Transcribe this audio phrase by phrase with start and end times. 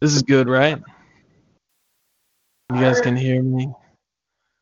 [0.00, 0.80] This is good, right?
[2.72, 3.72] You guys can hear me.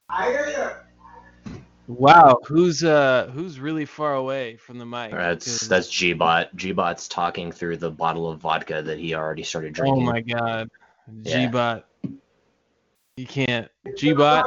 [0.09, 1.55] I hear you.
[1.87, 5.11] Wow, who's uh who's really far away from the mic?
[5.11, 6.55] That's Because- that's Gbot.
[6.55, 10.03] Gbot's talking through the bottle of vodka that he already started drinking.
[10.03, 10.71] Oh my god.
[11.23, 11.51] Yeah.
[11.51, 11.83] Gbot.
[13.17, 13.69] You can't.
[13.87, 14.45] Gbot.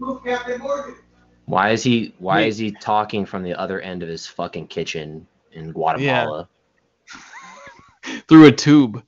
[0.00, 0.96] Move Captain Morgan.
[1.44, 5.26] Why is he why is he talking from the other end of his fucking kitchen
[5.52, 6.48] in Guatemala?
[8.28, 9.02] through a tube.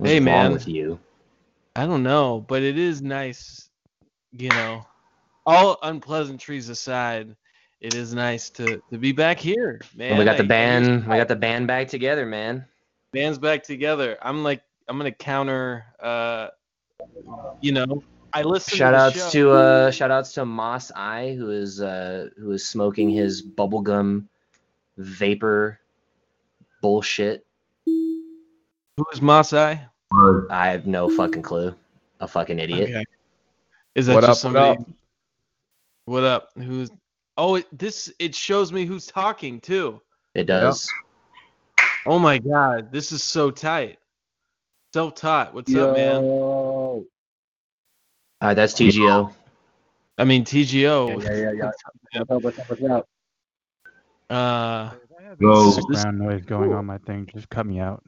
[0.00, 0.52] What's Hey, wrong man.
[0.52, 0.98] with you?
[1.76, 3.68] I don't know, but it is nice,
[4.32, 4.86] you know.
[5.46, 7.36] All unpleasantries aside,
[7.80, 10.18] it is nice to to be back here, man.
[10.18, 12.66] We got the I- I band we got the band back together, man.
[13.12, 14.16] band's back together.
[14.22, 16.48] I'm like I'm gonna counter uh
[17.60, 18.02] you know,
[18.32, 22.30] I listen Shout to outs to uh shout outs to Moss Eye who is uh
[22.38, 24.28] who is smoking his bubblegum
[24.96, 25.78] vapor
[26.82, 27.46] bullshit.
[28.96, 29.80] Who's Masai?
[29.80, 29.89] I
[30.50, 31.74] have no fucking clue.
[32.20, 32.90] A fucking idiot.
[32.90, 33.04] Okay.
[33.94, 34.78] Is that What just up, what somebody?
[34.80, 34.88] up?
[36.04, 36.48] What up?
[36.56, 36.90] Who's
[37.36, 40.00] Oh, it, this it shows me who's talking too.
[40.34, 40.90] It does.
[42.06, 43.98] Oh my god, this is so tight.
[44.92, 45.54] So tight.
[45.54, 46.16] What's up, man?
[46.16, 47.04] All
[48.42, 49.32] right, that's TGO.
[50.18, 51.22] I mean TGO.
[51.22, 51.70] Yeah, yeah, yeah.
[52.12, 53.08] What's up, what's up, what's up?
[54.28, 54.90] Uh
[55.40, 55.64] Go.
[55.64, 57.26] this- background noise going on my thing.
[57.32, 58.04] Just cut me out.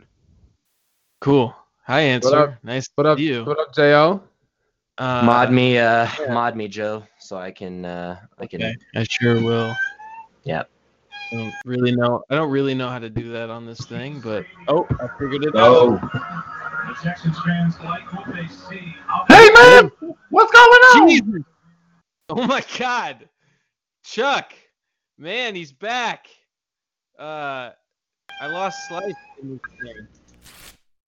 [1.21, 1.55] cool.
[1.85, 2.37] Hi, answer.
[2.37, 2.55] up?
[2.63, 3.45] Nice What up, you.
[3.45, 4.23] what up, JO?
[4.99, 8.63] Uh, mod me, uh, mod me, Joe, so I can, uh, I can.
[8.63, 9.75] Okay, I sure will.
[10.45, 10.71] Yep.
[11.33, 12.23] I don't really know.
[12.31, 15.45] I don't really know how to do that on this thing, but oh, I figured
[15.45, 15.97] it Go.
[15.97, 16.13] out.
[16.13, 18.95] The Texans fans like what they see.
[19.29, 19.91] Hey man,
[20.31, 21.09] what's going on?
[21.09, 21.43] Jesus!
[22.29, 23.29] Oh my God,
[24.05, 24.53] Chuck,
[25.19, 26.29] man, he's back.
[27.19, 27.71] Uh,
[28.41, 30.07] I lost Slice in this thing.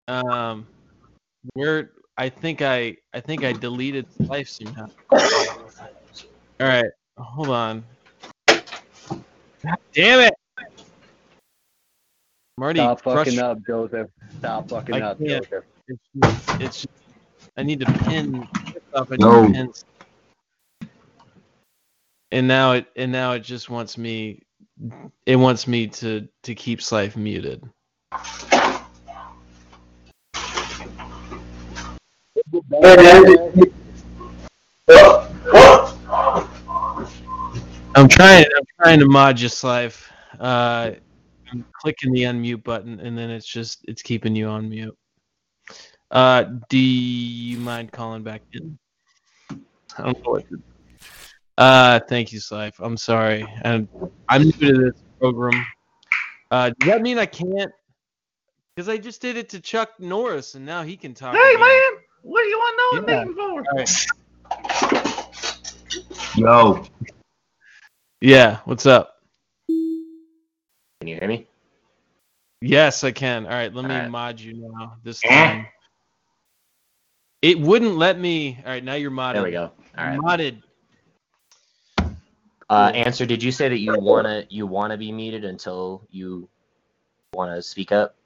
[0.08, 0.66] Um,
[1.54, 4.88] where I think I I think I deleted life somehow.
[5.12, 7.84] All right, hold on.
[8.48, 10.34] God damn it!
[12.56, 14.08] Marty, Stop fucking up, Joseph.
[14.38, 15.44] Stop fucking I up, can't.
[15.44, 15.64] Joseph.
[15.88, 16.86] It's just, it's
[17.56, 18.46] I need to pin
[18.90, 19.08] stuff.
[19.10, 19.46] I need No.
[19.46, 19.72] to pin.
[22.30, 24.42] And now it and now it just wants me.
[25.26, 27.62] It wants me to to keep Slife muted.
[37.96, 38.44] I'm trying.
[38.56, 40.08] I'm trying to mod your Slife.
[40.38, 40.92] Uh,
[41.50, 44.96] I'm clicking the unmute button, and then it's just it's keeping you on mute.
[46.10, 48.78] Uh, do you mind calling back in?
[49.50, 50.62] I don't know what to.
[51.56, 52.74] Uh, thank you, Slife.
[52.78, 53.88] I'm sorry, and
[54.28, 55.64] I'm new to this program.
[56.50, 57.72] Uh, does that mean I can't?
[58.74, 61.34] Because I just did it to Chuck Norris, and now he can talk.
[61.34, 61.60] Hey again.
[61.60, 63.24] man, what do you want to know Yeah.
[63.24, 63.66] the name for?
[63.70, 63.90] All right.
[66.36, 66.86] Yo,
[68.20, 68.60] Yeah.
[68.64, 69.16] What's up?
[69.68, 71.46] Can you hear me?
[72.60, 73.44] Yes, I can.
[73.44, 74.10] All right, let me All right.
[74.10, 74.96] mod you now.
[75.04, 75.28] This Eh.
[75.28, 75.66] time.
[77.42, 78.58] It wouldn't let me.
[78.64, 79.34] All right, now you're modded.
[79.34, 79.70] There we go.
[79.98, 80.18] All right.
[80.18, 80.62] Modded.
[82.70, 83.26] Uh, answer.
[83.26, 86.48] Did you say that you wanna you wanna be muted until you
[87.34, 88.16] wanna speak up?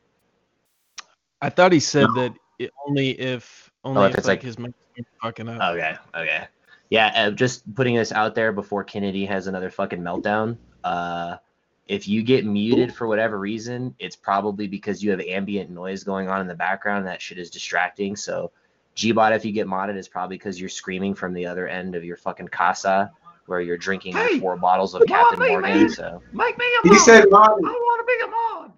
[1.40, 4.42] I thought he said that it only if only Oh, if, if it's like, like-
[4.44, 4.72] his mic
[5.22, 5.74] fucking up.
[5.74, 5.96] Okay.
[6.14, 6.46] Okay.
[6.90, 7.12] Yeah.
[7.14, 10.56] Uh, just putting this out there before Kennedy has another fucking meltdown.
[10.82, 11.36] Uh,
[11.86, 16.28] if you get muted for whatever reason, it's probably because you have ambient noise going
[16.28, 17.06] on in the background.
[17.06, 18.14] That shit is distracting.
[18.16, 18.50] So,
[18.96, 22.04] Gbot, if you get modded, it's probably because you're screaming from the other end of
[22.04, 23.10] your fucking casa
[23.46, 25.70] where you're drinking Hey, four bottles of Captain me, Morgan.
[25.70, 25.88] man.
[25.88, 26.94] So, make me a mod.
[26.94, 28.72] He said, I want to be a mod.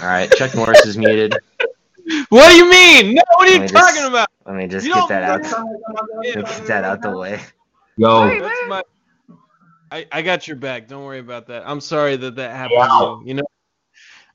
[0.00, 1.34] all right, Chuck Norris is muted.
[2.30, 3.14] What do you mean?
[3.14, 4.28] No, what are you Let just- talking about?
[4.46, 5.42] Let me just You get that out.
[5.42, 7.40] know- Let me get that out the way.
[7.96, 8.82] Yo, That's my.
[9.90, 10.88] I, I got your back.
[10.88, 11.62] Don't worry about that.
[11.66, 13.28] I'm sorry that that happened to you.
[13.28, 13.44] You know,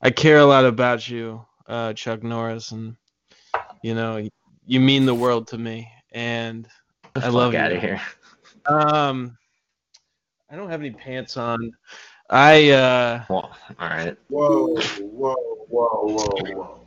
[0.00, 2.94] I care a lot about you, uh, Chuck Norris, and
[3.82, 4.26] you know,
[4.66, 6.68] you mean the world to me, and
[7.16, 7.76] I love out you.
[7.78, 8.00] of here.
[8.66, 9.36] Um,
[10.50, 11.72] I don't have any pants on.
[12.30, 14.16] I uh, Well, all right.
[14.28, 15.34] whoa, whoa,
[15.68, 16.77] whoa, whoa, whoa.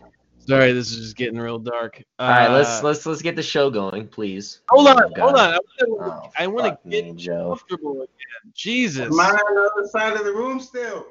[0.48, 2.02] Sorry, this is just getting real dark.
[2.20, 4.62] Uh, All right, let's let's let's get the show going, please.
[4.70, 5.54] hold Oh, on, hold on.
[5.54, 7.50] I wanna, Oh, I want fuck to get me, Joe.
[7.50, 8.54] comfortable again.
[8.54, 11.06] Jesus, Am I on the other side of the room still?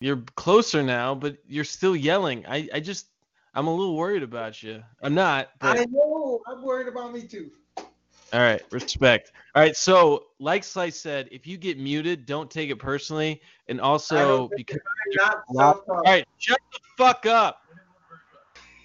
[0.00, 2.44] you're closer now, but you're still yelling.
[2.46, 3.06] I, I just,
[3.54, 4.82] I'm a little worried about you.
[5.02, 6.40] I'm not, but I know.
[6.46, 7.50] I'm worried about me too.
[7.78, 9.32] all right, respect.
[9.54, 13.80] All right, so like Slice said, if you get muted, don't take it personally, and
[13.80, 14.82] also don't think because
[15.20, 16.04] I'm not all
[16.38, 17.62] shut the fuck up.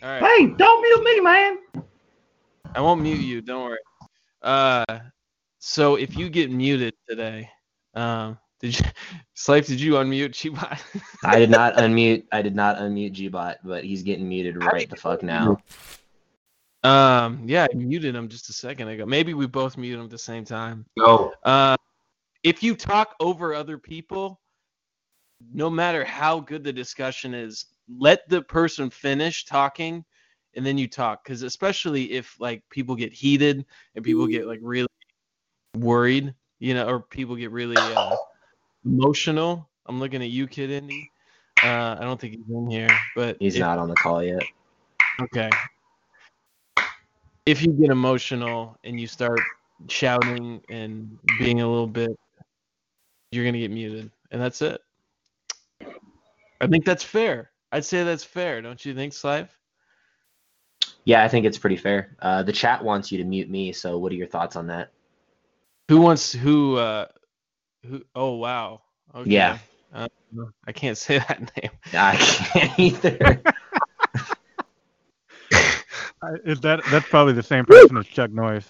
[0.03, 0.23] All right.
[0.23, 1.57] Hey, don't mute me, man.
[2.73, 3.41] I won't mute you.
[3.41, 3.77] Don't worry.
[4.41, 4.99] Uh,
[5.59, 7.47] so if you get muted today,
[7.93, 8.85] um, did you,
[9.37, 9.67] Slife?
[9.67, 10.79] Did you unmute Gbot?
[11.23, 12.23] I did not unmute.
[12.31, 15.57] I did not unmute Gbot, but he's getting muted right the fuck now.
[16.83, 19.05] um, yeah, I muted him just a second ago.
[19.05, 20.85] Maybe we both muted him at the same time.
[20.97, 21.31] Go.
[21.43, 21.77] Uh,
[22.43, 24.41] if you talk over other people,
[25.53, 30.05] no matter how good the discussion is, let the person finish talking,
[30.55, 31.23] and then you talk.
[31.23, 34.87] Because especially if like people get heated and people get like really
[35.75, 38.15] worried, you know, or people get really uh,
[38.85, 39.69] emotional.
[39.85, 41.11] I'm looking at you, Kid Indy.
[41.63, 44.43] Uh, I don't think he's in here, but He's if- not on the call yet.
[45.21, 45.49] Okay.
[47.45, 49.39] If you get emotional and you start
[49.89, 52.11] shouting and being a little bit,
[53.31, 54.81] you're gonna get muted, and that's it.
[56.61, 57.50] I think that's fair.
[57.71, 59.49] I'd say that's fair, don't you think, Slive?
[61.05, 62.15] Yeah, I think it's pretty fair.
[62.21, 64.91] Uh, the chat wants you to mute me, so what are your thoughts on that?
[65.87, 66.77] Who wants who?
[66.77, 67.07] Uh,
[67.85, 68.03] who?
[68.13, 68.81] Oh wow.
[69.15, 69.29] Okay.
[69.29, 69.57] Yeah.
[69.93, 70.07] Uh,
[70.65, 71.71] I can't say that name.
[71.93, 73.41] I can't either.
[76.23, 78.69] I, is that that's probably the same person as Chuck Norris.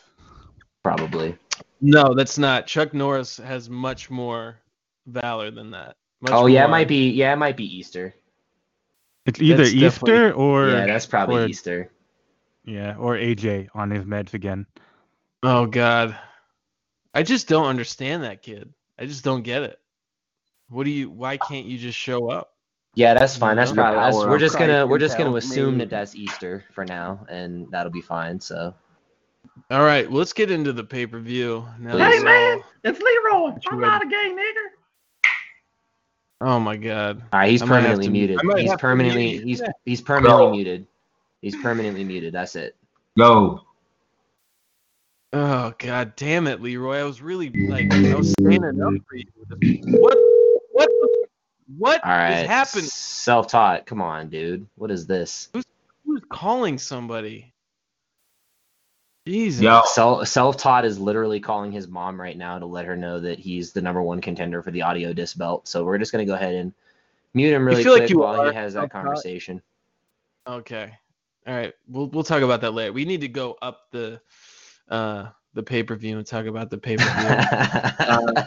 [0.84, 1.38] Probably.
[1.82, 2.66] No, that's not.
[2.66, 4.56] Chuck Norris has much more
[5.06, 5.98] valor than that.
[6.22, 7.10] Much oh yeah, it might be.
[7.10, 8.16] Yeah, it might be Easter.
[9.26, 11.92] It's either That's Easter or yeah, that's probably or- Easter.
[12.66, 14.66] yeah, or AJ on his meds again.
[15.44, 16.18] Oh God,
[17.14, 18.74] I just don't understand that kid.
[18.98, 19.80] I just don't get it.
[20.70, 21.10] What do you?
[21.10, 22.54] Why can't you just show up?
[22.96, 23.56] Yeah, that's fine.
[23.56, 24.00] That's The probably.
[24.00, 25.86] That's, we're just gonna we're just gonna assume me.
[25.86, 28.40] that that's Easter for now, and that'll be fine.
[28.40, 28.74] So
[29.70, 31.98] All right, well, let's get into the pay per view now.
[31.98, 33.52] Hey, man, it's Leroy.
[33.52, 33.92] What I'm ready?
[33.92, 34.81] not a gay nigger.
[36.42, 37.22] All- Oh my God.
[37.32, 38.40] all right, he's I permanently to- muted.
[38.58, 39.46] He's permanently mute you.
[39.48, 40.52] he's he's permanently Go.
[40.52, 40.88] muted.
[41.42, 42.34] He's permanently muted.
[42.34, 42.76] That's it.
[43.18, 43.62] Go.
[45.34, 46.98] Oh God, damn it, Leroy.
[47.00, 49.26] I was really like, I was standing up for you.
[50.00, 50.18] What?
[50.74, 50.90] What?
[50.90, 51.28] the-
[51.78, 52.42] What All right.
[52.42, 52.86] is happening?
[52.86, 53.86] Self-taught.
[53.86, 54.68] Come on, dude.
[54.76, 55.50] What is this?
[56.06, 57.54] Who's calling somebody?
[59.28, 59.62] Jesus.
[59.62, 59.82] Yo.
[59.86, 63.72] Self self-taught is literally calling his mom right now to let her know that he's
[63.72, 65.68] the number one contender for the audio disc belt.
[65.68, 66.74] So we're just gonna go ahead and
[67.34, 69.62] mute him really feel like quick you while are he has that conversation.
[70.48, 70.92] Okay.
[71.46, 71.74] All right.
[71.88, 72.94] We'll we'll talk about that later.
[72.94, 74.22] We need to go up the
[74.90, 77.28] uh the pay per view and talk about the pay per view.
[78.02, 78.46] Uh,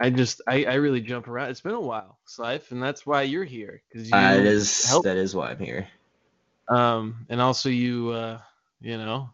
[0.00, 1.50] I just I, I really jump around.
[1.50, 4.84] It's been a while, Slife, and that's why you're here because you Uh, it is
[4.88, 5.04] help.
[5.04, 5.88] that is why I'm here.
[6.68, 8.40] Um, and also you uh
[8.80, 9.30] you know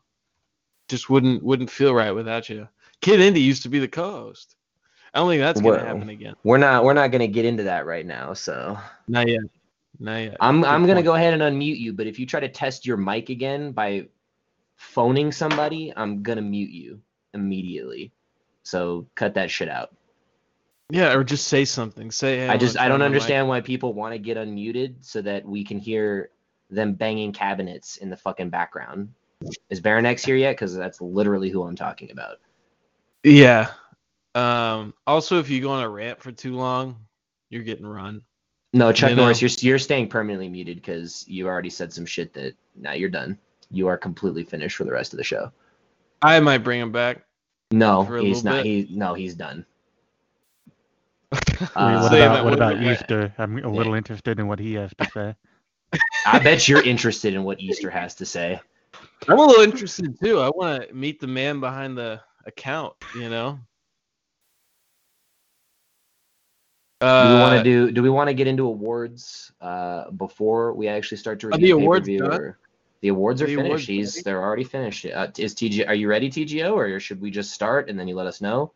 [0.88, 2.68] just wouldn't wouldn't feel right without you.
[3.00, 4.57] Kid Indy used to be the co-host.
[5.12, 6.35] I don't think that's gonna happen again.
[6.42, 8.35] We're not we're not gonna get into that right now.
[8.35, 8.78] So
[9.09, 9.42] Not yet.
[9.98, 10.37] Not yet.
[10.40, 11.92] I'm Good I'm gonna go ahead and unmute you.
[11.92, 14.09] But if you try to test your mic again by
[14.76, 17.00] phoning somebody, I'm gonna mute you
[17.33, 18.12] immediately.
[18.64, 19.94] So cut that shit out.
[20.90, 22.11] Yeah, or just say something.
[22.11, 24.96] Say hey, I just I don't my mic understand why people want to get unmuted
[25.00, 26.30] so that we can hear
[26.70, 29.11] them banging cabinets in the fucking background.
[29.70, 30.52] Is Baronex here yet?
[30.52, 32.38] Because that's literally who I'm talking about.
[33.22, 33.70] Yeah.
[34.35, 36.96] Um, also, if you go on a rant for too long,
[37.50, 38.22] you're getting run.
[38.72, 39.22] No, Chuck You know.
[39.22, 43.09] Norris, you're you're staying permanently muted because you already said some shit that now you're
[43.09, 43.38] done.
[43.70, 45.52] You are completely finished for the rest of the show.
[46.20, 47.24] I might bring him back.
[47.70, 48.64] No, he's not.
[48.64, 48.66] bit.
[48.66, 49.64] He no, he's done.
[51.33, 53.33] Wait, Uh, what Saying about what about Easter?
[53.38, 55.35] I'm a little interested in what he has to say.
[56.26, 58.61] I bet you're interested in what Easter has to say.
[59.29, 60.38] I'm a little interested too.
[60.40, 62.94] I want to meet the man behind the account.
[63.16, 63.59] You know.
[67.00, 67.90] Do we want Uh, to do?
[67.90, 71.83] Do we want to get into awards uh, before we actually start to review the
[71.83, 72.59] awards or-
[73.03, 74.14] The awards are The awards finished.
[74.14, 75.05] He's, they're already finished.
[75.05, 75.87] Uh, is TG?
[75.87, 78.72] Are you ready, TGO, or should we just start and then you let us know?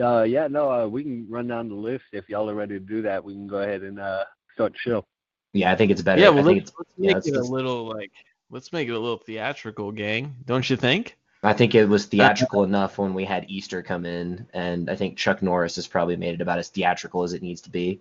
[0.00, 2.80] Uh, yeah, no, uh, we can run down the list if y'all are ready to
[2.80, 3.22] do that.
[3.22, 5.04] We can go ahead and uh, start the show.
[5.52, 6.20] Yeah, I think it's better.
[6.22, 6.28] yeah.
[6.28, 8.12] I Well, think let's, it's, let's yeah, make let's- it a little like.
[8.50, 10.34] Let's make it a little theatrical, gang.
[10.46, 11.18] Don't you think?
[11.42, 15.16] I think it was theatrical enough when we had Easter come in, and I think
[15.16, 18.00] Chuck Norris has probably made it about as theatrical as it needs to be.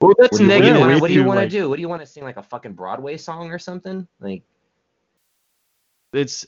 [0.00, 0.80] Well, that's What do you, what do you negative.
[0.80, 1.68] wanna- what do you want to like- do?
[1.68, 4.06] What do you want to sing like a fucking Broadway song or something?
[4.20, 4.42] Like
[6.12, 6.46] It's.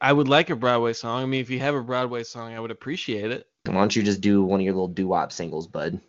[0.00, 1.22] I would like a Broadway song.
[1.22, 3.48] I mean, if you have a Broadway song, I would appreciate it.
[3.64, 6.00] why don't you just do one of your little doo-wop singles, bud?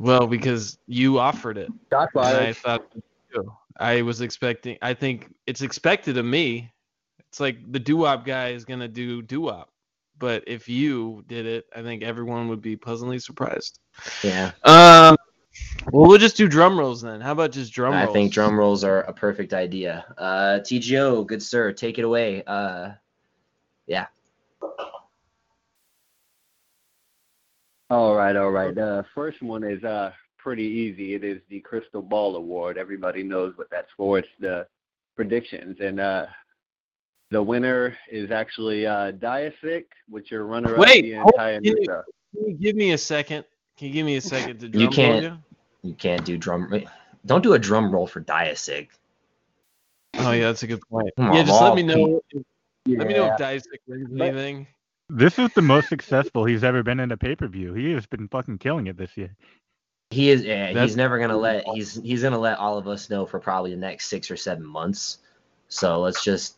[0.00, 1.70] Well, because you offered it.
[1.92, 2.90] Shots And I thought
[3.32, 3.52] too.
[3.78, 4.78] I was expecting.
[4.82, 6.72] I think it's expected of me.
[7.28, 9.70] It's like the doo-wop guy is gonna do doo-wop,
[10.18, 13.80] but if you did it, I think everyone would be pleasantly surprised.
[14.22, 14.52] Yeah.
[14.62, 15.16] Um.
[15.92, 17.20] Well, we'll just do drum rolls then.
[17.20, 18.08] How about just drum rolls?
[18.08, 20.04] I think drum rolls are a perfect idea.
[20.18, 22.42] Uh, TGO, good sir, take it away.
[22.44, 22.92] Uh,
[23.86, 24.06] yeah.
[27.90, 28.74] All right, all right.
[28.74, 30.12] The first one is uh
[30.44, 31.14] pretty easy.
[31.14, 32.76] It is the Crystal Ball Award.
[32.76, 34.18] Everybody knows what that's for.
[34.18, 34.66] It's the
[35.16, 36.26] predictions, and uh
[37.30, 42.48] the winner is actually uh Diasic, which your runner-up Wait, the entire can you- Can
[42.48, 43.44] you give me a second?
[43.78, 45.38] Can you give me a second to drum You can't- you?
[45.82, 46.72] You can't do drum.
[47.26, 48.88] Don't do a drum roll for Diasic.
[50.18, 51.10] Oh yeah, that's a good point.
[51.16, 52.22] Come yeah, on, just let me know.
[52.86, 54.66] Let me know if Diasic wins But- anything.
[55.10, 57.74] This is the most successful he's ever been in a pay per view.
[57.74, 59.34] He has been fucking killing it this year.
[60.14, 60.44] He is.
[60.44, 61.64] Yeah, That's- he's never gonna let.
[61.74, 64.64] He's he's gonna let all of us know for probably the next six or seven
[64.64, 65.18] months.
[65.68, 66.56] So let's just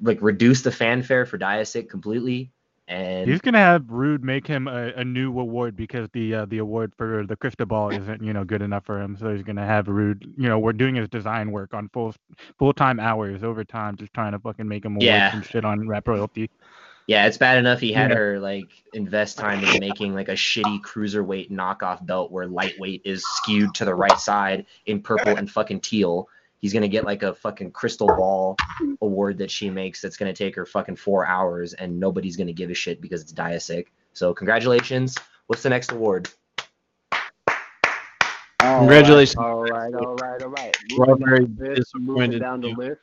[0.00, 2.50] like reduce the fanfare for Diasic completely.
[2.88, 6.58] And He's gonna have Rude make him a, a new award because the uh, the
[6.58, 9.16] award for the crystal ball isn't you know good enough for him.
[9.16, 10.32] So he's gonna have Rude.
[10.36, 12.14] You know, we're doing his design work on full
[12.58, 15.34] full time hours overtime, just trying to fucking make him awards Yeah.
[15.34, 16.50] and shit on rap royalty.
[17.12, 18.16] Yeah, it's bad enough he had Yeah.
[18.16, 23.22] her like invest time in making like a shitty cruiserweight knockoff belt where lightweight is
[23.22, 26.26] skewed to the right side in purple and fucking teal.
[26.60, 28.56] He's gonna get like a fucking crystal ball
[29.02, 32.70] award that she makes that's gonna take her fucking four hours and nobody's gonna give
[32.70, 33.88] a shit because it's Diasic.
[34.14, 35.14] So congratulations.
[35.48, 36.30] What's the next award?
[38.62, 39.36] All Congratulations.
[39.36, 40.76] Right, all right, all right, all right.
[40.96, 43.00] We're Moving very down the list, moving disappointed down the list.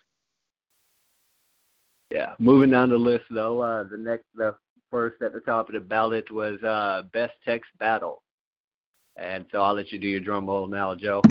[2.11, 3.61] Yeah, moving down the list though.
[3.61, 4.55] Uh, the next, the
[4.89, 8.23] first at the top of the ballot was uh, best text battle,
[9.15, 11.21] and so I'll let you do your drum roll now, Joe.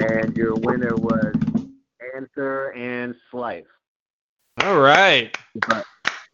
[0.00, 1.34] And your winner was
[2.16, 3.64] Answer and Slice.
[4.62, 5.36] All right.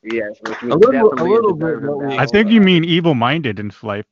[0.02, 2.20] Yes, which A little- a little bit deserving what we- battle.
[2.20, 4.06] I think you mean evil minded in Slife.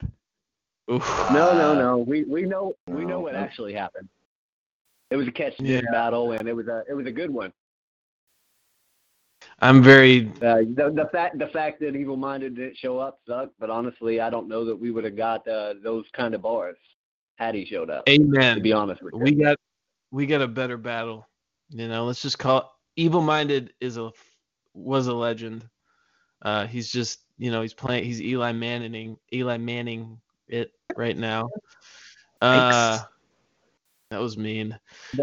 [0.90, 1.06] Oof.
[1.32, 1.98] No, no, no.
[1.98, 4.08] We we know we know what actually happened.
[5.10, 5.80] It was a catch Yeah.
[5.92, 7.52] battle, and it was a it was a good one.
[9.60, 10.28] I'm very.
[10.36, 14.20] Uh, the the fact the fact that Evil Minded didn't show up sucked, but honestly,
[14.20, 16.76] I don't know that we would have got uh, those kind of bars
[17.36, 18.08] had he showed up.
[18.08, 18.56] Amen.
[18.56, 19.20] To be honest with you.
[19.20, 19.56] We got
[20.10, 21.26] we got a better battle.
[21.70, 22.64] You know, let's just call it
[22.96, 24.10] Evil Minded is a
[24.74, 25.68] was a legend.
[26.42, 31.48] Uh he's just, you know, he's playing he's Eli Manning Eli Manning it right now.
[32.40, 32.98] Uh
[34.10, 34.78] that was mean.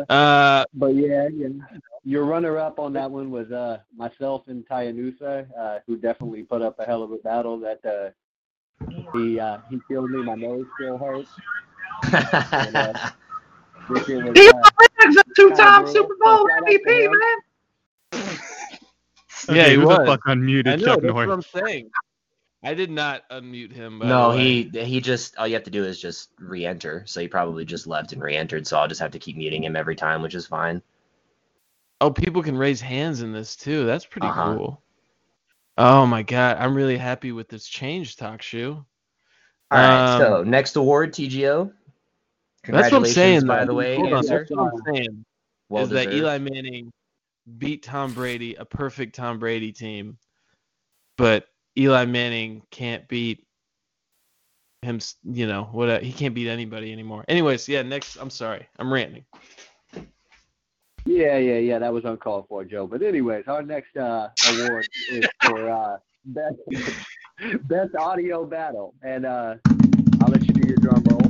[0.09, 1.47] Uh But yeah, yeah.
[2.05, 6.61] Your runner up on that one was uh myself and Tyanusa, uh, who definitely put
[6.61, 7.59] up a hell of a battle.
[7.59, 8.11] That uh,
[9.13, 10.23] he uh, he killed me.
[10.23, 11.31] My nose still hurts.
[13.89, 14.53] This year was, He uh,
[15.05, 16.15] was a two-time Super.
[16.21, 17.11] Bowl Shout out to MVP, him.
[17.11, 17.37] man.
[19.47, 20.07] Yeah, he who the was.
[20.07, 21.27] fuck unmuted I know Chuck that's Norris?
[21.27, 21.91] what I'm saying.
[22.63, 23.99] I did not unmute him.
[23.99, 24.43] By no, the way.
[24.73, 27.03] he he just all you have to do is just re-enter.
[27.05, 28.65] So he probably just left and re-entered.
[28.65, 30.81] So I'll just have to keep muting him every time, which is fine.
[32.01, 33.85] Oh, people can raise hands in this too.
[33.85, 34.55] That's pretty Uh-huh.
[34.55, 34.83] cool.
[35.77, 38.75] Oh my god, I'm really happy with this change, TalkShoe.
[38.75, 38.85] All
[39.71, 40.15] right.
[40.15, 41.71] Um, so next award, TGO.
[42.67, 43.45] That's what I'm saying.
[43.45, 43.67] by though.
[43.67, 44.25] the way, Hold on.
[44.25, 45.25] That's what I'm saying.
[45.69, 46.11] Well is that.
[46.11, 46.91] Eli Manning
[47.57, 50.17] beat Tom Brady, a perfect Tom Brady team,
[51.17, 53.45] but Eli Manning can't beat
[54.81, 54.99] him.
[55.23, 56.03] You know what?
[56.03, 57.25] He can't beat anybody anymore.
[57.27, 57.81] Anyways, yeah.
[57.81, 59.25] Next, I'm sorry, I'm ranting.
[61.05, 61.79] Yeah, yeah, yeah.
[61.79, 62.87] That was uncalled for, Joe.
[62.87, 66.55] But anyways, our next uh, award is for uh, best
[67.67, 69.55] best audio battle, and uh,
[70.21, 71.21] I'll let you do your drum roll.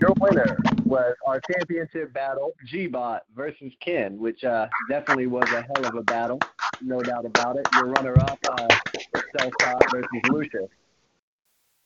[0.00, 5.86] Your winner was our championship battle, G-Bot versus Ken, which uh, definitely was a hell
[5.86, 6.40] of a battle,
[6.80, 7.68] no doubt about it.
[7.74, 8.66] Your runner-up, uh,
[9.14, 10.70] was Self-Taught versus Lucius,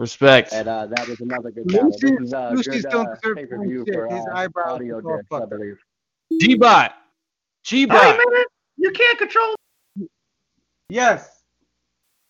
[0.00, 0.52] Respect.
[0.54, 1.90] and uh, that was another good battle.
[1.90, 3.94] This is uh, Lucius good don't uh, deserve pay-per-view shit.
[3.94, 5.50] for His uh, eyebrows audio is all I fucked.
[5.50, 5.76] believe.
[6.40, 6.92] G-Bot.
[7.64, 8.18] G-Bot.
[8.18, 8.44] man,
[8.76, 9.54] you can't control.
[10.88, 11.42] Yes.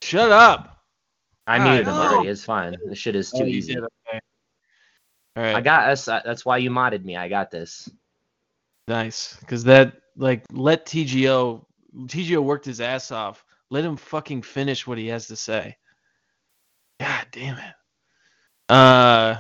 [0.02, 0.84] Shut up.
[1.46, 2.28] I God, muted him already.
[2.28, 2.76] It's fine.
[2.86, 3.76] This shit is too Oh, easy.
[3.78, 4.20] okay.
[5.36, 5.56] All right.
[5.56, 6.04] I got us.
[6.06, 7.16] That's why you modded me.
[7.16, 7.88] I got this.
[8.88, 11.64] Nice, because that like let TGO
[12.06, 13.44] TGO worked his ass off.
[13.70, 15.76] Let him fucking finish what he has to say.
[17.00, 17.74] God damn it.
[18.68, 19.36] Uh,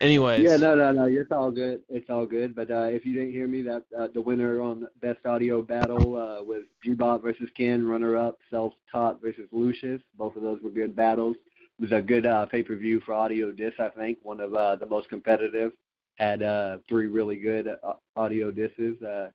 [0.00, 0.42] anyways.
[0.42, 1.04] Yeah, no, no, no.
[1.04, 1.82] It's all good.
[1.88, 2.54] It's all good.
[2.54, 6.16] But uh, if you didn't hear me, that uh, the winner on best audio battle
[6.16, 7.86] uh, was G-Bot versus Ken.
[7.86, 10.00] Runner-up, Self-Taught versus Lucius.
[10.16, 11.36] Both of those were good battles.
[11.78, 13.80] It was a good uh, pay-per-view for audio disc.
[13.80, 15.72] I think one of uh, the most competitive.
[16.16, 19.02] Had uh, three really good uh, audio discs.
[19.02, 19.30] Uh,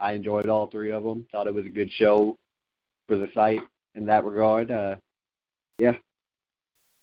[0.00, 1.26] I enjoyed all three of them.
[1.30, 2.38] Thought it was a good show
[3.06, 3.60] for the site
[3.94, 4.70] in that regard.
[4.70, 4.96] Uh,
[5.78, 5.92] yeah.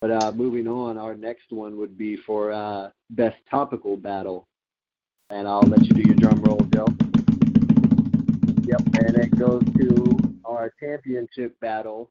[0.01, 4.47] But uh, moving on, our next one would be for uh, best topical battle,
[5.29, 6.85] and I'll let you do your drum roll, Joe.
[8.63, 12.09] Yep, and it goes to our championship battle,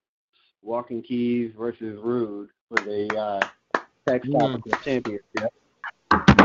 [0.63, 3.41] Walking Keys versus Rude for the uh,
[4.09, 4.39] Mm.
[4.39, 5.53] Topical Championship.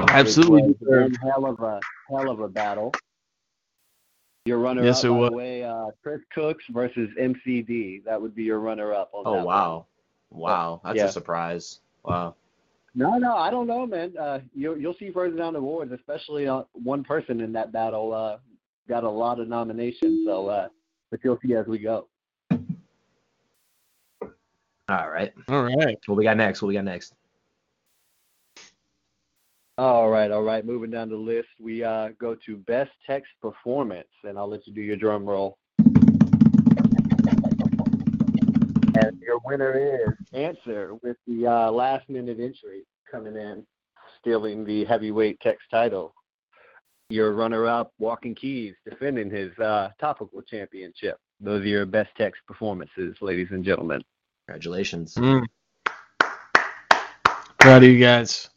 [0.10, 1.18] Absolutely It was deserved.
[1.24, 1.80] hell of a
[2.10, 2.92] hell of a battle.
[4.46, 5.30] Your runner Yes, up, by was.
[5.30, 8.04] the way, uh, Chris Cooks versus MCD.
[8.04, 9.56] That would be your runner up Oh that one.
[10.34, 11.06] Wow, wow, that's Yeah.
[11.06, 11.80] a surprise.
[12.04, 12.36] Wow.
[12.96, 14.16] No, no, I don't know, man.
[14.18, 18.14] Uh, you'll you'll see further down the boards, especially uh, one person in that battle
[18.14, 18.38] uh,
[18.88, 20.26] got a lot of nominations.
[20.26, 20.68] So, uh,
[21.10, 22.08] but you'll see as we go.
[24.90, 25.34] All right.
[25.48, 25.98] All right.
[26.06, 26.62] What we got next?
[26.62, 27.14] What we got next?
[29.80, 30.64] All right, all right.
[30.64, 34.74] Moving down the list, we uh, go to best text performance, and I'll let you
[34.74, 35.58] do your drum roll.
[39.26, 43.66] Your winner is Answer with the uh, last minute entry coming in,
[44.20, 46.14] stealing the heavyweight text title.
[47.10, 51.18] Your runner up, Walking Keys, defending his uh, topical championship.
[51.40, 54.02] Those are your best text performances, ladies and gentlemen.
[54.48, 55.16] Congratulations.
[55.16, 55.46] Mm.
[57.60, 58.50] Proud of you guys.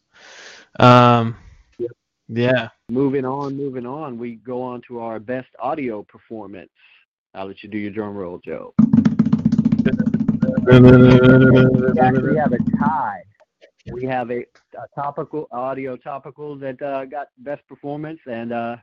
[0.78, 1.36] Um,
[1.78, 1.90] Yep.
[2.28, 2.68] yeah.
[2.88, 6.70] Moving on, moving on, we go on to our best audio performance.
[7.34, 8.74] I'll let you do your drum roll, Joe.
[10.64, 13.22] We actually have a tie.
[13.92, 18.76] We have a, a topical audio topical that uh, got best performance and uh,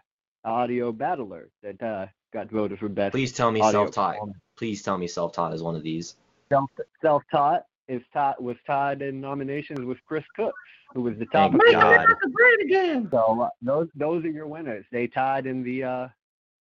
[0.46, 3.12] audio battler that uh, got voted for best.
[3.12, 4.18] Please tell me self-taught.
[4.58, 6.16] Please tell me self-taught is one of these.
[6.50, 6.70] Self
[7.02, 10.56] self-taught is tied was tied in nominations with Chris Cooks,
[10.94, 11.74] who was the Thank topical.
[11.74, 12.08] God.
[12.32, 13.08] Great again.
[13.12, 14.86] So uh, those those are your winners.
[14.92, 16.08] They tied in the uh,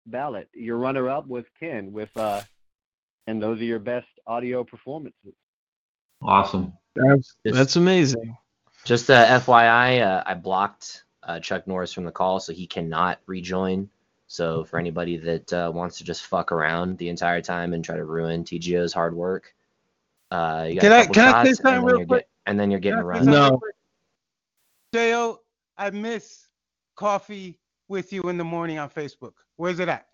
[0.07, 0.48] ballot.
[0.53, 2.42] Your runner-up was Ken with, uh,
[3.27, 5.35] and those are your best audio performances.
[6.20, 6.72] Awesome.
[6.94, 8.37] That's, Just- that's amazing.
[8.85, 13.20] Just uh, FYI, uh, I blocked uh, Chuck Norris from the call, so he cannot
[13.26, 13.88] rejoin.
[14.26, 17.96] So for anybody that uh, wants to just fuck around the entire time and try
[17.96, 19.54] to ruin TGO's hard work,
[20.32, 22.20] uh, you got Can a I- couple can I shots, say and something real quick?
[22.22, 23.26] get- and then you're getting Can I say run.
[23.26, 23.50] No.
[23.50, 23.61] real?
[24.94, 25.40] Jo,
[25.78, 26.48] I miss
[26.96, 27.58] coffee
[27.88, 29.32] with you in the morning on Facebook.
[29.56, 30.06] Where's it at?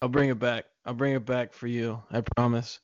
[0.00, 0.64] I'll bring it back.
[0.86, 2.02] I'll bring it back for you.
[2.10, 2.80] I promise.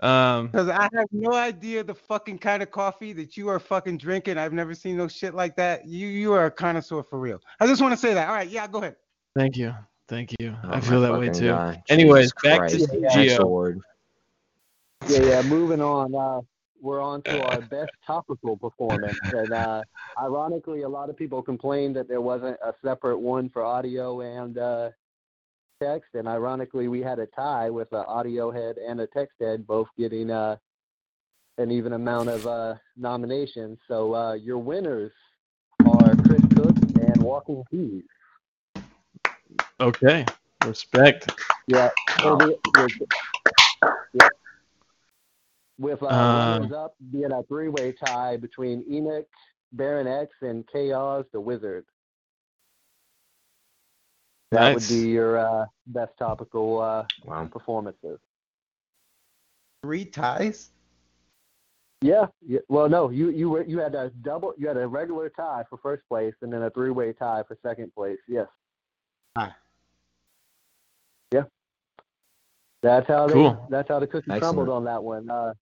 [0.00, 3.98] Um, Because I have no idea the fucking kind of coffee that you are fucking
[3.98, 4.38] drinking.
[4.38, 5.86] I've never seen no shit like that.
[5.86, 7.40] You you are a connoisseur for real.
[7.58, 8.28] I just want to say that.
[8.28, 8.96] All right, yeah, go ahead.
[9.34, 9.74] thank you.
[10.06, 10.56] Thank you.
[10.64, 11.48] Oh, I feel that way too.
[11.48, 11.82] God.
[11.88, 12.90] Anyways, Jesus back Christ.
[12.90, 13.74] to Yeah, Geo.
[15.06, 15.42] Yeah, yeah.
[15.42, 16.40] Moving on, uh,
[16.80, 19.82] we're on to our best topical performance, and uh,
[20.18, 24.56] ironically, a lot of people complained that there wasn't a separate one for audio and
[24.58, 24.90] uh,
[25.80, 29.66] text, and ironically, we had a tie with an audio head and a text head,
[29.66, 30.56] both getting uh,
[31.58, 33.78] an even amount of uh, nominations.
[33.88, 35.12] So uh, your winners
[35.86, 38.02] are Chris Cook and Walking Keys.
[39.80, 40.24] Okay.
[40.64, 41.30] Respect.
[41.66, 41.90] Yeah.
[42.20, 42.92] so the- with,
[44.14, 44.28] yeah.
[45.78, 49.26] With uh, Um, up being a three way tie between Enoch,
[49.72, 51.84] Baron X, and Chaos the Wizard.
[54.50, 54.90] That Nice.
[54.90, 57.46] would be your uh, best topical uh, Wow.
[57.46, 58.18] performances.
[59.82, 60.70] Three ties.
[62.00, 62.60] Yeah, yeah.
[62.68, 65.78] Well, no, you you were you had a double, you had a regular tie for
[65.78, 68.18] first place, and then a three way tie for second place.
[68.28, 68.46] Yes.
[69.36, 69.54] Ah.
[71.32, 71.42] Yeah.
[72.82, 73.34] That's how they.
[73.34, 73.66] Cool.
[73.68, 74.42] That's how the cookie Excellent.
[74.42, 75.28] crumbled on that one.
[75.28, 75.52] Uh,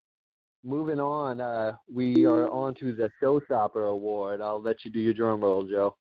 [0.62, 4.42] moving on, uh, we are on to the Showstopper Award.
[4.42, 5.96] I'll let you do your drum roll, Joe.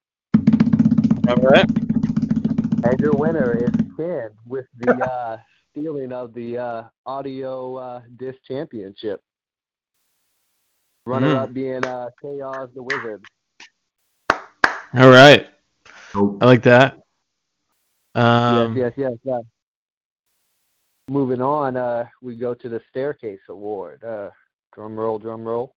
[1.30, 1.65] All right.
[2.86, 5.38] And your winner is Ken with the uh,
[5.71, 9.21] stealing of the uh, audio uh, disc championship.
[11.08, 11.38] Runner Mm.
[11.38, 13.24] up being uh, Chaos the Wizard.
[14.32, 15.48] All right.
[16.13, 16.98] I like that.
[18.15, 19.17] Um, yes, yes, yes.
[19.24, 19.41] yes.
[21.10, 24.04] Moving on, uh, we go to the Staircase Award.
[24.04, 24.30] Uh,
[24.74, 25.76] drum roll, drum roll.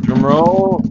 [0.00, 0.82] Drum roll.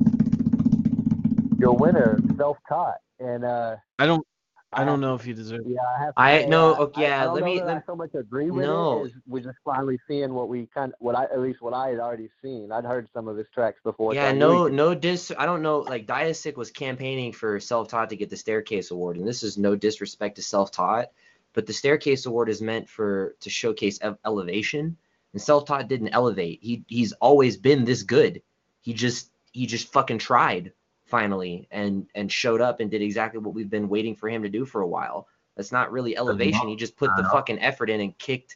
[1.58, 4.26] Your winner, self-taught, and uh, I don't.
[4.72, 5.62] I I don't know if you deserve.
[5.66, 7.84] yeah, I have to I- no, uh, okay, yeah, I let know me- let- I
[7.88, 9.06] so much agree with No.
[9.06, 9.14] it.
[9.28, 12.00] We're just finally seeing what we kind, of what I at least what I had
[12.00, 12.72] already seen.
[12.72, 14.14] I'd heard some of his tracks before.
[14.14, 15.32] Yeah, no, could- no dis.
[15.38, 15.80] I don't know.
[15.80, 19.76] Like Diasic was campaigning for self-taught to get the Staircase Award, and this is no
[19.76, 21.08] disrespect to self-taught,
[21.54, 24.96] but the Staircase Award is meant for to showcase ev- elevation,
[25.34, 26.60] and self-taught didn't elevate.
[26.62, 28.44] He he's always been this good.
[28.82, 30.74] He just he just fucking tried
[31.10, 34.50] finally and and showed up and did exactly what we've been waiting for him to
[34.50, 35.28] do for a while.
[35.56, 36.70] That's not really elevation.
[36.70, 38.56] He just put the fucking effort in and kicked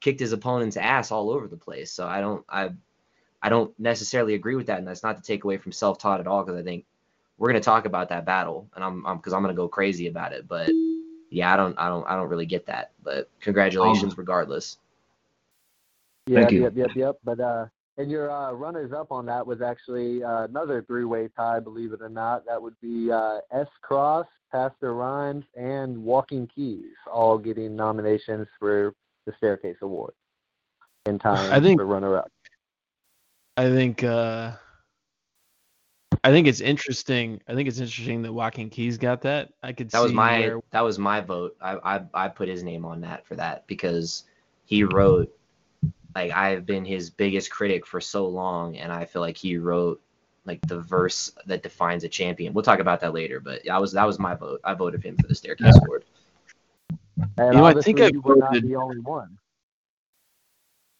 [0.00, 1.90] kicked his opponent's ass all over the place.
[1.90, 2.70] So I don't I
[3.42, 6.26] I don't necessarily agree with that, and that's not to take away from self-taught at
[6.26, 6.84] all, because I think
[7.38, 10.48] we're gonna talk about that battle, and I'm because I'm, gonna go crazy about it.
[10.48, 10.70] But
[11.30, 12.92] yeah, I don't I don't I don't really get that.
[13.02, 14.78] But congratulations, regardless.
[16.26, 16.62] Yeah, Thank you.
[16.62, 17.18] yep, yep, yep.
[17.22, 17.66] But uh,
[17.98, 22.02] and your uh, runners up on that was actually uh, another three-way tie, believe it
[22.02, 22.44] or not.
[22.46, 23.68] That would be uh, S.
[23.82, 30.12] Cross, Pastor Rhymes, and Walking Keys, all getting nominations for the Staircase Award
[31.06, 32.30] in time I think- for runner-up.
[33.58, 34.52] I think uh
[36.22, 37.40] I think it's interesting.
[37.48, 39.52] I think it's interesting that Walking Keys got that.
[39.62, 41.56] I could That was my where that was my vote.
[41.60, 44.24] I, I I put his name on that for that because
[44.66, 45.32] he wrote
[46.16, 50.00] like I've been his biggest critic for so long, and I feel like he wrote
[50.46, 52.54] like the verse that defines a champion.
[52.54, 54.60] We'll talk about that later, but that was that was my vote.
[54.64, 56.04] I voted him for the staircase award.
[57.36, 59.36] And You know, I think I you were not voted- the only one.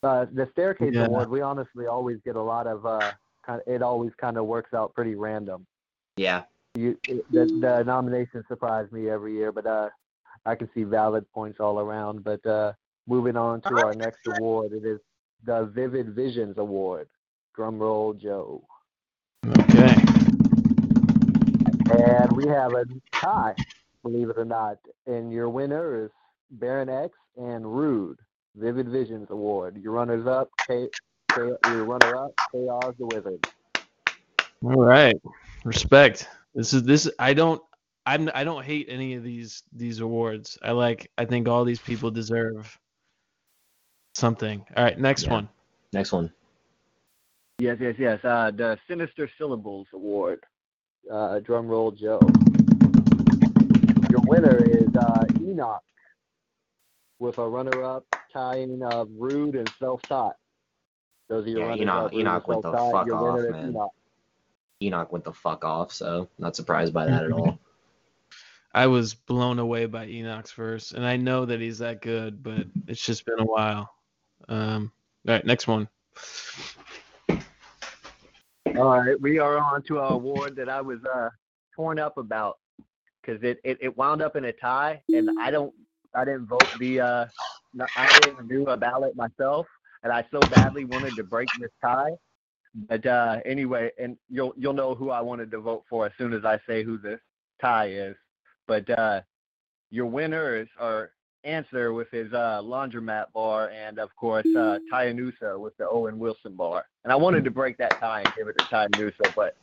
[0.03, 1.07] Uh, the Staircase Yeah.
[1.07, 2.85] Award, we honestly always get a lot of.
[2.85, 5.67] Uh, kind it always kind of works out pretty random.
[6.17, 6.43] Yeah,
[6.75, 9.89] You, it- the, the nominations surprise me every year, but uh,
[10.45, 12.23] I can see valid points all around.
[12.23, 12.73] But uh,
[13.07, 15.01] moving on to our next award, it is
[15.45, 17.09] the Vivid Visions Award.
[17.55, 18.65] Drum roll, Joe.
[19.47, 19.95] Okay.
[21.91, 23.55] And we have a tie,
[24.03, 24.79] believe it or not.
[25.07, 26.11] And your winner is
[26.51, 28.19] Baron X and Rude.
[28.57, 29.77] Vivid Visions Award.
[29.77, 30.89] Your runners up, K,
[31.31, 33.47] K, your runner up, Chaos the Wizard.
[34.63, 35.17] All right.
[35.65, 36.29] Respect.
[36.55, 37.61] This is this I don't
[38.07, 40.59] I'm I don't hate any of these these awards.
[40.63, 42.79] I like I think all these people deserve
[44.17, 44.65] something.
[44.77, 45.33] All right, next Yeah.
[45.33, 45.49] one.
[45.93, 46.33] next one.
[47.59, 48.21] Yes, yes, yes.
[48.25, 50.45] Uh, the Sinister Syllables Award.
[51.11, 52.21] Uh, drum roll, Joe.
[54.11, 55.83] Your winner is uh, Enoch,
[57.19, 60.37] with a runner-up tying of Rude and Self-Taught.
[61.29, 62.13] Those are your Yeah, runners Enoch- up.
[62.13, 63.69] Rude Enoch went the fuck Your off, man.
[63.71, 63.91] Enoch.
[64.83, 67.59] Enoch went the fuck off, so not surprised by that at all.
[68.75, 72.67] I was blown away by Enoch's verse, and I know that he's that good, but
[72.87, 73.91] it's just been a while.
[74.49, 74.93] Um,
[75.27, 75.89] all right, next one.
[78.77, 81.31] All right, we are on to our award that I was uh,
[81.75, 82.59] torn up about
[83.21, 85.75] because it, it, it wound up in a tie, and I don't
[86.15, 87.27] I didn't vote the uh,
[87.97, 89.67] I didn't do a ballot myself,
[90.03, 92.13] and I so badly wanted to break this tie.
[92.75, 96.33] But uh, anyway, and you'll you'll know who I wanted to vote for as soon
[96.33, 97.21] as I say who this
[97.61, 98.17] tie is.
[98.67, 99.23] But uh,
[99.91, 101.13] your winners are
[101.47, 106.55] Answer with his uh, laundromat bar, and of course uh, Tyanusa with the Owen Wilson
[106.55, 106.87] bar.
[107.05, 109.57] And I wanted to break that tie and give it to Tyanusa, but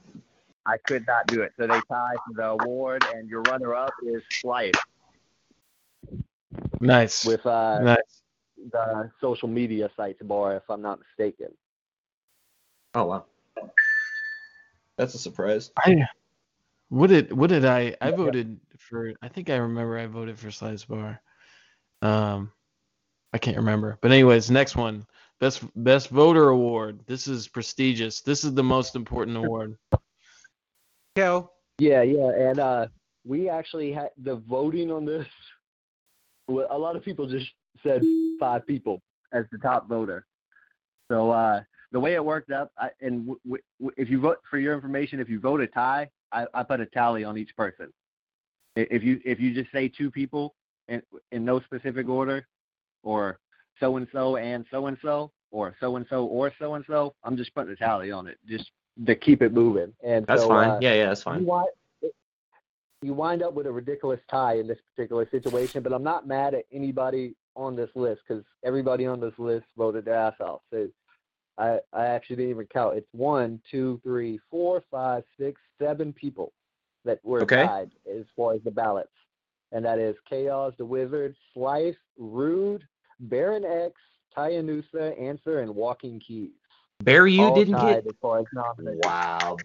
[0.65, 1.52] I could not do it.
[1.60, 4.72] So they tie for the award, and your runner-up is Slice
[6.80, 7.26] Nice.
[7.26, 8.22] with uh, nice.
[8.72, 11.48] the social media sites bar, if I'm not mistaken.
[12.96, 13.26] Oh wow,
[14.98, 15.72] that's a surprise.
[15.78, 16.06] I
[16.89, 20.52] what did what did I I voted for I think I remember I voted for
[20.52, 21.22] Slice Bar.
[22.03, 22.51] Um
[23.33, 23.97] I can't remember.
[24.01, 25.05] But anyways, next one.
[25.39, 26.99] Best best voter award.
[27.07, 28.21] This is prestigious.
[28.21, 29.75] This is the most important award.
[31.15, 32.87] Kel, Yeah, yeah, and uh,
[33.25, 35.27] we actually had the voting on this.
[36.49, 38.03] A lot of people just said
[38.39, 40.25] five people as the top voter.
[41.11, 41.61] So uh,
[41.91, 44.73] the way it worked up, I, and w- w- w- if you vote for your
[44.73, 47.91] information, if you vote a tie, I, I put a tally on each person.
[48.75, 50.55] If you if you just say two people
[50.88, 52.46] in in no specific order,
[53.04, 53.39] or
[53.80, 57.15] so and so and so and so, or so and so or so and so,
[57.24, 58.72] I'm just putting a tally on it just
[59.06, 59.93] to keep it moving.
[60.04, 60.69] And That's so, fine.
[60.69, 61.46] uh, yeah, yeah, that's you fine.
[61.46, 61.69] wind,
[63.02, 66.54] you wind up with a ridiculous tie in this particular situation, but I'm not mad
[66.54, 70.62] at anybody on this list because everybody on this list voted their ass off.
[70.72, 70.88] So
[71.58, 72.98] I, I actually didn't even count.
[72.98, 76.52] It's one, two, three, four, five, six, seven people
[77.06, 77.63] that were Okay.
[77.63, 79.10] tied as far as the ballots.
[79.73, 82.83] And that is Chaos, the Wizard, Slice, Rude,
[83.19, 83.93] Baron X,
[84.38, 86.51] Tyanusa, Answer, and Walking Keys.
[87.03, 88.05] Barry, you All didn't get.
[88.07, 89.03] as far as nominated.
[89.03, 89.57] Wow.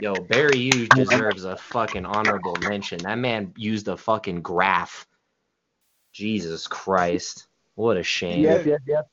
[0.00, 2.98] Yo, Barry, you deserves a fucking honorable mention.
[2.98, 5.06] That man used a fucking graph.
[6.12, 7.46] Jesus Christ.
[7.76, 8.42] What a shame.
[8.42, 9.04] Yes, yes, yes.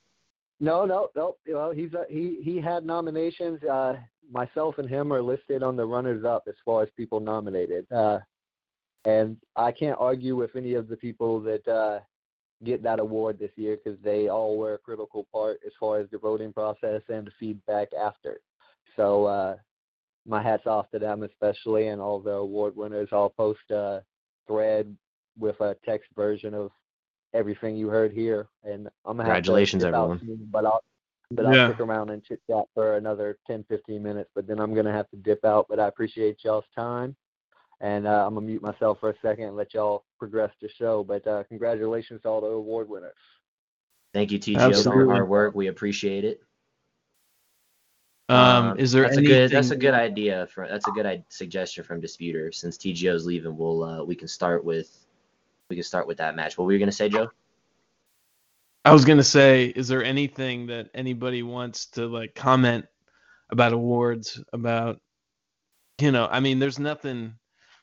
[0.60, 1.36] No, no, no.
[1.48, 3.64] Well, he's uh, he he had nominations.
[3.64, 3.98] Uh,
[4.32, 7.92] myself and him are listed on the runners-up as far as people nominated.
[7.92, 8.20] Uh,
[9.06, 12.00] and I can't argue with any of the people that uh,
[12.64, 16.10] get that award this year because they all were a critical part as far as
[16.12, 18.40] the voting process and the feedback after.
[18.96, 19.56] So uh,
[20.28, 23.10] my hats off to them especially, and all the award winners.
[23.12, 24.04] I'll post a
[24.48, 24.96] thread
[25.38, 26.72] with a text version of
[27.34, 30.20] everything you heard here, and I'm gonna have to Congratulations, everyone.
[30.20, 30.84] soon, but I'll
[31.32, 34.30] but I'll stick around and chit chat for another 10, 15 minutes.
[34.36, 35.66] But then I'm gonna have to dip out.
[35.70, 37.16] But I appreciate y'all's time,
[37.82, 41.04] and uh, I'm gonna mute myself for a second and let y'all progress the show.
[41.04, 43.14] But uh, congratulations to all the award winners.
[44.14, 45.16] Thank you, TGO, for your Absolutely.
[45.16, 45.56] hard work.
[45.56, 46.42] We appreciate it.
[48.30, 49.36] Um, is there that's anything?
[49.36, 52.52] a good that's a good idea for that's a good I- suggestion from Disputer.
[52.54, 55.06] Since TGO's leaving, we'll uh, we can start with
[55.70, 56.58] we can start with that match.
[56.58, 57.30] What were you gonna say, Joe?
[58.86, 62.86] I was gonna say, is there anything that anybody wants to like comment
[63.50, 64.42] about awards?
[64.54, 65.02] About
[66.00, 67.36] you know, I mean, there's nothing,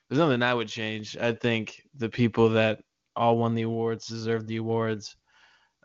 [0.08, 1.16] there's nothing I would change.
[1.16, 2.82] I think the people that
[3.14, 5.16] all won the awards deserve the awards.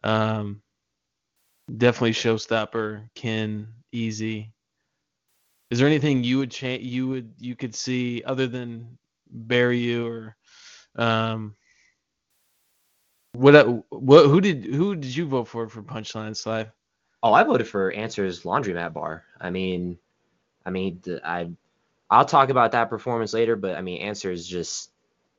[0.04, 0.62] Um,
[1.78, 4.52] definitely showstopper, Ken, Easy.
[5.70, 6.84] Is there anything you would change?
[6.84, 8.98] You would you could see other than
[9.30, 10.36] Barry you or
[10.96, 11.56] um
[13.34, 13.54] what
[13.90, 16.72] what who did who did you vote for for Punchline Live?
[17.24, 19.24] Oh, I voted for Answer's laundromat bar.
[19.40, 19.98] I mean,
[20.66, 21.50] I mean, I
[22.14, 24.92] I'll talk about that performance later, but I mean, Answer's just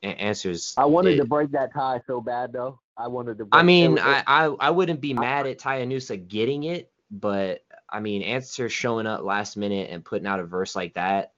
[0.03, 0.75] Answer's.
[0.77, 2.81] I wanted it- to break that tie so bad though.
[2.99, 3.45] I wanted to.
[3.45, 8.01] Break, I mean, I, I I wouldn't be mad at Tyanusa getting it, but I
[8.01, 11.33] mean, Answer showing up last minute and putting out a verse like that,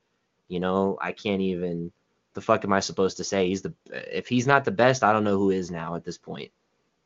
[0.49, 1.93] you know, I can't even.
[2.35, 3.49] The fuck am I supposed to say?
[3.49, 6.19] He's the if he's not the best, I don't know who is now at this
[6.19, 6.51] point.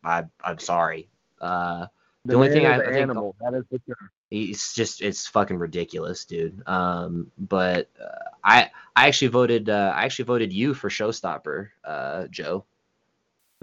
[0.04, 1.08] I I'm sorry.
[1.40, 1.86] Uh,
[2.24, 3.34] the, only thing I, an I think animal.
[3.40, 4.10] That is for sure.
[4.30, 6.62] it's just it's fucking ridiculous, dude.
[6.66, 12.26] Um, but uh, I I actually voted uh, I actually voted you for Showstopper, uh,
[12.28, 12.64] Joe.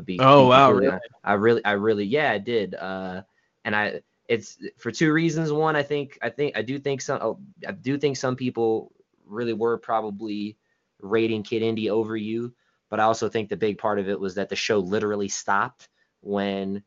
[0.03, 0.97] Be- Oh, be wow, really?
[1.23, 2.75] I really I really yeah I did.
[2.75, 3.21] Uh,
[3.65, 5.51] and I it's for two reasons.
[5.51, 8.91] One, I think I think I do think some oh, I do think some people
[9.25, 10.57] really were probably
[10.99, 12.53] rating Kid Indy over you,
[12.89, 15.89] but I also think the big part of it was that the show literally stopped
[16.21, 16.83] when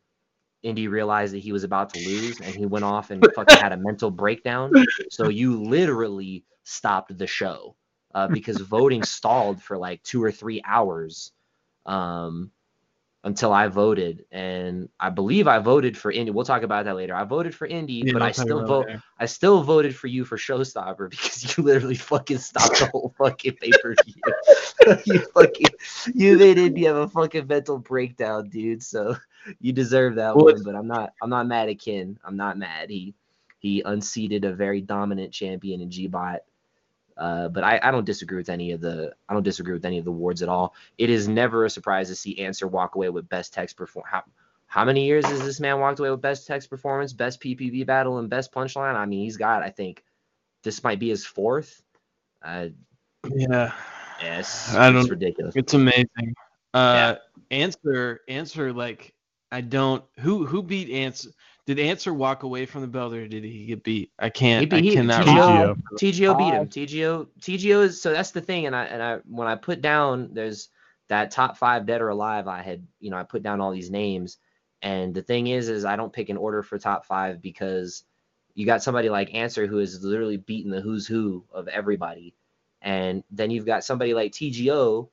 [0.63, 3.73] Indy realized that he was about to lose and he went off and fucking had
[3.73, 4.73] a mental breakdown.
[5.11, 7.77] So you literally stopped the show
[8.15, 11.33] uh, because voting stalled for like two or three hours
[11.87, 12.51] um,
[13.23, 14.25] until I voted.
[14.33, 16.31] And I believe I voted for Indy.
[16.31, 17.15] We'll talk about that later.
[17.15, 18.87] I voted for Indy, Yeah, but I still vote.
[18.87, 19.03] later.
[19.19, 23.57] I still voted for you for Showstopper because you literally fucking stopped the whole fucking
[23.61, 24.97] pay per view.
[25.05, 25.67] you fucking
[26.15, 28.83] you made Indy have a fucking mental breakdown, dude.
[28.83, 29.17] So
[29.61, 30.63] you deserve that Well, one.
[30.63, 32.19] But I'm not I'm not mad at Ken.
[32.25, 32.89] I'm not mad.
[32.89, 33.15] He
[33.59, 36.39] he unseated a very dominant champion in Gbot.
[37.21, 39.99] Uh, but I, I don't disagree with any of the I don't disagree with any
[39.99, 40.75] of the awards at all.
[40.97, 44.07] It is never a surprise to see Answer walk away with best text perform.
[44.11, 44.25] How,
[44.67, 48.19] how many years has this man walked away with best text performance, best PPV battle,
[48.19, 48.95] and best punchline?
[48.95, 50.03] I mean, he's got I think
[50.65, 51.83] this might be his fourth.
[52.43, 52.69] Uh,
[53.31, 53.73] Yeah,
[54.23, 55.55] yes, I it's don't- ridiculous.
[55.57, 56.35] it's amazing.
[56.73, 57.17] Uh,
[57.51, 59.13] answer answer like
[59.53, 61.31] I don't who who beat answer.
[61.71, 64.11] Did answer walk away from the belt or did he get beat?
[64.19, 64.59] I can't.
[64.59, 65.25] He beat- I he- cannot.
[65.25, 65.61] TGO.
[65.61, 65.81] remember.
[66.01, 66.67] TGO beat him.
[66.67, 68.67] TGO TGO is so that's the thing.
[68.67, 70.71] And I and I when I put down there's
[71.07, 72.49] that top five dead or alive.
[72.49, 74.39] I had you know I put down all these names,
[74.83, 78.03] and the thing is is I don't pick an order for top five because
[78.55, 82.35] you got somebody like Answer who has literally beaten the who's who of everybody,
[82.83, 85.09] and then you've got somebody like TGO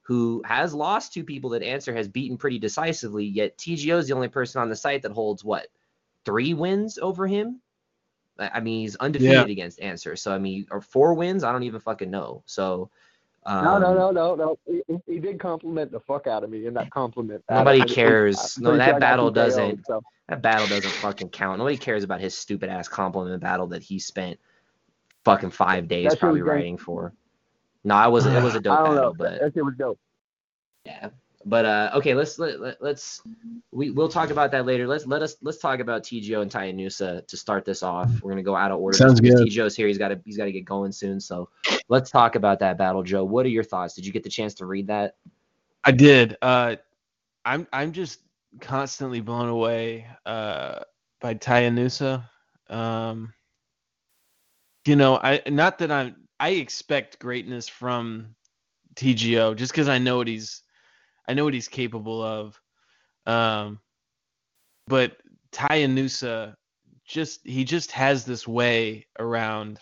[0.00, 3.24] who has lost to people that Answer has beaten pretty decisively.
[3.24, 5.68] Yet TGO is the only person on the site that holds what
[6.24, 7.60] three wins over him.
[8.38, 10.16] I I mean, he's undefeated against Answer.
[10.16, 11.44] So I mean, or four wins?
[11.44, 12.42] I don't even fucking know.
[12.46, 12.90] So
[13.44, 14.58] um, no, no, no, no, no.
[14.66, 14.82] He,
[15.14, 17.42] he did compliment the fuck out of me in that compliment.
[17.50, 18.56] Nobody It- it- cares.
[18.56, 20.02] I'm No, that sure battle TKO'd, doesn't- So.
[20.28, 21.58] That battle doesn't fucking count.
[21.58, 24.38] Nobody cares about his stupid ass compliment battle that he spent
[25.24, 27.12] fucking five days That shit probably was writing for.
[27.84, 28.36] No, I wasn't.
[28.36, 29.14] It was a dope I don't battle, know.
[29.18, 29.98] but That shit was dope.
[30.86, 31.10] Yeah,
[31.44, 33.22] but uh, okay, let's let, let let's
[33.70, 34.86] we we'll talk about that later.
[34.86, 38.10] Let's let us let's talk about TGO and Tyanusa to start this off.
[38.22, 38.96] We're gonna go out of order.
[38.96, 39.34] Sounds good.
[39.34, 39.86] TGO's here.
[39.88, 41.20] He's got to he's got to get going soon.
[41.20, 41.48] So
[41.88, 43.24] let's talk about that battle, Joe.
[43.24, 43.94] What are your thoughts?
[43.94, 45.16] Did you get the chance to read that?
[45.84, 46.36] I did.
[46.42, 46.76] Uh,
[47.44, 48.20] I'm I'm just
[48.60, 50.80] constantly blown away uh,
[51.20, 52.24] by Tyanusa.
[52.68, 53.34] Um,
[54.86, 58.34] you know, I not that I'm I expect greatness from
[58.94, 60.62] TGO just because I know what he's
[61.28, 62.60] I know what he's capable of.
[63.26, 63.78] Um,
[64.88, 65.16] but
[65.52, 66.54] Tyanusa
[67.06, 69.78] just he just has this way around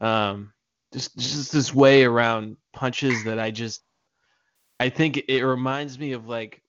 [0.00, 0.52] um
[0.92, 3.82] just just this way around punches that I just
[4.80, 6.62] I think it reminds me of like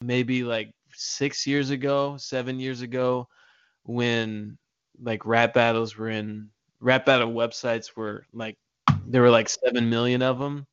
[0.00, 3.28] maybe like six years ago, seven years ago,
[3.84, 4.56] when
[5.00, 6.50] like rap battles were in
[6.80, 8.56] rap battle websites were like
[9.06, 10.66] there were like seven million of them,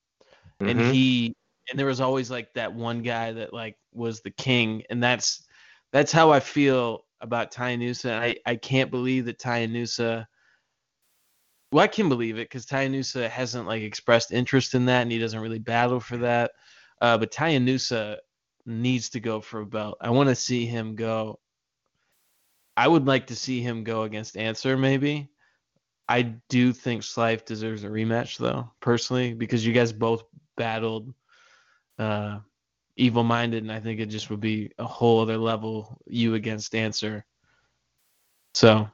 [0.59, 0.91] and Mhm.
[0.91, 1.35] he
[1.69, 5.45] and there was always like that one guy that like was the king, and that's
[5.91, 8.13] that's how I feel about Tyanusa.
[8.13, 10.25] I I can't believe that Tyanusa.
[11.71, 15.19] Well, I can believe it because Tyanusa hasn't like expressed interest in that, and he
[15.19, 16.51] doesn't really battle for that.
[17.01, 18.17] Uh, but Tyanusa
[18.65, 19.97] needs to go for a belt.
[20.01, 21.39] I want to see him go.
[22.77, 25.29] I would like to see him go against Answer maybe.
[26.07, 30.23] I do think Slife deserves a rematch though, personally, because you guys both
[30.55, 31.13] battled
[31.99, 32.39] uh,
[32.95, 36.75] evil minded, and I think it just would be a whole other level you against
[36.75, 37.25] Answer.
[38.53, 38.89] So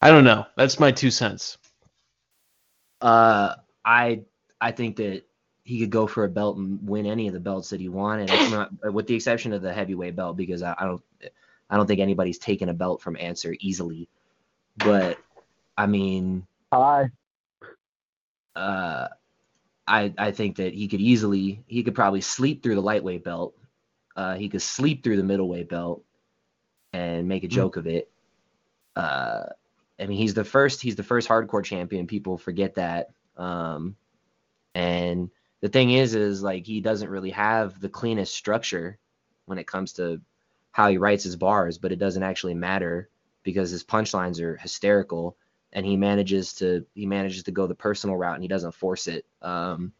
[0.00, 0.46] I don't know.
[0.56, 1.58] That's my two cents.
[3.00, 3.54] Uh,
[3.84, 4.22] I
[4.60, 5.22] I think that
[5.64, 8.28] he could go for a belt and win any of the belts that he wanted,
[8.50, 11.02] not, with the exception of the heavyweight belt, because I, I don't
[11.70, 14.08] I don't think anybody's taken a belt from Answer easily.
[14.76, 15.18] But
[15.76, 17.10] I mean, Hi.
[18.54, 19.08] uh,
[19.86, 23.54] I I think that he could easily he could probably sleep through the lightweight belt.
[24.14, 26.02] Uh, he could sleep through the middleweight belt
[26.92, 28.10] and make a joke of it.
[28.94, 29.44] Uh,
[30.00, 32.06] I mean, he's the first he's the first hardcore champion.
[32.06, 33.10] People forget that.
[33.36, 33.96] Um,
[34.74, 35.30] and
[35.60, 38.98] the thing is, is like he doesn't really have the cleanest structure
[39.46, 40.20] when it comes to
[40.72, 43.08] how he writes his bars, but it doesn't actually matter
[43.42, 45.36] because his punchlines are hysterical
[45.72, 49.06] and he manages to he manages to go the personal route and he doesn't force
[49.08, 49.24] it.
[49.42, 49.92] Um,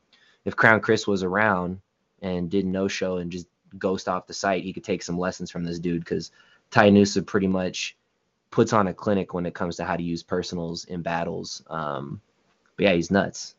[0.45, 1.81] if Crown Chris was around
[2.23, 3.47] and did no show and just
[3.79, 6.31] ghost off the site, he could take some lessons from this dude because
[6.71, 7.97] Ty Nusa pretty much
[8.51, 11.62] puts on a clinic when it comes to how to use personals in battles.
[11.69, 12.21] Um,
[12.77, 13.55] but yeah, he's nuts.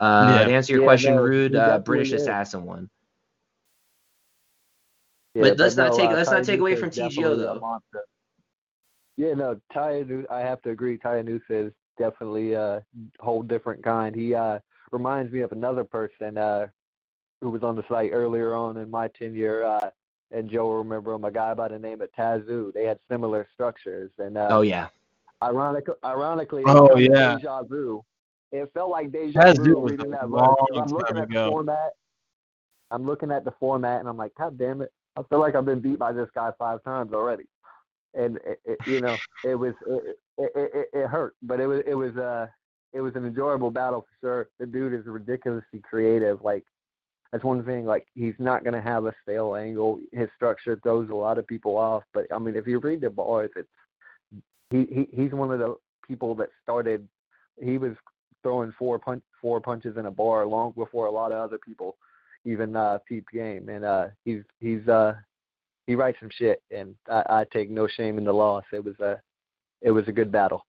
[0.00, 0.44] Uh, Yeah.
[0.46, 2.22] To answer your Yeah, question, no, Rude, uh, British is.
[2.22, 2.88] Assassin one.
[5.34, 7.80] Yeah, But let's not no, take- uh, let's not take away from TGO though.
[9.16, 10.98] Yeah, no, Tyanusa, I have to agree.
[10.98, 12.84] Tyanusa is definitely a
[13.20, 14.14] whole different kind.
[14.14, 14.58] He uh,
[14.92, 16.66] reminds me of another person uh,
[17.40, 19.90] who was on the site earlier on in my tenure, uh,
[20.32, 22.72] and Joe will remember him, a guy by the name of Tazoo.
[22.74, 24.88] They had similar structures, and uh, Oh yeah,
[25.42, 27.36] Ironic, ironically, Oh, was kind of yeah.
[27.36, 28.04] deja vu.
[28.52, 31.92] It felt like deja Taz vu was reading that long I'm looking at the format.
[32.90, 34.92] I'm looking at the format, and I'm like, God damn it!
[35.16, 37.44] I feel like I've been beat by this guy five times already,
[38.16, 41.94] and it, it, you know, it was it, it, it, hurt, but it was it
[41.94, 42.46] was uh
[42.92, 44.48] it was an enjoyable battle for sure.
[44.58, 46.42] The dude is ridiculously creative.
[46.42, 46.64] Like
[47.30, 47.84] that's one thing.
[47.84, 50.00] Like he's not gonna have a stale angle.
[50.12, 52.04] His structure throws a lot of people off.
[52.14, 53.68] But I mean, if you read the bars, it's
[54.70, 57.06] he, he he's one of the people that started.
[57.62, 57.92] He was
[58.42, 61.96] throwing four punch four punches in a bar long before a lot of other people
[62.46, 63.68] even uh, peep game.
[63.68, 65.14] And uh, he's he's uh
[65.86, 68.64] he writes some shit, and I, I take no shame in the loss.
[68.72, 69.20] It was a
[69.82, 70.64] it was a good battle.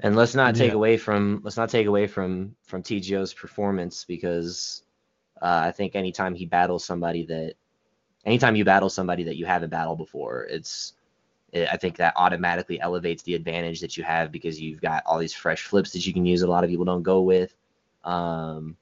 [0.00, 0.76] and let's not take Yeah.
[0.76, 4.82] away from let's not take away from from TGO's performance because
[5.42, 7.54] uh, I think anytime he battles somebody that
[8.24, 10.94] anytime you battle somebody that you haven't battled before, it's
[11.52, 15.18] it, I think that automatically elevates the advantage that you have because you've got all
[15.18, 16.42] these fresh flips that you can use.
[16.42, 17.54] A lot of people don't go with.
[18.04, 18.76] Um,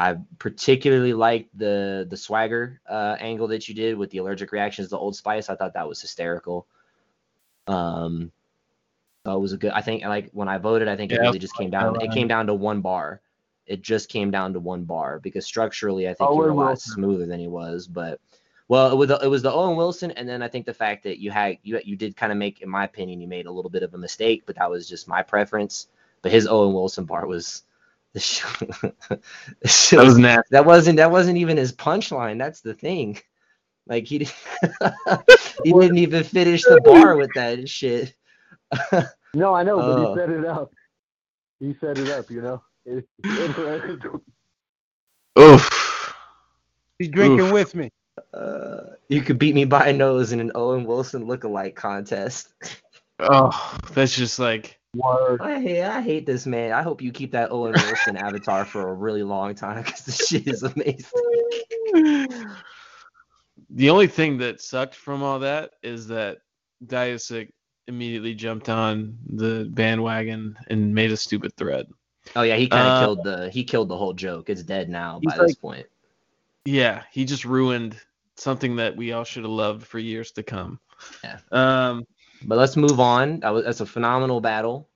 [0.00, 4.88] I particularly liked the the swagger uh, angle that you did with the allergic reactions
[4.88, 5.50] the Old Spice.
[5.50, 6.66] I thought that was hysterical.
[7.66, 8.32] Um,
[9.26, 9.72] so it was a good.
[9.72, 12.00] I think like when I voted, I think it really just came down.
[12.00, 13.20] It came down to one bar.
[13.66, 16.54] It just came down to one bar because structurally, I think Oh, you were a
[16.54, 16.94] lot Wilson.
[16.94, 17.86] smoother than he was.
[17.86, 18.20] But
[18.68, 21.02] well, it was the, it was the Owen Wilson, and then I think the fact
[21.02, 23.52] that you had you you did kind of make, in my opinion, you made a
[23.52, 25.88] little bit of a mistake, but that was just my preference.
[26.22, 27.64] But his Owen Wilson bar was
[28.12, 28.44] the shit,
[29.60, 30.48] the shit That was nasty.
[30.50, 32.38] that wasn't that wasn't even his punchline.
[32.38, 33.18] That's the thing.
[33.86, 34.32] Like he did,
[35.64, 38.14] he didn't even finish the bar with that shit.
[39.32, 40.12] No, I know, but Oh.
[40.14, 40.72] he set it up.
[41.60, 42.62] He set it up, you know.
[42.84, 44.00] It, it,
[45.38, 46.14] Oof.
[46.98, 47.52] He's drinking Oof.
[47.52, 47.90] with me.
[48.34, 52.48] Uh, you could beat me by a nose in an Owen Wilson lookalike contest.
[53.20, 55.40] Oh, that's just like word.
[55.40, 56.72] I hate, I hate this man.
[56.72, 60.12] I hope you keep that Owen Wilson avatar for a really long time because the
[60.12, 62.36] shit is amazing.
[63.70, 66.38] the only thing that sucked from all that is that
[66.84, 67.50] Diasic
[67.86, 71.86] immediately jumped on the bandwagon and made a stupid thread.
[72.36, 74.50] Oh yeah, he kind of Uh, killed the he killed the whole joke.
[74.50, 75.86] It's dead now He's by this point.
[76.64, 77.96] Yeah, he just ruined
[78.36, 80.78] something that we all should have loved for years to come.
[81.24, 81.38] Yeah.
[81.50, 82.06] Um.
[82.42, 83.40] But let's move on.
[83.40, 84.88] That was that's a phenomenal battle.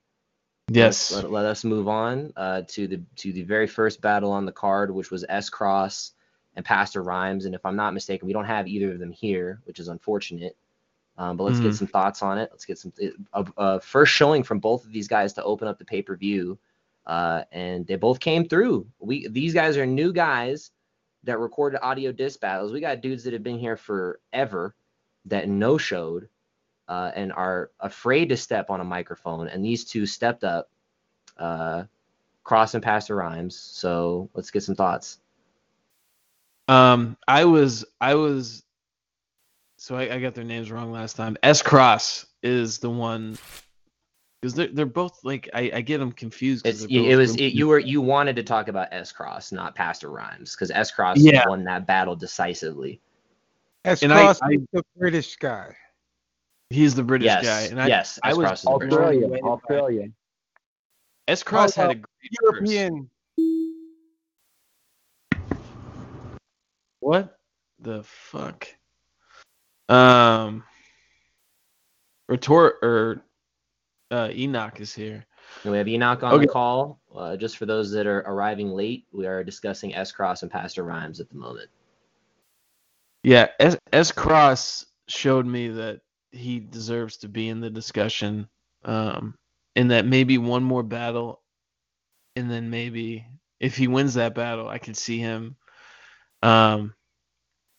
[0.69, 1.11] Yes.
[1.11, 4.51] Let, let us move on uh, to the to the very first battle on the
[4.51, 6.13] card, which was S Cross
[6.55, 7.45] and Pastor Rhymes.
[7.45, 10.55] And if I'm not mistaken, we don't have either of them here, which is unfortunate.
[11.17, 11.63] Um, but let's Mhm.
[11.63, 12.49] get some thoughts on it.
[12.51, 12.91] Let's get some
[13.33, 16.15] a, a first showing from both of these guys to open up the pay per
[16.15, 16.57] view,
[17.05, 18.87] uh, and they both came through.
[18.99, 20.71] We these guys are new guys
[21.23, 22.71] that recorded audio disc battles.
[22.73, 24.75] We got dudes that have been here forever
[25.25, 26.27] that no showed
[26.87, 29.47] uh, and are afraid to step on a microphone.
[29.47, 30.69] And these two stepped up,
[31.37, 31.83] uh,
[32.43, 33.55] Cross and Pastor Rhymes.
[33.55, 35.19] So let's get some thoughts.
[36.67, 38.63] Um, I was I was
[39.77, 41.37] so I, I got their names wrong last time.
[41.43, 43.37] S Cross is the one
[44.41, 46.65] because they're they're both like I, I get them confused.
[46.65, 50.09] It's it was it, you were you wanted to talk about S Cross, not Pastor
[50.09, 51.47] Rhymes, because S Cross Yeah.
[51.47, 52.99] won that battle decisively.
[53.83, 55.75] S And I- Cross I- is the British guy.
[56.69, 58.37] He's the British Yes, guy, and I, yes, I S.
[58.37, 59.03] was Cross is the British guy.
[59.03, 60.15] Australian, Australian.
[61.27, 62.07] S Cross had a great
[62.43, 62.71] verse.
[62.71, 63.09] European.
[66.99, 67.37] What
[67.79, 68.67] the fuck?
[69.89, 70.63] Um,
[72.27, 73.21] retort or
[74.09, 75.25] uh, Enoch is here.
[75.63, 76.45] And we have Enoch on Okay.
[76.45, 76.99] the call.
[77.15, 80.83] Uh, just for those that are arriving late, we are discussing S Cross and Pastor
[80.83, 81.69] Rhymes at the moment.
[83.23, 86.01] Yeah, S, S Cross showed me that
[86.35, 88.47] he deserves to be in the discussion,
[88.83, 89.35] um,
[89.75, 91.41] and that maybe one more battle,
[92.35, 93.25] and then maybe
[93.59, 95.55] if he wins that battle, I could see him.
[96.43, 96.93] Um,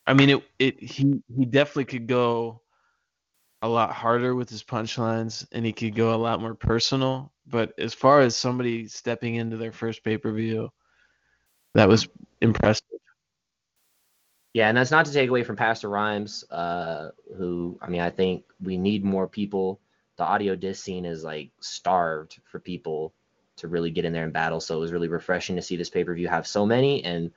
[0.07, 2.61] I mean, it it he he definitely could go
[3.61, 7.31] a lot harder with his punchlines, and he could go a lot more personal.
[7.47, 10.69] But as far as somebody stepping into their first pay per view,
[11.75, 12.07] that was
[12.41, 12.96] impressive.
[14.57, 18.09] Yeah, and that's not to take away from Pastor Rhymes, uh, who I mean, I
[18.09, 19.79] think we need more people.
[20.15, 23.13] The audio disc scene is like starved for people
[23.57, 24.59] to really get in there and battle.
[24.59, 27.29] So it was really refreshing to see this pay per view have so many, and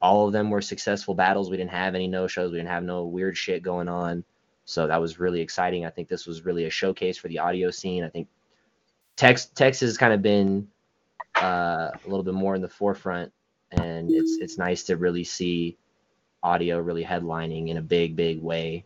[0.00, 1.50] all of them were successful battles.
[1.50, 2.52] We didn't have any no shows.
[2.52, 4.22] We didn't have no weird shit going on.
[4.64, 5.84] So that was really exciting.
[5.84, 8.04] I think this was really a showcase for the audio scene.
[8.04, 8.28] I think
[9.16, 10.68] Tex Texas has kind of been
[11.42, 13.32] uh, a little bit more in the forefront,
[13.72, 15.76] and it's it's nice to really see
[16.42, 18.84] audio really headlining in a big big way.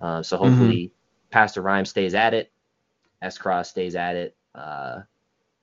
[0.00, 0.90] Uh, so hopefully
[1.30, 2.50] Pastor Rhyme stays at it,
[3.22, 5.00] S Cross stays at it, uh,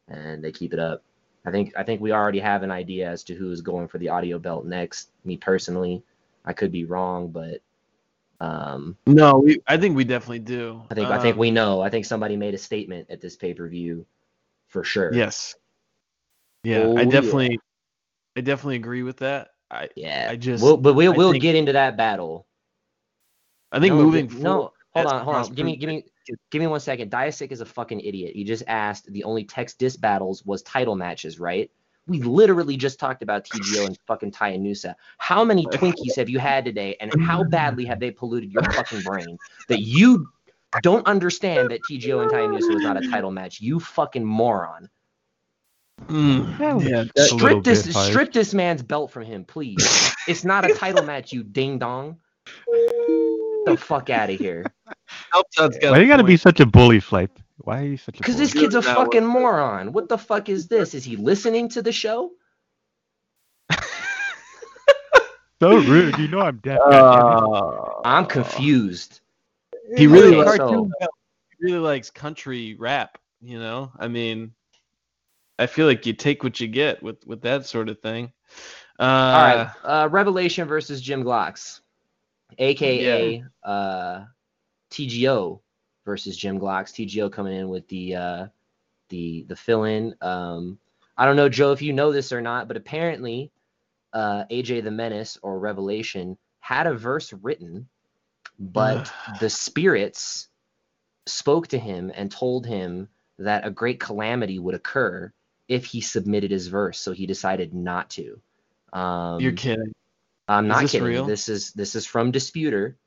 [0.08, 1.04] and they keep it up.
[1.46, 4.10] I think I think we already have an idea as to who's going for the
[4.10, 5.10] audio belt next.
[5.26, 6.04] Me personally,
[6.46, 7.62] I could be wrong, but
[8.40, 10.82] um, No, we I think we definitely do.
[10.90, 11.82] I think I think Um, we know.
[11.82, 14.06] I think somebody made a statement at this pay per view,
[14.68, 15.14] for sure.
[15.14, 15.56] Yes.
[16.64, 17.10] Yeah, Oh, I yeah.
[17.10, 17.60] definitely,
[18.36, 19.51] I definitely agree with that.
[19.72, 20.28] I, Yeah.
[20.30, 22.46] I just, we'll, but we'll I we'll think- get into that battle.
[23.72, 25.54] I think no, moving th- no, forward, hold on, hold on.
[25.54, 26.04] Give me, give me,
[26.52, 27.10] give me one second.
[27.10, 28.36] Diasic is a fucking idiot.
[28.36, 31.72] He just asked the only text disc battles was title matches, right?
[32.08, 34.96] We literally just talked about TGO and fucking Ty and Nusa.
[35.20, 39.04] How many Twinkies have you had today, and how badly have they polluted your fucking
[39.04, 39.38] brain
[39.70, 40.28] that you
[40.82, 43.62] don't understand that TGO and Ty and Nusa was not a title match?
[43.62, 44.90] You fucking moron.
[46.08, 48.10] Mm, yeah, a Strip this, bit harsh.
[48.10, 50.14] strip this man's belt from him, please.
[50.28, 52.18] it's not a title match, you ding dong.
[53.66, 54.66] the fuck out of here.
[55.58, 57.30] Why you gotta be such a bully, Flight?
[57.58, 59.94] Why are you such a Because this kid's a fucking moron.
[59.94, 60.94] What the fuck is this?
[60.96, 62.32] Is he listening to the show?
[65.62, 66.18] so rude.
[66.18, 66.80] You know I'm deaf.
[66.84, 69.22] Uh, I'm confused.
[69.96, 73.18] he really, Okay, so- he really likes country rap.
[73.42, 74.54] You know, I mean,
[75.60, 78.32] I feel like you take what you get with with that sort of thing.
[79.00, 79.72] Uh, All right.
[79.84, 81.82] Uh, Revelation versus Jim Glocks,
[82.58, 84.26] aka uh,
[84.92, 85.60] TGO
[86.06, 86.92] versus Jim Glocks.
[86.92, 88.48] TGO coming in with the uh,
[89.10, 90.16] the the fill in.
[90.22, 90.78] Um,
[91.18, 93.52] I don't know, Joe, if you know this or not, but apparently
[94.14, 97.88] uh, AJ the Menace or Revelation had a verse written,
[98.60, 100.48] but the spirits
[101.28, 103.08] spoke to him and told him
[103.40, 105.32] that a great calamity would occur
[105.72, 107.00] if he submitted his verse.
[107.00, 108.42] So he decided not to.
[108.92, 109.94] Um, You're kidding.
[110.50, 111.08] I'm Is not this kidding.
[111.08, 111.26] real?
[111.26, 112.98] This is this is from Disputer,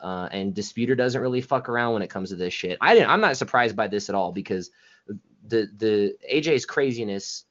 [0.00, 2.76] uh, and Disputer doesn't really fuck around when it comes to this shit.
[2.80, 3.10] I didn't.
[3.10, 4.72] I'm not surprised by this at all because
[5.46, 7.44] the the AJ's craziness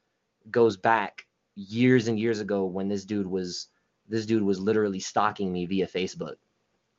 [0.50, 3.68] goes back years and years ago when this dude was
[4.06, 6.36] this dude was literally stalking me via Facebook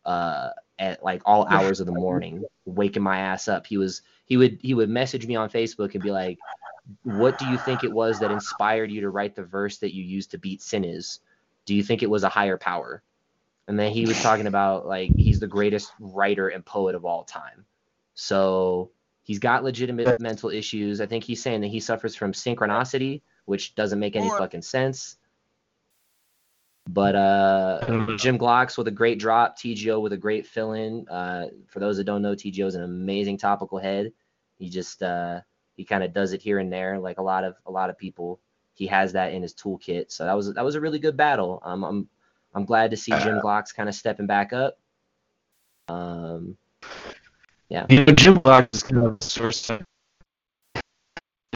[0.05, 0.49] uh,
[0.80, 3.67] at like all hours of the morning, waking my ass up.
[3.67, 6.39] He was he would he would message me on Facebook and be like,
[7.03, 10.03] "What do you think it was that inspired you to write the verse that you
[10.03, 11.19] used to beat sin is?
[11.65, 13.03] Do you think it was a higher power?"
[13.67, 17.23] And then he was talking about like he's the greatest writer and poet of all
[17.23, 17.65] time.
[18.15, 18.91] So
[19.23, 21.01] he's got legitimate mental issues.
[21.01, 25.17] I think he's saying that he suffers from synchronicity, which doesn't make any fucking sense.
[26.89, 31.07] But uh, Jim Glocks with a great drop, TGO with a great fill in.
[31.07, 34.11] Uh, for those that don't know, TGO is an amazing topical head.
[34.57, 35.41] He just uh,
[35.80, 37.97] he kind of does it here and there, like a lot of a lot of
[37.97, 38.41] people.
[38.73, 40.11] He has that in his toolkit.
[40.11, 41.61] So that was that was a really good battle.
[41.63, 42.09] Um, I'm
[42.53, 44.77] I'm glad to see Jim Glocks kind of stepping back up.
[45.88, 46.57] Um,
[47.69, 47.86] Yeah.
[47.89, 49.86] You know, Jim Block is kind of a source of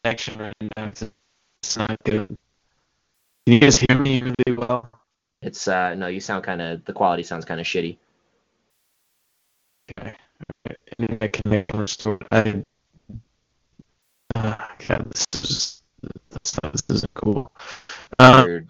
[0.02, 0.86] connection right now.
[0.86, 2.28] It's, not good.
[2.28, 4.90] Can you guys hear me really well?
[5.42, 7.98] It's uh no, you sound kind of the quality sounds kind of shitty.
[10.00, 10.16] Okay.
[10.98, 12.26] Internet connection restored.
[12.32, 12.64] I,
[14.36, 14.56] uh,
[14.88, 15.84] God, this is just,
[16.32, 17.52] this, this isn't cool.
[18.20, 18.66] Um, your,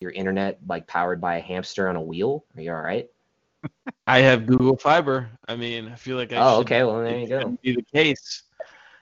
[0.00, 2.44] your internet like powered by a hamster on a wheel.
[2.56, 3.08] Are you all right?
[4.06, 5.28] I have Google Fiber.
[5.48, 6.82] I mean, I feel like I Oh, should okay.
[6.84, 7.58] Well, there you go.
[7.62, 8.44] be the case.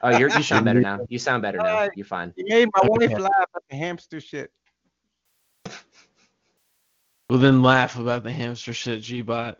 [0.02, 1.00] Oh, you're, you sound better now.
[1.08, 1.88] You sound better now.
[1.94, 2.32] You're fine.
[2.36, 3.06] You made my Okay.
[3.08, 4.50] wife laugh at the hamster shit.
[7.28, 9.58] Well, then laugh about the hamster shit, G-Bot.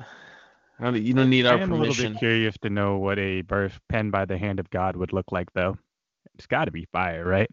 [0.79, 2.99] I don't, you don't need our I our am a little bit curious to know
[2.99, 5.79] what a verse penned by the hand of God would look like, though.
[6.35, 7.51] It's got to be fire, right?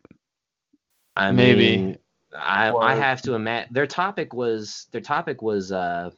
[1.15, 1.77] I Maybe.
[1.77, 1.97] mean,
[2.35, 6.09] I I have to imagine their topic was their topic was uh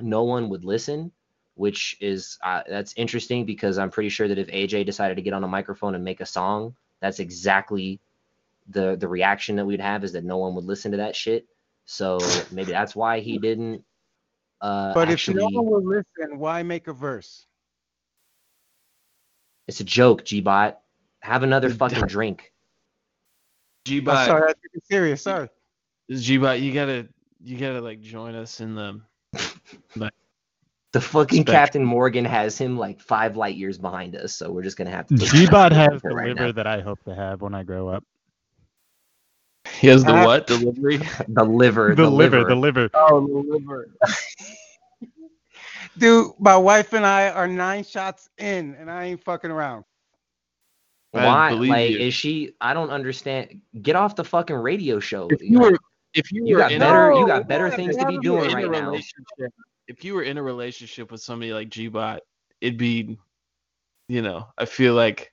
[0.00, 1.12] no one would listen,
[1.54, 5.34] which is uh, that's interesting because I'm pretty sure that if AJ decided to get
[5.34, 8.00] on a microphone and make a song, that's exactly
[8.68, 11.46] the the reaction that we'd have is that no one would listen to that shit.
[11.84, 12.18] So
[12.50, 13.84] maybe that's why he didn't.
[14.60, 17.46] Uh, But actually, if no one will listen, why make a verse?
[19.66, 20.78] it's a joke, G-Bot.
[21.20, 22.08] Have another It's fucking dumb.
[22.08, 22.52] drink.
[23.86, 25.22] I'm G-Bot, sorry, I'm serious.
[25.22, 25.48] Sorry.
[26.10, 27.08] G-Bot, you gotta,
[27.42, 29.00] you gotta like join us in the.
[30.92, 31.56] The fucking Spectrum.
[31.56, 35.08] Captain Morgan has him like five light years behind us, so we're just gonna have
[35.08, 35.16] to.
[35.16, 36.52] put G-Bot that has the right liver now.
[36.52, 38.04] that I hope to have when I grow up.
[39.80, 40.98] He has the Uh, what delivery?
[41.28, 42.90] The liver, The, the, liver, the liver.
[42.94, 43.88] Oh, the liver.
[45.98, 49.84] Dude, my wife and I are nine shots in, and I ain't fucking around.
[51.12, 51.50] Why?
[51.50, 51.98] Like, you.
[51.98, 52.54] is she?
[52.60, 53.60] I don't understand.
[53.80, 55.28] Get off the fucking radio show.
[55.30, 55.78] If you were,
[56.12, 58.14] if you, You were got in better- A, you got better yeah, things to be
[58.14, 58.98] have if you were doing right now.
[59.86, 62.20] if you were in a relationship with somebody like G-Bot,
[62.60, 63.16] it'd be,
[64.08, 65.32] you know, I feel like.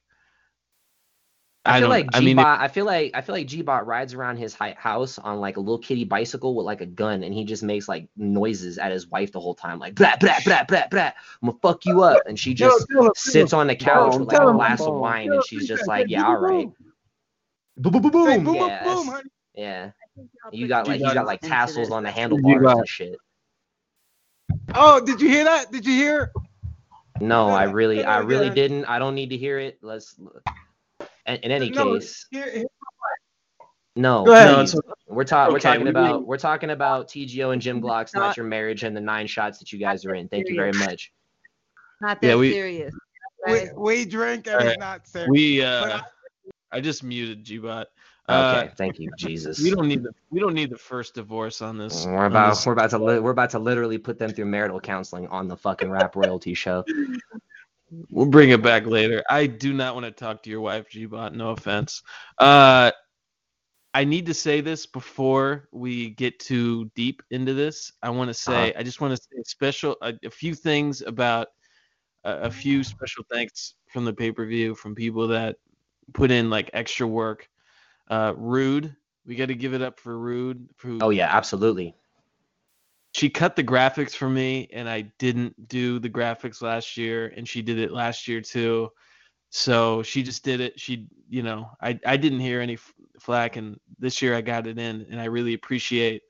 [1.64, 2.60] I, feel don't- like I mean, G-Bot.
[2.60, 5.78] I feel like I feel like G-Bot rides around his house on like a little
[5.78, 9.32] kitty bicycle with like a gun, and he just makes like noises at his wife
[9.32, 11.12] the whole time, like blah blah blah blah blah.
[11.42, 13.60] I'm gonna fuck you up, and she just Tell him, sits him.
[13.60, 16.08] on the couch Boom, with like a glass of wine, Tell and she's just like,
[16.10, 16.68] yeah, all right,
[17.78, 18.44] boom, boom, boom, boom, boom.
[18.44, 19.22] boom, boom, Yeah, boom,
[19.54, 19.92] yeah.
[20.52, 23.16] You got like you G-Bot got like tassels on the handlebars and shit.
[24.74, 25.72] Oh, did you hear that?
[25.72, 26.32] Did you hear?
[27.20, 28.86] No, I really, I really didn't.
[28.86, 29.78] I don't need to hear it.
[29.84, 30.16] Let's.
[31.26, 32.66] In, in any No, case, Here, here.
[33.96, 34.24] no.
[34.24, 34.76] No, please.
[35.08, 35.54] we're talking.
[35.54, 36.26] We're talking we- about.
[36.26, 39.60] We're talking about TGO and Jim Glock's not Not- your marriage and the nine shots
[39.60, 40.28] that you guys are in.
[40.28, 41.12] Thank you very much.
[42.02, 42.94] Not that Yeah, we- serious.
[43.48, 44.68] We, we drink and Alright.
[44.70, 45.30] it's not serious.
[45.32, 47.88] we, uh, I- I just muted G-Bot.
[48.30, 49.62] Okay, Uh, thank you, Jesus.
[49.62, 52.06] we don't need the, we don't need the first divorce on this.
[52.06, 52.50] We're about.
[52.52, 52.98] this- We're about to.
[53.00, 56.54] Li- we're about to literally put them through marital counseling on the fucking rap royalty
[56.54, 56.86] show.
[58.10, 59.24] We'll bring it back later.
[59.30, 61.36] I do not want to talk to your wife, G-Bot.
[61.36, 62.02] No offense.
[62.38, 62.92] Uh,
[63.94, 67.92] I need to say this before we get too deep into this.
[68.02, 71.50] I want to say, I just want to say special a, a few things about
[72.24, 75.58] a, a few special thanks from the pay per view from people that
[76.14, 77.50] put in like extra work.
[78.10, 80.70] Uh, Rude, we got to give it up for Rude.
[80.78, 81.94] Who, Oh yeah, absolutely.
[83.14, 87.48] She cut the graphics for me and I didn't do the graphics last year and
[87.48, 88.90] she did it last year too.
[89.50, 90.80] So she just did it.
[90.80, 94.68] She, you know, I I didn't hear any f- flack and this year I got
[94.68, 96.24] it in and I really appreciate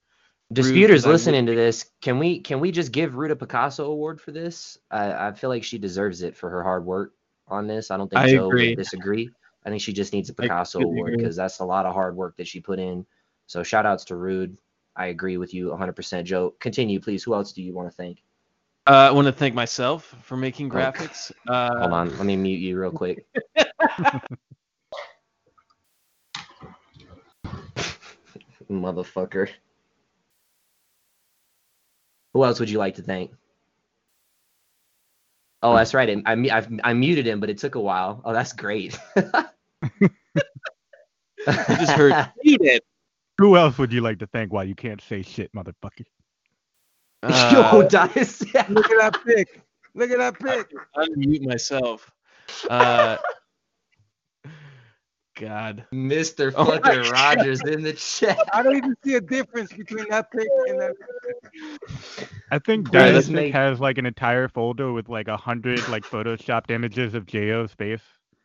[0.52, 4.78] Disputers listening to this, can we can we just give Ruta Picasso award for this?
[4.90, 7.14] I, I feel like she deserves it for her hard work
[7.48, 7.90] on this.
[7.90, 8.76] I don't think I Joe agree.
[8.76, 9.32] disagree.
[9.66, 12.36] I think she just needs a Picasso award because that's a lot of hard work
[12.36, 13.06] that she put in.
[13.48, 14.58] So shout outs to Rude.
[14.96, 16.26] I agree with you 100%.
[16.26, 17.24] Joe, continue, please.
[17.24, 18.22] Who else do you want to thank?
[18.88, 21.32] uh, I want to thank myself for making graphics.
[21.48, 23.26] Uh, Hold on, let me mute you real quick.
[28.70, 29.50] Motherfucker.
[32.34, 33.32] Who else would you like to thank?
[35.64, 36.22] Oh, that's right.
[36.26, 38.22] I, I, I muted him, but it took a while.
[38.26, 38.98] Oh, that's great.
[41.48, 42.82] I just heard muted.
[43.38, 46.06] Who else would you like to thank while you can't say shit, motherfucker?
[47.24, 48.42] Yo, Uh, Dice.
[48.70, 49.62] Look at that pic.
[49.94, 50.72] Look at that pic.
[50.98, 52.12] unmute myself.
[52.70, 53.18] Uh,
[55.38, 55.86] God.
[55.94, 56.54] Mr.
[56.56, 58.38] Oh my fucking Rogers in the chat.
[58.54, 60.94] I don't even see a difference between that pic and that.
[62.52, 66.04] I think Please Diasic make- has like an entire folder with like a hundred like
[66.04, 68.02] photoshopped images of Jo.'s face.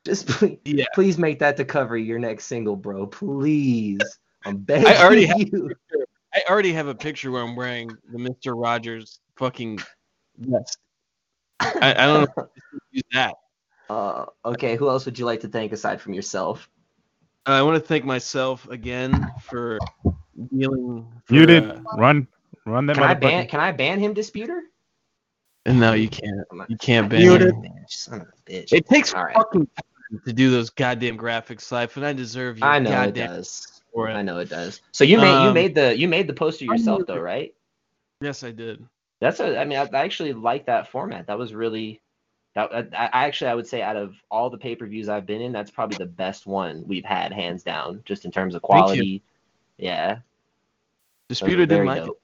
[0.07, 0.85] Just please, Yeah.
[0.95, 3.07] please make that the cover of your next single, bro.
[3.07, 3.99] Please.
[4.45, 5.39] I'm begging I already have.
[6.35, 8.53] I already have a picture where I'm wearing the Mr.
[8.55, 9.79] Rogers fucking
[10.39, 10.79] vest.
[11.61, 12.49] I, I don't know
[12.91, 13.35] use that.
[13.89, 16.69] Uh, okay, who else would you like to thank aside from yourself?
[17.47, 19.79] I want to thank myself again for
[20.53, 21.07] dealing.
[21.25, 21.71] For, Muted.
[21.71, 22.27] uh, Run.
[22.67, 23.21] Run that Can I motherfucker.
[23.21, 23.47] ban?
[23.47, 24.61] Can I ban him, disputer?
[25.67, 26.35] and no, you can't.
[26.69, 27.21] You can't ban.
[27.21, 27.55] Muted.
[27.55, 27.65] him.
[27.87, 28.73] Son of a bitch.
[28.73, 29.37] It takes All right.
[29.37, 33.15] fucking time to do those goddamn graphics, life, and I deserve your I know it
[33.15, 33.76] goddamn does.
[33.97, 34.13] For it.
[34.15, 34.83] I know it does.
[34.93, 37.55] So you made you Um, made the you made the poster yourself though, right?
[38.21, 38.85] Yes, I did.
[39.21, 39.59] That's a.
[39.59, 41.27] I mean, I, I actually like that format.
[41.27, 42.01] That was really.
[42.55, 45.27] That I, I actually I would say out of all the pay per views I've
[45.27, 48.59] been in, that's probably the best one we've had, hands down, just in terms of
[48.61, 48.67] you.
[48.67, 49.23] quality.
[49.79, 50.19] Yeah.
[51.29, 52.21] Disputer didn't like dope.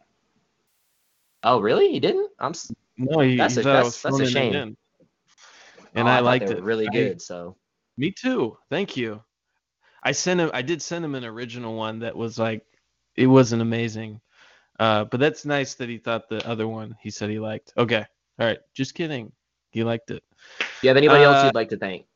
[1.42, 1.90] Oh really?
[1.90, 2.30] He didn't?
[2.38, 2.52] I'm.
[2.98, 4.54] No, he, That's he a- that's- that's a shame.
[4.54, 4.76] in.
[5.00, 5.06] oh,
[5.94, 6.62] And I I, liked it.
[6.62, 7.22] really I- good.
[7.22, 7.56] So
[7.96, 8.56] Me too.
[8.70, 9.22] Thank you.
[10.02, 10.50] I sent him.
[10.52, 12.66] I did send him an original one that was like,
[13.16, 14.20] it wasn't amazing,
[14.80, 17.72] uh, but that's nice that he thought the other one he said he liked.
[17.76, 18.04] Okay,
[18.38, 18.58] all right.
[18.74, 19.32] Just kidding.
[19.70, 20.22] He liked it.
[20.58, 22.06] do you have anybody else Uh, you'd like to thank?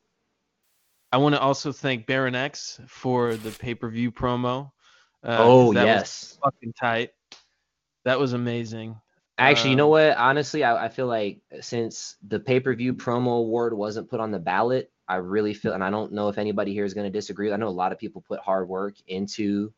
[1.13, 4.73] I want to also thank Baron X for the pay per view promo.
[5.25, 6.39] Uh, oh that was yes.
[6.43, 7.11] fucking tight.
[8.05, 9.01] That was amazing.
[9.39, 10.17] Actually, you know Um, what?
[10.17, 14.31] Honestly, I, I feel like since the pay per view promo award wasn't put on
[14.31, 17.17] the ballot, I really feel, and I don't know if anybody here is going to
[17.17, 17.53] disagree.
[17.53, 19.73] I know a lot of people put hard work into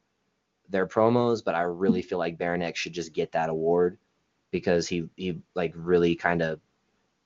[0.71, 3.99] their promos, but I really feel like Baron X should just get that award
[4.51, 6.61] because he he like really kind of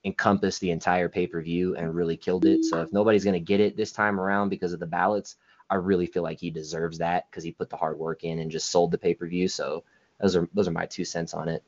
[0.05, 2.65] encompassed the entire pay per view and really killed it.
[2.65, 5.37] So if nobody's going to get it this time around because of the ballots,
[5.69, 8.51] I really feel like he deserves that because he put the hard work in and
[8.51, 9.47] just sold the pay per view.
[9.47, 9.83] So
[10.19, 11.63] those are those are my two cents on it.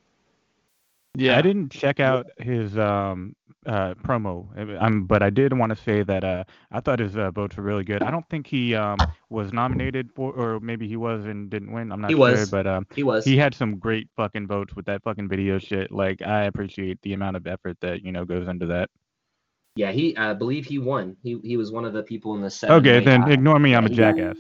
[1.16, 1.38] Yeah.
[1.38, 4.48] I didn't check out his um uh promo,
[4.82, 7.64] um, but I did want to say that uh I thought his uh, votes were
[7.64, 8.04] really good.
[8.04, 8.98] I don't think he um
[9.30, 11.92] was nominated for, or maybe he was and didn't win.
[11.92, 12.50] I'm not He sure, was.
[12.50, 13.26] but um He was.
[13.26, 15.92] he had some great fucking votes with that fucking video shit.
[15.92, 18.90] Like I appreciate the amount of effort that you know goes into that.
[19.76, 21.18] Yeah, he I believe he won.
[21.22, 22.78] He he was one of the people in the seven.
[22.78, 23.32] Okay, then tie.
[23.32, 23.76] ignore me.
[23.76, 24.38] I'm a jackass.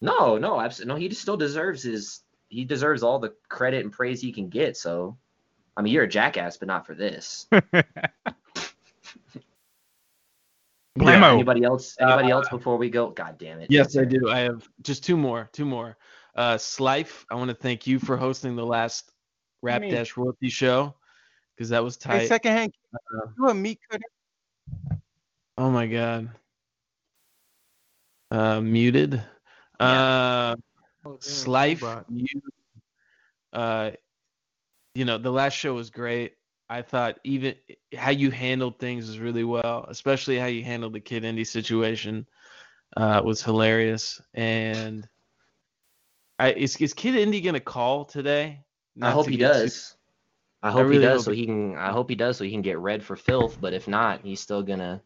[0.00, 1.00] No, no, absolutely no.
[1.00, 2.20] He just still deserves his.
[2.48, 4.76] He deserves all the credit and praise he can get.
[4.76, 5.16] So,
[5.76, 7.46] I mean, you're a jackass, but not for this.
[10.98, 11.34] Blammo.
[11.34, 11.96] Anybody else?
[11.98, 13.10] Anybody Uh, else before we go?
[13.10, 13.68] God damn it.
[13.70, 14.28] Yes, I do.
[14.28, 15.48] I have just two more.
[15.52, 15.96] Two more.
[16.34, 19.10] Uh, Slife, I want to thank you for hosting the last
[19.62, 19.90] Rap Me.
[19.90, 20.94] Dash Royalty show
[21.56, 22.28] because that was Hey, tight.
[22.28, 24.04] secondhand, Uh, you a meat cutter?
[25.56, 26.30] oh my god.
[28.30, 29.22] Uh, muted.
[29.80, 30.56] Uh,
[31.04, 32.40] Oh, Slife, you.
[33.52, 33.90] Uh,
[34.94, 36.34] you know the last show was great.
[36.68, 37.54] I thought even
[37.96, 42.26] how you handled things was really well, especially how you handled the Kid Indy situation.
[42.96, 45.08] Uh, was hilarious, and
[46.38, 48.64] I is, is Kid Indy gonna call today?
[49.00, 49.96] I hope he get too- does.
[50.62, 51.76] I hope really he does, hope so he- he can.
[51.76, 53.58] I hope he does, so he can get red for filth.
[53.60, 55.02] But if not, he's still gonna.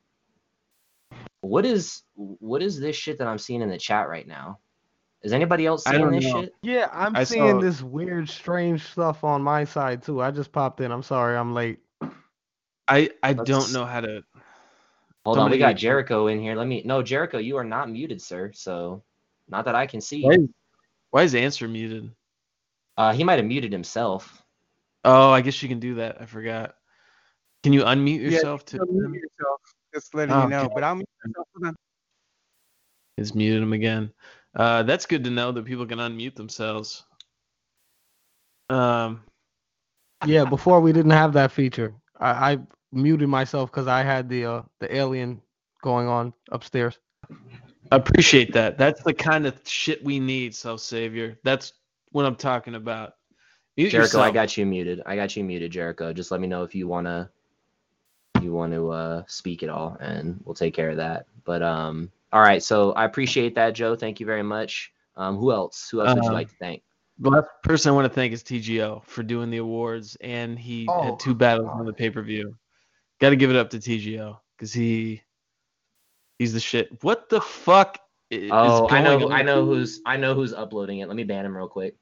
[1.41, 4.59] What is what is this shit that I'm seeing in the chat right now?
[5.23, 6.43] Is anybody else seeing this know.
[6.43, 6.55] shit?
[6.63, 10.21] Yeah, I'm I seeing saw- this weird, strange stuff on my side too.
[10.21, 10.93] I just popped in.
[10.93, 11.79] I'm sorry, I'm late.
[12.89, 14.23] I I Let's- don't know how to.
[15.25, 16.55] Hold on, we got Jericho in here.
[16.55, 16.83] Let me.
[16.85, 18.53] No, Jericho, you are not muted, sir.
[18.53, 19.03] So,
[19.49, 20.23] not that I can see.
[20.23, 20.49] Why is,
[21.11, 22.13] why is answer muted?
[22.97, 24.41] Uh, he might have muted himself.
[25.05, 26.21] Oh, I guess you can do that.
[26.21, 26.77] I forgot.
[27.65, 28.79] Can you unmute Yeah, yourself to?
[28.79, 29.61] Unmute yourself.
[29.93, 30.61] Just letting Oh, you know.
[30.67, 30.73] okay.
[30.75, 30.99] But I'm.
[30.99, 31.49] mute myself.
[31.57, 31.77] Hold on.
[33.17, 34.13] It's muted him again.
[34.57, 37.05] Uh, that's good to know that people can unmute themselves.
[38.71, 39.23] Um,
[40.25, 41.95] Yeah, before we didn't have that feature.
[42.21, 42.59] I, I
[42.93, 45.41] muted myself because I had the uh, the alien
[45.83, 46.99] going on upstairs.
[47.93, 48.79] appreciate that.
[48.79, 51.39] That's the kind of shit we need, self savior.
[51.45, 51.75] That's
[52.13, 53.15] what I'm talking about.
[53.77, 55.03] Mute Jericho, I got you muted.
[55.07, 56.13] I got you muted, Jericho.
[56.13, 57.31] Just let me know if you wanna
[58.43, 61.27] you want to uh speak at all, and we'll take care of that.
[61.45, 62.63] But um, all right.
[62.63, 63.97] So I appreciate that, Joe.
[63.97, 64.93] Thank you very much.
[65.17, 65.89] Um, who else?
[65.91, 66.83] Who else would you Um, like to thank?
[67.19, 70.87] The last person I want to thank is TGO for doing the awards, and he
[70.91, 72.55] Oh, had two battles on the pay per view.
[73.23, 75.23] Got to give it up to TGO because he
[76.39, 77.03] he's the shit.
[77.03, 77.99] What the fuck?
[78.31, 79.19] i- is Oh, I know.
[79.19, 80.03] going I know who's.
[80.05, 81.07] I know who's uploading it.
[81.09, 81.97] Let me ban him real quick.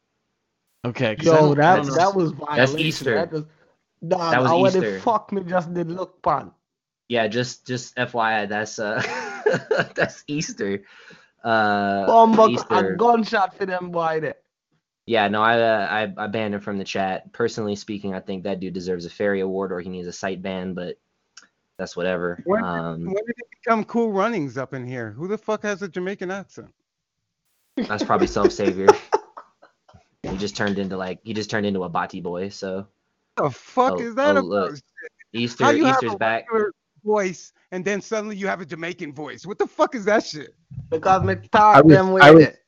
[0.85, 1.16] Okay.
[1.16, 2.80] I Yo, that that was violation.
[2.80, 3.14] Easter.
[3.14, 3.45] That was,
[4.03, 4.99] nah, That was I Easter.
[4.99, 6.51] fuck me just did look pan.
[7.07, 9.01] Yeah, just just FYI, that's uh
[9.95, 10.82] that's Easter.
[11.42, 12.38] Uh, Bomb
[12.70, 14.36] a gunshot for them boy there.
[15.07, 17.30] Yeah, no, I, uh, I I banned him from the chat.
[17.32, 20.40] Personally speaking, I think that dude deserves a fairy award or he needs a site
[20.40, 20.97] ban, but
[21.78, 22.40] that's whatever.
[22.47, 25.11] When, Um, when did it become cool runnings up in here?
[25.11, 26.72] Who the fuck has a Jamaican accent?
[27.76, 28.86] that's probably self savior.
[30.22, 32.49] he just turned into like he just turned into a bati boy.
[32.49, 32.86] So
[33.36, 34.80] The fuck Oh, is that oh, about?
[35.34, 36.47] Easter How you have Easter's a back.
[37.05, 39.45] voice and then suddenly you have a Jamaican voice?
[39.45, 40.55] What the fuck is that shit?
[40.91, 42.59] Because I McTodd was- them with I was- it.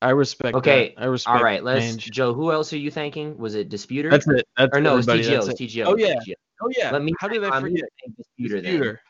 [0.00, 0.56] I respect.
[0.56, 1.02] Okay, that.
[1.02, 1.36] I respect.
[1.38, 2.10] All right, let's change.
[2.12, 2.32] Joe.
[2.32, 3.36] Who else are you thanking?
[3.36, 4.10] Was it Disputer?
[4.10, 4.46] That's it.
[4.56, 5.08] That's or no, it's.
[5.08, 5.38] TGO.
[5.38, 5.56] It's it.
[5.58, 5.86] TGO.
[5.86, 6.14] Oh yeah.
[6.14, 6.34] TGO.
[6.62, 6.90] Oh yeah.
[6.92, 7.82] Let me How did I forget?
[8.04, 8.74] thank Disputer, then.
[8.74, 9.00] Disputer.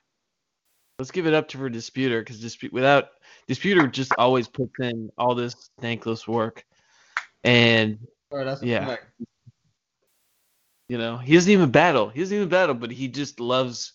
[0.98, 3.08] Let's give it up to for Disputer because dispute without
[3.48, 6.64] Disputer just always puts in all this thankless work,
[7.44, 7.98] and
[8.30, 9.04] Bro, that's yeah, fact.
[10.88, 12.08] you know he doesn't even battle.
[12.08, 13.92] He doesn't even battle, but he just loves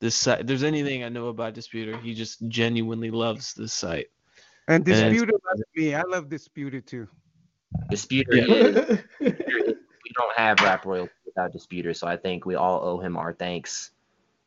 [0.00, 0.40] this site.
[0.40, 4.06] If there's anything I know about Disputer, he just genuinely loves this site.
[4.68, 5.94] And And Disputer loves me.
[5.94, 7.08] I love Disputer too.
[7.90, 8.44] Disputer Yeah.
[8.44, 8.98] is.
[9.20, 13.32] we don't have rap royalty without Disputer, so I think we all owe him our
[13.32, 13.92] thanks.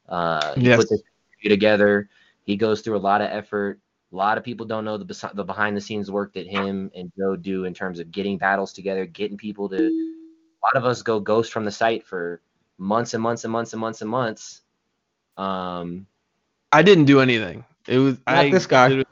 [0.08, 0.78] Uh, he Yes.
[0.78, 1.02] put this
[1.44, 2.10] together.
[2.46, 3.80] He goes through a lot of effort.
[4.12, 6.92] A lot of people don't know the besi- the behind the scenes work that him
[6.96, 9.78] and Joe do in terms of getting battles together, getting people to.
[9.78, 12.42] A lot of us go ghost from the site for
[12.78, 14.62] months and months and months and months and months.
[15.40, 16.06] Um,
[16.72, 17.64] I didn't do anything.
[17.88, 19.04] It was Not I this guy.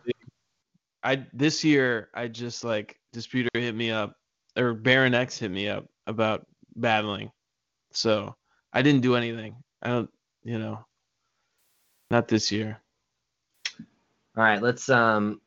[1.04, 4.16] I this year I just like Disputer hit me up
[4.58, 7.32] or Baron X hit me up about battling.
[7.94, 8.36] So
[8.74, 9.56] I didn't do anything.
[9.82, 10.10] I don't
[10.44, 10.86] you know
[12.12, 12.80] not this year.
[13.80, 15.42] All right, let's um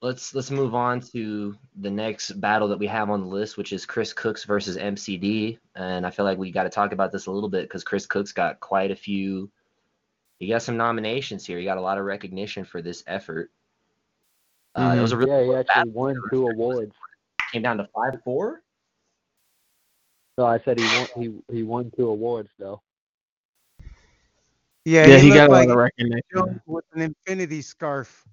[0.00, 3.72] let's let's move on to the next battle that we have on the list, which
[3.72, 5.58] is Chris Cooks versus MCD.
[5.76, 8.06] And I feel like we got to talk about this a little bit because Chris
[8.06, 9.50] Cooks got quite a few.
[10.42, 11.56] He got some nominations here.
[11.60, 13.52] He got a lot of recognition for this effort.
[14.74, 16.92] Uh, It was a really Yeah, he actually won two awards.
[17.52, 18.60] Came down to five four.
[20.36, 21.06] So I said he won.
[21.16, 22.82] He he won two awards though.
[24.84, 26.22] Yeah, Yeah, he looked got a lot like of recognition.
[26.34, 28.24] Jones with an infinity scarf.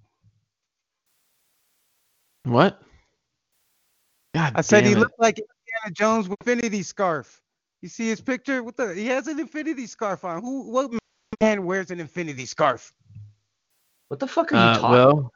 [2.45, 2.81] What?
[4.33, 4.97] God I said he it.
[4.97, 7.39] looked like Indiana Jones with infinity scarf.
[7.83, 8.63] You see his picture?
[8.63, 8.95] with the?
[8.95, 10.41] He has an infinity scarf on.
[10.41, 10.71] Who?
[10.71, 10.98] What
[11.41, 12.91] man wears an infinity scarf?
[14.09, 14.91] What the fuck are you Uh, talking?
[14.91, 15.31] well,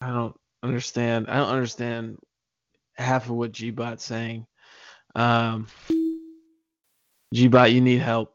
[0.00, 1.26] I don't understand.
[1.28, 2.18] I don't understand
[2.96, 4.46] half of what Gbot's saying.
[5.14, 5.66] Um,
[7.34, 8.34] Gbot, you need help.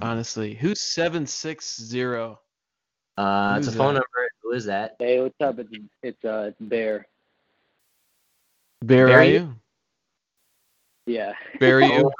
[0.00, 2.40] Honestly, who's seven six zero?
[3.16, 4.00] uh, it's a phone that?
[4.00, 4.28] number.
[4.42, 4.96] Who is that?
[4.98, 5.58] Hey, what's up?
[5.58, 5.70] It's
[6.02, 7.06] it's uh it's Bear.
[8.82, 9.32] Bear, are Barry?
[9.32, 9.54] you?
[11.06, 11.32] Yeah.
[11.58, 12.10] Bear, are you?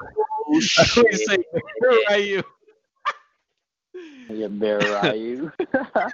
[0.48, 1.28] Oh I thought you shit!
[1.28, 1.40] said,
[1.80, 2.42] Bear, are you?
[4.28, 5.50] Yeah, Bear Ryu.
[5.58, 6.10] I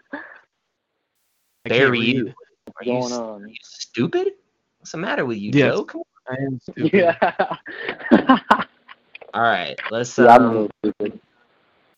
[1.68, 2.16] can't Barry, read.
[2.16, 2.32] you.
[2.76, 3.42] Are you, going s- on?
[3.44, 4.32] are you stupid?
[4.78, 5.74] What's the matter with you, Yes.
[5.74, 5.84] Joe?
[5.84, 6.36] Come on.
[6.36, 6.92] I am stupid.
[6.92, 7.56] Yeah.
[9.34, 10.18] All right, let's.
[10.18, 11.20] yeah, I'm a Um, stupid.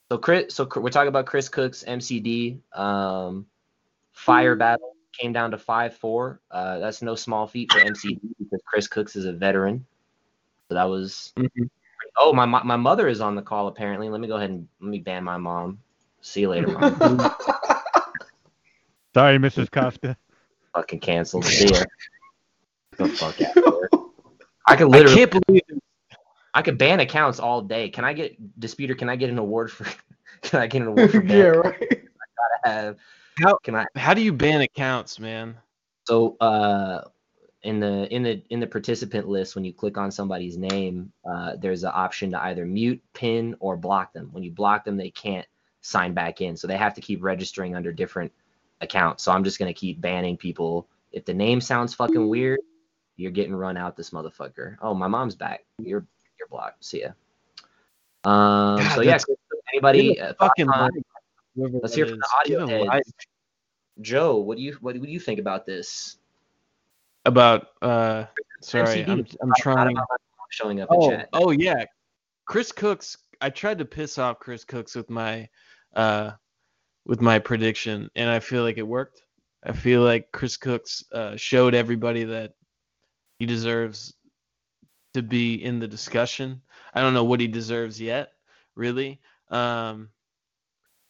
[0.09, 3.45] so Chris, so we're talking about Chris Cook's MCD um,
[4.13, 6.39] fire battle came down to five four.
[6.49, 9.85] Uh, that's no small feat for MCD because Chris Cooks is a veteran.
[10.69, 11.33] So that was.
[11.37, 11.69] Mhm.
[12.17, 14.07] Oh, my mo- my mother is on the call apparently.
[14.09, 15.79] Let me go ahead and let me ban my mom.
[16.25, 17.19] See you later, mom.
[19.13, 19.71] Sorry, Mrs.
[19.71, 20.17] Costa.
[20.73, 21.45] Fucking canceled.
[21.45, 21.83] See ya.
[22.97, 23.89] The fuck out of here.
[24.67, 25.83] I could I can't believe it.
[26.55, 27.89] I could ban accounts all day.
[27.89, 28.95] Can I get disputer?
[28.95, 29.85] Can I get an award for?
[30.41, 31.29] Can I get an award for ban?
[31.37, 31.77] yeah, right.
[31.79, 31.95] I
[32.65, 32.97] gotta have.
[33.39, 33.85] How- Can I?
[33.95, 35.55] How do you ban accounts, man?
[36.07, 37.01] So uh,
[37.61, 41.55] in the in the in the participant list, when you click on somebody's name, uh,
[41.57, 44.29] there's an option to either mute, pin, or block them.
[44.31, 45.45] When you block them, they can't
[45.85, 48.31] sign back in, so they have to keep registering under different
[48.81, 49.23] accounts.
[49.23, 50.87] So I'm just gonna keep banning people.
[51.11, 52.59] If the name sounds fucking weird,
[53.15, 54.75] you're getting run out, this motherfucker.
[54.81, 55.65] Oh, my mom's back.
[55.79, 56.05] You're
[56.39, 56.83] you're blocked.
[56.83, 57.09] See ya.
[58.23, 58.77] Um.
[58.77, 59.17] God, so yeah,
[59.73, 60.19] anybody?
[60.19, 60.91] Uh, fucking on-
[61.55, 62.49] life, let's hear from the is.
[62.49, 63.13] Give audio a heads.
[64.01, 66.17] Joe, what do you what do you think about this?
[67.25, 68.25] about uh
[68.61, 69.07] sorry MCD.
[69.07, 70.07] I'm I'm Not- not trying about
[70.49, 71.29] showing up in oh, chat.
[71.33, 71.85] oh yeah
[72.45, 75.49] Chris Cooks I tried to piss off Chris Cooks with my
[75.95, 76.31] uh
[77.05, 79.21] with my prediction and I feel like it worked.
[79.63, 82.53] I feel like Chris Cooks uh, showed everybody that
[83.39, 84.13] he deserves
[85.13, 86.61] to be in the discussion.
[86.93, 88.31] I don't know what he deserves yet
[88.75, 89.21] really.
[89.49, 90.09] Um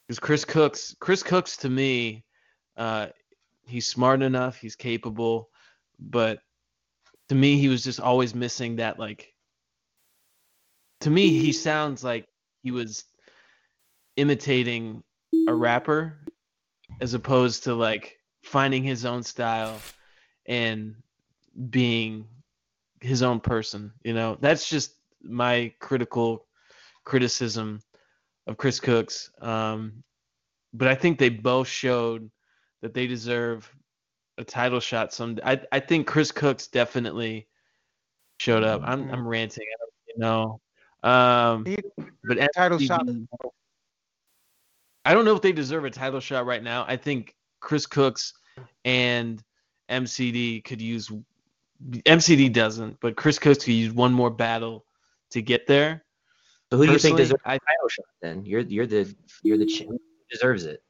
[0.06, 2.24] because Chris Cooks Chris Cooks to me
[2.76, 3.06] uh
[3.64, 5.50] he's smart enough he's capable
[5.98, 6.40] but
[7.28, 9.34] to me he was just always missing that like
[11.00, 12.28] to me he sounds like
[12.62, 13.04] he was
[14.16, 15.02] imitating
[15.48, 16.18] a rapper
[17.00, 19.78] as opposed to like finding his own style
[20.46, 20.94] and
[21.70, 22.26] being
[23.00, 26.46] his own person you know that's just my critical
[27.04, 27.80] criticism
[28.46, 30.02] of chris cooks um
[30.72, 32.30] but i think they both showed
[32.82, 33.70] that they deserve
[34.38, 37.48] a title shot some I, I think Chris Cooks definitely
[38.38, 38.82] showed up.
[38.84, 39.64] I'm I'm ranting.
[39.64, 40.60] I don't really know.
[41.02, 41.64] Um,
[42.24, 43.06] but title shot.
[45.06, 46.84] MCD I don't know if they deserve a title shot right now.
[46.88, 48.34] I think Chris Cooks
[48.84, 49.42] and
[49.90, 51.10] MCD could use.
[51.82, 54.84] MCD doesn't, but Chris Cooks could use one more battle
[55.30, 56.04] to get there.
[56.70, 58.04] So who do you think deserves I- a title shot?
[58.22, 59.98] Then you're you're the you're the ch- who
[60.30, 60.82] deserves it.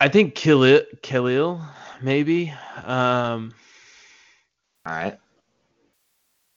[0.00, 1.60] I think Khalil, Khalil
[2.02, 2.50] maybe.
[2.84, 3.52] Um,
[4.86, 5.18] All right.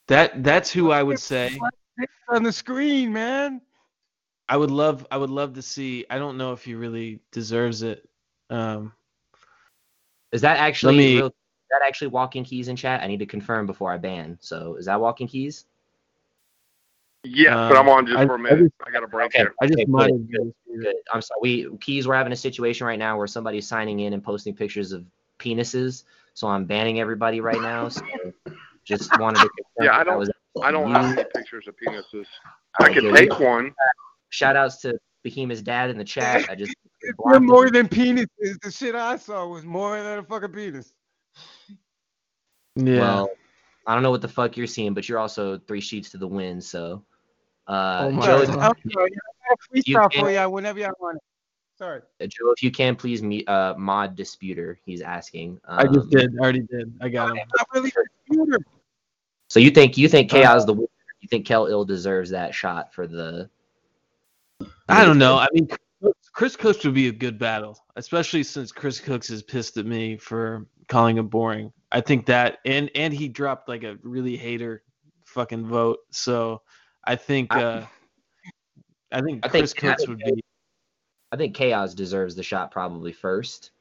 [0.07, 1.59] that that's who I would say.
[2.29, 3.61] on the screen, man.
[4.51, 6.05] I would love I would love to see.
[6.09, 8.07] I don't know if he really deserves it.
[8.49, 8.91] Um,
[10.33, 11.31] Is that actually me- real, is
[11.69, 13.01] that actually walking keys in chat?
[13.01, 14.37] I need to confirm before I ban.
[14.41, 15.67] So is that walking keys?
[17.23, 18.59] Yeah, but I'm on just I- for a minute.
[18.59, 19.37] just- I got a break Okay.
[19.37, 19.53] here.
[19.61, 20.95] I just Okay, good, good, good.
[21.13, 21.39] I'm sorry.
[21.41, 22.05] We keys.
[22.05, 25.05] We're having a situation right now where somebody's signing in and posting pictures of
[25.39, 26.03] penises.
[26.33, 27.87] So I'm banning everybody right now.
[27.87, 28.03] So
[28.83, 29.49] just wanted to.
[29.77, 30.29] confirm Yeah, I don't-
[30.61, 32.25] I don't have any pictures of penises.
[32.81, 33.15] I Okay, can good.
[33.15, 33.73] take one.
[34.31, 36.43] Shout outs to Behemoth's dad in the chat.
[36.49, 36.75] I just
[37.25, 37.73] You're more him.
[37.73, 38.25] than penis.
[38.39, 40.91] The shit I saw was more than a fucking penis.
[42.75, 42.99] yeah.
[42.99, 43.31] Well,
[43.85, 46.27] I don't know what the fuck you're seeing, but you're also three sheets to the
[46.27, 46.63] wind.
[46.63, 47.03] So,
[47.67, 48.49] uh, Oh Joe, God.
[48.49, 49.11] I'm sorry.
[49.11, 51.23] I got a You can't- for you whenever y'all want it.
[51.77, 52.01] Sorry.
[52.21, 54.79] uh, Joe, if you can please meet uh mod disputer.
[54.85, 55.59] He's asking.
[55.67, 56.35] I just Um, did.
[56.39, 56.93] I already did.
[57.01, 57.37] I got him.
[57.57, 58.59] Not really a.
[59.49, 60.87] So you think you think Chaos the winner?
[61.21, 63.49] You think Kel Ill deserves that shot for the?
[64.89, 65.37] I don't know.
[65.39, 65.67] I mean,
[66.33, 70.17] Chris Cooks would be a good battle, especially since Chris Cooks is pissed at me
[70.17, 71.71] for calling him boring.
[71.91, 74.83] I think that, and and he dropped like a really hater
[75.25, 75.99] fucking vote.
[76.11, 76.61] So
[77.03, 77.85] I think I- uh,
[79.11, 80.43] I think I think- Chris Cooks would be.
[81.33, 83.71] I think Chaos deserves the shot probably first,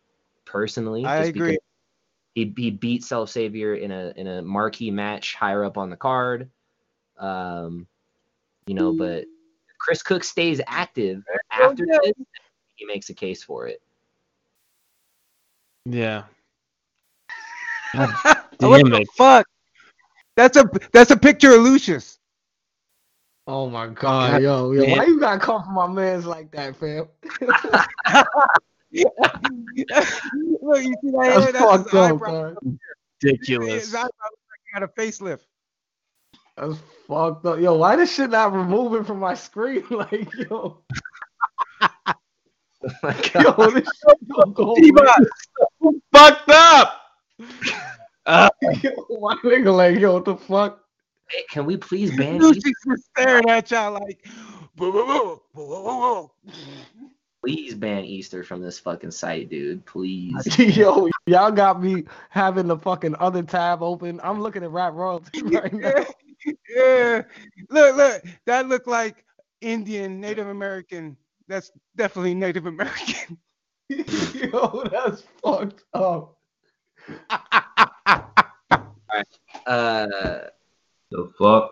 [0.45, 1.05] personally.
[1.05, 1.59] I just agree.
[2.35, 5.97] He, he beat Self Savior in a in a marquee match higher up on the
[5.97, 6.49] card.
[7.19, 7.89] Um,
[8.67, 9.27] you know, but if
[9.81, 11.99] Chris Cook stays active after yeah.
[12.05, 12.13] this,
[12.77, 13.83] he makes a case for it.
[15.85, 16.25] Yeah.
[17.95, 19.47] what Damn the fuck?
[20.37, 22.19] That's a that's a picture of Lucius.
[23.47, 27.09] Oh my god, yo, yo, why you gotta come for my man's like that, fam?
[28.93, 29.05] Look,
[30.83, 31.53] you see that That's hair?
[31.53, 32.55] That's fucked his up, eyebrow.
[33.23, 33.85] Ridiculous.
[33.87, 35.47] His eyebrow like he got a facelift.
[36.57, 37.59] That's fucked up.
[37.61, 39.85] Yo, why this shit not removing from my screen?
[39.91, 40.83] Like, yo,
[42.83, 44.75] Oh my yo, this shit don't go
[46.13, 47.03] Fucked up.
[48.27, 48.49] Uh,
[48.83, 48.91] Yo,
[49.21, 50.81] my nigga, like, yo, what the fuck?
[51.29, 52.77] Hey, can we please ban Lucius East?
[52.87, 54.27] was staring at y'all like,
[54.77, 56.53] "Boo, boo, boo, boo, boo, boo, boo."
[57.43, 59.85] Please ban Easter from this fucking site, dude.
[59.87, 60.59] Please.
[60.59, 64.21] Yo, y'all got me having the fucking other tab open.
[64.23, 66.05] I'm looking at rap royalty right now.
[66.47, 67.23] Yeah, yeah.
[67.71, 69.25] Look, look, that looked like
[69.61, 71.17] Indian, Native American.
[71.49, 73.39] That's definitely Native American.
[73.89, 76.37] Yo, that's fucked up.
[79.67, 80.07] Uh,
[81.11, 81.71] The fuck?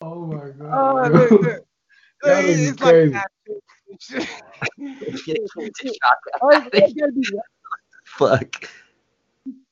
[0.00, 1.12] Oh my Oh, god.
[1.12, 1.36] look, yo.
[1.36, 1.42] look.
[1.42, 1.64] Look,
[2.22, 3.10] That is it's crazy.
[3.12, 3.28] like that.
[5.18, 6.18] shot.
[6.42, 7.38] Oh, it's gotta be-
[8.06, 8.70] Fuck.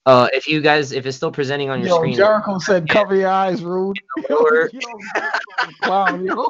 [0.07, 3.15] Uh, if you guys, if it's still presenting on your Yo, screen, Jericho said, "Cover
[3.17, 3.97] your eyes, rude."
[4.31, 4.81] Yo, lower- yo,
[5.83, 6.47] clown, yo.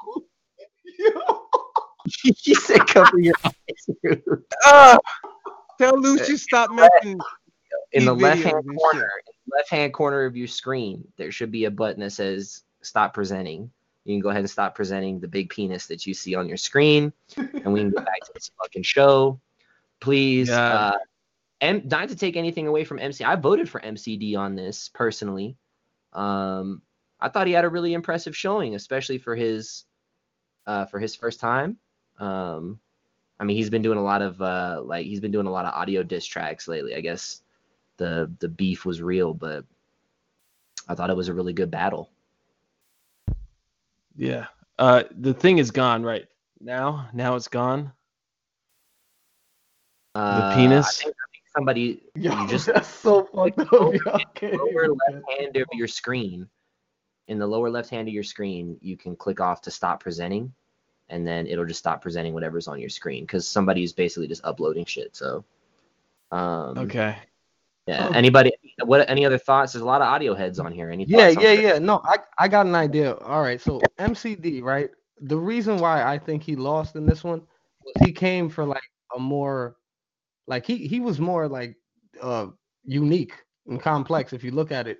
[0.98, 1.46] Yo.
[2.36, 3.88] he said cover your eyes.
[4.04, 4.98] rude." Ah,
[5.78, 7.18] tell Lucius stop making.
[7.92, 9.10] in the left hand corner,
[9.52, 13.70] left hand corner of your screen, there should be a button that says "Stop presenting."
[14.04, 16.56] You can go ahead and stop presenting the big penis that you see on your
[16.56, 19.38] screen, and we can go back to this fucking show.
[20.00, 20.74] Please, Yeah.
[20.74, 20.92] uh,
[21.60, 25.56] and not to take anything away from MC, I voted for MCD on this personally.
[26.12, 26.82] Um,
[27.20, 29.84] I thought he had a really impressive showing, especially for his
[30.66, 31.78] uh, for his first time.
[32.18, 32.78] Um,
[33.40, 35.64] I mean, he's been doing a lot of uh, like he's been doing a lot
[35.64, 36.94] of audio diss tracks lately.
[36.94, 37.42] I guess
[37.96, 39.64] the the beef was real, but
[40.88, 42.10] I thought it was a really good battle.
[44.16, 44.46] Yeah.
[44.78, 46.26] Uh, the thing is gone right
[46.60, 47.08] now.
[47.12, 47.92] Now it's gone.
[50.14, 51.04] Uh, the penis?
[51.58, 53.70] I think, I think somebody Yo, you just that's so fucked up.
[53.72, 56.48] Yo, I lower left hand of your screen.
[57.28, 60.52] In the lower left hand of your screen, you can click off to stop presenting,
[61.10, 64.84] and then it'll just stop presenting whatever's on your screen because somebody's basically just uploading
[64.84, 65.14] shit.
[65.14, 65.44] So,
[66.30, 67.16] um, Okay.
[67.86, 68.08] yeah.
[68.08, 68.14] Oh.
[68.14, 68.52] Anybody?
[68.84, 69.08] What?
[69.10, 69.72] Any other thoughts?
[69.72, 70.90] There's a lot of audio heads on here.
[70.90, 71.04] Any?
[71.04, 71.62] Yeah, thoughts yeah, that?
[71.62, 71.78] yeah.
[71.78, 73.14] No, I I got an idea.
[73.16, 74.90] All right, so MCD, right?
[75.20, 77.42] The reason why I think he lost in this one
[77.84, 78.82] was he came for like
[79.16, 79.77] a more
[80.48, 81.76] like he he was more like
[82.22, 82.48] uh
[82.84, 83.34] unique
[83.68, 84.98] and complex if you look at it.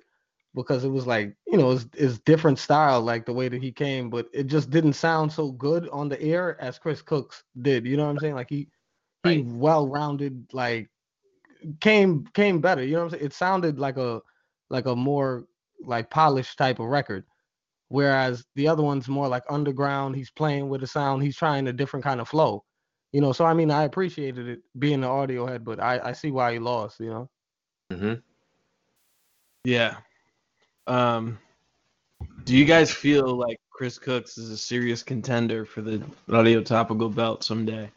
[0.55, 3.71] because it was like you know it's, it's different style like the way that he
[3.71, 7.85] came, but it just didn't sound so good on the air as Chris Cooks did.
[7.85, 8.35] You know what I'm saying?
[8.35, 8.69] Like he
[9.23, 10.89] he well rounded like
[11.81, 12.83] came came better.
[12.83, 13.25] You know what I'm saying?
[13.25, 14.21] It sounded like a
[14.69, 15.45] like a more
[15.83, 17.25] like polished type of record.
[17.89, 20.15] Whereas the other one's more like underground.
[20.15, 21.23] He's playing with the sound.
[21.23, 22.63] He's trying a different kind of flow.
[23.11, 26.11] You know, so I mean I appreciated it being the audio head, but I, I
[26.13, 27.29] see why he lost, you know.
[27.91, 28.13] Mm-hmm.
[29.63, 29.97] Yeah.
[30.87, 31.39] Um,
[32.43, 37.09] do you guys feel like Chris Cooks is a serious contender for the audio topical
[37.09, 37.89] belt someday?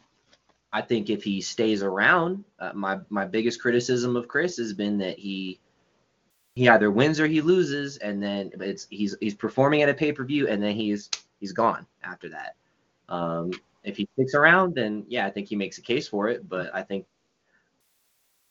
[0.71, 4.97] I think if he stays around, uh, my my biggest criticism of Chris has been
[4.97, 5.59] that he
[6.55, 10.11] he either wins or he loses, and then it's he's he's performing at a pay
[10.11, 11.09] per view, and then he's
[11.39, 12.55] he's gone after that.
[13.09, 13.51] Um,
[13.83, 16.47] if he sticks around, then yeah, I think he makes a case for it.
[16.47, 17.05] But I think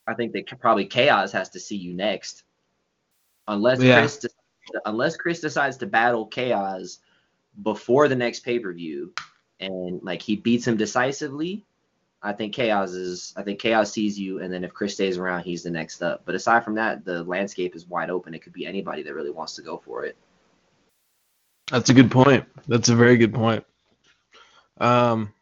[0.07, 2.45] I think that probably Chaos has to see you next,
[3.49, 4.01] unless Yeah.
[4.01, 4.29] Chris de-
[4.85, 6.99] unless Chris decides to battle Chaos
[7.63, 9.13] before the next pay per view,
[9.61, 11.65] and like he beats him decisively.
[12.25, 13.35] I think Chaos is.
[13.37, 16.23] I think Chaos sees you, and then if Chris stays around, he's the next up.
[16.25, 18.33] But aside from that, the landscape is wide open.
[18.33, 20.17] It could be anybody that really wants to go for it.
[21.69, 22.45] That's a good point.
[22.69, 23.65] That's a very good point.
[24.83, 25.33] Um,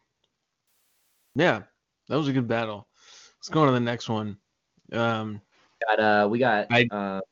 [1.35, 1.62] yeah,
[2.09, 2.87] that was a good battle.
[3.39, 4.37] Let's go on to the next one.
[4.93, 5.41] Um,
[5.89, 7.23] Got uh, we got uh,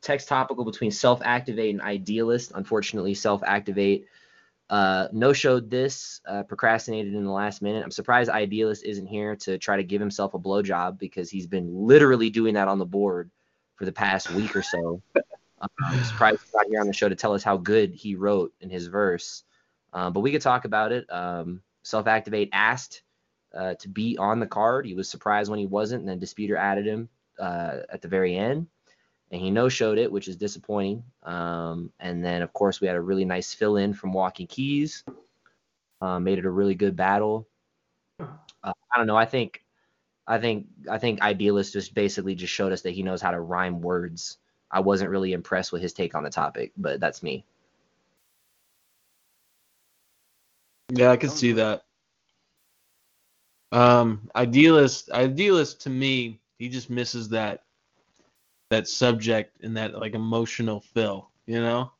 [0.00, 2.52] text topical between self activate and idealist.
[2.54, 4.06] Unfortunately, self activate
[4.68, 7.84] uh, no showed this, uh, procrastinated in the last minute.
[7.84, 11.86] I'm surprised idealist isn't here to try to give himself a blowjob because he's been
[11.86, 13.30] literally doing that on the board
[13.76, 15.00] for the past week or so.
[15.60, 18.16] Um, I'm surprised he's not here on the show to tell us how good he
[18.16, 19.44] wrote in his verse.
[19.92, 21.10] Um, but we could talk about it.
[21.10, 23.02] Um, self activate asked
[23.54, 24.86] uh, to be on the card.
[24.86, 27.08] He was surprised when he wasn't, and then Disputer added him
[27.38, 28.66] uh, at the very end,
[29.30, 31.02] and he no showed it, which is disappointing.
[31.22, 35.04] Um, and then, of course, we had a really nice fill in from Walking Keys.
[36.00, 37.48] Uh, made it a really good battle.
[38.20, 39.16] Uh, I don't know.
[39.16, 39.64] I think,
[40.26, 43.40] I think, I think Idealist just basically just showed us that he knows how to
[43.40, 44.38] rhyme words.
[44.70, 47.46] I wasn't really impressed with his take on the topic, but that's me.
[50.90, 51.82] Yeah, I can see that.
[53.72, 57.64] Um, idealist, idealist to me, he just misses that
[58.70, 61.92] that subject and that like emotional fill, you know.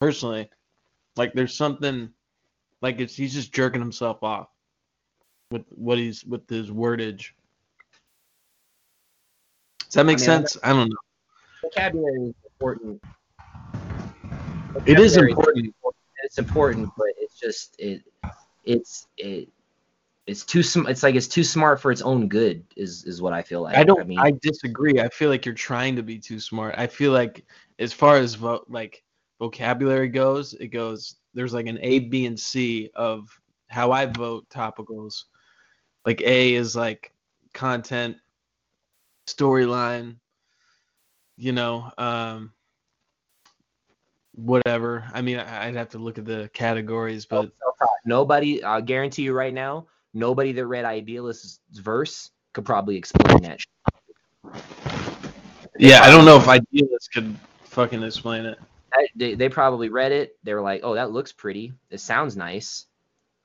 [0.00, 0.50] Personally,
[1.16, 2.10] like there's something
[2.80, 4.48] like it's he's just jerking himself off
[5.50, 7.30] with what he's with his wordage.
[9.84, 10.56] Does that make I mean, sense?
[10.62, 10.96] I don't know.
[11.62, 13.02] Vocabulary is important.
[14.86, 15.74] It is important.
[16.32, 18.04] It's important, but it's just it,
[18.64, 19.50] it's it,
[20.26, 22.64] it's too sm- It's like it's too smart for its own good.
[22.74, 23.76] Is is what I feel like.
[23.76, 24.00] I don't.
[24.00, 24.98] I, mean, disagree.
[24.98, 26.74] I feel like you're trying to be too smart.
[26.78, 27.44] I feel like
[27.78, 29.04] as far as vo- like
[29.38, 31.16] vocabulary goes, it goes.
[31.34, 33.28] There's like an A, B, and C of
[33.66, 35.24] how I vote topicals.
[36.06, 37.12] Like A is like
[37.52, 38.16] content,
[39.26, 40.16] storyline.
[41.36, 42.52] You know, um,
[44.34, 45.04] whatever.
[45.12, 47.50] I mean, I- I'd have to look at the categories, but
[48.04, 48.62] nobody.
[48.62, 53.60] I guarantee you right now, nobody that read Idealist's verse could probably explain that.
[55.78, 58.58] yeah, I don't know if idealists could fucking explain it.
[59.16, 60.36] They, they probably read it.
[60.44, 61.72] They were like, "Oh, that looks pretty.
[61.90, 62.86] It sounds nice.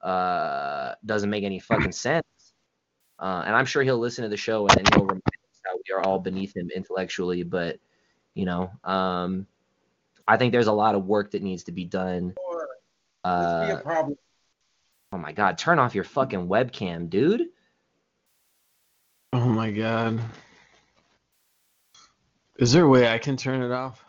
[0.02, 2.26] Uh, doesn't make any fucking sense."
[3.20, 5.72] Uh, and I'm sure he'll listen to the show and then he'll remind us how
[5.76, 7.44] we are all beneath him intellectually.
[7.44, 7.80] But
[8.36, 9.48] you know, um,
[10.28, 12.36] I think there's a lot of work that needs to be done.
[13.24, 14.08] Uh, a
[15.12, 17.48] oh my god, turn off your fucking webcam, dude.
[19.34, 20.20] Oh my god.
[22.58, 24.04] Is there a way I can turn it off?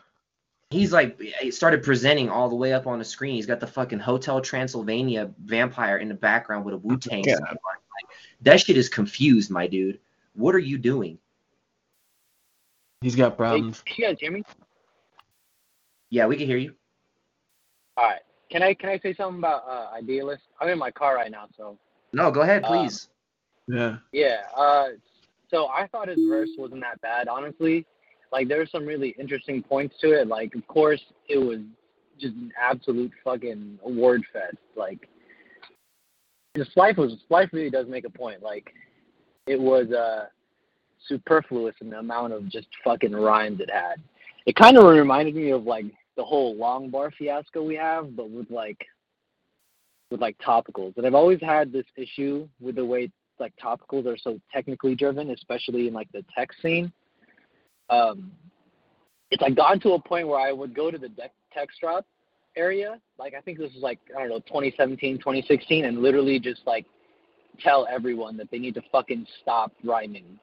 [0.71, 3.35] He's like, he started presenting all the way up on the screen.
[3.35, 7.23] He's got the fucking Hotel Transylvania vampire in the background with a Wu Tang.
[7.23, 7.41] God.
[7.41, 7.59] Like,
[8.43, 9.99] that shit is confused, my dude.
[10.35, 11.19] What are you doing?
[13.01, 13.83] He's got problems.
[13.87, 14.43] Can you guys hear me?
[16.11, 16.75] Yeah, we can hear you.
[17.97, 18.21] All right.
[18.51, 20.43] Can I can I say something about uh, Idealist?
[20.61, 21.79] I'm in my car right now, so
[22.13, 23.09] No, go ahead, Uh, please.
[23.67, 23.97] Yeah.
[24.13, 24.43] yeah.
[24.57, 24.89] Uh,
[25.51, 27.87] so I thought his verse wasn't that bad, honestly.
[28.33, 30.29] Like there were some really interesting points to it.
[30.29, 31.59] Like of course it was
[32.19, 34.57] just an absolute fucking award fest.
[34.77, 35.09] Like
[36.55, 38.43] the Slife was Slife really does make a point.
[38.43, 38.73] Like
[39.47, 40.27] it was uh
[41.07, 44.01] superfluous in the amount of just fucking rhymes it had.
[44.49, 45.85] It kind of reminded me of like
[46.17, 48.83] the whole long bar fiasco we have, but with like
[50.11, 50.97] with like topicals.
[50.97, 55.33] And I've always had this issue with the way like topicals are so technically driven,
[55.33, 56.91] especially in like the tech scene.
[57.91, 58.33] Um,
[59.31, 61.11] it's like gotten to a point where I would go to the
[61.53, 62.07] text drop
[62.57, 66.63] area, like I think this was like I don't know 2017, 2016, and literally just
[66.67, 66.87] like
[67.61, 70.39] tell everyone that they need to fucking stop rhyming.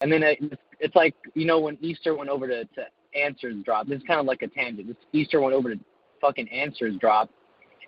[0.00, 0.38] And then it,
[0.78, 2.86] it's like you know when Easter went over to, to
[3.16, 3.86] answers drop.
[3.86, 4.88] This is kind of like a tangent.
[4.88, 5.80] This Easter went over to
[6.20, 7.30] fucking answers drop,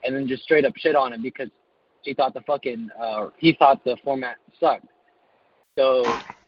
[0.04, 1.48] and then just straight up shit on him because
[2.02, 4.86] he thought the fucking uh, he thought the format sucked.
[5.76, 6.04] So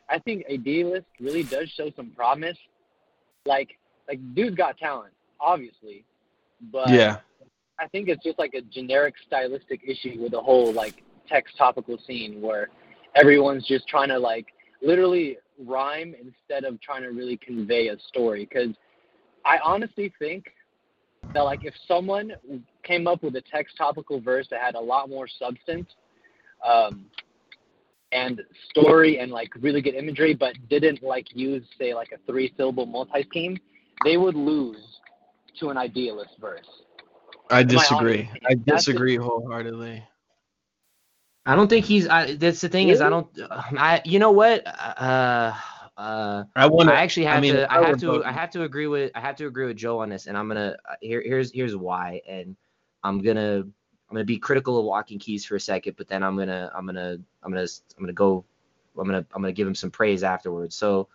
[0.08, 2.58] I think Idealist really does show some promise.
[3.46, 3.78] Like
[4.08, 6.04] like dude's got talent, obviously,
[6.72, 7.18] but yeah.
[7.78, 11.98] I think it's just like a generic stylistic issue with the whole like text topical
[12.06, 12.68] scene where
[13.14, 14.46] everyone's just trying to like
[14.82, 18.46] literally rhyme instead of trying to really convey a story.
[18.48, 18.74] Because
[19.44, 20.46] I honestly think
[21.34, 22.32] that like if someone
[22.82, 25.88] came up with a text topical verse that had a lot more substance
[26.66, 27.06] um,
[28.12, 32.52] and story and like really good imagery, but didn't like use say like a three
[32.56, 33.56] syllable multi scheme,
[34.04, 34.98] they would lose
[35.58, 36.66] to an idealist verse.
[37.50, 38.12] I disagree.
[38.12, 38.64] I opinion.
[38.66, 40.04] That's the- disagree wholeheartedly.
[41.46, 42.06] I don't think he's.
[42.08, 43.26] I, that's the thing is I don't.
[43.50, 44.66] I you know what?
[44.66, 45.54] Uh,
[45.96, 47.72] uh, I wanna- I actually I have mean, to.
[47.72, 48.06] I I have to.
[48.06, 49.10] voting- I have to agree with.
[49.14, 50.76] I have to agree with Joe on this, and I'm gonna.
[50.88, 52.56] uh, Here, here's here's why, and
[53.02, 53.58] I'm gonna.
[53.60, 56.70] I'm gonna be critical of Walking Keys for a second, but then I'm gonna.
[56.74, 57.16] I'm gonna.
[57.42, 57.66] I'm gonna.
[57.96, 58.44] I'm gonna go.
[58.98, 59.24] I'm gonna.
[59.34, 60.74] I'm gonna give him some praise afterwards.
[60.76, 61.08] So.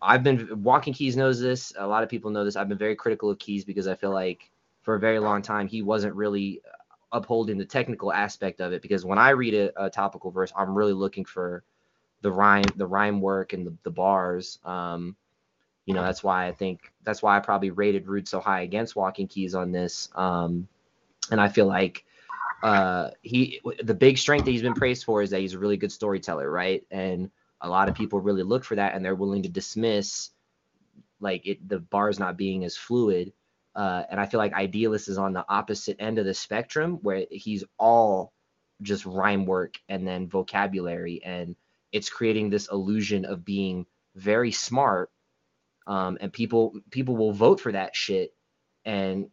[0.00, 1.72] I've been Walking Keys knows this.
[1.76, 2.54] A lot of people know this.
[2.54, 4.48] I've been very critical of Keys because I feel like
[4.82, 6.62] for a very long time he wasn't really
[7.12, 10.74] upholding the technical aspect of it because when I read a, a topical verse, I'm
[10.74, 11.62] really looking for
[12.22, 14.58] the rhyme, the rhyme work and the, the bars.
[14.64, 15.16] Um,
[15.84, 18.96] you know, that's why I think that's why I probably rated Rude so high against
[18.96, 20.08] Walking Keys on this.
[20.16, 20.66] Um,
[21.30, 22.04] and I feel like
[22.62, 25.76] uh, he the big strength that he's been praised for is that he's a really
[25.76, 26.84] good storyteller, right?
[26.90, 27.30] And
[27.60, 30.30] a lot of people really look for that and they're willing to dismiss
[31.20, 33.32] like it the bars not being as fluid.
[33.76, 37.26] Uh, and I feel like Idealist is on the opposite end of the spectrum where
[37.30, 38.32] he's all
[38.80, 41.54] just rhyme work and then vocabulary, and
[41.92, 43.84] it's creating this illusion of being
[44.14, 45.10] very smart.
[45.86, 48.34] Um, and people people will vote for that shit,
[48.86, 49.28] and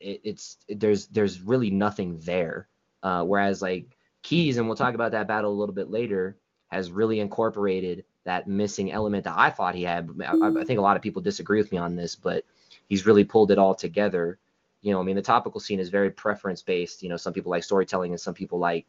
[0.00, 2.68] it, it's there's there's really nothing there.
[3.00, 6.90] Uh, whereas like Keys, and we'll talk about that battle a little bit later, has
[6.90, 10.10] really incorporated that missing element that I thought he had.
[10.26, 12.44] I, I think a lot of people disagree with me on this, but
[12.88, 14.38] he's really pulled it all together.
[14.82, 17.02] You know, I mean, the topical scene is very preference based.
[17.02, 18.86] You know, some people like storytelling and some people like,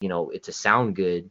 [0.00, 1.30] you know, it to sound good.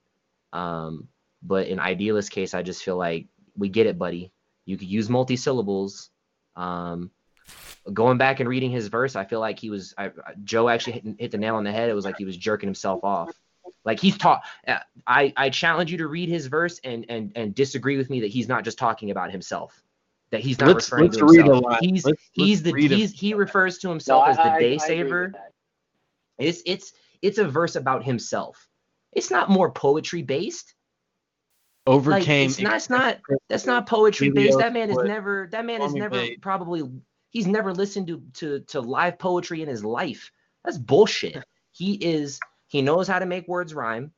[0.51, 1.07] Um,
[1.41, 4.31] but in Idealist case, I just feel like we get it, buddy.
[4.65, 6.09] You could use multi syllables.
[6.55, 7.11] Um,
[7.93, 10.11] going back and reading his verse, I feel like he was I,
[10.43, 11.89] Joe actually hit, hit the nail on the head.
[11.89, 13.31] It was like he was jerking himself off.
[13.85, 14.41] Like he's taught.
[15.05, 18.27] I I challenge you to read his verse and and and disagree with me that
[18.27, 19.81] he's not just talking about himself.
[20.31, 21.63] That he's not Let's- referring let's to read a himself.
[21.63, 21.79] line.
[21.81, 24.43] He's Let's- he's let's the read a- he's, he refers to himself I- as the
[24.43, 25.21] I- I day agree saver.
[25.23, 25.53] with that.
[26.37, 28.67] It's it's it's a verse about himself.
[29.13, 30.73] It's not more poetry based.
[31.87, 32.49] Like, Overcame.
[32.49, 34.57] it's not, it's not that's not poetry based.
[34.59, 36.41] That man is never that man has Stormy never Bait.
[36.41, 36.83] probably
[37.29, 40.29] he's never listened to, to to live poetry in his life.
[40.65, 41.43] That's bullshit.
[41.71, 44.11] He is he knows how to make words rhyme.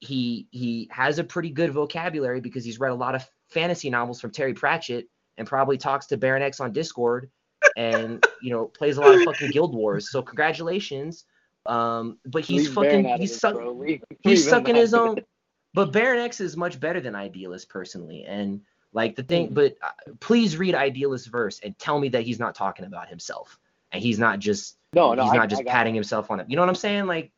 [0.00, 4.20] He he has a pretty good vocabulary because he's read a lot of fantasy novels
[4.20, 5.08] from Terry Pratchett
[5.38, 7.30] and probably talks to Baron X on Discord
[7.76, 10.10] and you know plays a lot of fucking Guild Wars.
[10.10, 11.24] So congratulations.
[11.66, 13.56] Um, but he's Leave fucking he's this, suck.
[13.56, 15.18] Leave- he's leave sucking his own.
[15.74, 18.60] But Baron X is much better than Idealist personally, and
[18.92, 19.48] like the thing.
[19.52, 19.90] But uh,
[20.20, 23.58] please read Idealist verse and tell me that he's not talking about himself
[23.92, 26.40] and he's not just No, no, he's I- not I just got patting himself on
[26.40, 26.48] it.
[26.48, 27.06] You know what I'm saying?
[27.06, 27.30] Like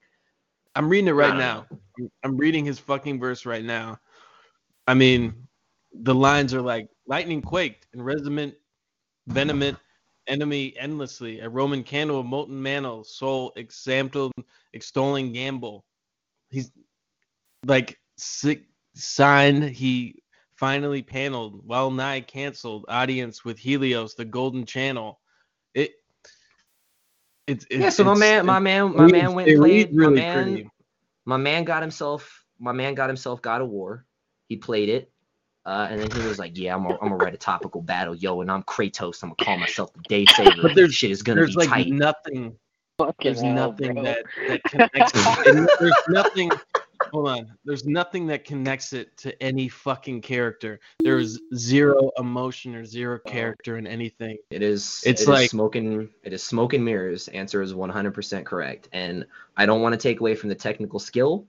[0.76, 1.66] I'm reading it right now.
[1.70, 3.98] I'm- I'm reading his fucking verse right now.
[4.86, 5.48] I mean,
[5.92, 8.54] the lines are like lightning quaked and resonant,
[9.26, 9.76] venomant
[10.28, 11.40] enemy endlessly.
[11.40, 14.32] A Roman candle, of molten mantle, soul exampled,
[14.72, 15.84] extolling gamble.
[16.50, 16.70] He's
[17.66, 18.62] like sick
[18.94, 19.60] sign.
[19.60, 20.22] He
[20.54, 25.20] finally paneled, well nigh canceled audience with Helios, the golden channel.
[25.74, 25.90] It.
[27.48, 27.90] It's, it's yeah.
[27.90, 29.96] So my man, my man, my man went it and reads played.
[29.96, 30.70] My really man, pretty.
[31.24, 32.46] my man got himself.
[32.60, 34.06] My man got himself God of War.
[34.46, 35.09] He played it.
[35.66, 38.14] Uh, and then he was like, "Yeah, I'm gonna, I'm gonna write a topical battle,
[38.14, 39.22] yo, and I'm Kratos.
[39.22, 40.62] I'm gonna call myself the Day Saver.
[40.62, 42.56] But there's shit is gonna there's be like tight." nothing.
[43.22, 44.02] There's hell, nothing bro.
[44.02, 45.12] that that connects.
[45.14, 45.70] it.
[45.80, 46.50] There's nothing.
[47.12, 47.56] Hold on.
[47.64, 50.80] There's nothing that connects it to any fucking character.
[51.02, 54.36] There is zero emotion or zero character in anything.
[54.50, 55.02] It is.
[55.06, 56.10] It's it is like- smoking.
[56.24, 57.28] It is smoke and mirrors.
[57.28, 58.88] Answer is 100% correct.
[58.92, 59.24] And
[59.56, 61.46] I don't want to take away from the technical skill.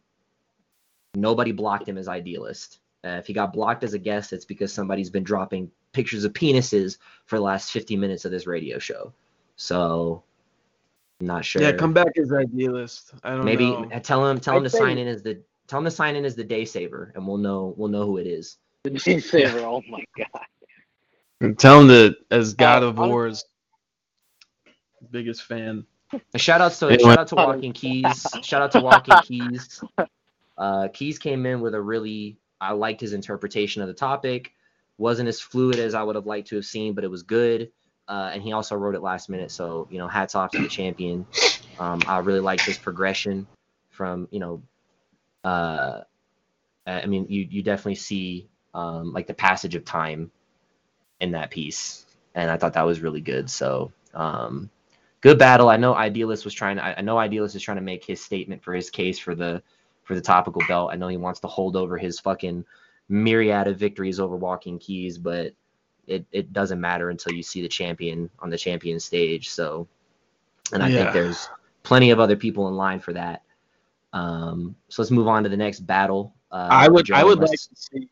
[1.15, 2.79] Nobody blocked him as idealist.
[3.03, 6.34] Uh, if he got blocked as a guest, it's because somebody's been dropping pictures of
[6.34, 9.11] penises for the last 50 minutes of this radio show.
[9.56, 10.23] So,
[11.19, 11.61] I'm not sure.
[11.61, 13.14] Yeah, come back as idealist.
[13.23, 13.90] I don't Maybe know.
[13.91, 15.91] uh, tell him tell him I'd to say- sign in as the tell him to
[15.91, 18.57] sign in as the day saver, and we'll know we'll know who it is.
[18.84, 19.60] The Day Saver.
[19.60, 21.56] Oh my god.
[21.57, 23.45] Tell him that as God Uh, of hon- War's
[25.11, 25.86] biggest fan.
[26.36, 27.10] Shout out to Anyway.
[27.10, 28.26] shout out to Walking Keys.
[28.44, 29.84] Shout out to Walking Keys.
[30.57, 34.53] Uh, Keys came in with a really I liked his interpretation of the topic.
[34.97, 37.71] Wasn't as fluid as I would have liked to have seen, but it was good.
[38.07, 40.67] Uh, and he also wrote it last minute, so you know, hats off to the
[40.67, 41.25] champion.
[41.79, 43.47] Um, I really liked his progression
[43.89, 44.61] from you know,
[45.43, 46.01] uh,
[46.85, 50.29] I mean, you you definitely see um, like the passage of time
[51.19, 52.05] in that piece,
[52.35, 53.49] and I thought that was really good.
[53.49, 54.69] So um,
[55.21, 55.69] good battle.
[55.69, 56.79] I know Idealist was trying.
[56.79, 59.63] I, I know Idealist is trying to make his statement for his case for the
[60.11, 60.89] for the topical belt.
[60.91, 62.65] I know he wants to hold over his fucking
[63.07, 65.53] myriad of victories over Walking Keys, but
[66.05, 69.49] it it doesn't matter until you see the champion on the champion stage.
[69.49, 69.88] So,
[70.73, 70.97] and I Yeah.
[70.97, 71.47] think there's
[71.83, 73.43] plenty of other people in line for that.
[74.11, 76.35] Um, so let's move on to the next battle.
[76.51, 78.09] Uh, I would I would like to see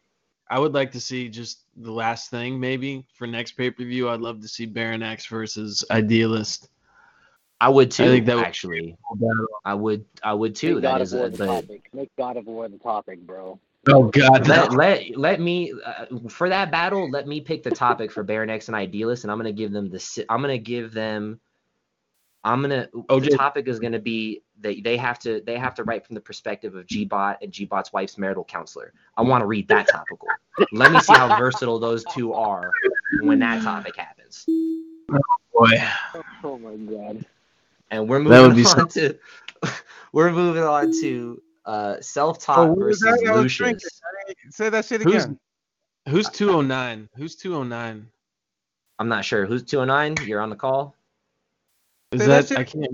[0.49, 4.07] I would like to see just the last thing maybe for next pay per view.
[4.07, 6.69] I'd love to see Baron X versus Idealist.
[7.61, 8.03] I would too.
[8.03, 8.97] I think that would actually,
[9.65, 10.75] I would I would too.
[10.75, 11.89] Make That God is a, the topic.
[11.93, 13.59] Make God of War the topic, bro.
[13.87, 14.75] Oh God, let no.
[14.75, 17.09] let let me uh, for that battle.
[17.09, 19.89] Let me pick the topic for Baron X and Idealist, and I'm gonna give them
[19.89, 19.99] the.
[19.99, 21.39] si- I'm gonna give them.
[22.43, 22.87] I'm gonna.
[22.93, 23.23] OJ.
[23.23, 26.21] The topic is gonna be they they have to they have to write from the
[26.21, 28.93] perspective of G-Bot and G-Bot's wife's marital counselor.
[29.17, 30.29] I want to read that topical.
[30.71, 32.73] Let me see how versatile those two are
[33.21, 34.45] when that topic happens.
[35.11, 35.19] Oh
[35.53, 35.77] boy.
[36.43, 37.25] Oh my god.
[37.91, 39.17] And we're That would moving be on to
[40.13, 43.35] we're moving on to uh Oh, self-taught what was versus that?
[43.35, 44.01] Lucius.
[44.51, 45.39] Say that shit Who's again.
[46.07, 47.09] who's two oh nine?
[47.15, 48.07] Who's two oh nine?
[48.99, 49.45] I'm not sure.
[49.45, 50.27] Who's 209?
[50.27, 50.93] You're on the call?
[52.11, 52.85] Is Say that, shit I can't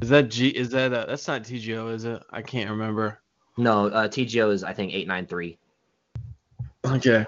[0.00, 2.22] Is that G is that uh, that's not TGO, is it?
[2.30, 3.20] I can't remember.
[3.58, 5.58] No, uh, TGO is I think 893.
[6.86, 7.26] Okay.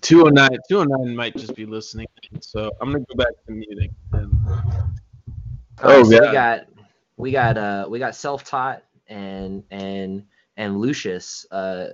[0.00, 2.06] 209 209 might just be listening,
[2.40, 3.94] so I'm gonna go back to muting.
[4.12, 4.32] And...
[4.46, 6.26] All right, Oh, so God.
[6.26, 6.66] we got
[7.16, 10.24] we got uh we got self-taught and and
[10.56, 11.46] and Lucius.
[11.50, 11.88] Uh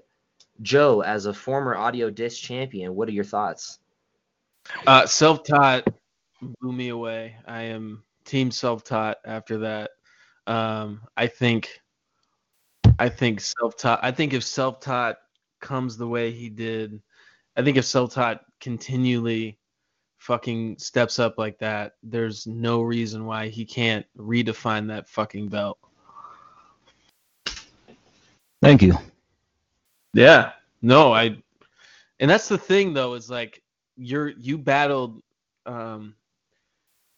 [0.62, 3.80] Joe, as a former audio disc champion, what are your thoughts?
[4.86, 5.86] Uh, self-taught
[6.60, 7.36] blew me away.
[7.46, 9.90] I am team self-taught after that.
[10.46, 11.80] Um, I think,
[12.98, 14.00] I think self-taught.
[14.02, 15.16] I think if self-taught
[15.60, 17.02] comes the way he did,
[17.56, 19.58] I think if self-taught continually
[20.18, 25.78] fucking steps up like that, there's no reason why he can't redefine that fucking belt.
[28.62, 28.96] Thank you.
[30.14, 30.52] Yeah.
[30.80, 31.36] No, I
[32.18, 33.62] and that's the thing though, is like
[33.96, 35.22] you're you battled
[35.66, 36.14] um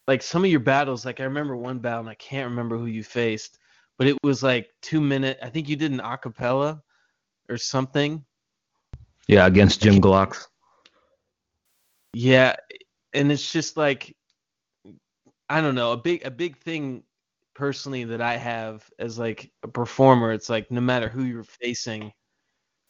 [0.08, 2.86] like some of your battles, like I remember one battle and I can't remember who
[2.86, 3.58] you faced,
[3.98, 6.82] but it was like two minute I think you did an acapella
[7.48, 8.24] or something.
[9.28, 10.46] Yeah, against Jim Glocks.
[12.12, 12.56] Yeah,
[13.12, 14.14] and it's just like
[15.48, 17.02] I don't know, a big a big thing
[17.54, 22.12] personally that I have as like a performer, it's like no matter who you're facing,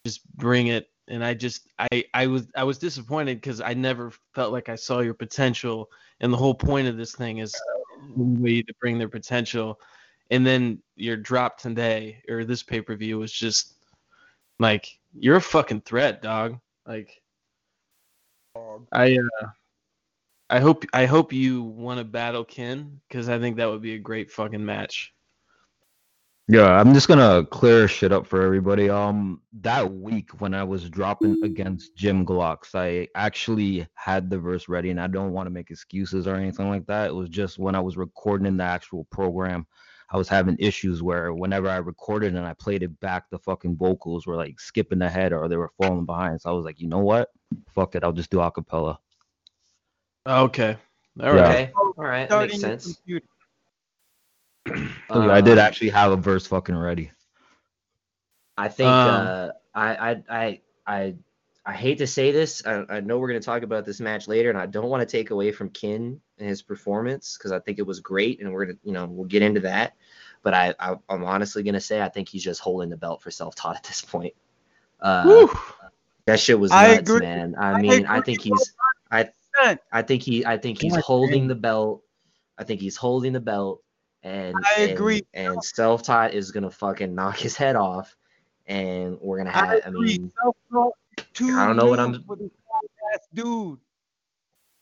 [0.05, 0.89] just bring it.
[1.09, 4.75] And I just I I was I was disappointed because I never felt like I
[4.75, 5.89] saw your potential.
[6.21, 7.55] And the whole point of this thing is
[8.17, 9.79] way to bring their potential.
[10.31, 13.76] And then your drop today or this pay per view was just
[14.59, 16.59] like you're a fucking threat, dog.
[16.87, 17.21] Like
[18.93, 19.47] I uh
[20.49, 23.95] I hope I hope you want to battle Ken because I think that would be
[23.95, 25.13] a great fucking match.
[26.49, 28.89] Yeah, I'm just gonna clear shit up for everybody.
[28.89, 34.69] Um, that week when I was dropping against Jim Glocks, I actually had the verse
[34.69, 37.09] ready, and I don't want to make excuses or anything like that.
[37.09, 39.67] It was just when I was recording in the actual program,
[40.11, 43.77] I was having issues where whenever I recorded and I played it back, the fucking
[43.77, 46.41] vocals were like skipping ahead or they were falling behind.
[46.41, 47.29] So I was like, you know what?
[47.75, 48.99] Fuck it, I'll just do acapella.
[50.27, 50.77] Okay.
[51.21, 51.43] All Yeah.
[51.43, 51.69] right.
[51.69, 51.73] Okay.
[51.77, 52.29] All right.
[52.29, 52.85] That makes sense.
[52.85, 53.19] So, yeah,
[55.33, 57.11] I did Um, actually have a verse fucking ready.
[58.57, 61.15] I think Um, uh, I, I I I
[61.69, 62.63] I hate to say this.
[62.65, 65.01] I, I know we're going to talk about this match later, and I don't want
[65.01, 68.53] to take away from Ken and his performance because I think it was great, and
[68.53, 69.95] we're gonna you know we'll get into that.
[70.45, 73.21] But I, I I'm honestly going to say I think he's just holding the belt
[73.21, 74.35] for self-taught at this point.
[75.01, 75.49] Uh,
[76.27, 77.21] that shit was I nuts, agree.
[77.21, 77.57] man.
[77.59, 78.75] I I mean, I agree think he's
[79.11, 79.29] I
[79.91, 82.03] I think he I think he's God holding the belt.
[82.59, 83.83] I think he's holding the belt,
[84.23, 85.27] and I agree.
[85.35, 88.17] And, self-taught is gonna fucking knock his head off,
[88.67, 89.69] and we're gonna have.
[89.69, 90.19] I, agree.
[90.19, 90.93] mean, Self-taught
[91.35, 92.51] Too I don't know what I'm- for this
[93.15, 93.79] ass dude.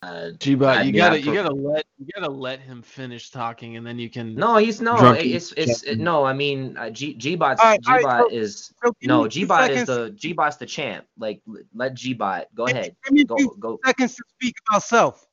[0.01, 3.87] Uh, G-Bot, you mean, gotta you gotta let you gotta let him finish talking, and
[3.87, 4.35] then you can.
[4.35, 4.95] No, he's no.
[4.97, 6.23] drunken It's it's check no.
[6.23, 9.23] I mean, uh, G Gbot's All right, all right, Gbot so- is so give no.
[9.23, 9.87] me two Gbot is seconds.
[10.21, 11.07] the Gbot's the champ.
[11.17, 12.95] Like l- let Gbot go Give ahead.
[13.05, 13.79] Give me Go go.
[13.83, 15.25] seconds to speak about self.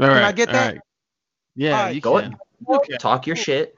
[0.00, 0.72] All Can I get that?
[0.74, 0.80] right.
[1.54, 2.36] Yeah, All right, you Go can.
[2.68, 3.00] ahead.
[3.00, 3.74] Talk your shit.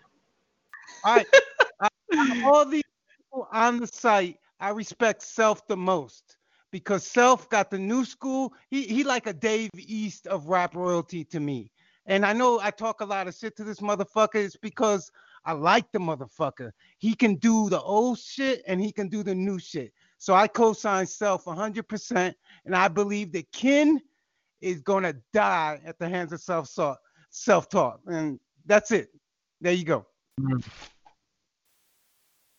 [1.04, 1.26] All right.
[2.44, 2.82] All these
[3.20, 6.36] people on the site, I respect Self the most
[6.70, 8.52] because Self got the new school.
[8.68, 11.70] He he like a Dave East of rap royalty to me.
[12.06, 14.36] And I know I talk a lot of shit to this motherfucker.
[14.36, 15.10] It's because
[15.44, 16.72] I like the motherfucker.
[16.98, 19.92] He can do the old shit and he can do the new shit.
[20.18, 24.00] So I co-sign Self 100%, and I believe that Ken
[24.60, 26.98] is gonna die at the hands of self
[27.30, 29.10] self-talk, and that's it.
[29.60, 30.06] There you go.
[30.40, 30.60] Mm-hmm.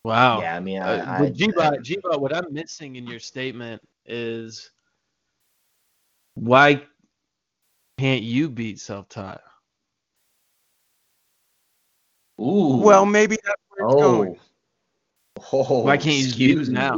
[0.10, 0.41] Wow.
[0.41, 3.80] Yeah, I mean, Uh, I, I, but G-Bot, G-Bot, what I'm missing in your statement
[4.07, 4.72] is
[6.34, 6.84] why
[7.99, 9.41] can't you beat self-taught?
[12.41, 12.77] ooh.
[12.77, 14.40] Well, maybe that's where it's going.
[15.44, 15.53] oh.
[15.53, 15.84] Oh.
[15.84, 16.73] Why can't you just beat me.
[16.73, 16.98] now?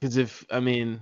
[0.00, 1.00] Because if I mean,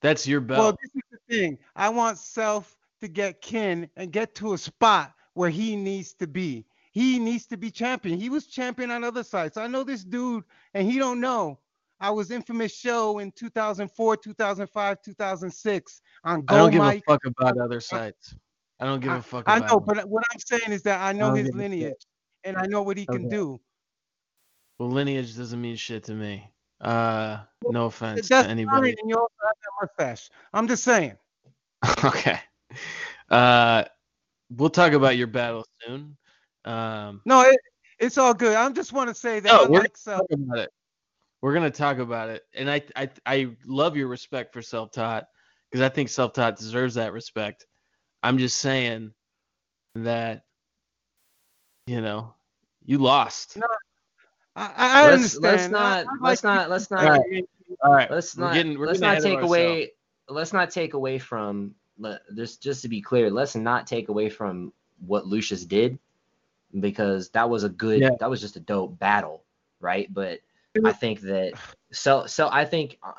[0.00, 0.58] that's your belt.
[0.58, 1.58] Well, this is the thing.
[1.76, 6.26] I want Self to get Ken and get to a spot where he needs to
[6.26, 6.64] be.
[6.92, 8.20] He needs to be champion.
[8.20, 9.56] He was champion on other sites.
[9.56, 10.44] I know this dude,
[10.74, 11.58] and he don't know.
[12.00, 17.02] I was infamous show in 2004, 2005, 2006 on Go I don't give Mike.
[17.06, 18.34] a fuck about other sites.
[18.78, 19.44] I don't give a fuck.
[19.46, 19.84] I know, them.
[19.86, 21.70] but what I'm saying is that I know don't his give a shit.
[21.70, 22.06] lineage,
[22.44, 23.60] and I know what he can do.
[24.78, 26.50] Well, lineage doesn't mean shit to me.
[26.80, 28.90] Uh, no offense That's to anybody.
[29.00, 30.30] and you also have that mustache.
[30.52, 31.16] I'm just saying.
[32.04, 32.40] okay.
[33.30, 33.84] Uh,
[34.50, 36.16] we'll talk about your battle soon.
[36.64, 37.56] Um, No, it,
[37.98, 38.56] it's all good.
[38.56, 40.20] I just want to say that no, we're gonna Self.
[40.28, 40.70] talk about it.
[41.40, 45.26] We're gonna talk about it, and I I I love your respect for self-taught
[45.70, 47.66] because I think self-taught deserves that respect.
[48.22, 49.12] I'm just saying
[49.96, 50.44] that
[51.86, 52.34] you know
[52.84, 53.56] you lost.
[53.56, 53.66] No,
[54.54, 55.42] I, I let's, understand.
[55.44, 57.44] let's not I let's like not let's not All right,
[57.82, 58.10] all right.
[58.10, 59.92] let's we're not getting we're let's not ahead take away
[60.28, 64.28] let's not take away from let- just just to be clear let's not take away
[64.28, 64.72] from
[65.06, 65.98] what lucius did
[66.80, 68.10] because that was a good Yeah.
[68.20, 69.44] that was just a dope battle
[69.80, 70.40] right but
[70.84, 71.52] i think that
[71.92, 73.12] so so i think uh,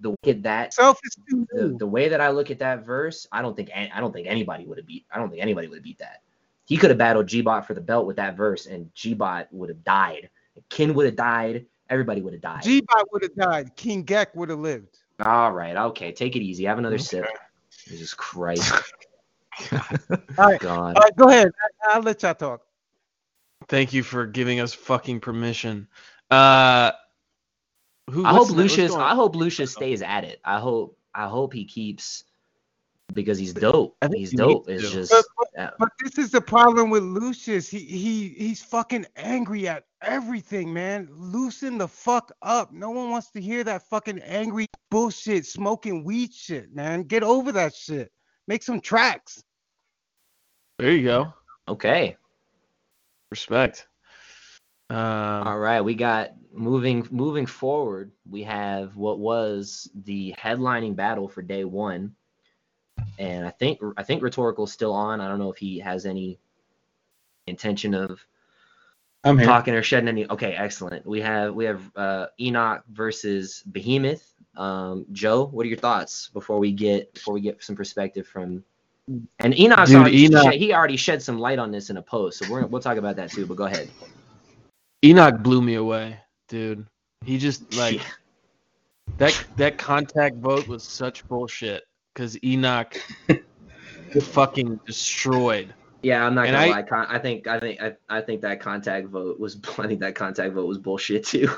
[0.00, 3.26] the way that Self is too the, the way that i look at that verse
[3.30, 5.76] i don't think i don't think anybody would have beat i don't think anybody would
[5.76, 6.22] have beat that
[6.64, 9.84] he could have battled g-bot for the belt with that verse and g-bot would have
[9.84, 10.28] died
[10.68, 13.76] ken would have died everybody would have died G-Bot would have died.
[13.76, 14.98] King Gek would have lived.
[15.24, 16.64] all right, okay, take it easy.
[16.64, 17.26] Have another sip.
[17.86, 18.72] Jesus Christ.
[19.72, 19.78] All
[20.38, 20.96] right, God.
[20.96, 21.50] all right, go ahead.
[21.82, 22.65] I, I'll let y'all talk.
[23.68, 25.88] Thank you for giving us fucking permission.
[26.30, 26.92] Uh,
[28.10, 28.24] who?
[28.24, 30.40] I hope Lucius I hope Lucius stays at it.
[30.44, 32.24] I hope I hope he keeps
[33.12, 33.96] because he's dope.
[34.02, 34.68] I think He's he dope.
[34.68, 35.70] It's just But, but, yeah.
[35.78, 37.68] but this is the problem with Lucius.
[37.68, 41.08] He he he's fucking angry at everything, man.
[41.12, 42.72] Loosen the fuck up.
[42.72, 47.02] No one wants to hear that fucking angry bullshit, smoking weed shit, man.
[47.02, 48.10] Get over that shit.
[48.48, 49.42] Make some tracks.
[50.78, 51.32] There you go.
[51.68, 52.16] okay.
[53.30, 53.86] Respect.
[54.90, 58.12] Um, All right, we got moving moving forward.
[58.28, 62.14] We have what was the headlining battle for day one,
[63.18, 65.20] and I think I think rhetorical's still on.
[65.20, 66.38] I don't know if he has any
[67.46, 68.24] intention of
[69.24, 69.46] I'm here.
[69.46, 70.30] talking or shedding any.
[70.30, 71.04] Okay, excellent.
[71.04, 74.32] We have we have uh, Enoch versus Behemoth.
[74.56, 78.62] Um, Joe, what are your thoughts before we get before we get some perspective from?
[79.38, 82.02] And Enoch's Dude, already Enoch- shed- he already shed some light on this in a
[82.02, 83.46] post, so we're, we'll talk about that too.
[83.46, 83.88] But go ahead.
[85.04, 86.18] Enoch blew me away,
[86.48, 86.86] dude.
[87.24, 88.00] He just like
[89.18, 91.84] that that contact vote was such bullshit
[92.14, 93.00] because Enoch
[94.20, 95.72] fucking destroyed.
[96.02, 96.82] Yeah, I'm not And gonna I- lie.
[96.82, 100.14] Con- I think I think I, I think that contact vote was I think that
[100.14, 101.48] contact vote was bullshit too.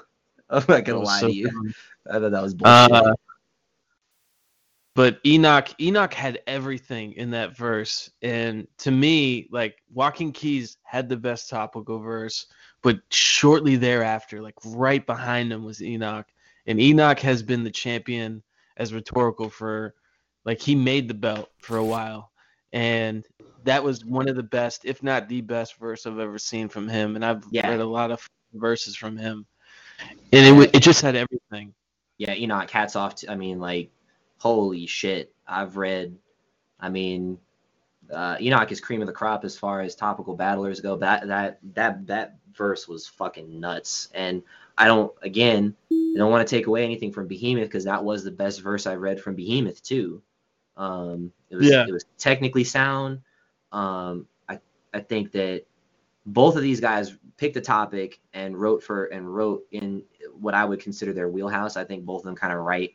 [0.51, 1.47] I'm not gonna lie so to you.
[1.51, 1.75] dumb.
[2.11, 2.93] I thought that was bullshit.
[2.93, 3.15] Uh,
[4.99, 11.09] but Enoch Enoch had everything in that verse, and to me, like Walking Keys had
[11.09, 12.47] the best topical verse,
[12.83, 16.27] but shortly thereafter, like right behind him was Enoch,
[16.67, 18.43] and Enoch has been the champion
[18.77, 19.95] as rhetorical for,
[20.45, 22.33] like he made the belt for a while,
[22.73, 23.25] and
[23.63, 26.89] that was one of the best, if not the best verse I've ever seen from
[26.89, 27.69] him, and I've Yeah.
[27.71, 29.47] read a lot of verses from him,
[30.33, 31.73] and it it just had everything.
[32.19, 33.15] yeah, Enoch, hats off.
[33.15, 33.93] To, I mean, like,
[34.39, 35.33] holy shit.
[35.47, 36.17] I've read.
[36.81, 37.39] I mean,
[38.13, 40.97] uh, Enoch is cream of the crop as far as topical battlers go.
[40.97, 44.09] That that that that verse was fucking nuts.
[44.15, 44.43] And
[44.77, 45.13] I don't.
[45.23, 48.61] Again, I don't want to take away anything from Behemoth because that was the best
[48.63, 50.23] verse I read from Behemoth too.
[50.77, 51.85] Um, it was Yeah.
[51.87, 53.21] it was technically sound.
[53.73, 54.61] Um, I
[54.95, 55.65] I think that
[56.27, 60.03] both of these guys picked a topic and wrote for and wrote in
[60.39, 61.77] what I would consider their wheelhouse.
[61.77, 62.95] I think both of them kind of write.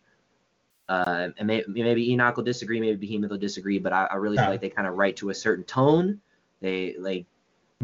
[0.89, 4.37] Uh, and may, maybe Enoch will disagree, maybe Behemoth will disagree, but I, I really
[4.37, 6.19] feel like they kind of write to a certain tone.
[6.61, 7.25] They like,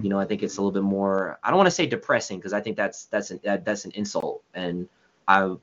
[0.02, 1.40] you know, I think it's a little bit more.
[1.44, 3.92] I don't want to say depressing because I think that's that's an that, that's an
[3.92, 4.44] insult.
[4.54, 4.88] And
[5.28, 5.56] I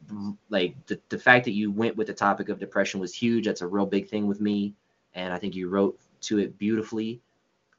[0.48, 3.46] like the the fact that you went with the topic of depression was huge.
[3.46, 4.74] That's a real big thing with me,
[5.14, 7.20] and I think you wrote to it beautifully.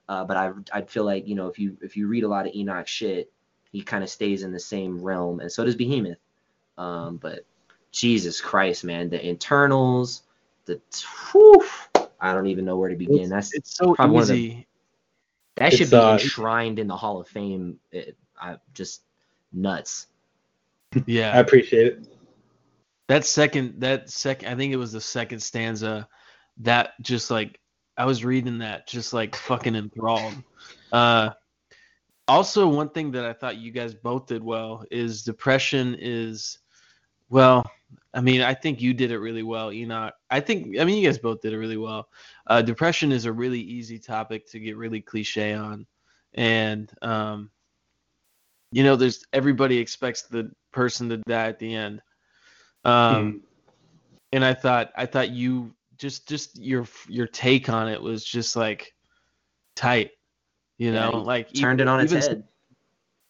[0.09, 2.47] Uh, but I I'd feel like you know if you if you read a lot
[2.47, 3.31] of Enoch shit,
[3.71, 6.17] he kind of stays in the same realm, and so does Behemoth.
[6.77, 7.45] Um, but
[7.99, 10.23] Jesus Christ, man, the internals,
[10.65, 10.79] the
[11.31, 11.65] whew,
[12.19, 13.29] I don't even know where to begin.
[13.29, 14.67] That's it's so probably one of the- easy.
[15.55, 17.79] that should It's, be uh, enshrined in the Hall of Fame.
[17.91, 19.01] It, I just
[19.51, 20.07] nuts.
[21.05, 21.31] Yeah.
[21.31, 22.07] I appreciate it.
[23.07, 26.07] That second, that second, I think it was the second stanza
[26.57, 27.59] that just like
[27.97, 30.33] I was reading that just like fucking enthralled.
[30.91, 31.31] Uh,
[32.27, 36.59] also, one thing that I thought you guys both did well is depression is,
[37.29, 37.69] well,
[38.13, 40.13] I mean, I think you did it really well, Enoch.
[40.29, 42.07] I think, I mean, you guys both did it really well.
[42.47, 45.85] Uh, depression is a really easy topic to get really cliche on,
[46.33, 47.51] and um,
[48.71, 52.01] you know, there's everybody expects the person to die at the end.
[52.83, 53.41] Um,
[54.31, 58.55] and I thought I thought you just just your your take on it was just
[58.55, 58.93] like
[59.75, 60.11] tight,
[60.77, 62.43] you know, he like turned it on its even, head.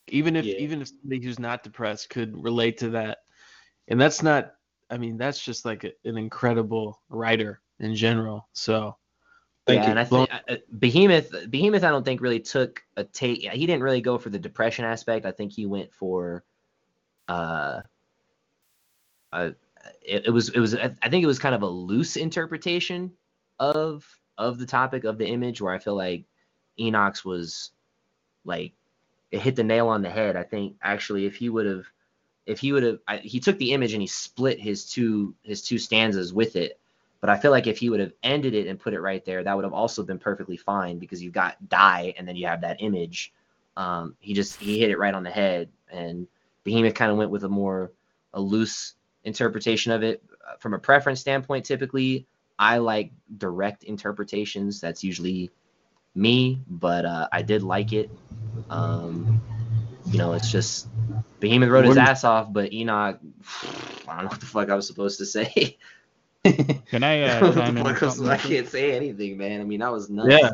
[0.10, 0.56] Even if Yeah.
[0.56, 3.20] even if somebody who's not depressed could relate to that,
[3.88, 4.54] and that's not.
[4.90, 8.48] I mean, that's just like a, an incredible writer in general.
[8.54, 8.96] So
[9.68, 9.92] Thank yeah, you.
[9.92, 13.42] and I think uh, Behemoth, Behemoth, I don't think really took a take.
[13.42, 15.26] He didn't really go for the depression aspect.
[15.26, 16.46] I think he went for,
[17.28, 17.82] uh,
[19.34, 19.52] uh
[20.02, 23.12] it, it was it was I I think it was kind of a loose interpretation
[23.60, 24.08] of
[24.38, 26.24] of the topic of the image where I feel like
[26.80, 27.72] Enoch's was
[28.46, 28.72] like
[29.32, 30.38] it hit the nail on the head.
[30.38, 31.86] I think actually if he would have
[32.48, 35.78] if he would have he took the image and he split his two his two
[35.78, 36.80] stanzas with it
[37.20, 39.44] but I feel like if he would have ended it and put it right there,
[39.44, 42.62] that would have also been perfectly fine because you've got die and then you have
[42.62, 43.34] that image.
[43.76, 46.28] Um, he just he hit it right on the head, and
[46.64, 47.92] Behemoth kind of went with a more
[48.34, 48.94] a loose
[49.24, 50.24] interpretation of it.
[50.48, 52.26] Uh, From a preference standpoint, typically
[52.58, 54.80] I like direct interpretations.
[54.80, 55.52] That's usually
[56.16, 58.10] me, but uh, I did like it.
[58.70, 59.42] Um,
[60.08, 60.88] you know, it's just
[61.40, 63.20] Behemoth wrote his ass off, but Enoch,
[64.08, 65.78] I don't know what the fuck I was supposed to say.
[66.44, 69.62] Can I uh, What the chime fuck was- I can't say anything, man.
[69.62, 70.30] I mean, that was nuts.
[70.32, 70.50] yeah,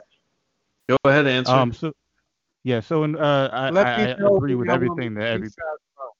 [0.90, 1.52] go ahead, answer.
[1.52, 1.74] Um.
[1.74, 1.94] So,
[2.64, 2.80] yeah.
[2.80, 5.50] So, in, uh, I, Let I, I agree with y'all want me everything that every.
[5.50, 6.16] speak out as well.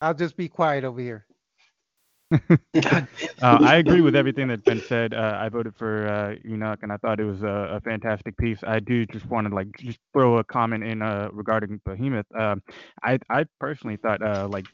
[0.00, 1.26] I'll just be quiet over here.
[3.42, 5.12] Uh, I agree with everything that's been said.
[5.12, 8.58] Uh, I voted for uh, Enoch, and I thought it was a, a fantastic piece.
[8.66, 12.26] I do just want to like just throw a comment in uh, regarding Behemoth.
[12.38, 12.62] Um,
[13.02, 14.66] I I personally thought uh, like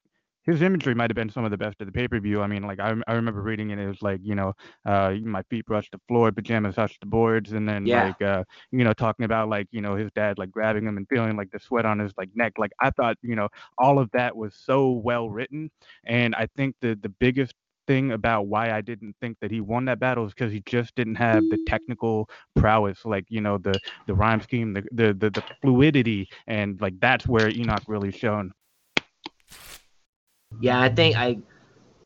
[0.45, 2.41] his imagery might have been some of the best of the pay per view.
[2.43, 3.79] I mean, like I, I remember reading it.
[3.79, 4.53] It was like you know,
[4.85, 7.91] uh, my feet brushed the floor, pajamas touched the boards, and then Yeah.
[7.91, 11.09] like uh, you know, talking about like you know his dad like grabbing him and
[11.09, 12.55] feeling like the sweat on his like neck.
[12.59, 13.49] Like I thought, you know,
[13.79, 15.71] all of that was so well written,
[16.05, 17.55] and I think the the biggest
[17.87, 20.95] thing about why I didn't think that he won that battle is because he just
[20.95, 25.31] didn't have the technical prowess, like you know the the rhyme scheme, the the the,
[25.31, 28.53] the fluidity, and like that's where Enoch really shone.
[30.61, 31.39] Yeah, I think I.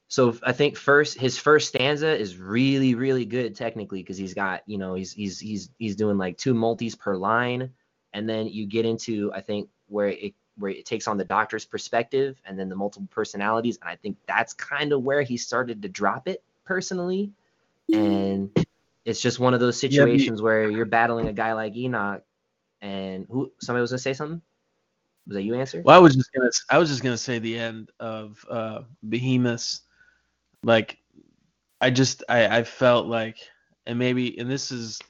[0.09, 4.63] So I think first his first stanza is really really good technically because he's got
[4.67, 7.71] you know he's he's he's he's doing like two multis per line,
[8.13, 11.65] and then you get into I think where it where it takes on the doctor's
[11.65, 15.83] perspective and then the multiple personalities, and I think that's kind of where he started
[15.83, 17.33] to drop it personally,
[17.93, 18.51] and
[19.05, 22.23] it's just one of those Yeah, but- situations where you're battling a guy like Enoch,
[22.81, 24.41] and who somebody was gonna say something.
[25.27, 25.83] Was that you answer?
[25.85, 29.83] Well, I was just gonna I was just gonna say the end of uh Behemoth's
[30.63, 30.99] like
[31.81, 33.39] I just I, I felt like
[33.87, 35.01] and maybe and this is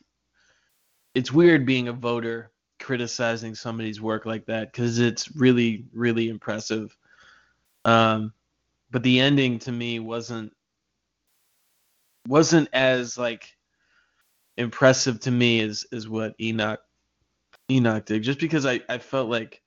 [1.14, 6.94] it's weird being a voter criticizing somebody's work like that because it's really really impressive
[7.86, 8.32] um
[8.90, 10.52] but the ending to me wasn't
[12.28, 13.56] wasn't as like
[14.58, 16.80] impressive to me as is what enoch
[17.70, 19.62] enoch did just because i i felt like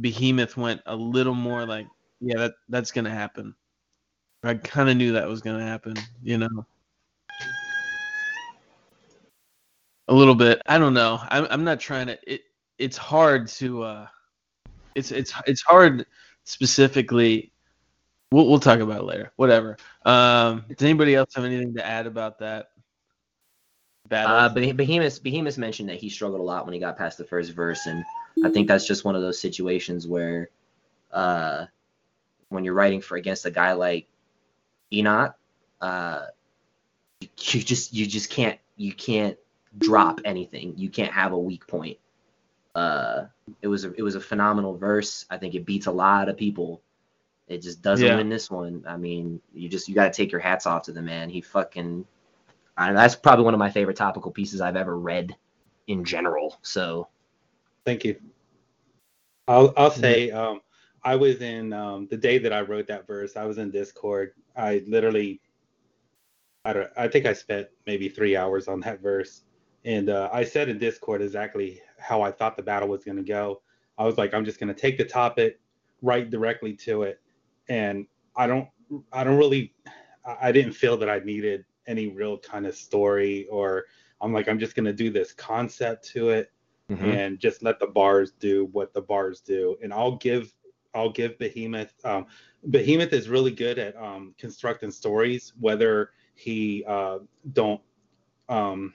[0.00, 1.86] behemoth went a little more like
[2.20, 3.54] yeah that that's gonna happen
[4.44, 6.66] i kind of knew that was gonna happen you know
[10.08, 12.42] a little bit i don't know i'm, I'm not trying to it
[12.78, 14.06] it's hard to uh
[14.94, 16.06] it's it's it's hard
[16.44, 17.52] specifically
[18.32, 19.32] We'll we'll talk about later.
[19.36, 19.76] Whatever.
[20.04, 22.70] Um, does anybody else have anything to add about that?
[24.10, 27.24] Uh, but Behemoth Behemoth mentioned that he struggled a lot when he got past the
[27.24, 28.04] first verse, and
[28.44, 30.50] I think that's just one of those situations where,
[31.12, 31.66] uh,
[32.48, 34.06] when you're writing for against a guy like
[34.92, 35.34] Enoch,
[35.80, 36.26] uh,
[37.20, 39.36] you, you just you just can't you can't
[39.78, 40.74] drop anything.
[40.76, 41.98] You can't have a weak point.
[42.74, 43.26] Uh,
[43.62, 45.24] it was a it was a phenomenal verse.
[45.30, 46.82] I think it beats a lot of people.
[47.48, 48.16] It just doesn't Yeah.
[48.16, 48.84] win this one.
[48.86, 51.30] I mean, you just you got to take your hats off to the man.
[51.30, 52.06] He fucking.
[52.76, 55.34] I, that's probably one of my favorite topical pieces I've ever read,
[55.86, 56.58] in general.
[56.62, 57.08] So
[57.86, 58.16] Thank you.
[59.46, 60.60] I'll I'll say um,
[61.04, 63.36] I was in um, the day that I wrote that verse.
[63.36, 64.32] I was in Discord.
[64.56, 65.40] I literally,
[66.64, 66.90] I don't.
[66.96, 69.42] I think I spent maybe three hours on that verse,
[69.84, 73.22] and uh, I said in Discord exactly how I thought the battle was going to
[73.22, 73.62] go.
[73.98, 75.60] I was like, I'm just going to take the topic,
[76.02, 77.20] write directly to it,
[77.68, 78.04] and
[78.34, 78.68] I don't.
[79.12, 79.74] I don't really.
[80.26, 83.84] I I didn't feel that I needed any real kind of story or.
[84.18, 86.50] I'm like, I'm just going to do this concept to it
[86.88, 87.04] Mhm.
[87.04, 89.76] and just let the bars do what the bars do.
[89.82, 90.54] And I'll give
[90.94, 91.92] I'll give Behemoth.
[92.02, 92.24] Um,
[92.70, 97.18] Behemoth is really good at um, constructing stories, whether he uh,
[97.52, 97.82] don't
[98.48, 98.94] um,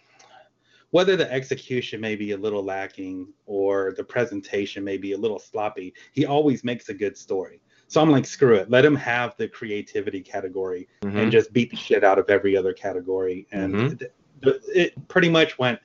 [0.90, 5.40] whether the execution may be a little lacking or the presentation may be a little
[5.40, 5.94] sloppy.
[6.14, 7.62] He always makes a good story.
[7.92, 8.70] So I'm like, screw it.
[8.70, 11.24] Let him have the creativity category Mhm.
[11.24, 13.48] and just beat the shit out of every other category.
[13.52, 14.00] And Mhm.
[14.00, 14.12] th-
[14.42, 15.78] th- it pretty much went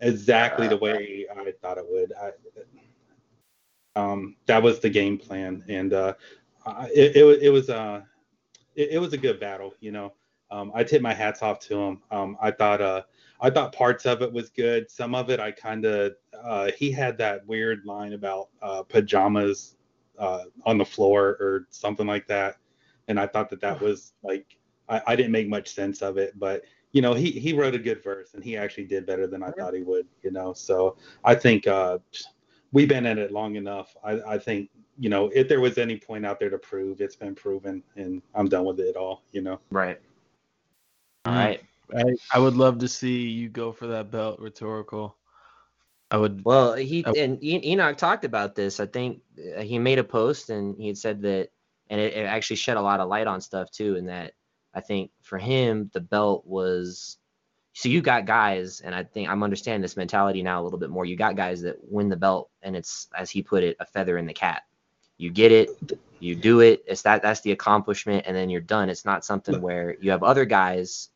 [0.00, 2.12] exactly the way I thought it would.
[2.12, 2.32] I,
[3.96, 6.12] um, that was the game plan, and uh,
[6.94, 8.02] it, it, it was uh,
[8.74, 9.72] it, it was a good battle.
[9.80, 10.12] You know,
[10.50, 12.02] um, I tip my hats off to him.
[12.10, 13.04] Um, I thought uh,
[13.40, 14.90] I thought parts of it was good.
[14.90, 19.76] Some of it I kind of uh, he had that weird line about uh, pajamas
[20.18, 22.56] uh, on the floor or something like that,
[23.08, 24.56] and I thought that that was like
[24.88, 26.62] I, I didn't make much sense of it, but
[26.92, 29.50] you know he he wrote a good verse and he actually did better than I
[29.50, 30.06] thought he would.
[30.22, 31.98] You know, so I think uh,
[32.72, 33.96] we've been at it long enough.
[34.04, 37.16] I, I think you know if there was any point out there to prove, it's
[37.16, 39.22] been proven, and I'm done with it all.
[39.32, 39.60] You know.
[39.70, 40.00] Right.
[41.26, 41.62] All right.
[41.96, 45.16] I, I would love to see you go for that belt rhetorical.
[46.14, 46.44] I would.
[46.44, 48.78] Well, he and Enoch talked about this.
[48.78, 49.22] I think
[49.58, 51.48] uh, he made a post and he had said that,
[51.90, 53.96] and it, it actually shed a lot of light on stuff too.
[53.96, 54.34] And that
[54.72, 57.18] I think for him, the belt was.
[57.72, 60.88] So you got guys, and I think I'm understanding this mentality now a little bit
[60.88, 61.04] more.
[61.04, 64.16] You got guys that win the belt, and it's as he put it, a feather
[64.16, 64.62] in the cap.
[65.16, 65.70] You get it,
[66.20, 66.84] you do it.
[66.86, 68.88] It's that that's the accomplishment, and then you're done.
[68.88, 71.08] It's not something where you have other guys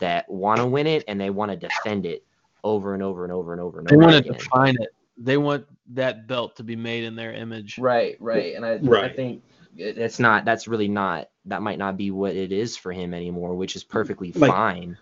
[0.00, 2.26] that want to win it and they want to defend it
[2.64, 4.88] over and over and over and over and They over want to define it.
[5.16, 7.78] They want that belt to be made in their image.
[7.78, 8.56] Right, right.
[8.56, 9.04] And I, right.
[9.04, 9.44] I think
[9.76, 13.14] it- it's not, that's really not, that might not be what it is for him
[13.14, 14.98] anymore, which is perfectly Like- fine.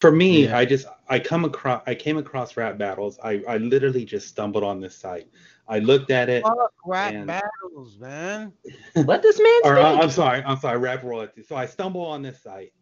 [0.00, 0.58] For me, Yeah.
[0.58, 3.20] I just I come across I came across rap battles.
[3.22, 5.28] I I literally just stumbled on this site.
[5.68, 6.42] I looked at it.
[6.42, 8.52] Fuck rap and- battles, man.
[8.96, 10.00] Let this man or uh.
[10.00, 11.44] I'm sorry, I'm sorry, rap royalty.
[11.44, 12.72] So I stumble on this site,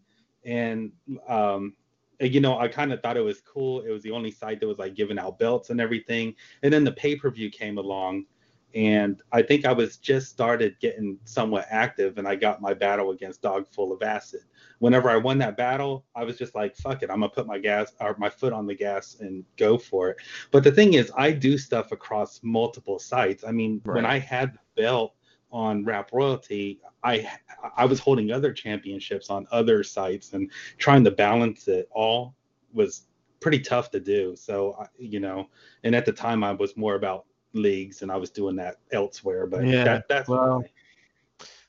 [0.46, 0.92] and
[1.28, 1.72] um, and,
[2.20, 3.82] you know, I kind of thought it was cool.
[3.82, 6.34] It was the only site that was like giving out belts and everything.
[6.62, 8.26] And then the pay per view came along,
[8.74, 13.10] and I think I was just started getting somewhat active, and I got my battle
[13.10, 14.42] against Dog Full of Acid.
[14.78, 17.58] Whenever I won that battle, I was just like, "Fuck it, I'm gonna put my
[17.58, 20.18] gas or my foot on the gas and go for it."
[20.50, 23.44] But the thing is, I do stuff across multiple sites.
[23.44, 25.14] I mean, when I had the belt
[25.52, 27.28] on Rap Royalty, I
[27.76, 32.34] I was holding other championships on other sites and trying to balance it all
[32.72, 33.06] was
[33.40, 34.36] pretty tough to do.
[34.36, 35.48] So you know,
[35.84, 39.46] and at the time I was more about leagues and I was doing that elsewhere.
[39.46, 40.62] But Yeah, that, that's well,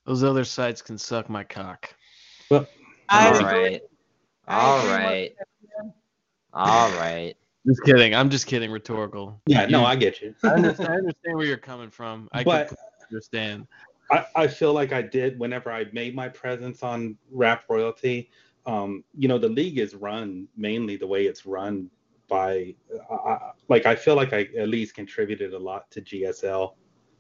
[0.06, 1.94] those other sites can suck my cock.
[2.50, 2.68] well,
[3.10, 3.82] All right.
[4.48, 5.34] All right.
[6.54, 7.36] All right.
[7.66, 8.14] Just kidding.
[8.16, 8.72] I'm just kidding.
[8.72, 9.40] Rhetorical.
[9.46, 10.34] Yeah, no, I get you.
[10.44, 12.28] I understand, I understand where you're coming from.
[12.32, 13.68] I But- completely understand.
[14.10, 18.30] I, I feel like I did whenever I made my presence on Rap Royalty.
[18.66, 21.90] Um, you know, the league is run mainly the way it's run
[22.28, 22.76] by,
[23.10, 23.38] uh,
[23.70, 26.76] like, I feel like I at least contributed a lot to GSL.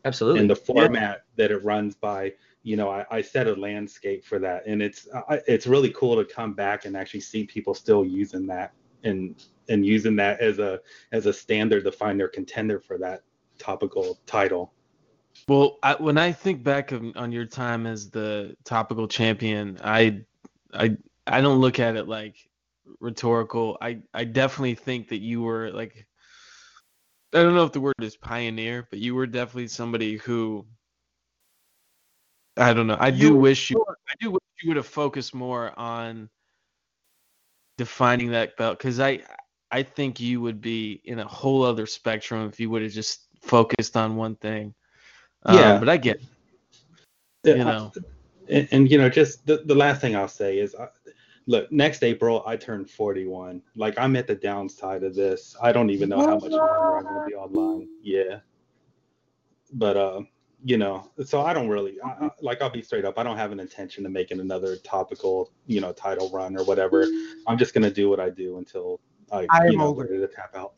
[0.06, 0.42] Absolutely.
[0.42, 0.74] And the Yeah.
[0.74, 4.66] format that it runs by, you know, I, I set a landscape for that.
[4.66, 8.48] And it's, I, it's really cool to come back and actually see people still using
[8.48, 8.74] that
[9.04, 10.80] and, and using that as a,
[11.12, 13.22] as a standard to find their contender for that
[13.58, 14.74] topical title.
[15.48, 20.22] Well, I, when I think back of, on your time as the topical champion, I,
[20.74, 20.98] I,
[21.28, 22.36] I don't look at it like
[23.00, 23.78] rhetorical.
[23.82, 26.08] I, I definitely think that you were like,
[27.34, 30.66] I don't know if the word is pioneer, but you were definitely somebody who
[32.58, 32.98] I don't know.
[33.00, 33.84] I You do wish you.
[34.10, 36.30] I do wish you would have focused more on
[37.78, 39.22] defining that belt because I
[39.72, 43.28] I think you would be in a whole other spectrum if you would have just
[43.42, 44.74] focused on one thing.
[45.46, 45.80] Um, Yeah.
[45.80, 46.18] but I get.
[46.18, 46.24] it.
[47.44, 47.92] Yeah, You I- know.
[48.50, 50.88] and, and you know, just the, the last thing I'll say is, uh,
[51.48, 53.62] look, next April I turn 41.
[53.76, 55.56] Like I'm at the downside of this.
[55.62, 57.88] I don't even know how much longer I'm gonna be online.
[58.04, 58.40] Yeah,
[59.74, 60.22] but uh,
[60.64, 62.62] you know, so I don't really I, I- like.
[62.62, 63.18] I'll be straight up.
[63.18, 67.08] I don't have an intention of making another topical, you know, title run or whatever.
[67.48, 69.00] I'm just gonna do what I do until
[69.32, 70.74] I, I you am know, ready to tap out.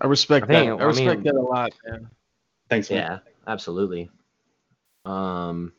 [0.00, 0.82] I respect I think- that.
[0.82, 2.10] I I respect mean- that a lot, man.
[2.68, 2.98] Thanks, man.
[2.98, 4.10] Yeah, absolutely.
[5.04, 5.72] Um,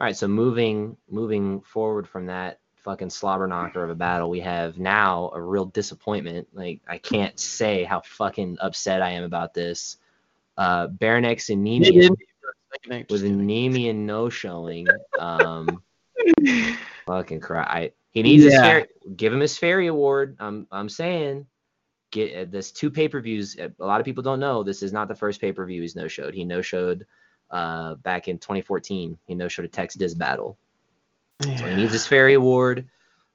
[0.00, 4.40] all right, so moving moving forward from that fucking slobber knocker of a battle, we
[4.40, 6.48] have now a real disappointment.
[6.52, 9.96] Like I can't say how fucking upset I am about this.
[10.56, 12.16] Uh, Baronex and Nemean
[13.10, 14.88] with a Nemean no showing.
[15.18, 15.82] Um,
[17.06, 17.92] fucking cry.
[18.10, 18.62] He needs his Yeah.
[18.62, 18.86] fair.
[19.16, 20.36] Give him his fairy award.
[20.40, 21.46] I'm I'm saying.
[22.10, 23.56] Get uh, this two pay per views.
[23.58, 25.96] A lot of people don't know this is not the first pay per view he's
[25.96, 26.34] no showed.
[26.34, 27.06] He no showed
[27.50, 29.18] uh, back in 2014.
[29.26, 30.58] He no showed a Tex Diz battle.
[31.42, 32.88] So he needs his fairy award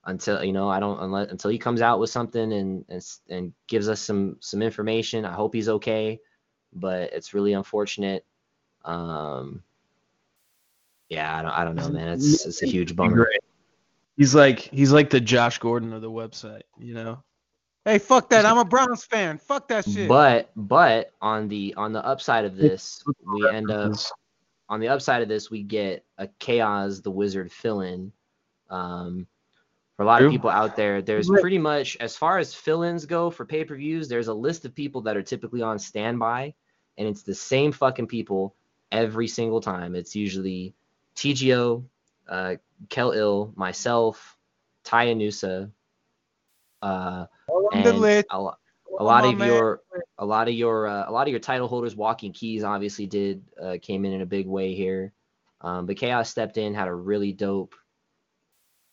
[0.05, 3.53] until you know I don't unless until he comes out with something and and and
[3.67, 5.25] gives us some some information.
[5.25, 6.19] I hope he's okay,
[6.73, 8.25] but it's really unfortunate.
[8.83, 9.63] Um,
[11.09, 12.09] yeah, I don't I don't know, man.
[12.09, 13.29] It's it's a huge bummer.
[14.17, 17.23] He's like he's like the Josh Gordon of the website, you know.
[17.85, 18.45] Hey, fuck that.
[18.45, 19.37] I'm a Browns fan.
[19.37, 20.07] Fuck that shit.
[20.07, 23.95] But but on the on the upside of this, we end up
[24.69, 28.11] on the upside of this, we get a chaos the wizard fill-in.
[28.69, 29.27] Um,
[29.95, 33.29] for a lot of people out there, there's pretty much as far as fill-ins go
[33.29, 36.55] for pay-per-views, there's a list of people that are typically on standby,
[36.97, 38.55] and it's the same fucking people
[38.91, 39.93] every single time.
[39.93, 40.73] It's usually
[41.15, 41.83] TGO,
[42.27, 42.55] uh,
[42.89, 44.35] Kel Ill, myself,
[44.83, 45.69] Taya Nusa,
[46.81, 47.42] uh, on the
[47.73, 48.27] and list.
[48.29, 48.55] a, lo-
[48.99, 49.81] a lot of your
[50.17, 53.43] a lot of your uh, a lot of your title holders walking keys obviously did
[53.61, 55.13] uh, came in in a big way here.
[55.61, 57.75] Um, but chaos stepped in had a really dope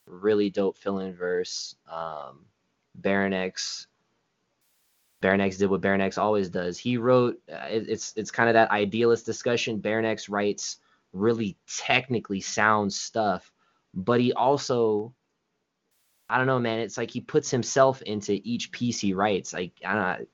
[0.07, 1.75] really dope fill-in verse.
[1.91, 2.47] Um,
[2.95, 3.87] baron x
[5.21, 6.79] baron x did what baron x always does.
[6.79, 9.81] He wrote uh, it, it's it's kind of that idealist discussion.
[9.81, 10.79] Baron x writes
[11.13, 13.53] really technically sound stuff
[13.95, 15.13] but he also
[16.31, 16.79] I don't know, man.
[16.79, 19.53] It's like he puts himself into each piece he writes.
[19.53, 20.29] Like I don't,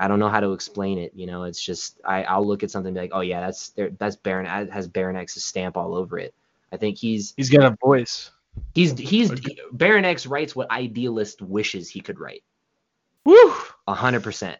[0.00, 1.12] I don't know how to explain it.
[1.14, 3.68] You know, it's just I, I'll look at something and be like, oh yeah, that's
[3.70, 6.34] there, that's Baron has Baron X's stamp all over it.
[6.72, 8.32] I think he's He's got a voice.
[8.74, 9.30] he's he's
[9.72, 12.42] Baron X writes what idealist wishes he could write.
[13.24, 13.54] Woo!
[13.86, 14.58] A hundred percent.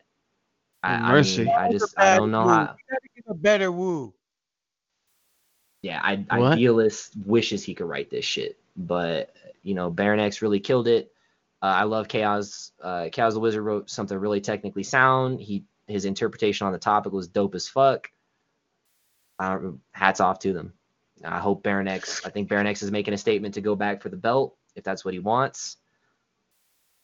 [0.85, 1.45] I, I Mercy.
[1.45, 2.49] mean, I just I don't know Woo.
[2.51, 2.67] how.
[2.67, 4.15] Gotta get a better woo.
[5.83, 6.53] Yeah, I, What?
[6.53, 11.11] idealist wishes he could write this shit, but you know, Baron X really killed it.
[11.61, 12.70] Uh, I love Chaos.
[12.81, 15.41] Uh, Chaos the Wizard wrote something really technically sound.
[15.41, 18.09] He his interpretation on the topic was dope as fuck.
[19.39, 19.59] Uh,
[19.93, 20.73] hats off to them.
[21.24, 22.24] I hope Baron X.
[22.24, 24.85] I think Baron X is making a statement to go back for the belt if
[24.85, 25.78] that's what he wants.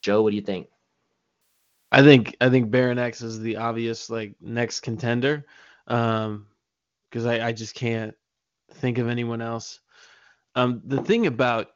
[0.03, 0.69] Joe, what do you think?
[1.93, 5.47] I think I think Baron X is the obvious like next contender,
[5.87, 6.47] um,
[7.09, 8.15] because I I just can't
[8.75, 9.81] think of anyone else.
[10.55, 11.69] Um, the thing about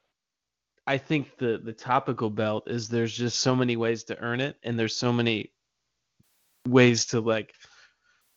[0.87, 4.57] I think the the topical belt is there's just so many ways to earn it,
[4.63, 5.53] and there's so many
[6.69, 7.55] ways to like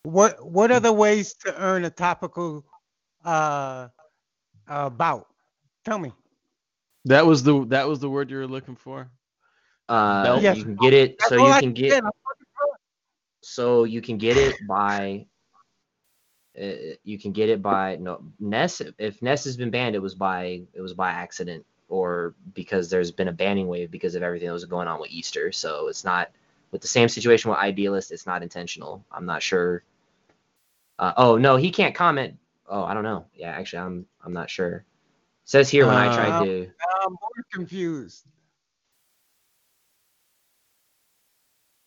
[0.03, 2.65] What what are the ways to earn a topical
[3.26, 3.90] uh,
[4.68, 5.28] uh bout?
[5.86, 6.14] Tell me.
[7.06, 9.10] that was the that was the word you were looking for.
[9.90, 10.44] Uh, Belt?
[10.44, 11.18] You can get it.
[11.19, 11.90] That's So you I can get.
[11.90, 12.03] get.
[12.03, 12.78] I'm fucking drunk.
[13.41, 15.28] So you can get it by.
[16.60, 18.82] Uh, you can get it by no Ness.
[18.98, 23.12] If Ness has been banned, it was by it was by accident or because there's
[23.12, 25.52] been a banning wave because of everything that was going on with Easter.
[25.52, 26.32] So it's not
[26.72, 28.12] with the same situation with Idealist.
[28.12, 29.04] It's not intentional.
[29.12, 29.84] I'm not sure.
[31.00, 32.38] Uh, oh no, he can't comment.
[32.68, 33.26] Oh, I don't know.
[33.36, 34.84] Yeah, actually, I'm I'm not sure.
[35.46, 36.72] says here when I tried Uh, to.
[37.06, 38.26] I'm more confused.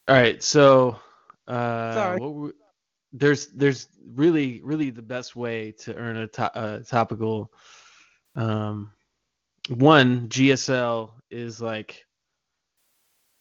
[0.08, 0.98] All right, so
[1.46, 2.20] uh, Sorry.
[2.20, 2.52] what we-
[3.12, 7.52] there's there's really really the best way to earn a, to, a topical.
[8.36, 8.92] Um,
[9.68, 12.04] one GSL is like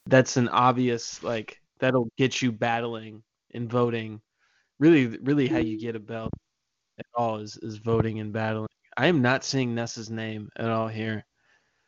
[0.06, 3.24] that's an obvious like that'll get you battling
[3.54, 4.22] and voting.
[4.80, 6.32] Really, really, how you get a belt
[7.00, 8.68] at all is is voting and battling.
[8.98, 11.26] I am not seeing Ness's name at all here.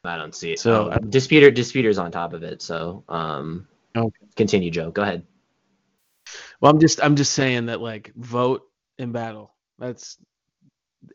[0.03, 0.59] I don't see it.
[0.59, 2.61] So, So I- disputer disputer's on top of it.
[2.61, 4.25] So um, Okay.
[4.35, 4.89] continue, Joe.
[4.91, 5.25] Go ahead.
[6.59, 8.63] Well, I'm just I'm just saying that like vote
[8.97, 9.53] and battle.
[9.79, 10.17] That's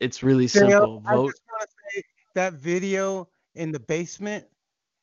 [0.00, 1.02] it's really simple.
[1.06, 1.34] I Vote.
[2.36, 4.46] That video in the basement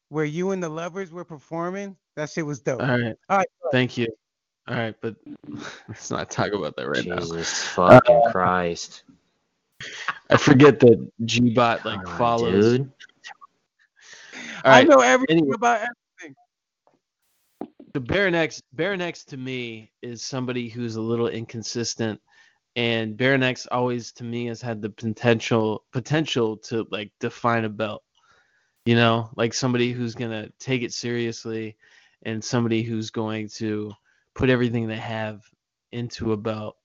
[0.09, 2.81] where you and the lovers were performing, that shit was dope.
[2.81, 3.15] All right.
[3.29, 3.47] All right.
[3.71, 4.07] Thank you.
[4.67, 5.15] All right, but
[5.89, 7.17] let's not talk about that right now.
[7.17, 9.03] Jesus fucking Uh, Christ.
[10.29, 12.77] I forget that Gbot like follows.
[12.77, 12.91] dude.
[14.63, 15.55] All I know everything anyway.
[15.55, 16.35] about everything.
[17.93, 22.21] The Baronex, Baronex to me is somebody who's a little inconsistent,
[22.75, 28.03] and Baronex always to me has had the potential potential to like define a belt.
[28.85, 31.77] You know, like somebody who's gonna take it seriously,
[32.23, 33.91] and somebody who's going to
[34.35, 35.41] put everything they have
[35.91, 36.77] into a belt.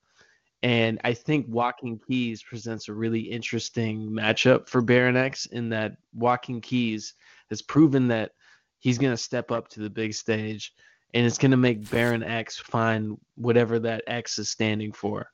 [0.62, 6.60] And I think Walking Keys presents a really interesting matchup for Baronex in that Walking
[6.60, 7.15] Keys
[7.48, 8.32] has proven that
[8.81, 10.73] he's to step up to the big stage
[11.15, 15.31] and it's to make Baron X find whatever that X is standing for.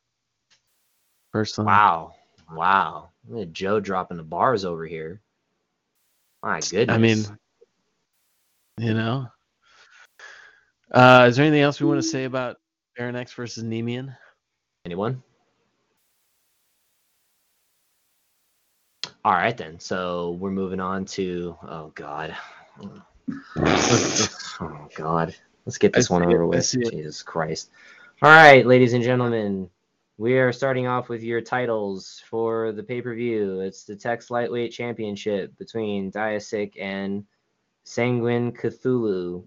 [1.34, 1.66] Personally.
[1.66, 2.14] Wow.
[2.52, 3.10] Wow.
[3.50, 5.20] Joe dropping the bars over here.
[6.44, 6.94] My goodness.
[6.94, 7.38] I mean,
[8.78, 9.26] you know.
[10.92, 12.58] Uh, is there anything else we want to say about
[12.96, 14.16] Baron X versus Nemean?
[14.84, 15.24] anyone?
[19.24, 19.80] All right then.
[19.80, 22.36] So we're moving on to oh god.
[23.58, 25.34] Oh god.
[25.66, 26.70] Let's get this I one over with.
[26.70, 27.72] Jesus Christ.
[28.22, 29.68] All right, ladies and gentlemen.
[30.16, 33.60] We are starting off with your titles for the pay-per-view.
[33.60, 37.24] It's the Text Lightweight Championship between Diasic and
[37.82, 39.44] Sanguine Cthulhu.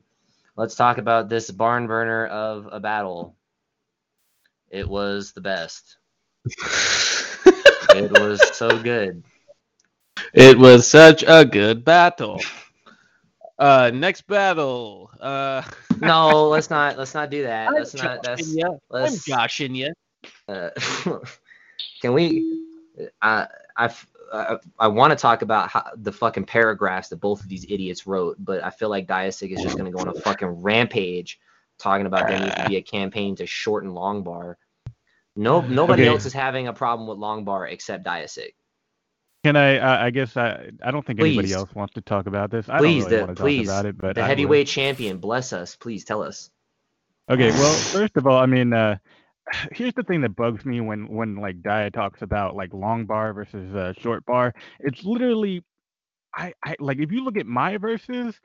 [0.57, 3.35] Let's talk about this barn burner of a battle.
[4.69, 5.98] It was the best.
[6.45, 9.23] it was so good.
[10.34, 12.41] It was such a good battle.
[13.57, 15.11] Uh, next battle.
[15.22, 15.64] Uh,
[16.02, 16.98] No, let's not.
[16.98, 17.69] Let's not do that.
[17.69, 18.22] I'm Let's not.
[18.23, 18.41] That's.
[18.41, 18.68] joshing ya.
[18.72, 19.23] I'm Let's.
[19.26, 19.94] joshing you.
[20.48, 20.69] Uh,
[22.02, 22.64] can we?
[23.22, 23.94] I I
[24.34, 28.06] I, I want to talk about how, the fucking paragraphs that both of these idiots
[28.07, 31.39] wrote, but I feel like Diasic is just gonna go on a fucking rampage
[31.77, 34.57] talking about there needs to be a campaign to shorten Long Bar.
[35.35, 36.10] No, nobody Okay.
[36.10, 38.53] else is having a problem with Long Bar except Diasic.
[39.44, 39.77] Can I?
[39.77, 40.72] Uh, I guess I.
[40.84, 42.68] I don't think anybody else wants to talk about this.
[42.68, 44.30] I Please, don't really the, want to please, talk about it, but the I will.
[44.30, 45.76] heavyweight champion, bless us.
[45.76, 46.49] Please tell us.
[47.30, 48.98] Okay, well, first of all, I mean, uh,
[49.72, 53.34] here's the thing that bugs me when when like Dia talks about like long bar
[53.34, 54.53] versus uh, short bar.
[54.80, 55.64] It's literally,
[56.36, 58.36] I, I like if you look at my verses,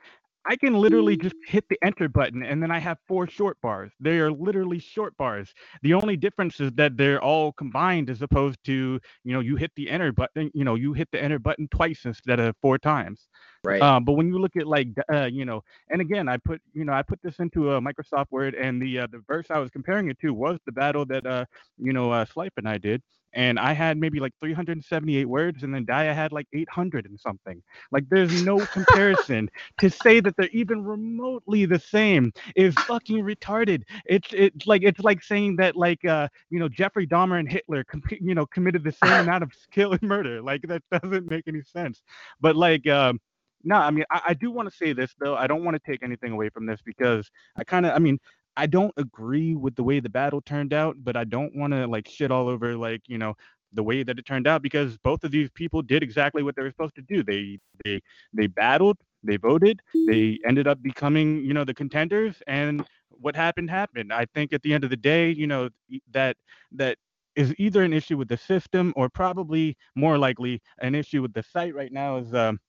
[0.45, 3.91] I can literally just hit the enter button and then I have four short bars.
[3.99, 5.53] They are literally short bars.
[5.81, 9.71] The only difference is that they're all combined as opposed to you know you hit
[9.75, 13.27] the enter button, you know you hit the enter button twice instead of four times.
[13.63, 13.81] Right.
[13.81, 16.83] Um, but when you look at like uh, you know, and again, I put you
[16.83, 19.69] know I put this into a Microsoft Word, and the uh, the verse I was
[19.69, 21.45] comparing it to was the battle that uh
[21.77, 22.25] you know uh,
[22.57, 23.01] and I did,
[23.33, 27.61] and I had maybe like 378 words, and then Dia had like 800 and something.
[27.91, 29.49] Like there's no comparison.
[29.79, 33.83] to say that they're even remotely the same is fucking retarded.
[34.05, 37.83] It's it's like it's like saying that like uh you know Jeffrey Dahmer and Hitler
[37.83, 40.41] com- you know committed the same amount of skill and murder.
[40.41, 42.01] Like that doesn't make any sense.
[42.41, 43.19] But like um
[43.63, 45.35] no, I mean, I, I do want to say this though.
[45.35, 48.19] I don't want to take anything away from this because I kind of, I mean,
[48.55, 51.87] I don't agree with the way the battle turned out, but I don't want to
[51.87, 53.35] like shit all over like you know
[53.73, 56.61] the way that it turned out because both of these people did exactly what they
[56.61, 57.23] were supposed to do.
[57.23, 58.01] They they
[58.33, 63.69] they battled, they voted, they ended up becoming you know the contenders, and what happened
[63.69, 64.13] happened.
[64.13, 65.69] I think at the end of the day, you know
[66.11, 66.37] that
[66.73, 66.97] that
[67.35, 71.41] is either an issue with the system or probably more likely an issue with the
[71.43, 72.59] site right now is um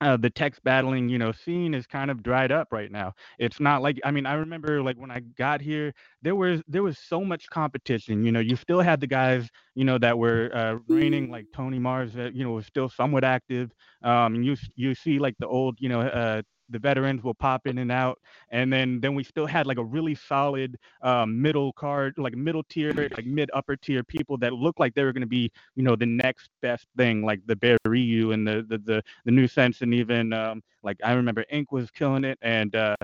[0.00, 3.12] uh, the text battling, you know, scene is kind of dried up right now.
[3.38, 5.92] It's not like I mean, I remember like when I got here,
[6.22, 8.24] there was there was so much competition.
[8.24, 11.78] You know, you still had the guys, you know, that were uh, reigning, like Tony
[11.78, 13.70] Mars, that you know was still somewhat active.
[14.02, 17.66] Um, and you you see like the old, you know, uh, the veterans will pop
[17.66, 18.20] in and out,
[18.50, 22.62] and then then we still had like a really solid um, middle card, like middle
[22.64, 25.82] tier, like mid upper tier people that looked like they were going to be, you
[25.82, 29.46] know, the next best thing, like the Bear Ryu and the the the, the new
[29.48, 32.96] sense, and even um, like I remember Ink was killing it, and uh,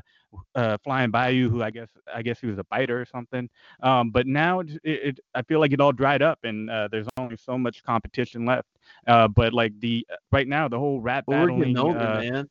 [0.54, 3.48] uh, Flying Bayou, who I guess I guess he was a biter or something.
[3.82, 7.06] Um, but now it, it, I feel like it all dried up, and uh, there's
[7.18, 8.68] only so much competition left.
[9.06, 12.48] Uh, but like the right now, the whole rap we're battling, getting older, uh, man.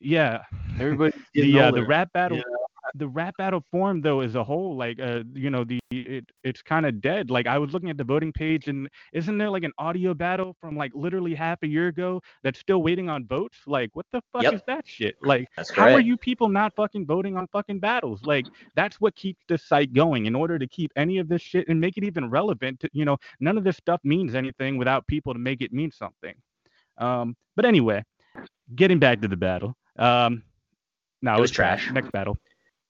[0.00, 0.42] Yeah,
[0.78, 2.38] Everybody's the uh, the rap battle.
[2.38, 2.44] know?
[2.94, 6.62] the rap battle form though as a whole, like uh, you know, the it it's
[6.62, 7.30] kind of dead.
[7.30, 10.56] Like I was looking at the voting page, and isn't there like an audio battle
[10.60, 13.58] from like literally half a year ago that's still waiting on votes?
[13.66, 14.54] Like what the fuck Yep.
[14.54, 15.16] is that shit?
[15.22, 18.22] Like how are you people not fucking voting on fucking battles?
[18.24, 20.26] Like that's what keeps this site going.
[20.26, 23.04] In order to keep any of this shit and make it even relevant, to, you
[23.04, 26.34] know, none of this stuff means anything without people to make it mean something.
[26.98, 28.02] Um, but anyway,
[28.74, 29.76] getting back to the battle.
[30.00, 30.42] Um,
[31.22, 31.90] no, It was trash.
[31.92, 32.36] Next battle.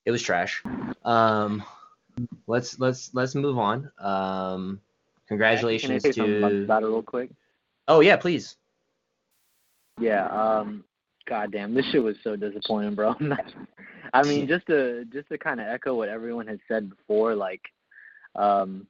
[0.06, 0.62] It was trash.
[1.04, 1.62] Um,
[2.46, 3.90] let's let's let's move on.
[3.98, 4.80] Um,
[5.28, 6.66] congratulations Can I say something about to.
[6.66, 7.30] battle real quick?
[7.88, 8.56] Oh yeah, please.
[9.98, 10.26] Yeah.
[10.28, 10.84] Um.
[11.26, 13.14] God damn, this shit was so disappointing, bro.
[14.14, 17.62] I mean, just to just to kind of echo what everyone has said before, like,
[18.34, 18.86] um,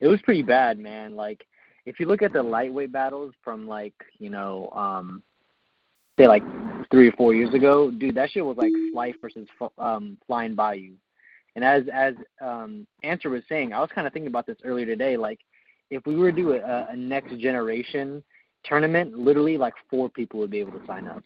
[0.00, 1.16] it was pretty bad, man.
[1.16, 1.46] Like,
[1.86, 5.22] if you look at the lightweight battles from like, you know, um,
[6.18, 6.42] say like
[6.90, 9.46] three or four years ago, dude, that shit was like Slife versus
[9.78, 10.94] um, Flying Bayou.
[11.56, 14.86] And as as um, Answer was saying, I was kind of thinking about this earlier
[14.86, 15.16] today.
[15.16, 15.40] Like,
[15.90, 18.22] if we were to do a, a next generation
[18.64, 21.22] tournament, literally like four people would be able to sign up.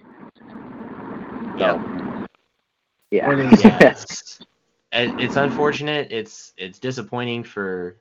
[1.58, 1.82] So, yeah.
[3.10, 3.30] yeah,
[3.90, 4.40] it's,
[4.92, 6.08] it's unfortunate.
[6.10, 7.96] It's it's disappointing for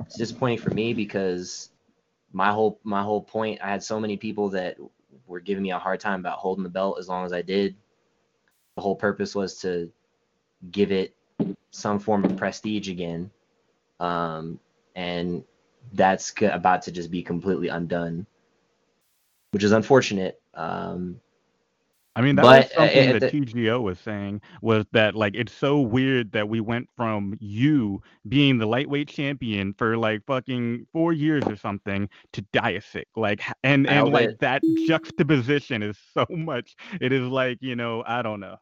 [0.00, 1.70] it's disappointing for me because
[2.32, 3.60] my whole my whole point.
[3.62, 4.76] I had so many people that
[5.30, 7.76] were giving me a hard time about holding the belt as long as I did.
[8.74, 9.90] The whole purpose was to
[10.70, 11.14] give it
[11.70, 13.30] some form of prestige again,
[14.00, 14.58] um,
[14.96, 15.44] and
[15.92, 18.26] that's about to just be completely undone,
[19.52, 20.40] which is unfortunate.
[20.54, 21.20] Um,
[22.20, 25.14] I mean, that But, was uh, something at that the- TGO was saying was that
[25.14, 30.26] like it's so weird that we went from you being the lightweight champion for like
[30.26, 34.62] fucking four years or something to Diasic, like, h- and I and like it- that
[34.86, 36.76] juxtaposition is so much.
[37.00, 38.56] It is like you know, I don't know.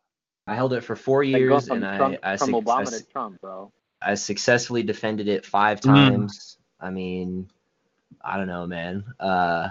[0.46, 3.00] I held it for four years, from and Trump, I I, from I Obama s-
[3.02, 3.72] to Trump, bro.
[4.00, 5.84] I successfully defended it five Mm.
[5.86, 6.58] times.
[6.80, 7.50] I mean,
[8.22, 9.04] I don't know, man.
[9.18, 9.70] Uh,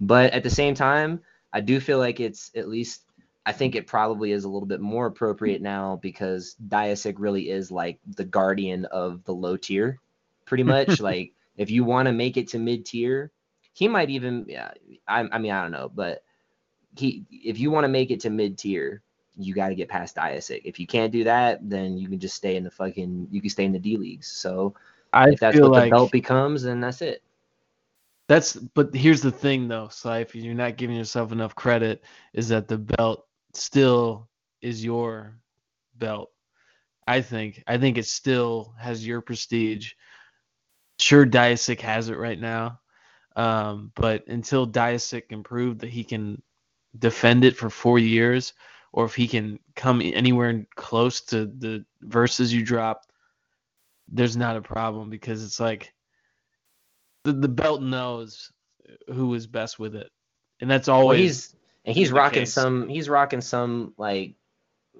[0.00, 1.20] but at the same time,
[1.52, 3.02] I do feel like it's at least.
[3.44, 7.70] I think it probably is a little bit more appropriate now because Diasic really is
[7.70, 9.98] like the guardian of the low tier,
[10.44, 11.00] pretty much.
[11.00, 13.32] like if you want to make it to mid tier,
[13.72, 14.44] he might even.
[14.48, 14.70] Yeah,
[15.08, 16.22] I, I mean, I don't know, but
[16.96, 19.02] he if you want to make it to mid tier,
[19.36, 20.62] you got to get past Diasic.
[20.64, 23.50] If you can't do that, then you can just stay in the fucking you can
[23.50, 24.28] stay in the D leagues.
[24.28, 24.74] So
[25.12, 27.22] I if that's what like the belt becomes, then that's it.
[28.28, 32.68] That's but here's the thing though, Slife, you're not giving yourself enough credit is that
[32.68, 34.28] the belt still
[34.60, 35.38] is your
[35.96, 36.30] belt.
[37.06, 37.62] I think.
[37.66, 39.92] I think it still has your prestige.
[40.98, 42.80] Sure Diasic has it right now.
[43.34, 46.42] Um, but until Diasic can prove that he can
[46.98, 48.52] defend it for four years,
[48.92, 53.02] or if he can come anywhere close to the verses you drop,
[54.08, 55.92] there's not a problem because it's like
[57.24, 58.52] the, the belt knows
[59.08, 60.10] who is best with it,
[60.60, 62.52] and that's always he's and he's rocking case.
[62.52, 64.34] some he's rocking some like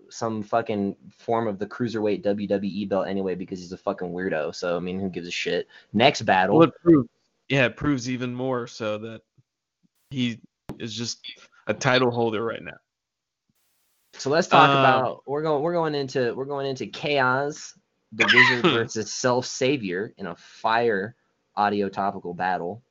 [0.09, 4.55] some fucking form of the cruiserweight WWE belt anyway because he's a fucking weirdo.
[4.55, 5.69] So I mean, who gives a shit?
[5.93, 6.59] Next battle.
[6.59, 7.09] Well, it proves,
[7.49, 9.23] yeah, it proves even more so that
[10.11, 10.41] he
[10.79, 11.21] is just
[11.67, 12.77] a title holder right now.
[14.15, 17.75] So let's talk Um, about we're going we're going into we're going into chaos,
[18.13, 21.17] the wizard versus self savior in a fire
[21.57, 22.83] audio topical battle.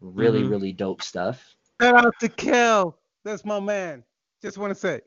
[0.00, 0.50] Really, Mhm.
[0.50, 1.54] really dope stuff.
[1.80, 2.97] Shout out to Kel.
[3.24, 4.04] That's my man.
[4.42, 5.00] Just want to say.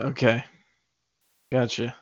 [0.00, 0.44] Okay,
[1.52, 1.94] gotcha.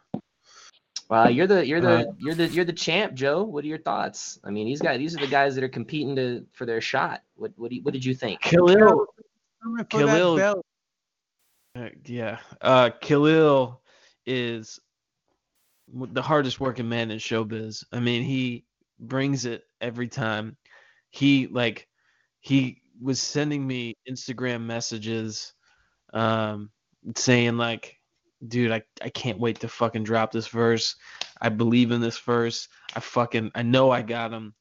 [1.10, 3.42] Wow, you're the you're the Uh, you're the you're the champ, Joe.
[3.42, 4.40] What are your thoughts?
[4.42, 7.22] I mean, these guys these are the guys that are competing to for their shot.
[7.36, 8.40] What what do you, what did you think?
[8.40, 9.06] Khalil,
[9.62, 10.64] Coming for that Khalil,
[11.76, 13.82] uh, yeah, uh, Khalil
[14.26, 14.80] is
[15.92, 17.84] the hardest working man in showbiz.
[17.92, 18.64] I mean, he
[18.98, 20.56] brings it every time.
[21.10, 21.86] He like
[22.40, 25.52] he was sending me Instagram messages
[26.12, 26.70] um
[27.16, 27.96] saying like
[28.46, 30.96] dude I, I can't wait to fucking drop this verse.
[31.40, 32.68] I believe in this verse.
[32.94, 34.54] I fucking i know i got him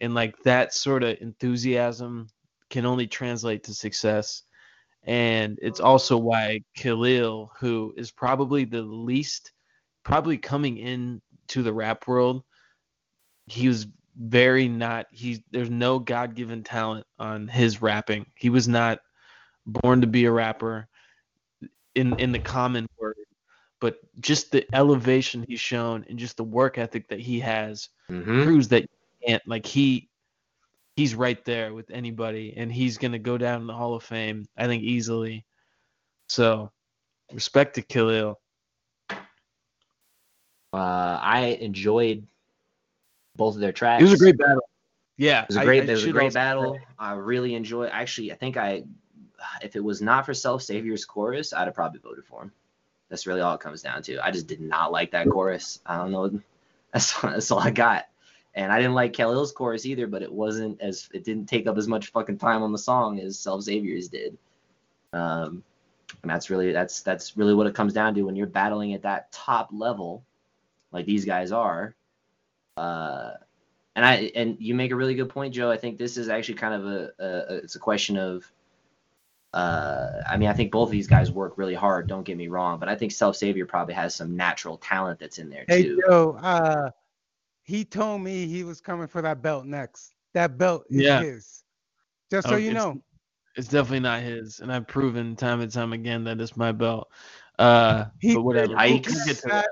[0.00, 2.28] and like that sort of enthusiasm
[2.70, 4.42] can only translate to success.
[5.04, 9.52] And it's also why khalil who is probably the least
[10.04, 12.42] probably coming in to the rap world
[13.46, 13.86] he was
[14.18, 18.26] very not he there's no god-given talent on his rapping.
[18.34, 18.98] He was not
[19.64, 20.88] born to be a rapper
[21.94, 23.16] in in the common word
[23.80, 28.44] but just the elevation he's shown and just the work ethic that he has Mhm.
[28.44, 28.88] proves that you
[29.26, 30.08] can't like he
[30.96, 34.02] he's right there with anybody and he's going to go down in the hall of
[34.02, 35.44] fame i think easily.
[36.28, 36.72] So
[37.32, 38.40] respect to khalil.
[40.72, 42.26] Uh, I enjoyed
[43.38, 44.02] both of their tracks.
[44.02, 44.68] It was a great battle.
[45.16, 45.82] Yeah, It was a I- great.
[45.84, 46.74] I it was a great battle.
[46.74, 47.88] say- I really enjoyed.
[47.90, 48.84] Actually, I think I,
[49.62, 52.52] if it was not for Self Savior's chorus, I'd have probably voted for him.
[53.08, 54.18] That's really all it comes down to.
[54.22, 55.80] I just did not like that chorus.
[55.86, 56.40] I don't know.
[56.92, 58.06] That's that's all I got.
[58.54, 61.76] And I didn't like Khalil's chorus either, but it wasn't as it didn't take up
[61.76, 64.36] as much fucking time on the song as Self Savior's did.
[65.12, 65.62] Um,
[66.22, 69.02] and that's really that's that's really what it comes down to when you're battling at
[69.02, 70.22] that top level,
[70.92, 71.94] like these guys are.
[72.78, 73.36] Uh,
[73.96, 75.70] and I and you make a really good point, Joe.
[75.70, 78.50] I think this is actually kind of a, a a- it's a question of.
[79.54, 82.06] Uh, I mean, I think both of these guys work really hard.
[82.06, 85.38] Don't get me wrong, but I think Self Savior probably has some natural talent that's
[85.38, 86.02] in there Hey too.
[86.06, 86.90] Joe, uh,
[87.62, 90.12] he told me he was coming for that belt next.
[90.34, 91.22] That belt is Yeah.
[91.22, 91.64] his.
[92.30, 93.00] Just so Oh, you know.
[93.56, 97.10] It's definitely not his, and I've proven time and time again that it's my belt.
[97.58, 98.74] Uh, He but whatever.
[98.76, 99.66] said you We'll can't get to that.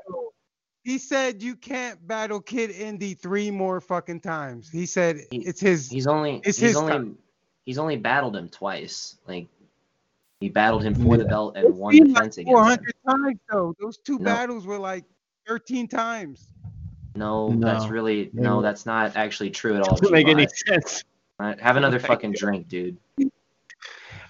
[0.86, 4.70] Battle- He said you can't battle Kid Indy three more fucking times.
[4.70, 5.90] He said it's his.
[5.90, 7.18] He's only It's he's his only time.
[7.64, 9.18] he's only battled him twice.
[9.26, 9.48] Like
[10.40, 12.54] he battled him for the belt and one Been like defense against him.
[12.54, 13.74] 400 times though.
[13.80, 14.24] Those two No.
[14.24, 15.04] battles were like
[15.46, 16.48] 13 times.
[17.14, 18.62] No, that's really no, No.
[18.62, 19.96] that's not actually true at all.
[19.96, 21.02] Doesn't make any sense.
[21.40, 22.96] All right, have another my fucking drink, dude.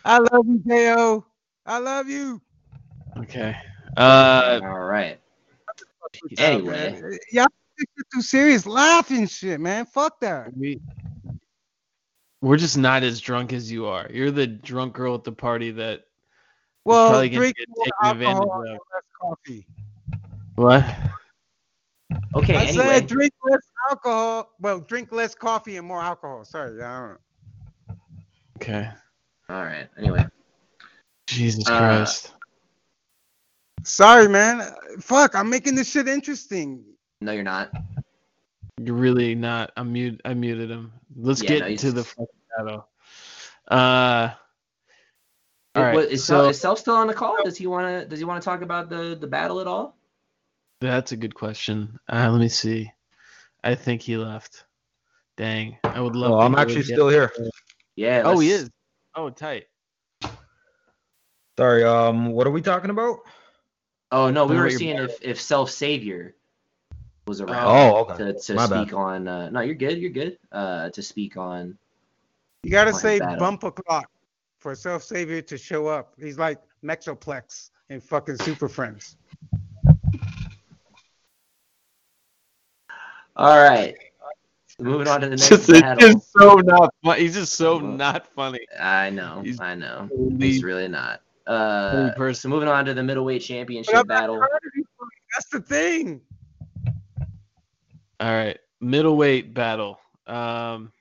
[0.05, 1.24] I love you, Ko.
[1.66, 2.41] I love you.
[3.16, 3.57] Okay.
[3.97, 5.19] Uh, all right.
[6.39, 7.49] Anyway, Man, Y'all
[7.79, 8.67] take too serious.
[8.67, 9.87] Laughing shit, man.
[9.87, 10.49] Fuck that.
[10.57, 10.81] we
[12.43, 14.07] we're just not as drunk as you are.
[14.11, 16.05] You're the drunk girl at the party that
[16.85, 18.59] Well, probably gonna drink get taken advantage of.
[18.59, 19.67] less coffee.
[20.57, 20.85] What?
[22.35, 22.85] Okay, I anyway.
[22.87, 24.53] said drink less alcohol.
[24.61, 26.45] Well, drink less coffee and more alcohol.
[26.45, 27.19] Sorry, I don't know.
[28.57, 28.89] Okay.
[29.49, 29.89] All right.
[29.99, 30.27] Anyway.
[31.27, 32.33] Jesus Uh, Christ.
[33.87, 34.63] Sorry, man.
[34.99, 36.83] Fuck, I'm making this shit interesting.
[37.21, 37.71] No, you're not.
[38.83, 39.71] You're really not.
[39.77, 40.21] I mute.
[40.25, 40.93] I muted him.
[41.17, 42.27] Let's Yeah, get no, to the fucking
[42.59, 42.89] battle.
[43.69, 44.31] Uh.
[45.77, 45.95] All right.
[45.95, 47.37] what- is, so Sel, is Self still on the call?
[47.45, 48.09] Does he want to?
[48.09, 49.97] Does he want to talk about the the battle at all?
[50.81, 51.99] that's a good question.
[52.13, 52.91] Uh, let me see.
[53.63, 54.65] I think he left.
[55.37, 55.79] Dang.
[55.85, 56.33] I would love.
[56.33, 57.45] Oh, to I'm actually what still has to here.
[57.47, 57.51] say.
[57.95, 58.23] Yeah.
[58.25, 58.69] Oh, he is.
[59.15, 59.67] Oh, tight.
[61.57, 61.85] Sorry.
[61.85, 63.21] Um, what are we talking about?
[64.17, 66.35] Oh no, we were seeing if if Self Savior
[67.27, 68.17] was around Oh, okay.
[68.17, 68.87] to, to My bad.
[68.87, 69.29] speak on.
[69.29, 69.99] Uh, no, you're good.
[69.99, 70.39] You're good.
[70.51, 71.77] Uh, to speak on.
[72.63, 73.39] You gotta on say battle.
[73.39, 74.11] bumper clock
[74.59, 76.15] for self savior to show up.
[76.19, 79.17] He's like Metroplex in fucking Super Friends.
[83.37, 83.95] All right.
[84.79, 86.11] Moving on to the next Just, it's battle.
[86.11, 86.95] just so not.
[87.05, 87.19] Fun.
[87.19, 88.61] He's just so not funny.
[88.81, 89.43] I know.
[89.45, 90.09] He's I know.
[90.11, 91.21] totally- He's really not.
[91.47, 94.36] Uh, Funny so moving on to the middleweight championship battle.
[94.36, 95.10] trying to be funny.
[95.35, 96.20] That's the thing.
[98.18, 100.01] All right, middleweight battle.
[100.27, 100.93] Um,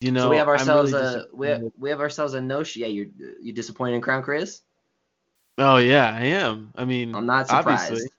[0.00, 2.64] you know, so we have ourselves really a we have, we have ourselves a no.
[2.74, 3.06] Yeah, you're
[3.40, 4.62] you disappointed in Crown Chris?
[5.58, 6.72] Oh yeah, I am.
[6.76, 7.90] I mean, I'm not surprised.
[7.90, 8.10] obviously.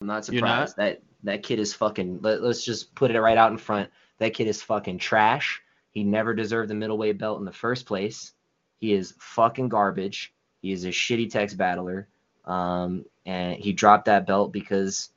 [0.00, 0.68] I'm not You're not?
[0.68, 2.20] surprised that that kid is fucking.
[2.22, 3.90] Let, let's just put it right out in front.
[4.18, 5.62] That kid is fucking trash.
[5.92, 8.32] He never deserved the middleweight belt in the first place.
[8.80, 10.32] He is fucking garbage.
[10.62, 12.08] He is a shitty text battler.
[12.44, 15.10] Um, and he dropped that belt because,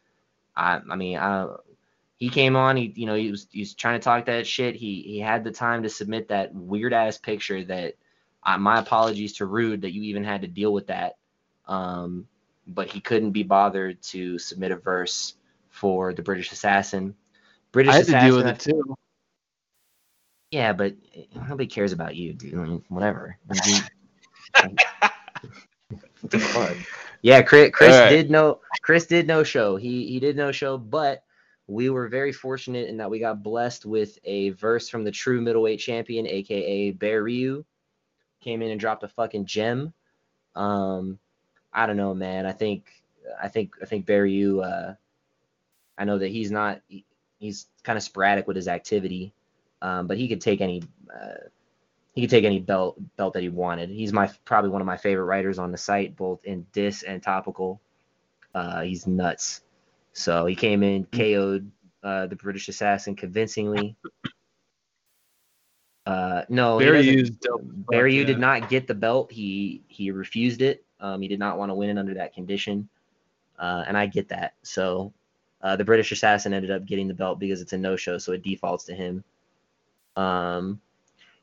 [0.56, 1.48] I, I mean, I,
[2.18, 2.78] he came on.
[2.78, 4.76] He, you know, he was he was trying to talk that shit.
[4.76, 7.64] He he had the time to submit that weird ass picture.
[7.64, 7.96] That,
[8.44, 11.18] uh, my apologies to Rude that you even had to deal with that.
[11.68, 12.28] Um,
[12.68, 15.36] but he couldn't be bothered to submit a verse
[15.70, 17.16] for the British Assassin.
[17.72, 18.98] British I had to deal with it too.
[20.54, 20.94] Yeah, but
[21.50, 22.54] nobody cares about you, dude.
[22.54, 23.40] I mean, whatever.
[26.22, 26.78] What the fuck?
[27.24, 28.10] Yeah, Chris, Chris right.
[28.10, 29.78] did no Chris did no show.
[29.78, 31.24] He he did no show, but
[31.66, 35.42] we were very fortunate in that we got blessed with a verse from the true
[35.42, 37.66] middleweight champion, aka Bear Ryu.
[38.42, 39.92] Came in and dropped a fucking gem.
[40.56, 41.18] Um,
[41.74, 42.46] I don't know, man.
[42.46, 42.86] I think
[43.42, 44.62] I think I think Bear Ryu.
[44.62, 44.94] Uh,
[45.98, 46.82] I know that he's not.
[46.88, 47.06] he-
[47.40, 49.34] he's kind of sporadic with his activity,
[49.84, 50.82] um, but he could take any.
[51.14, 51.50] Uh,
[52.16, 53.90] he could take any belt belt that he wanted.
[53.90, 57.22] He's my probably one of my favorite writers on the site, both in dis and
[57.22, 57.82] topical.
[58.56, 59.62] Uh, he's nuts.
[60.14, 61.70] So he came in, KO'd
[62.04, 63.96] uh, the British Assassin convincingly.
[66.06, 68.26] Uh, no, Barry doesn't- Hughes dope as fuck, Barry yeah.
[68.26, 69.32] did not get the belt.
[69.32, 70.84] He he refused it.
[71.00, 72.88] Um, he did not want to win it under that condition,
[73.60, 74.54] uh, and I get that.
[74.64, 75.14] So
[75.62, 78.44] uh, the British Assassin ended up getting the belt because it's a no-show, so it
[78.44, 79.24] defaults to him.
[80.16, 80.80] Um,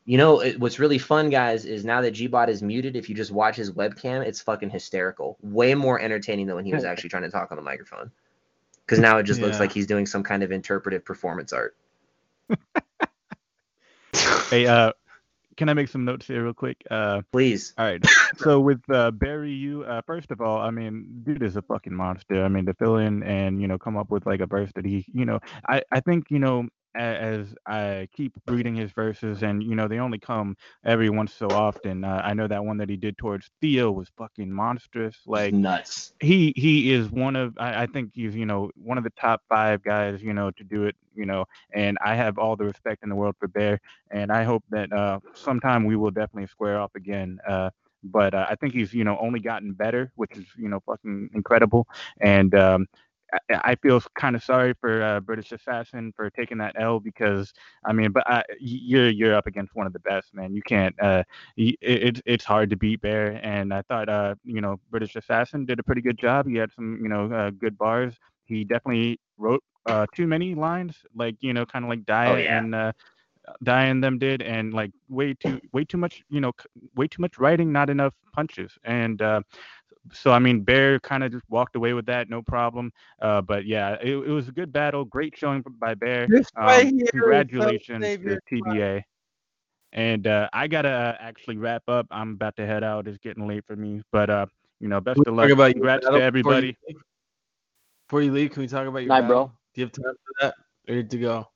[0.05, 3.15] You know it, what's really fun, guys, is now that Gbot is muted, if you
[3.15, 5.37] just watch his webcam, it's fucking hysterical.
[5.43, 8.11] Way more entertaining than when he was actually trying to talk on the microphone.
[8.85, 11.77] Because now it just looks like he's doing some kind of interpretive performance art.
[14.51, 14.93] Hey, uh,
[15.57, 16.77] can I make some notes here real quick?
[16.91, 17.73] Uh, Please.
[17.79, 18.05] All right.
[18.39, 21.95] So with uh, Barry, you uh, first of all, I mean, dude is a fucking
[21.95, 22.45] monster.
[22.45, 24.85] I mean, to fill in and you know come up with like a verse that
[24.85, 25.39] he, you know,
[25.69, 29.99] I I think you know as I keep reading his verses and you know they
[29.99, 32.05] only come every once so often.
[32.05, 35.17] Uh, I know that one that he did towards Theo was fucking monstrous.
[35.27, 36.13] Like nuts.
[36.21, 39.43] he he is one of I, I think he's you know one of the top
[39.49, 43.03] five guys you know to do it you know and I have all the respect
[43.03, 43.81] in the world for Bear
[44.11, 47.71] and I hope that uh sometime we will definitely square off again uh
[48.05, 51.31] but uh, I think he's you know only gotten better which is you know fucking
[51.35, 51.87] incredible
[52.21, 52.87] and um
[53.53, 57.53] I, feel kind of sorry for uh, British Assassin for taking that L because
[57.85, 60.55] I mean, but I, you're you're up against one of the best, man.
[60.55, 60.95] You can't.
[61.01, 61.23] Uh,
[61.57, 65.79] it's it's hard to beat Bear, and I thought uh, you know, British Assassin did
[65.79, 66.47] a pretty good job.
[66.47, 68.15] He had some you know uh, good bars.
[68.45, 72.37] He definitely wrote uh too many lines, like you know, kind of like Dia Oh,
[72.37, 72.59] yeah.
[72.59, 72.93] and uh,
[73.61, 76.53] them did, and like way too way too much you know,
[76.97, 79.23] way too much writing, not enough punches, and.
[79.23, 79.41] uh
[80.13, 82.93] so I mean, Bear kind of just walked away with that, no problem.
[83.21, 86.27] Uh, but yeah, it, it was a good battle, great showing by Bear.
[86.29, 89.03] This right Um, congratulations to TBA.
[89.93, 92.07] And uh, I gotta uh, actually wrap up.
[92.11, 93.09] I'm about to head out.
[93.09, 94.03] It's getting late for me.
[94.13, 94.47] But uh,
[94.81, 95.49] you know, best of luck.
[95.49, 96.67] talk about Congrats battle to before you everybody.
[96.89, 96.97] leave?
[98.09, 99.47] Before you leave, can we talk about your Night, battle?
[99.47, 99.53] bro.
[99.75, 100.55] Do you have time for that?
[100.89, 101.47] Ready to go?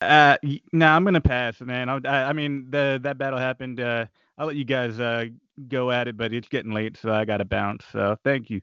[0.00, 1.88] Uh, y- nah, I'm gonna pass, man.
[1.88, 3.80] I, I, I mean, the that battle happened.
[3.80, 4.06] Uh,
[4.38, 5.26] I'll let you guys uh
[5.68, 7.84] go at it, but it's getting late, so I gotta bounce.
[7.92, 8.60] So thank you.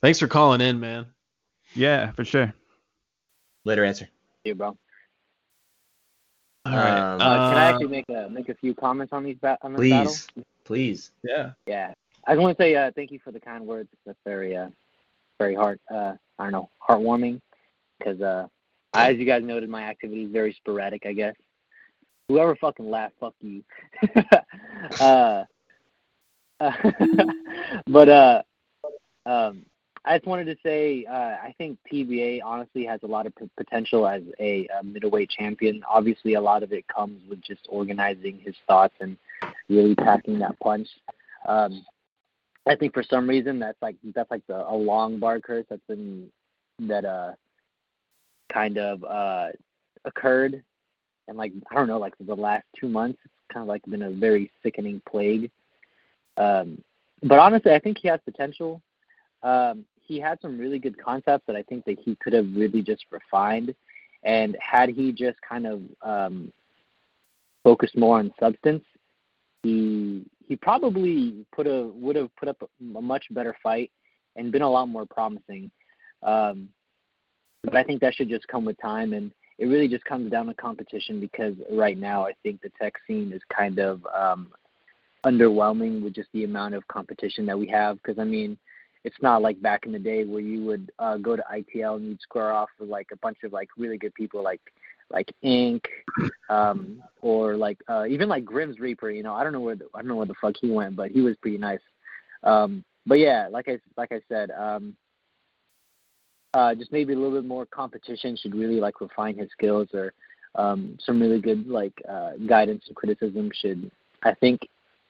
[0.00, 1.06] Thanks for calling in, man.
[1.74, 2.52] Yeah, for sure.
[3.64, 4.08] Later answer.
[4.44, 4.76] you, bro.
[6.66, 6.98] All right.
[6.98, 9.58] Um, Uh, can I Uh, actually make a make a few comments on these ba-
[9.62, 10.12] on this battle?
[10.12, 10.28] Please,
[10.64, 11.12] please.
[11.22, 11.52] Yeah.
[11.66, 11.92] Yeah,
[12.26, 13.90] I just want to say uh, thank you for the kind words.
[14.06, 14.68] That's very uh,
[15.38, 17.40] very heart uh, I don't know heartwarming
[17.98, 18.46] because uh,
[18.94, 21.04] as you guys noted, my activity is very sporadic.
[21.06, 21.34] I guess
[22.30, 23.64] whoever fucking laughed, fuck you.
[25.00, 25.44] uh,
[27.88, 28.42] but uh,
[29.26, 29.66] um,
[30.04, 31.12] I just wanted to say uh,
[31.42, 35.82] I think TBA honestly has a lot of p- potential as a, uh middleweight champion.
[35.90, 39.16] Obviously, a lot of it comes with just organizing his thoughts and
[39.68, 40.88] really packing that punch.
[41.48, 41.84] Um,
[42.68, 45.82] I think for some reason that's like that's like the a long bar curse that's
[45.88, 46.30] been
[46.80, 47.32] that uh
[48.52, 49.48] kind of uh
[50.04, 50.62] occurred
[51.30, 54.02] and like I don't know like the last two months it's kind of like been
[54.02, 55.50] a very sickening plague.
[56.36, 56.82] Um,
[57.22, 58.82] but honestly, I think he has potential.
[59.42, 62.82] Um, he had some really good concepts that I think that he could have really
[62.82, 63.74] just refined,
[64.24, 66.52] and had he just kind of um,
[67.62, 68.84] focused more on substance,
[69.62, 73.90] he he probably put a would have put up a, a much better fight
[74.34, 75.70] and been a lot more promising.
[76.24, 76.68] Um,
[77.62, 79.30] but I think that should just come with time, and
[79.60, 83.30] it really just comes down to competition because right now I think the text scene
[83.30, 84.48] is kind of um,
[85.24, 87.98] underwhelming with just the amount of competition that we have.
[87.98, 88.56] Because I mean,
[89.04, 92.06] it's not like back in the day where you would uh, go to ITL and
[92.06, 94.62] you'd square off with like a bunch of like really good people like
[95.10, 95.84] like Ink,
[96.48, 99.10] um, or like uh, even like Grimm's Reaper.
[99.10, 100.96] You know, I don't know where the, I don't know where the fuck he went,
[100.96, 101.80] but he was pretty nice.
[102.44, 104.96] Um, but yeah, like I like I said, um,
[106.54, 110.12] uh, just maybe a little bit more competition should really like refine his skills, or
[110.54, 113.90] um, some really good like uh, guidance and criticism should.
[114.22, 114.60] I think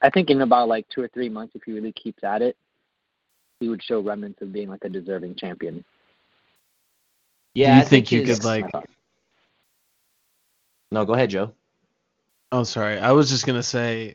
[0.02, 2.56] I think in about like two or three months, if he really keeps at it,
[3.60, 5.84] he would show remnants of being like a deserving champion.
[7.54, 8.66] Yeah, Do you I think you could like?
[10.92, 11.52] No, go ahead, Joe.
[12.52, 12.98] Oh, sorry.
[12.98, 14.14] I was just gonna say,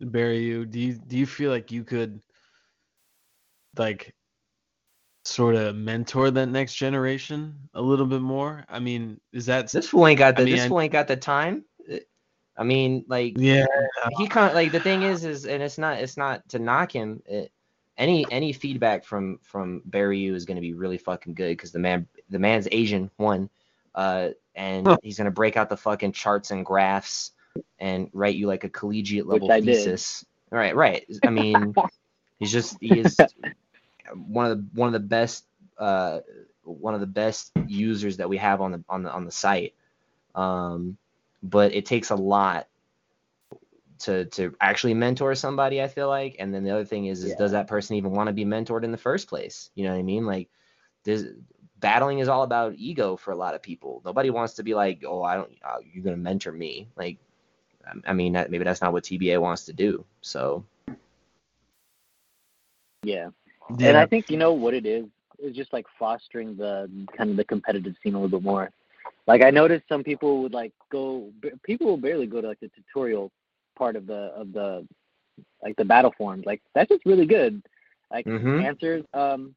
[0.00, 2.20] Barry, you do you do you feel like you could
[3.76, 4.14] like
[5.30, 8.64] sort of mentor that next generation a little bit more?
[8.68, 11.08] I mean, is that This fool ain't got the I mean, this fool ain't got
[11.08, 11.64] the time.
[12.56, 13.64] I mean, like Yeah.
[14.18, 16.92] he kind of like the thing is is and it's not it's not to knock
[16.92, 17.22] him.
[17.26, 17.50] It,
[17.96, 21.70] any any feedback from from Barry Yu is going to be really fucking good because
[21.72, 23.48] the man the man's Asian one,
[23.94, 24.96] uh, and Huh.
[25.02, 27.32] he's gonna break out the fucking charts and graphs
[27.78, 29.66] and write you like a collegiate level Which I did.
[29.74, 30.24] thesis.
[30.50, 31.06] Right, right.
[31.24, 31.74] I mean,
[32.38, 33.18] he's just he is
[34.14, 35.44] one of the one of the best
[35.78, 36.20] uh
[36.62, 39.74] one of the best users that we have on the on the on the site.
[40.34, 40.96] Um,
[41.42, 42.68] but it takes a lot
[44.00, 45.82] to to actually mentor somebody.
[45.82, 48.28] I feel like, and then the other thing is, is does that person even want
[48.28, 49.70] to be mentored in the first place?
[49.74, 50.26] You know what I mean?
[50.26, 50.48] Like,
[51.04, 51.24] this
[51.78, 54.02] battling is all about ego for a lot of people.
[54.04, 56.88] Nobody wants to be like, oh, I don't, uh, you're gonna mentor me.
[56.96, 57.18] Like,
[57.86, 60.04] I- I mean, that, maybe that's not what TBA wants to do.
[60.20, 60.64] So
[63.02, 63.30] Yeah.
[63.78, 65.06] And I think you know what it is
[65.38, 68.70] is just like fostering the kind of the competitive scene a little bit more.
[69.26, 71.30] Like I noticed some people would like go
[71.62, 73.30] people will barely go to like the tutorial
[73.76, 74.86] part of the of the
[75.62, 76.44] like the battle forms.
[76.46, 77.62] Like that's just really good.
[78.10, 78.64] Like Mhm.
[78.64, 79.54] answers um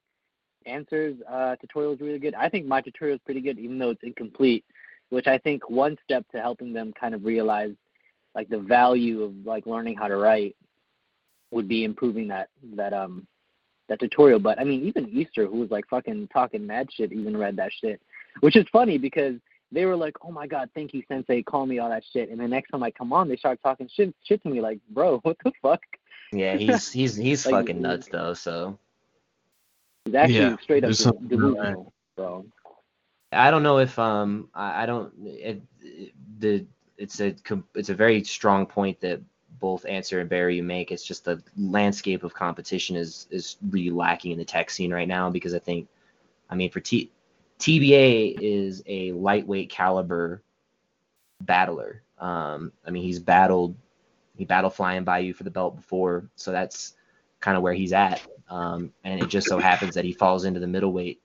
[0.66, 2.36] answers uh tutorial is really good.
[2.36, 4.64] I think my tutorial is pretty good even though it's incomplete,
[5.10, 7.74] which I think one step to helping them kind of realize
[8.36, 10.56] like the value of like learning how to write
[11.52, 13.28] would be improving that that um
[13.90, 14.40] that tutorial.
[14.40, 17.72] But I mean, even Easter, who was like fucking talking mad shit, even read that
[17.74, 18.02] shit,
[18.42, 19.36] which is funny because
[19.72, 22.40] they were like, "Oh my god, thank you, Sensei, call me all that shit." And
[22.40, 25.20] the next time I come on, they start talking shit shit to me like, "Bro,
[25.24, 25.82] what the fuck?"
[26.32, 28.34] yeah, he's he's he's Like, fucking nuts though.
[28.34, 28.78] So
[30.06, 31.40] He's actually Yeah, straight up there's de- something to that.
[31.40, 32.46] delusional, bro.
[33.32, 36.66] I don't know if um I, I don't it, it- the
[36.98, 37.36] it's a
[37.76, 39.22] it's a very strong point that
[39.64, 40.92] both Answer and Barry you make.
[40.92, 45.08] It's just the landscape of competition is is really lacking in the text scene right
[45.08, 45.88] now because I think
[46.50, 47.10] I mean for T
[47.60, 50.42] TBA is a lightweight caliber
[51.40, 52.02] battler.
[52.20, 53.74] Um I mean he's battled
[54.38, 56.96] he battled flying by you for the belt before, so that's
[57.40, 58.22] kind of where he's at.
[58.50, 61.22] Um and it just so happens that he falls into the middleweight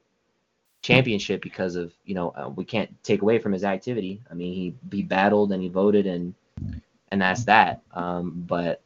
[0.81, 4.23] championship because of you know uh, we can't take away from his activity.
[4.31, 6.35] I mean he he battled and he voted and
[7.11, 7.83] and that's that.
[7.93, 8.83] Um, but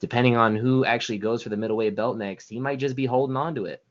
[0.00, 3.36] depending on who actually goes for the middleweight belt next, he might just be holding
[3.36, 3.82] on to it.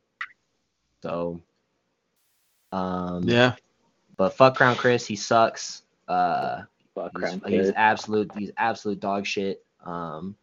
[1.01, 1.41] So
[2.71, 3.55] um, Yeah.
[4.17, 5.83] But fuck Crown Chris, he sucks.
[6.07, 6.63] Uh,
[6.93, 7.71] Fuck he's, Crown he's Chris.
[7.75, 9.63] absolute he's absolute dog shit.
[9.85, 10.35] Um,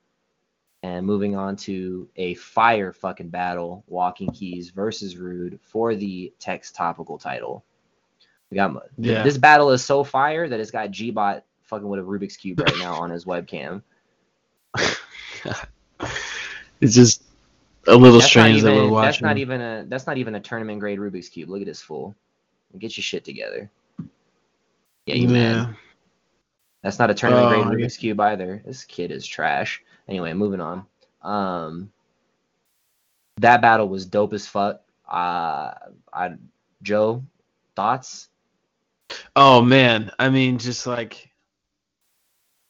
[0.82, 6.74] and moving on to a fire fucking battle, Walking Keys versus Rude for the Text
[6.74, 7.64] Topical title.
[8.50, 9.22] We got Yeah.
[9.22, 12.78] this battle is so fire that it's got Gbot fucking with a Rubik's cube right
[12.78, 13.82] now on his webcam.
[16.80, 17.22] It's just
[17.86, 19.06] a little That's strange that we're watching.
[19.06, 21.48] That's not even a that's not even a tournament grade Rubik's cube.
[21.48, 22.14] Look at this fool.
[22.78, 23.70] Get your shit together.
[25.06, 25.74] Yeah, you mad.
[26.82, 28.62] That's not a tournament grade Oh, Rubik's cube either.
[28.64, 29.82] This kid is trash.
[30.06, 30.86] Anyway, moving on.
[31.22, 31.90] Um,
[33.38, 34.82] that battle was dope as fuck.
[35.08, 35.72] Uh,
[36.12, 36.34] I
[36.82, 37.24] Joe,
[37.74, 38.28] thoughts?
[39.34, 41.27] Oh man, I mean, just like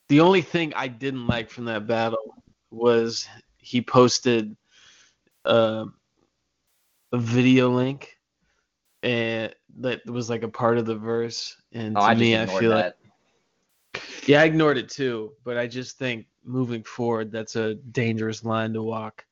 [0.09, 2.35] the only thing I didn't like from that battle
[2.71, 3.29] was
[3.59, 4.57] he posted
[5.45, 5.87] uh,
[7.13, 8.17] a video link
[9.03, 12.47] and that was like a part of the verse, and Oh, to I me, I
[12.47, 12.97] feel that.
[13.95, 18.45] like yeah, I ignored it too, but I just think moving forward, that's a dangerous
[18.45, 19.25] line to walk.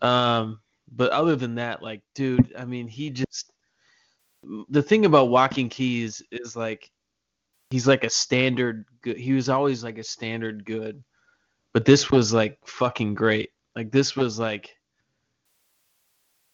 [0.00, 0.60] Um,
[0.92, 3.52] but other than that, like, dude, I mean, he just
[4.70, 6.90] the thing about walking keys is like
[7.70, 11.02] he's like a standard good he was always like a standard good
[11.72, 14.76] but this was like fucking great like this was like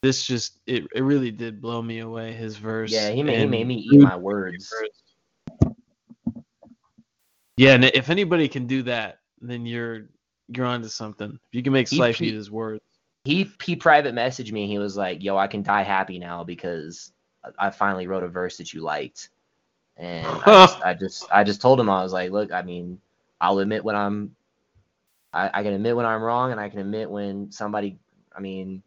[0.03, 3.47] this just it, it really did blow me away his verse Yeah, he made, he
[3.47, 4.73] made me eat my words.
[7.57, 10.09] yeah and if anybody can do that then you're
[10.49, 12.81] you're onto something if you can make Slife eat his words
[13.25, 14.69] He he private messaged me.
[14.69, 17.13] He was like, "Yo, I can die happy now because
[17.59, 19.31] I finally wrote a verse that you liked."
[19.97, 23.01] And I just, I just I just told him I was like, "Look, I mean,
[23.41, 24.37] I'll admit when I'm
[25.33, 27.99] I, I can admit when I'm wrong, and I can admit when somebody.
[28.37, 28.83] I mean,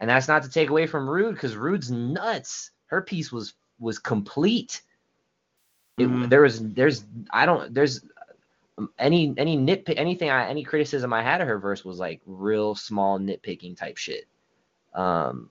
[0.00, 2.72] and that's not to take away from Rude because Rude's nuts.
[2.86, 4.82] Her piece was was complete.
[5.98, 8.04] It, There was there's I don't there's
[8.78, 12.20] um, any any nitpick anything I any criticism I had of her verse was like
[12.26, 14.26] real small nitpicking type shit.
[14.94, 15.50] Um,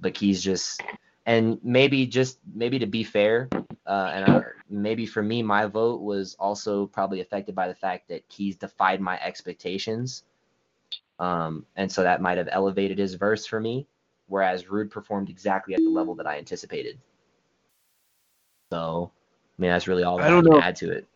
[0.00, 0.82] but he's just
[1.28, 3.50] and maybe just maybe to be fair,
[3.86, 8.08] uh, and I, maybe for me, my vote was also probably affected by the fact
[8.08, 10.24] that Keys defied my expectations,
[11.18, 13.86] um, and so that might have elevated his verse for me,
[14.28, 16.98] whereas Rude performed exactly at the level that I anticipated.
[18.72, 19.10] So,
[19.58, 20.60] I mean, that's really all that I I, don't can know.
[20.62, 21.06] add to it.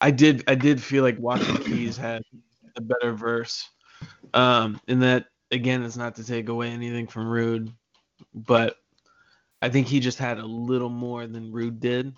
[0.00, 2.22] I did I did feel like Walking Keys had
[2.74, 3.70] a better verse.
[4.34, 7.72] Um and that again is not to take away anything from Rude,
[8.34, 8.76] but
[9.62, 12.14] I think he just had a little more than Rude did.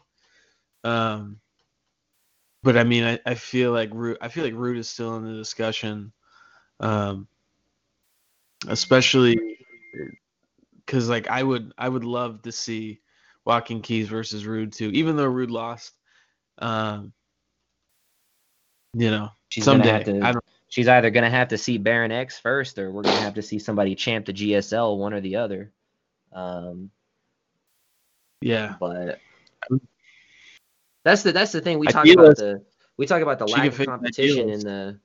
[0.85, 1.41] Um
[2.63, 5.25] but I mean I, I feel like Rude I feel like Rude is still in
[5.25, 6.13] the discussion.
[6.81, 7.29] Um
[8.67, 9.39] especially
[10.85, 13.01] because like I would I would love to see
[13.45, 15.95] Walking Keys versus Rude too, even though Rude lost.
[16.59, 17.13] Um
[18.95, 20.03] you know, She's someday.
[20.05, 20.21] to.
[20.23, 23.35] I don't, She's either gonna have to see Baron X first, or we're gonna have
[23.35, 25.73] to see somebody champ the GSL, one or the other.
[26.33, 26.91] Um,
[28.41, 28.77] Yeah.
[28.81, 29.21] But
[31.05, 32.63] that's the that's the thing we talk about the
[32.97, 34.99] we talk about the She lack of competition in the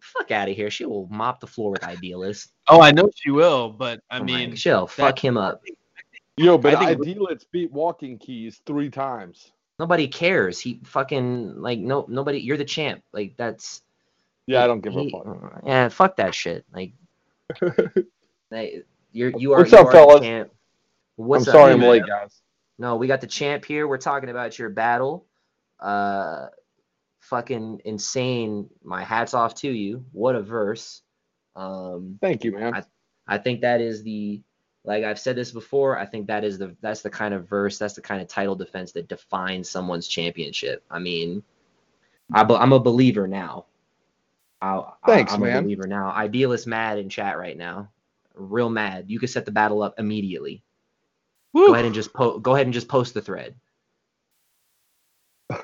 [0.00, 0.70] fuck out of here.
[0.70, 2.52] She will mop the floor with idealist.
[2.68, 5.62] Oh, I know she will, but I Oh my- mean, she'll fuck him up.
[6.36, 9.52] Yo, but I think- Idealist beat Walking Keys three times.
[9.78, 10.60] Nobody cares.
[10.60, 12.38] He fucking like no nobody.
[12.38, 13.02] You're the champ.
[13.12, 13.82] Like that's
[14.46, 15.62] Yeah, I don't give a fuck.
[15.66, 16.64] Yeah, fuck that shit.
[16.72, 16.92] Like,
[18.50, 18.82] hey,
[19.12, 20.20] you're you are What's you up, are the fellas?
[20.20, 20.50] champ.
[21.16, 21.88] What's I'm up, sorry I'm dude?
[21.90, 22.40] late, guys.
[22.80, 23.86] No, we got the champ here.
[23.86, 25.26] We're talking about your battle.
[25.78, 26.46] Uh,
[27.20, 28.70] fucking insane.
[28.82, 30.06] My hats off to you.
[30.12, 31.02] What a verse.
[31.54, 32.72] Um, Thank you, man.
[32.72, 32.82] I,
[33.28, 34.40] I think that is the
[34.84, 35.98] like I've said this before.
[35.98, 37.76] I think that is the that's the kind of verse.
[37.76, 40.82] That's the kind of title defense that defines someone's championship.
[40.90, 41.42] I mean,
[42.32, 43.66] I, I'm a believer now.
[44.62, 45.58] I, Thanks, I'm man.
[45.58, 46.12] a believer now.
[46.12, 47.90] Idealist mad in chat right now.
[48.34, 49.04] Real mad.
[49.08, 50.64] You could set the battle up immediately.
[51.54, 53.54] Go ahead and just po- go ahead and just post the thread.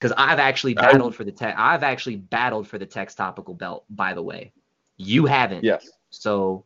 [0.00, 1.54] Because I've actually battled for the tech.
[1.58, 3.84] I've actually battled for the text topical belt.
[3.90, 4.50] By the way,
[4.96, 5.62] you haven't.
[5.62, 5.90] Yes.
[6.08, 6.64] So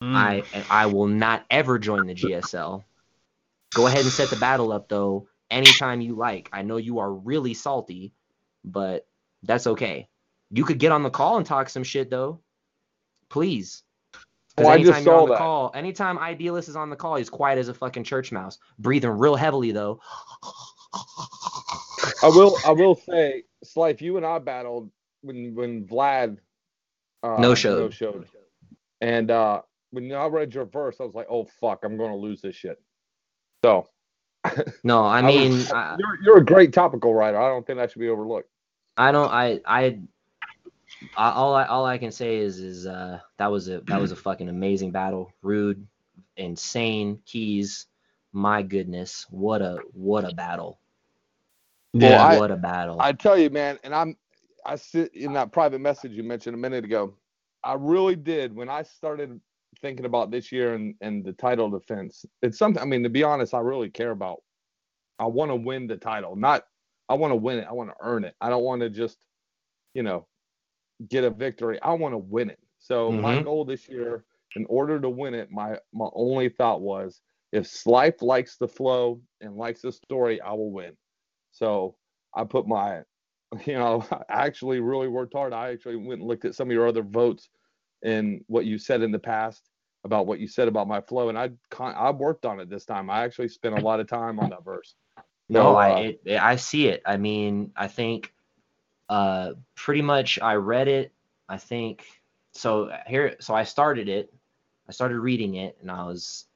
[0.00, 0.14] mm.
[0.14, 2.84] I I will not ever join the GSL.
[3.74, 6.48] Go ahead and set the battle up though anytime you like.
[6.52, 8.12] I know you are really salty,
[8.64, 9.04] but
[9.42, 10.08] that's okay.
[10.50, 12.40] You could get on the call and talk some shit though.
[13.28, 13.82] Please.
[14.60, 15.38] 'Cause Oh, I just anytime you're on the that.
[15.38, 19.10] call, anytime Idealist is on the call, he's quiet as a fucking church mouse, breathing
[19.10, 20.00] real heavily though.
[22.22, 22.56] I will.
[22.66, 24.90] I will say, Slife, you and I battled
[25.22, 26.38] when when Vlad
[27.22, 27.78] uh, No-showed.
[27.80, 28.26] no showed,
[29.00, 32.16] and uh, when I read your verse, I was like, "Oh fuck, I'm going to
[32.16, 32.80] lose this shit."
[33.64, 33.86] So
[34.84, 37.38] No, I was- mean, I- you're you're a great topical writer.
[37.38, 38.48] I don't think that should be overlooked.
[38.96, 39.30] I don't.
[39.30, 39.60] I.
[39.64, 40.00] I.
[41.16, 44.12] I all I all I can say is is uh that was a that was
[44.12, 45.32] a fucking amazing battle.
[45.42, 45.86] Rude,
[46.36, 47.86] insane keys.
[48.32, 50.78] My goodness, what a what a battle.
[51.92, 52.98] Well, I- what a battle.
[53.00, 54.16] I tell you, man, and I'm
[54.64, 57.14] I sit in that private message you mentioned a minute ago.
[57.64, 59.40] I really did when I started
[59.80, 62.24] thinking about this year and, and the title defense.
[62.42, 64.42] It's something I mean, to be honest, I really care about.
[65.18, 66.36] I want to win the title.
[66.36, 66.64] Not
[67.08, 67.66] I want to win it.
[67.68, 68.34] I want to earn it.
[68.40, 69.18] I don't want to just,
[69.94, 70.26] you know,
[71.08, 71.80] get a victory.
[71.82, 72.58] I want to win it.
[72.78, 73.40] So my Mhm.
[73.40, 74.24] goal this year,
[74.56, 77.20] in order to win it, my my only thought was
[77.52, 80.88] if Slife likes the flow and likes the story, I will win.
[81.46, 81.94] So
[82.34, 83.02] I put my,
[83.66, 85.52] you know, I actually really worked hard.
[85.52, 87.48] I actually went and looked at some of your other votes
[88.02, 89.70] and what you said in the past
[90.04, 92.84] about what you said about my flow, and I con- I worked on it this
[92.84, 93.10] time.
[93.10, 94.94] I actually spent a lot of time on that verse.
[95.48, 97.02] No, So, I uh, it, it- I see it.
[97.06, 98.32] I mean, I think
[99.10, 101.12] uh pretty much I read it.
[101.48, 102.06] I think
[102.52, 104.32] so here so I started it.
[104.88, 106.46] I started reading it and I was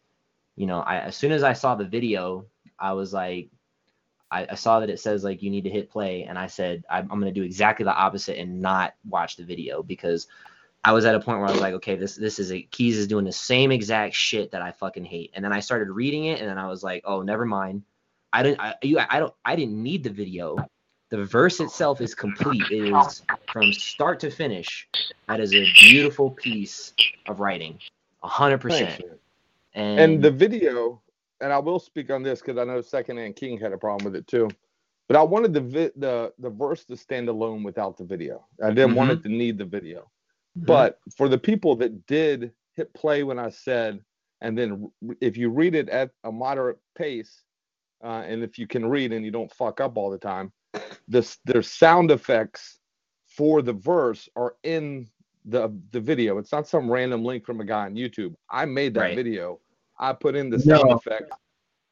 [0.56, 2.46] you know, I as soon as I saw the video,
[2.78, 3.50] I was like
[4.30, 6.84] I, I saw that it says like you need to hit play and I said
[6.88, 10.28] I'm, I'm going to do exactly the opposite and not watch the video because
[10.84, 12.98] I was at a point where I was like, okay, this this is a Keys
[12.98, 15.30] is doing the same exact shit that I fucking hate.
[15.34, 17.82] And then I started reading it and then I was like, oh, never mind.
[18.32, 20.56] I didn't I you I don't I didn't need the video.
[21.10, 22.62] The verse itself is complete.
[22.70, 23.22] It is
[23.52, 24.88] from start to finish.
[25.28, 26.92] That is a beautiful piece
[27.26, 27.78] of writing.
[28.22, 29.02] A hundred percent.
[29.74, 31.02] And, and the video,
[31.40, 34.16] and I will speak on this because I know Secondhand King had a problem with
[34.16, 34.48] it too.
[35.06, 38.46] But I wanted the vi- the the verse to stand alone without the video.
[38.62, 39.12] I didn't want Mhm.
[39.14, 40.10] it to need the video.
[40.58, 40.66] Mhm.
[40.66, 44.02] But for the people that did hit play when I said,
[44.40, 44.90] and then
[45.20, 47.44] if you read it at a moderate pace,
[48.02, 50.52] uh, and if you can read and you don't fuck up all the time,
[51.08, 52.80] this there's sound effects
[53.26, 55.08] for the verse are in
[55.44, 56.38] the the video.
[56.38, 58.34] It's not some random link from a guy on YouTube.
[58.50, 59.16] I made that Right.
[59.16, 59.60] video.
[59.98, 60.96] I put in the sound No.
[60.96, 61.36] effects.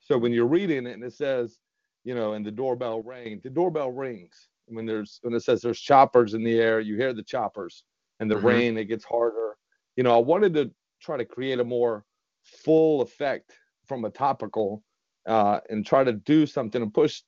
[0.01, 1.59] So when you're reading it and it says,
[2.05, 4.49] you know, and the doorbell rang, the doorbell rings.
[4.67, 7.85] When there's when it says there's choppers in the air, you hear the choppers
[8.21, 8.45] and the Mhm.
[8.45, 9.57] rain, it gets harder.
[9.97, 12.05] You know, I wanted to try to create a more
[12.43, 13.53] full effect
[13.87, 14.83] from a topical
[15.27, 17.23] uh, and try to do something and push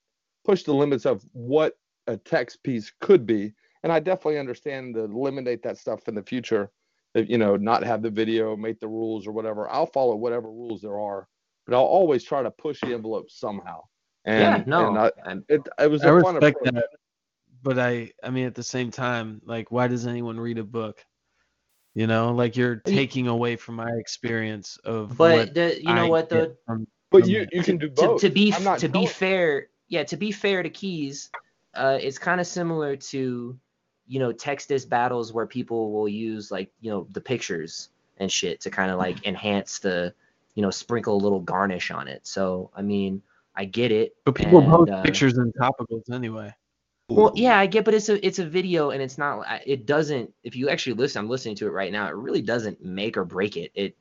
[0.45, 1.77] push the limits of what
[2.07, 3.53] a text piece could be.
[3.83, 6.71] And I definitely understand to eliminate that stuff in the future.
[7.15, 9.71] That, you know, not have the video, make the rules or whatever.
[9.71, 11.29] I'll follow whatever rules there are,
[11.65, 13.83] but I'll always try to push the envelope somehow.
[14.25, 14.89] And, yeah, no.
[14.89, 16.55] and I, I'm- it, it was I a fun approach.
[16.65, 16.89] that,
[17.63, 21.05] but I I mean at the same time, like why does anyone read a book?
[21.95, 25.17] You know, like you're taking away from my experience of.
[25.17, 26.55] But what the, you know I what get though?
[26.67, 28.21] from- But from you you can do to, both.
[28.23, 31.31] to be I'm not to be fair yeah to be fair to keys
[31.75, 33.57] uh it's kind of similar to
[34.07, 38.61] you know textus battles where people will use like you know the pictures and shit
[38.61, 40.15] to kind of like enhance the
[40.55, 42.27] you know, sprinkle a little garnish on it.
[42.27, 43.23] So I mean,
[43.57, 44.15] I get it.
[44.25, 46.55] But people and, post uh, pictures and topicals anyway.
[47.09, 49.45] Well, yeah, I get, but it's a it's a video, and it's not.
[49.67, 50.33] It doesn't.
[50.43, 52.07] If you actually listen, I'm listening to it right now.
[52.09, 53.73] It really doesn't make or break it.
[53.75, 53.97] It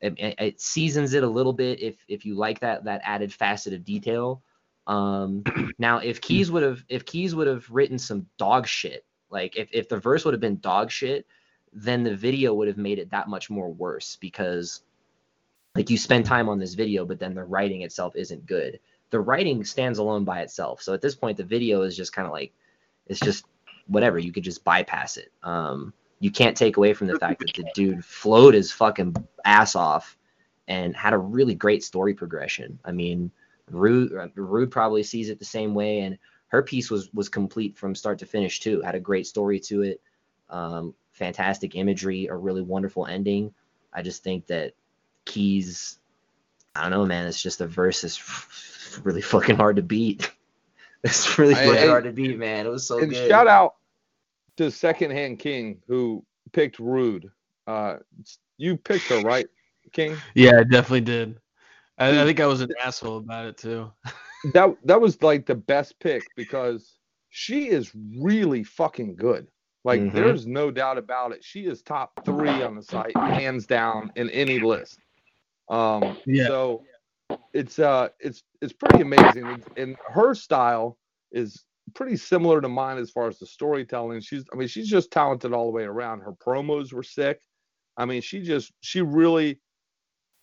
[0.00, 3.32] it, it- it seasons it a little bit if if you like that that added
[3.32, 4.42] facet of detail.
[4.86, 5.42] Um,
[5.78, 9.68] now, if Keys would have if Keys would have written some dog shit, like if
[9.72, 11.26] if the verse would have been dog shit,
[11.72, 14.82] then the video would have made it that much more worse because
[15.74, 18.78] like you spend time on this video, but then the writing itself isn't good.
[19.10, 20.82] The writing stands alone by itself.
[20.82, 22.52] So at this point, the video is just kind of like
[23.06, 23.46] it's just
[23.86, 24.18] whatever.
[24.18, 25.32] You could just bypass it.
[25.42, 29.74] Um, you can't take away from the fact that the dude flowed his fucking ass
[29.74, 30.16] off
[30.68, 32.78] and had a really great story progression.
[32.84, 33.30] I mean,
[33.70, 36.18] Rude, Rude probably sees it the same way, and
[36.48, 38.80] her piece was was complete from start to finish too.
[38.82, 40.00] Had a great story to it,
[40.50, 43.52] um, fantastic imagery, a really wonderful ending.
[43.92, 44.74] I just think that
[45.24, 45.98] Keys,
[46.74, 47.26] I don't know, man.
[47.26, 48.20] It's just the verse is
[49.04, 50.30] really fucking hard to beat.
[51.06, 52.64] It's really I- fucking I- hard to beat, man.
[52.64, 53.28] It was so and good.
[53.28, 53.74] shout out
[54.56, 57.30] to Secondhand King who picked Rude.
[57.66, 57.96] Uh,
[58.56, 59.46] you picked her, right,
[59.92, 60.16] King?
[60.34, 61.38] Yeah, I definitely did.
[61.98, 63.90] I, I think I was an asshole about it too.
[64.52, 66.98] That that was like the best pick because
[67.30, 67.90] she is
[68.20, 69.46] really fucking good.
[69.84, 70.12] Like Mhm.
[70.12, 71.42] there's no doubt about it.
[71.42, 74.98] She is top three on the site, hands down, in any list.
[75.70, 76.46] Um, Yeah.
[76.46, 76.84] so
[77.54, 80.98] it's uh it's it's pretty amazing, and, and her style
[81.32, 81.64] is
[81.94, 84.20] pretty similar to mine as far as the storytelling.
[84.20, 86.20] She's I mean she's just talented all the way around.
[86.20, 87.40] Her promos were sick.
[87.96, 89.58] I mean she just she really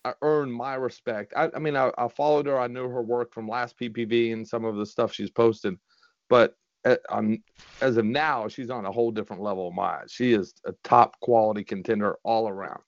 [0.05, 1.33] uh, earned my respect.
[1.35, 2.59] I, I mean I, I followed her.
[2.59, 5.77] I knew her work from last PPV and some of the stuff she's posted,
[6.29, 6.55] but
[6.85, 7.43] uh, um,
[7.81, 10.05] as of now she's on a whole different level of mine.
[10.07, 12.81] She is a top quality contender all around.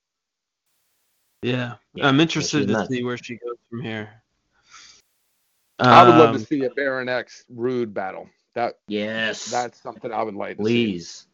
[1.43, 2.89] Yeah, Yeah, I'm interested to nuts.
[2.89, 4.09] see where she goes from here.
[5.79, 8.29] I would love to Um, see a Baron X Rude battle.
[8.55, 10.85] That yes, that's something I would like to see.
[10.93, 11.27] please.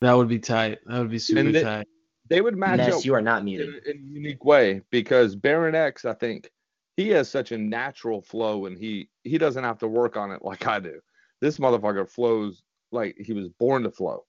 [0.00, 0.78] That would be tight.
[0.86, 1.86] That would be super And tight.
[2.28, 3.74] They would match Ness, up you are not in, muted.
[3.86, 6.50] a- in a unique way because Baron X, I think,
[6.96, 10.42] he has such a natural flow and he he doesn't have to work on it
[10.42, 11.00] like I do.
[11.40, 14.24] This motherfucker flows like he was born to flow.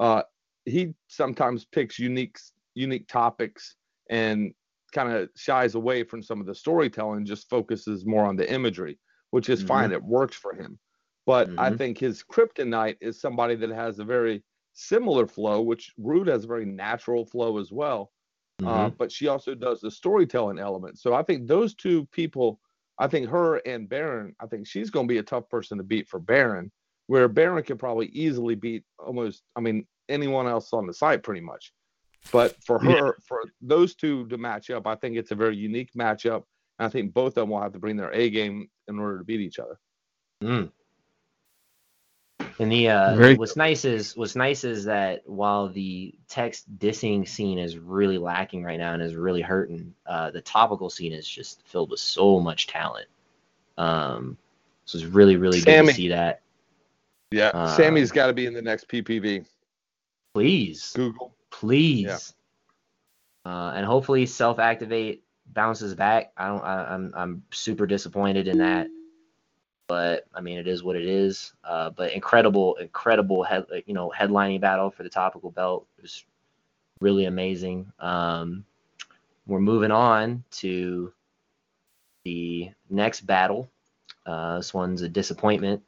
[0.00, 0.22] Uh,
[0.64, 2.38] he sometimes picks unique
[2.74, 3.76] unique topics
[4.10, 4.52] and
[4.92, 8.98] kind of shies away from some of the storytelling, just focuses more on the imagery,
[9.30, 9.92] which is fine.
[9.92, 10.78] It works for him.
[11.26, 11.78] But I Mhm.
[11.78, 14.42] think his kryptonite is somebody that has a very
[14.76, 18.12] similar flow, which Rude has a very natural flow as well.
[18.62, 18.98] Uh, Mhm.
[18.98, 20.98] but she also does the storytelling element.
[20.98, 22.60] So I think those two people,
[22.98, 25.84] I think her and Baron, I think she's going to be a tough person to
[25.84, 26.70] beat for Baron,
[27.06, 31.42] where Baron could probably easily beat almost, I mean, anyone else on the site pretty
[31.42, 31.72] much.
[32.32, 32.92] But for Yeah.
[32.92, 36.44] her, for those two to match up, I think it's a very unique matchup.
[36.78, 39.18] And I think both of them will have to bring their A game in order
[39.18, 39.78] to beat each other.
[40.42, 40.72] Mm.
[42.58, 47.28] And the uh, Very what's nice is what's nice is that while the text dissing
[47.28, 51.28] scene is really lacking right now and is really hurting, uh, the topical scene is
[51.28, 53.08] just filled with so much talent.
[53.76, 54.38] Um,
[54.86, 56.40] so it's really really good to see that.
[57.30, 57.48] Yeah.
[57.48, 59.44] Uh, Sammy's got to be in the next PPV.
[60.32, 61.34] Please, Google.
[61.50, 62.34] please,
[63.44, 66.32] uh, and hopefully self activate bounces back.
[66.36, 66.62] I don't.
[66.62, 68.88] I, I'm I'm super disappointed in that,
[69.88, 71.52] but I mean it is what it is.
[71.64, 76.24] Uh, but incredible, incredible head you know headlining battle for the topical belt It was
[77.00, 77.92] really amazing.
[77.98, 78.64] Um,
[79.46, 81.12] we're moving on to
[82.24, 83.68] the next battle.
[84.24, 85.82] Uh, this one's a disappointment.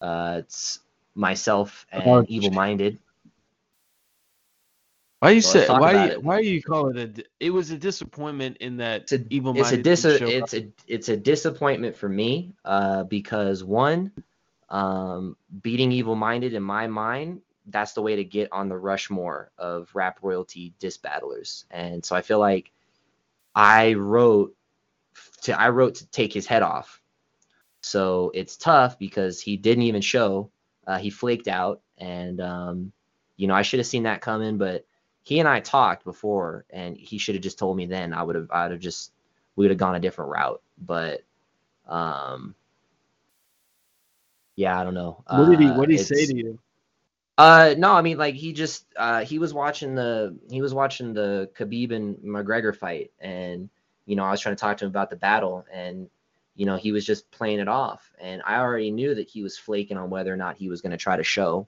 [0.00, 0.80] Uh, it's
[1.14, 2.98] myself and Oh, Evil Minded.
[5.20, 6.22] Why you say talk why are you, it.
[6.22, 7.24] why you call it a?
[7.40, 11.96] It was a disappointment in that evil it's a dis it's a it's a disappointment
[11.96, 14.12] for me uh because one
[14.68, 19.50] um beating evil minded in my mind that's the way to get on the rushmore
[19.58, 22.70] of rap royalty disc battlers and so i feel like
[23.54, 24.54] i wrote
[25.42, 27.02] to i wrote to take his head off
[27.80, 30.50] so it's tough because he didn't even show
[30.86, 32.92] uh, he flaked out and um
[33.36, 34.84] you know i should have seen that coming but
[35.22, 38.36] he and i talked before and he should have just told me then i would
[38.36, 39.12] have i would have just
[39.58, 40.62] we would have gone a different route.
[40.78, 41.22] But
[41.88, 42.54] um
[44.56, 45.24] yeah, I don't know.
[45.30, 46.58] What did he Uh, What did he say to you?
[47.36, 51.12] Uh no, I mean like he just uh he was watching the he was watching
[51.12, 53.68] the Khabib and McGregor fight and
[54.06, 56.08] you know, I was trying to talk to him about the battle and
[56.56, 59.58] you know, he was just playing it off and I already knew that he was
[59.58, 61.66] flaking on whether or not he was going to try to show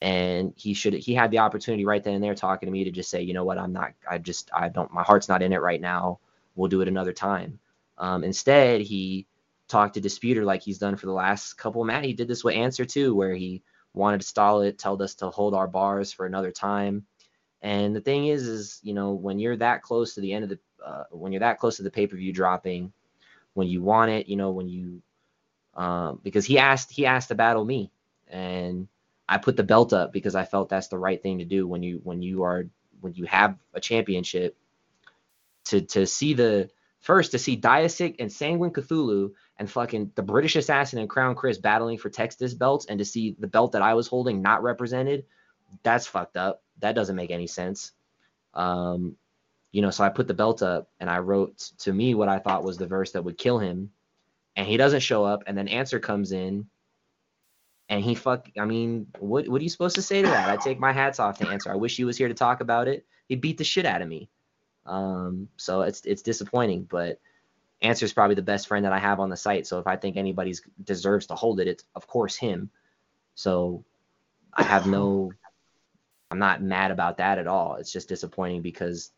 [0.00, 2.90] and he should he had the opportunity right then and there talking to me to
[2.90, 3.58] just say, "You know what?
[3.58, 6.20] I'm not I just I don't my heart's not in it right now.
[6.56, 7.58] we'll do it another time.
[7.98, 9.26] Um, instead, he
[9.68, 12.08] talked to Disputer like he's done for the last couple of matches.
[12.08, 13.62] He did this with Answer too, where he
[13.94, 17.06] wanted to stall it, told us to hold our bars for another time.
[17.62, 20.50] And the thing is, is you know when you're that close to the end of
[20.50, 22.92] the uh, when you're that close to the pay per view dropping,
[23.54, 25.02] when you want it, you know when you
[25.74, 27.90] um, because he asked he asked to battle me,
[28.28, 28.88] and
[29.28, 31.82] I put the belt up because I felt that's the right thing to do when
[31.82, 32.66] you when you are
[33.00, 34.56] when you have a championship
[35.66, 36.70] to to see the
[37.00, 41.58] first to see Diasic and Sanguine Cthulhu and fucking the British Assassin and Crown Chris
[41.58, 45.24] battling for Texas belts and to see the belt that I was holding not represented,
[45.82, 46.62] that's fucked up.
[46.80, 47.92] That doesn't make any sense.
[48.52, 49.16] Um,
[49.72, 52.38] you know, so I put the belt up and I wrote to me what I
[52.38, 53.90] thought was the verse that would kill him,
[54.56, 56.66] and he doesn't show up, and then Answer comes in,
[57.88, 58.48] and he fuck.
[58.58, 60.48] I mean, what what are you supposed to say to that?
[60.48, 61.70] I take my hats off to Answer.
[61.72, 63.06] I wish he was here to talk about it.
[63.28, 64.28] He beat the shit out of me.
[64.86, 67.20] Um, so it's it's disappointing, but
[67.82, 69.66] Answer is probably the best friend that I have on the site.
[69.66, 72.70] So if I think anybody's deserves to hold it, it's of course him.
[73.34, 73.84] So
[74.52, 75.32] I have no,
[76.30, 77.76] I'm not mad about that at all.
[77.76, 79.10] It's just disappointing because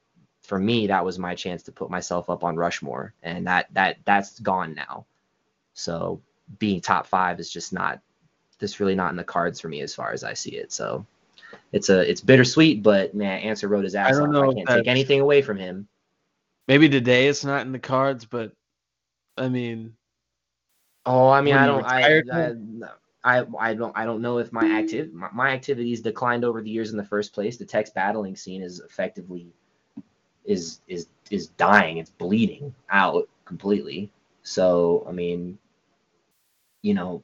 [0.43, 3.99] for me that was my chance to put myself up on Rushmore, and that that
[4.05, 5.07] that's gone now.
[5.75, 6.23] So
[6.59, 8.01] being top five is just not,
[8.59, 10.73] this really not in the cards for me as far as I see it.
[10.73, 11.05] So
[11.73, 14.43] it's a it's bittersweet, but man, Answer wrote his ass I don't off.
[14.43, 15.89] know I can't take anything away from him.
[16.69, 18.53] Maybe today it's not in the cards, but
[19.37, 19.95] I mean,
[21.07, 22.19] Oh, I mean, I don't, I,
[23.23, 26.61] I, I, I don't, I don't know if my active, my, my activities declined over
[26.61, 27.57] the years in the first place.
[27.57, 29.47] The text battling scene is effectively,
[30.45, 31.99] is, is, is dying.
[31.99, 34.11] It's bleeding out completely.
[34.43, 35.59] So, I mean,
[36.83, 37.23] you know,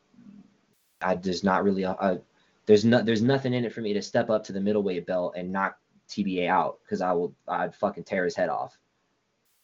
[1.03, 2.21] I there's not really a,
[2.67, 5.35] there's no, there's nothing in it for me to step up to the middleweight belt
[5.37, 8.77] and knock TBA out because I will, I'd fucking tear his head off.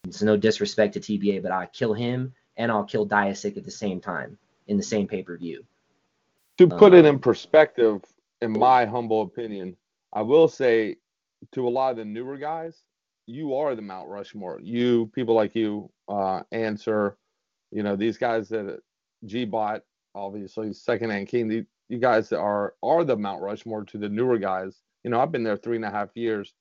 [0.05, 3.71] It's no disrespect to TBA, but I kill him and I'll kill Diasic at the
[3.71, 4.37] same time
[4.67, 5.65] in the same pay per view.
[6.57, 8.01] To put Um, it in perspective,
[8.41, 9.77] in my humble opinion,
[10.13, 10.97] I will say
[11.51, 12.83] to a lot of the newer guys,
[13.25, 14.59] you are the Mount Rushmore.
[14.61, 17.15] You people like you, uh, Answer,
[17.71, 18.81] you know these guys that
[19.25, 19.81] Gbot,
[20.19, 21.47] obviously Secondhand King.
[21.47, 24.81] The, you guys are are the Mount Rushmore to the newer guys.
[25.03, 26.53] You know I've been there three and a half years,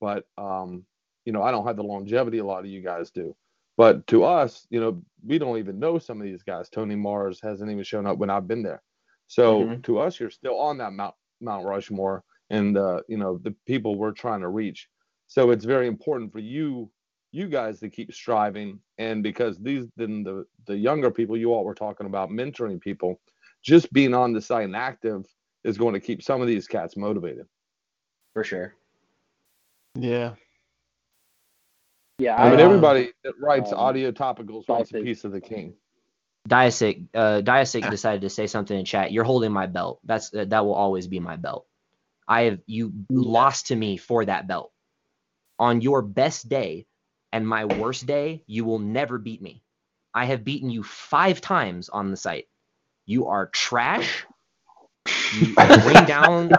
[0.00, 0.84] but um,
[1.24, 3.34] you know I don't have the longevity a lot of you guys do.
[3.76, 6.70] But to us, you know, we don't even know some of these guys.
[6.70, 8.82] Tony Mars hasn't even shown up when I've been there.
[9.28, 9.82] So Mhm.
[9.84, 13.96] to us, you're still on that Mount Mount Rushmore, and uh, you know the people
[13.96, 14.88] we're trying to reach.
[15.26, 16.90] So it's very important for you
[17.32, 21.64] you guys to keep striving, and because these then the the younger people you all
[21.64, 23.20] were talking about mentoring people,
[23.62, 25.26] just being on the site and active
[25.64, 27.46] is going to keep some of these cats motivated.
[28.32, 28.74] For sure.
[29.94, 30.34] yeah.
[32.18, 35.40] Yeah, I mean, uh, everybody that writes um, audio topicals wants a piece of the
[35.40, 35.74] king.
[36.48, 39.12] Diasic, uh, Diasic decided to say something in chat.
[39.12, 40.00] You're holding my belt.
[40.04, 41.66] That's uh, that will always be my belt.
[42.26, 44.72] I have you lost to me for that belt.
[45.58, 46.86] On your best day
[47.36, 49.62] and my worst day, you will never beat me.
[50.14, 52.48] I have beaten you five times on the site.
[53.04, 54.24] You are trash.
[55.34, 56.50] You bring down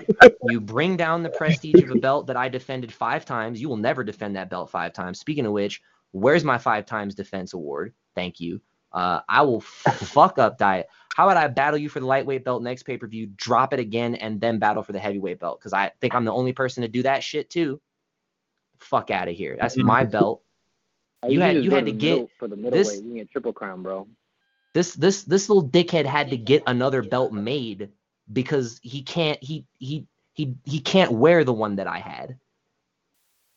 [0.44, 3.60] you bring down the prestige of a belt that I defended five times.
[3.60, 5.20] You will never defend that belt five times.
[5.20, 5.82] Speaking of which,
[6.12, 7.96] where's my five times defense award?
[8.14, 8.62] Thank you.
[8.92, 10.90] Uh, I will fuck up diet.
[11.16, 13.80] How about I battle you for the lightweight belt next pay per view, drop it
[13.80, 15.60] again, and then battle for the heavyweight belt?
[15.60, 17.82] Because I think I'm the only person to do that shit too.
[18.78, 19.58] Fuck out of here.
[19.60, 20.44] That's my belt.
[21.24, 23.04] Uh, You had you had to to the middle- get for the this middleweight.
[23.04, 24.08] You get triple crown, bro.
[24.74, 27.90] this this this little dickhead had to get another belt made
[28.32, 32.38] because he can't he he he he can't wear the one that I had.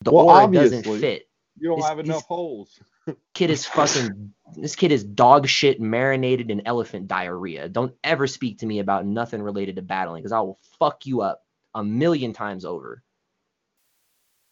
[0.03, 1.29] The Well, aura doesn't fit.
[1.59, 2.81] You don't This- have enough holes.
[3.35, 7.69] Kid is fucking this kid is dog shit marinated in elephant diarrhea.
[7.69, 11.21] Don't ever speak to me about nothing related to battling because I will fuck you
[11.23, 13.03] up a million times over.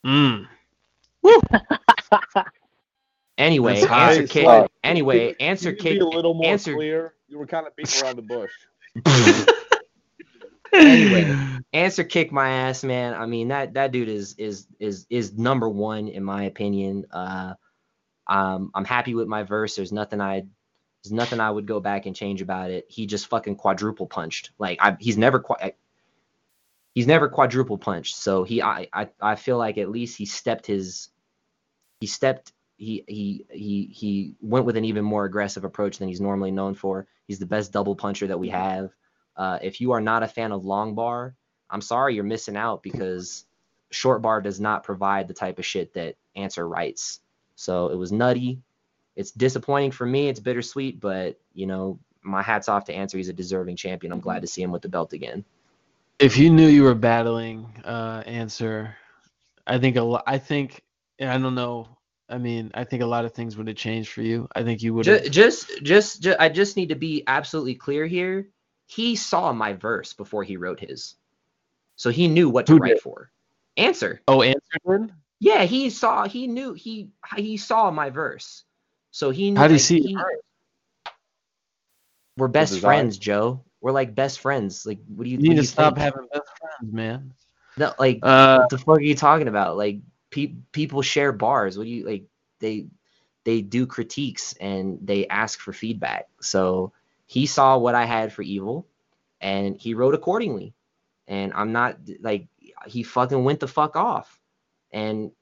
[0.05, 0.47] Mm.
[3.39, 4.42] Anyway, That's answer kick.
[4.44, 5.92] Sly, Anyway, can- answer you kick.
[5.94, 7.15] Be a little more answer clear.
[7.28, 8.50] You were kind of beating around the bush.
[10.73, 13.15] anyway, answer kick my ass, man.
[13.15, 17.07] I mean that that dude is is is is number one in my opinion.
[17.12, 17.55] Uh,
[18.26, 19.76] um, I'm happy with my verse.
[19.76, 20.44] There's nothing I
[21.05, 22.86] there's nothing I would go back and change about it.
[22.89, 24.50] He just fucking quadruple punched.
[24.58, 25.76] Like I, he's never quite.
[26.94, 30.67] He's never quadruple punched, so he I, I I feel like at least he stepped
[30.67, 31.10] his
[32.00, 36.20] he stepped he he he he went with an even more aggressive approach than he's
[36.20, 37.07] normally known for.
[37.26, 38.90] He's the best double puncher that we have.
[39.36, 41.34] Uh, if you are not a fan of long bar,
[41.68, 43.44] I'm sorry you're missing out because
[43.90, 47.20] short bar does not provide the type of shit that Answer writes.
[47.57, 48.60] So it was nutty.
[49.16, 50.28] It's disappointing for me.
[50.28, 53.18] It's bittersweet, but you know, my hats off to Answer.
[53.18, 54.12] He's a deserving champion.
[54.12, 55.44] I'm glad to see him with the belt again.
[56.20, 58.94] If you knew you were battling uh, Answer,
[59.66, 60.23] I think a lot.
[60.28, 60.82] I think
[61.20, 61.89] I don't know.
[62.28, 64.48] I mean, I think a lot of things would have changed for you.
[64.55, 65.31] I think you would have.
[65.31, 68.48] Just, just, just, I just need to be absolutely clear here.
[68.86, 71.15] He saw my verse before he wrote his,
[71.97, 73.00] so he knew what to Who write did?
[73.00, 73.31] for.
[73.76, 74.20] Answer.
[74.28, 75.12] Oh, Answer did.
[75.40, 76.26] Yeah, he saw.
[76.26, 76.73] He knew.
[76.74, 78.65] He he saw my verse,
[79.10, 79.50] so he.
[79.50, 80.18] Knew, How do you see he-
[82.36, 83.18] We're best friends, eyes?
[83.18, 83.65] Joe.
[83.81, 84.84] We're like best friends.
[84.84, 85.36] Like, what do you?
[85.36, 86.05] You need what to you stop think?
[86.05, 87.32] having best friends, man.
[87.76, 89.76] No, like Uh, what the fuck are you talking about?
[89.76, 90.00] Like
[90.31, 91.76] pe- people share bars.
[91.78, 92.24] What do you like?
[92.60, 92.86] They
[93.44, 96.28] they do critiques and they ask for feedback.
[96.40, 96.92] So
[97.26, 98.86] he saw what I had for evil,
[99.40, 100.74] and he wrote accordingly.
[101.26, 102.48] And I'm not like
[102.86, 104.40] he fucking went the fuck off.
[104.92, 105.32] And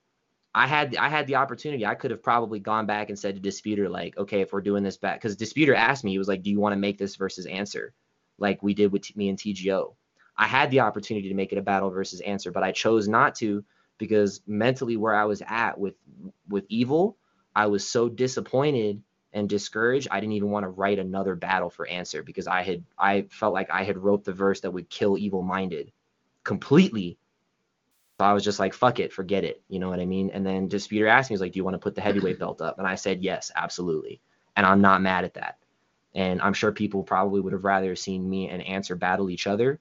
[0.55, 1.85] I had I had the opportunity.
[1.85, 4.83] I could have probably gone back and said to Disputer like, okay, if we're doing
[4.83, 7.17] this back, because Disputer asked me, he was like, do you want to make this
[7.17, 7.93] versus answer,
[8.39, 9.95] like we did with t- me and TGO.
[10.37, 13.35] I had the opportunity to make it a battle versus answer, but I chose not
[13.37, 13.65] to
[13.99, 15.95] because mentally where I was at with
[16.49, 17.17] with evil,
[17.55, 19.03] I was so disappointed
[19.33, 20.09] and discouraged.
[20.11, 23.55] I didn't even want to write another battle for answer because I had I felt
[23.55, 25.93] like I had wrote the verse that would kill evil minded
[26.45, 27.19] completely.
[28.19, 29.63] So I was just like, fuck it, forget it.
[29.69, 30.31] You know what I mean?
[30.31, 32.63] And then Disputer asked me, he's like, Do you want to put the heavyweight belt
[32.63, 32.79] up?
[32.79, 34.21] And I said, Yes, absolutely.
[34.57, 35.59] And I'm not mad at that.
[36.15, 39.81] And I'm sure people probably would have rather seen me and Answer battle each other.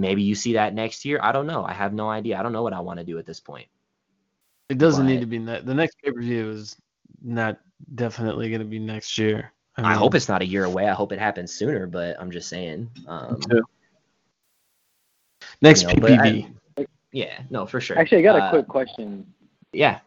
[0.00, 1.20] Maybe you see that next year.
[1.22, 1.62] I don't know.
[1.64, 2.38] I have no idea.
[2.38, 3.68] I don't know what I want to do at this point.
[4.70, 6.74] It doesn't need to be ne- the next pay per view is
[7.22, 7.58] not
[7.94, 9.52] definitely going to be next year.
[9.76, 10.88] I, hope it's not a year away.
[10.88, 12.90] I hope it happens sooner, but I'm just saying.
[13.06, 13.40] Um.
[15.60, 16.46] Next you know, but I-
[16.78, 16.86] PPV.
[17.12, 17.98] yeah, no, for sure.
[17.98, 19.26] Actually, I got a Uh, quick question.
[19.72, 20.00] Yeah.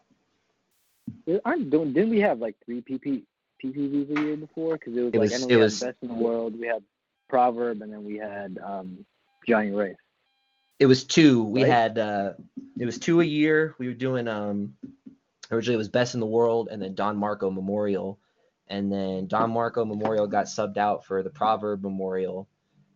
[1.44, 1.92] Aren't doing?
[1.92, 3.22] Didn't we have like three PP
[3.62, 4.74] PPVs a year before?
[4.74, 6.82] Because it was It like was- it was- best in the world, we had
[7.28, 9.04] Proverb, and then we had um,
[9.46, 9.96] Johnny Wraith.
[10.78, 11.44] It was two.
[11.44, 11.70] We Right?
[11.70, 12.32] had uh
[12.78, 13.74] it was two a year.
[13.78, 14.74] We were doing um
[15.50, 18.18] originally it was best in the world and then Don Marco Memorial.
[18.68, 22.48] And then Don Marco Memorial got subbed out for the Proverb Memorial.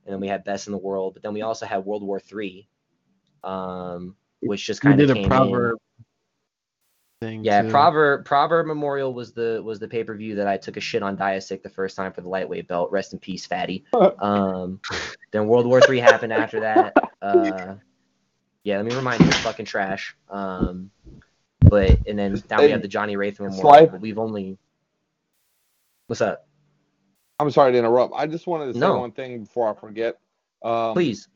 [0.04, 1.14] And then we had best in the world.
[1.14, 2.68] But then we also had World War Three.
[3.44, 5.74] Um which just kind of did a came in.
[7.20, 7.44] Proverb thing.
[7.44, 7.70] Yeah, too.
[7.70, 11.02] Proverb Proverb Memorial was the was the pay per view that I took a shit
[11.02, 12.90] on Diasic the first time for the lightweight belt.
[12.90, 13.84] Rest in peace, fatty.
[14.20, 14.80] Um,
[15.30, 16.94] then World War Three happened after that.
[17.20, 17.74] Uh,
[18.64, 20.16] yeah, let me remind you, it's fucking trash.
[20.30, 20.90] Um,
[21.60, 23.62] but and then now we have the Johnny Wraith Memorial.
[23.62, 23.92] Slife?
[23.92, 24.58] But we've only
[26.06, 26.46] what's up?
[27.40, 28.14] I'm sorry to interrupt.
[28.16, 28.98] I just wanted to say No.
[28.98, 30.18] one thing before I forget.
[30.62, 31.28] Um, Please.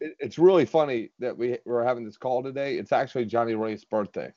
[0.00, 2.76] It, it's really funny that we we're having this call today.
[2.76, 4.32] It's actually Johnny Wraith's birthday.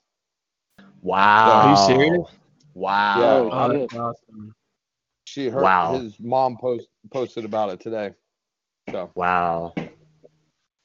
[1.04, 1.60] Wow.
[1.60, 2.28] Are you serious?
[2.74, 3.20] Wow.
[3.20, 3.50] Yeah.
[3.52, 4.56] Oh, that's awesome.
[5.26, 6.00] She her Wow.
[6.00, 8.12] his mom post posted about it today.
[8.92, 9.76] So Wow.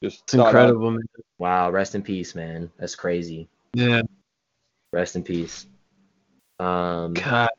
[0.02, 1.02] just It's incredible, man.
[1.38, 1.70] Wow.
[1.70, 2.70] Rest in peace, man.
[2.78, 3.48] That's crazy.
[3.74, 4.02] Yeah.
[4.92, 5.66] Rest in peace.
[6.58, 7.50] Um, God.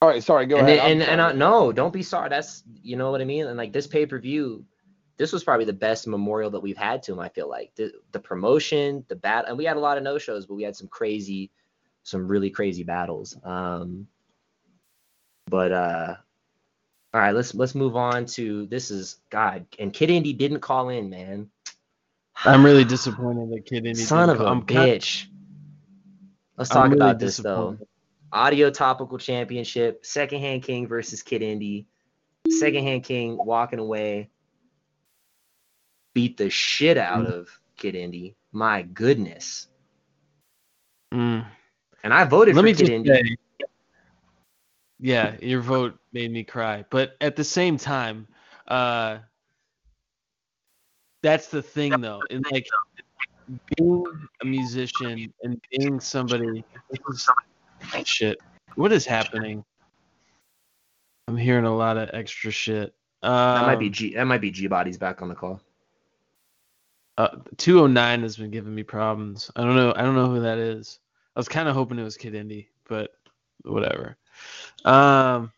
[0.00, 0.78] All right, sorry, go and ahead.
[0.80, 1.32] then, I'm and and sorry.
[1.32, 2.28] uh, no, don't be sorry.
[2.28, 3.46] That's you know what I mean.
[3.46, 4.64] And like this pay per view,
[5.16, 7.20] this was probably the best memorial that we've had to him.
[7.20, 10.18] I feel like the the promotion, the bat, and we had a lot of no
[10.18, 11.50] shows, but we had some crazy,
[12.02, 13.36] some really crazy battles.
[13.44, 14.06] Um,
[15.48, 16.16] but uh,
[17.14, 20.88] all right, let's let's move on to this is God and Kid Indy didn't call
[20.88, 21.50] in, man.
[22.44, 23.94] I'm really disappointed that Kid Indy.
[23.94, 24.50] Son didn't of a.
[24.50, 25.26] I'm kind- bitch.
[26.56, 27.78] Let's talk really about this though.
[28.32, 31.86] Audio Topical Championship, Secondhand King versus Kid Indy.
[32.48, 34.30] Secondhand King walking away,
[36.14, 37.32] beat the shit out Mm.
[37.32, 38.36] of Kid Indy.
[38.52, 39.68] My goodness.
[41.12, 41.46] Mm.
[42.04, 43.08] And I voted Let for me Kid Indy.
[43.10, 43.36] say,
[44.98, 46.84] yeah, your vote made me cry.
[46.90, 48.28] But at the same time,
[48.68, 49.18] uh,
[51.22, 52.22] that's the thing though.
[52.30, 52.66] And like
[53.76, 56.64] being a musician and being somebody
[58.04, 58.38] shit.
[58.76, 59.64] What is happening?
[61.28, 62.94] I'm hearing a lot of extra shit.
[63.22, 65.60] Um, that might be G that might be G Body's back on the call.
[67.18, 69.50] Uh, 209 has been giving me problems.
[69.54, 69.92] I don't know.
[69.94, 70.98] I don't know who that is.
[71.36, 73.10] I was kind of hoping it was Kid Indy, but
[73.64, 74.16] whatever.
[74.84, 75.52] Um,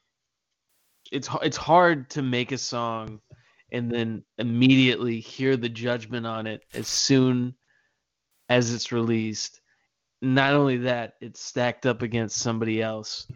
[1.12, 3.20] it's it's hard to make a song
[3.72, 7.54] and then immediately hear the judgment on it as soon
[8.48, 9.60] as it's released.
[10.22, 13.26] Not only that, it's stacked up against somebody else,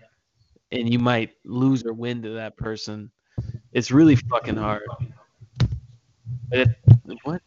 [0.72, 3.10] and you might lose or win to that person.
[3.72, 4.82] It's really fucking hard.
[6.50, 6.68] It,
[7.24, 7.42] what?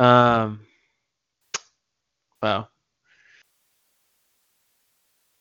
[0.00, 0.60] Um.
[2.42, 2.68] Wow.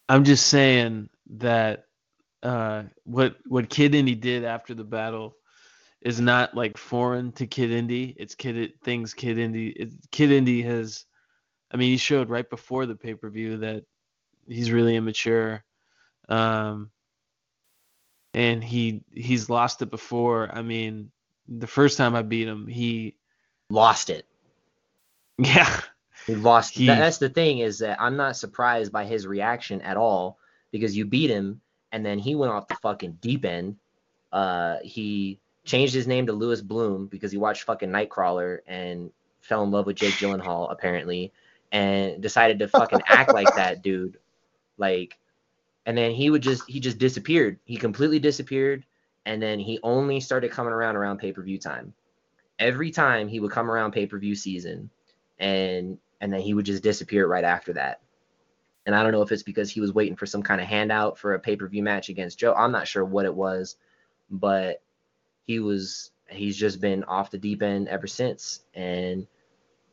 [0.09, 1.85] I'm just saying that
[2.43, 5.35] uh, what what Kid Indy did after the battle
[6.01, 8.15] is not like foreign to Kid Indy.
[8.17, 9.69] It's Kid things Kid Indy.
[9.69, 11.05] It, Kid Indy has.
[11.71, 13.83] I mean, he showed right before the pay per view that
[14.47, 15.63] he's really immature,
[16.27, 16.89] um,
[18.33, 20.49] and he he's lost it before.
[20.51, 21.11] I mean,
[21.47, 23.15] the first time I beat him, he
[23.69, 24.25] lost it.
[25.39, 25.81] Yeah,
[26.27, 26.73] He lost.
[26.73, 30.37] He- that's the thing is that I'm not surprised by his reaction at all
[30.71, 31.61] because you beat him
[31.91, 33.77] and then he went off the fucking deep end.
[34.31, 39.11] Uh, he changed his name to Louis Bloom because he watched fucking Nightcrawler and
[39.41, 41.31] fell in love with Jake Gyllenhaal apparently,
[41.71, 44.17] and decided to fucking act like that dude,
[44.77, 45.17] like,
[45.85, 47.59] and then he would just he just disappeared.
[47.65, 48.83] He completely disappeared,
[49.25, 51.93] and then he only started coming around around pay per view time.
[52.59, 54.89] Every time he would come around pay per view season,
[55.39, 58.01] and and then he would just disappear right after that.
[58.85, 61.17] And I don't know if it's because he was waiting for some kind of handout
[61.17, 62.53] for a pay per view match against Joe.
[62.53, 63.77] I'm not sure what it was,
[64.29, 64.81] but
[65.45, 68.61] he was he's just been off the deep end ever since.
[68.73, 69.27] And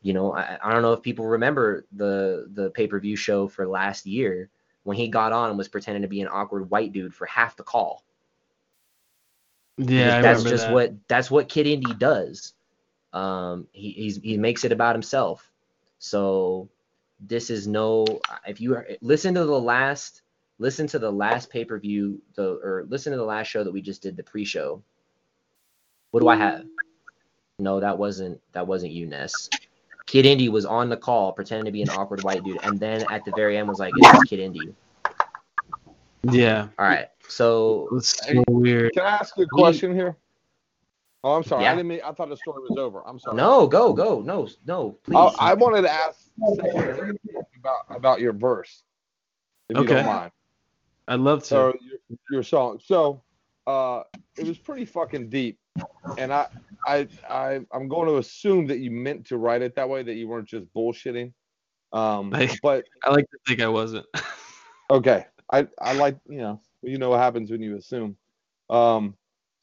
[0.02, 3.48] you know, I, I don't know if people remember the the pay per view show
[3.48, 4.50] for last year
[4.84, 7.56] when he got on and was pretending to be an awkward white dude for half
[7.56, 8.04] the call.
[9.78, 10.18] yeah.
[10.18, 10.72] I that's just that.
[10.72, 12.54] what that's what Kid Indy does.
[13.16, 15.50] Um, he he's, he makes it about himself.
[15.98, 16.68] So
[17.18, 18.04] this is no.
[18.46, 20.22] If you listen to the last
[20.58, 23.72] listen to the last pay per view the or listen to the last show that
[23.72, 24.82] we just did the pre show.
[26.10, 26.66] What do I have?
[27.58, 29.48] No, that wasn't that wasn't you, Ness.
[30.04, 33.04] Kid Indy was on the call pretending to be an awkward white dude, and then
[33.10, 34.74] at the very end was like, "It's Kid Indy."
[36.30, 36.68] Yeah.
[36.78, 38.92] All right, so It's so weird.
[38.92, 40.16] Can I ask you a question here?
[41.26, 41.64] Oh, I'm sorry.
[41.64, 41.72] Yeah.
[41.72, 42.00] I didn't mean.
[42.04, 43.04] I thought the story was over.
[43.04, 43.36] I'm sorry.
[43.36, 45.16] No, go, go, no, no, please.
[45.18, 46.30] Oh, I wanted to ask
[47.58, 48.84] about about your verse,
[49.68, 49.94] if you Okay.
[49.94, 50.30] don't mind.
[51.08, 51.46] I'd love to.
[51.46, 52.78] So your, your song.
[52.84, 53.24] So
[53.66, 54.04] uh,
[54.38, 55.58] it was pretty fucking deep,
[56.16, 56.46] and I
[56.86, 60.14] I I I'm going to assume that you meant to write it that way, that
[60.14, 61.32] you weren't just bullshitting.
[61.92, 64.06] Um, I- but I like to think I wasn't.
[64.88, 65.26] Okay.
[65.52, 68.16] I, I like, you know, you know what happens when you assume.
[68.70, 69.16] Um,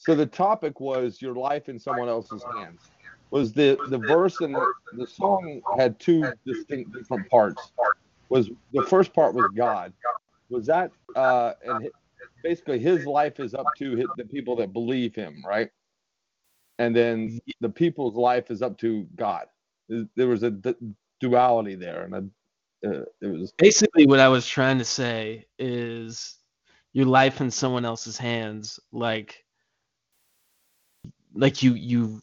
[0.04, 2.92] so the topic was your life in someone else's hands.
[3.32, 7.72] Was the, the verse and the, the song had two distinct different parts.
[8.30, 9.94] Was the first part was God.
[10.50, 11.90] Was that uh and
[12.44, 15.70] basically his life is up to the people that believe him, right?
[16.80, 19.46] And then the people's life is up to God.
[19.88, 20.76] There was a d-
[21.22, 26.38] duality there, and a, uh, it was Basically, what I was trying to say is
[26.94, 29.44] your life in someone else's hands, like
[31.34, 32.22] like you you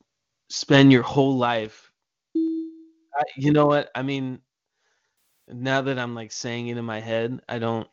[0.49, 1.91] spend your whole life.
[2.37, 3.91] I, you know what?
[3.95, 4.41] I mean,
[5.49, 7.89] now that I'm like saying it in my head, I don't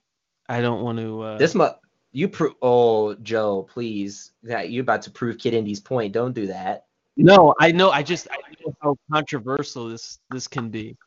[0.49, 1.21] I don't want to.
[1.21, 1.67] Uh, This mu
[2.11, 2.53] you prove.
[2.61, 4.31] Oh, Joe, please.
[4.43, 6.13] That you're about to prove Kid Indy's point.
[6.13, 6.85] Don't do that.
[7.17, 7.89] No, I know.
[7.89, 10.97] I just I know how controversial this this can be.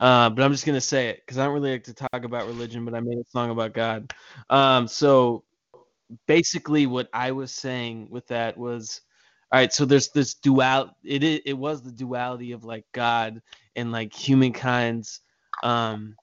[0.00, 2.46] Uh, but I'm just gonna say it because I don't really like to talk about
[2.46, 4.12] religion, but I made a song about God.
[4.48, 5.44] Um, so
[6.26, 9.00] basically, what I was saying with that was,
[9.52, 9.72] all right.
[9.72, 10.90] So there's this dual.
[11.04, 13.40] It it was the duality of like God
[13.76, 15.20] and like humankind's.
[15.62, 16.14] Um,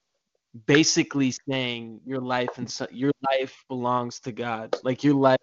[0.66, 4.74] basically saying your life and so, your life belongs to God.
[4.82, 5.36] Like your life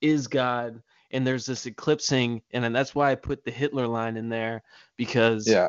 [0.00, 4.16] is God, and there's this eclipsing, and then that's why I put the Hitler line
[4.16, 4.62] in there
[4.96, 5.68] because Yeah.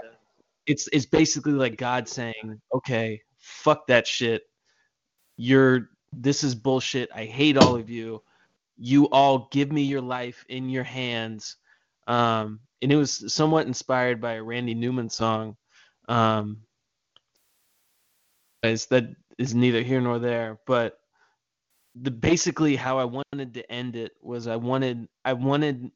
[0.68, 4.44] it's it's basically like God saying, okay, fuck that shit.
[5.38, 7.10] You're this is bullshit.
[7.14, 8.24] I hate all of you.
[8.78, 11.58] You all give me your life in your hands.
[12.08, 15.58] Um, and it was somewhat inspired by a Randy Newman song.
[16.08, 16.62] Um,
[18.62, 21.00] that is neither here nor there, but
[22.02, 25.92] the basically how I wanted to end it was I wanted I wanted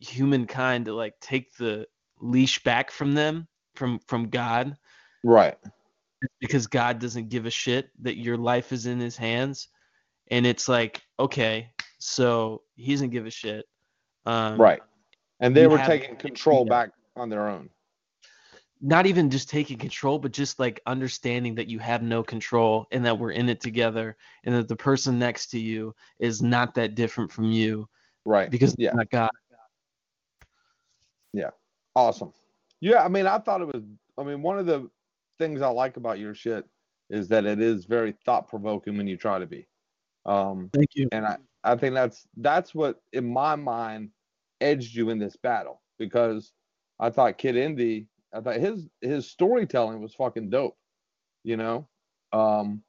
[0.00, 1.86] humankind to like take the
[2.20, 4.76] leash back from them from from God
[5.24, 5.56] right.
[6.40, 9.68] because God doesn't give a shit that your life is in his hands
[10.30, 13.64] and it's like okay so he doesn't give a shit
[14.26, 14.80] um, Right.
[15.40, 17.70] And they were taking control back on their own.
[18.80, 23.04] not even just taking control, but just like understanding that you have no control and
[23.04, 26.94] that we're in it together and that the person next to you is not that
[26.94, 27.88] different from you.
[28.24, 28.50] Right.
[28.50, 28.90] Because Yeah.
[28.90, 28.96] yeah.
[28.96, 29.30] not God.
[31.32, 31.50] Yeah.
[31.94, 32.32] Awesome.
[32.80, 33.82] Yeah, I mean, I thought it was
[34.18, 34.90] I mean, one of the
[35.38, 36.64] things I like about your shit
[37.10, 39.66] is that it is very thought provoking when you try to be.
[40.26, 41.08] Um Thank you.
[41.12, 44.10] and I, I think that's that's what in my mind
[44.60, 46.52] edged you in this battle because
[47.00, 50.76] I thought Kid Indy, I thought his his storytelling was fucking dope,
[51.44, 51.88] you know.
[52.32, 52.82] Um,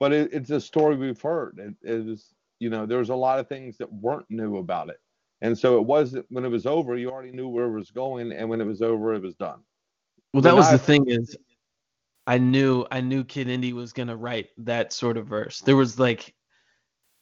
[0.00, 1.58] but it, it's a story we've heard.
[1.58, 4.88] It, it is, you know, there was a lot of things that weren't new about
[4.88, 5.00] it,
[5.40, 6.96] and so it wasn't when it was over.
[6.96, 9.60] You already knew where it was going, and when it was over, it was done.
[10.32, 11.36] Well, that When was I- the thing is,
[12.26, 15.60] I knew I knew Kid Indy was gonna write that sort of verse.
[15.60, 16.34] There was like,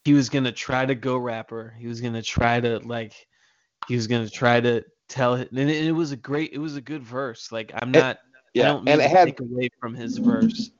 [0.04, 1.74] he was gonna try to go rapper.
[1.78, 3.14] He was gonna try to like,
[3.88, 6.76] he was gonna try to tell it, and it, it was a great, it was
[6.76, 7.52] a good verse.
[7.52, 8.18] Like I'm not,
[8.54, 10.70] yeah, I don't mean and it to had- take away from his verse.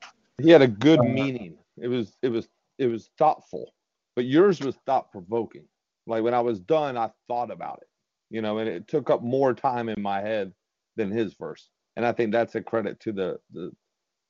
[0.41, 1.57] He had a good Uh, meaning.
[1.77, 3.73] It was it was it was thoughtful,
[4.15, 5.65] but yours was thought provoking.
[6.07, 7.87] Like when I was done, I thought about it,
[8.31, 10.51] you know, and it took up more time in my head
[10.95, 11.69] than his verse.
[11.95, 13.71] And I think that's a credit to the the,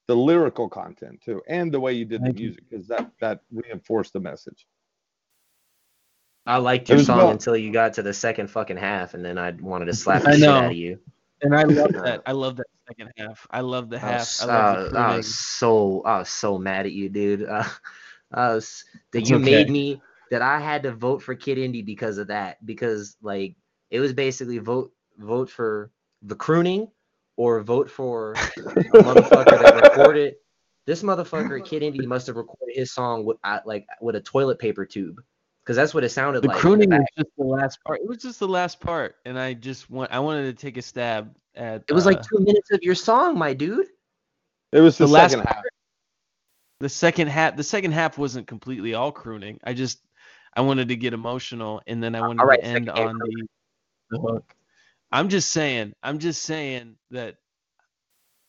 [0.07, 4.11] the lyrical content too, and the way you did the music, because that that reinforced
[4.13, 4.67] the message.
[6.45, 9.37] I liked your song well- until you got to the second fucking half, and then
[9.37, 10.99] I wanted to slap the I shit out of you.
[11.41, 12.21] And I love that.
[12.25, 13.45] I love that second half.
[13.51, 14.19] I love the I half.
[14.19, 17.43] was, I love the uh, I was so I was so mad at you, dude.
[17.43, 17.63] Uh,
[18.31, 19.45] I was that It's you okay.
[19.45, 22.65] made me that I had to vote for Kid Indy because of that.
[22.65, 23.55] Because like
[23.89, 25.91] it was basically vote vote for
[26.23, 26.89] the crooning
[27.37, 28.61] or vote for the
[28.93, 30.35] motherfucker that recorded.
[30.85, 34.57] This motherfucker, Kid Indy, must have recorded his song with uh, like with a toilet
[34.59, 35.21] paper tube,
[35.63, 36.57] because that's what it sounded the like.
[36.57, 37.99] in crooning was just the last part.
[38.01, 40.81] It was just the last part, and I just want I wanted to take a
[40.81, 41.83] stab at.
[41.87, 43.87] It was uh, like two minutes of your song, my dude.
[44.71, 45.55] It was the, the last second half.
[45.55, 45.73] part-
[46.79, 47.55] The second half.
[47.57, 49.59] The second half wasn't completely all crooning.
[49.63, 49.99] I just
[50.53, 53.47] I wanted to get emotional, and then I wanted All right, to end on the,
[54.09, 54.55] the hook.
[55.11, 55.93] I'm just saying.
[56.01, 57.35] I'm just saying that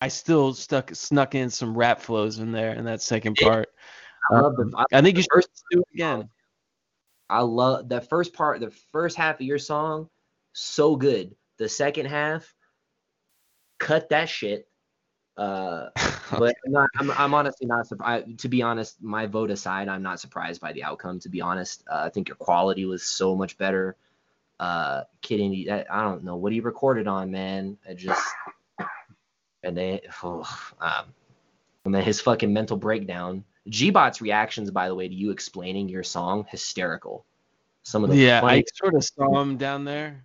[0.00, 3.68] I still stuck snuck in some rap flows in there in that second part.
[4.30, 4.62] I love the.
[4.62, 6.28] Um, I, I think you should do it again.
[7.32, 10.08] I love the first part, the first half of your song,
[10.52, 11.34] so good.
[11.58, 12.54] The second half,
[13.78, 14.68] cut that shit.
[15.36, 15.88] Uh,
[16.38, 18.38] but I'm, not, I'm, I'm honestly not surprised.
[18.40, 21.20] To be honest, my vote aside, I'm not surprised by the outcome.
[21.20, 23.96] To be honest, uh, I think your quality was so much better.
[24.60, 27.78] Uh, Kid Indy, I, I don't know what he recorded on, man.
[27.88, 28.22] I just
[29.62, 30.44] and then, oh,
[30.80, 31.06] um,
[31.84, 33.44] and then his fucking mental breakdown.
[33.68, 37.24] Gbot's reactions, by the way, to you explaining your song, hysterical.
[37.84, 40.24] Some of the yeah, funny, I sort of saw him down there,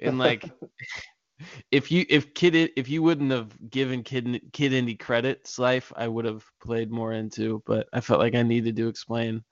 [0.00, 0.44] and like,
[1.70, 6.08] if you if Kid if you wouldn't have given Kid Kid Indy credits, life I
[6.08, 9.44] would have played more into, but I felt like I needed to explain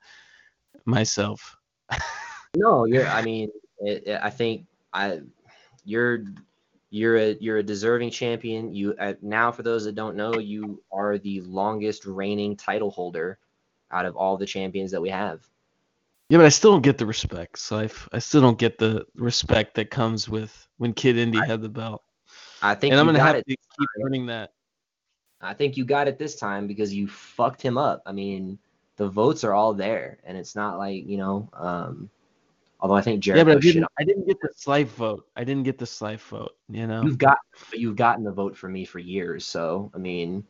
[0.85, 1.55] myself.
[2.57, 3.05] No, you're.
[3.05, 5.19] I mean, it, it- I think I,
[5.83, 6.23] you're,
[6.95, 8.73] you're a you're a deserving champion.
[8.73, 13.37] You uh, now, for those that don't know, you are the longest reigning title holder
[13.91, 15.45] out of all the champions that we have.
[16.29, 19.05] Yeah, but I still don't get the respect, so I, I still don't get the
[19.13, 22.01] respect that comes with when Kid Indy had the belt.
[22.61, 23.59] I think and I'm gonna have to keep
[24.01, 24.53] earning that.
[25.41, 28.03] I think you got it this time because you fucked him up.
[28.05, 28.57] I mean,
[28.95, 31.49] the votes are all there, and it's not like you know.
[31.53, 32.09] Um,
[32.79, 33.37] although I think Jared.
[33.37, 35.27] Yeah, but I didn't, I didn't get the slife vote.
[35.35, 36.55] I didn't get the slife vote.
[36.69, 37.03] You know.
[37.03, 37.37] You've got,
[37.73, 39.45] you've gotten the vote for me for years.
[39.45, 40.45] So I mean,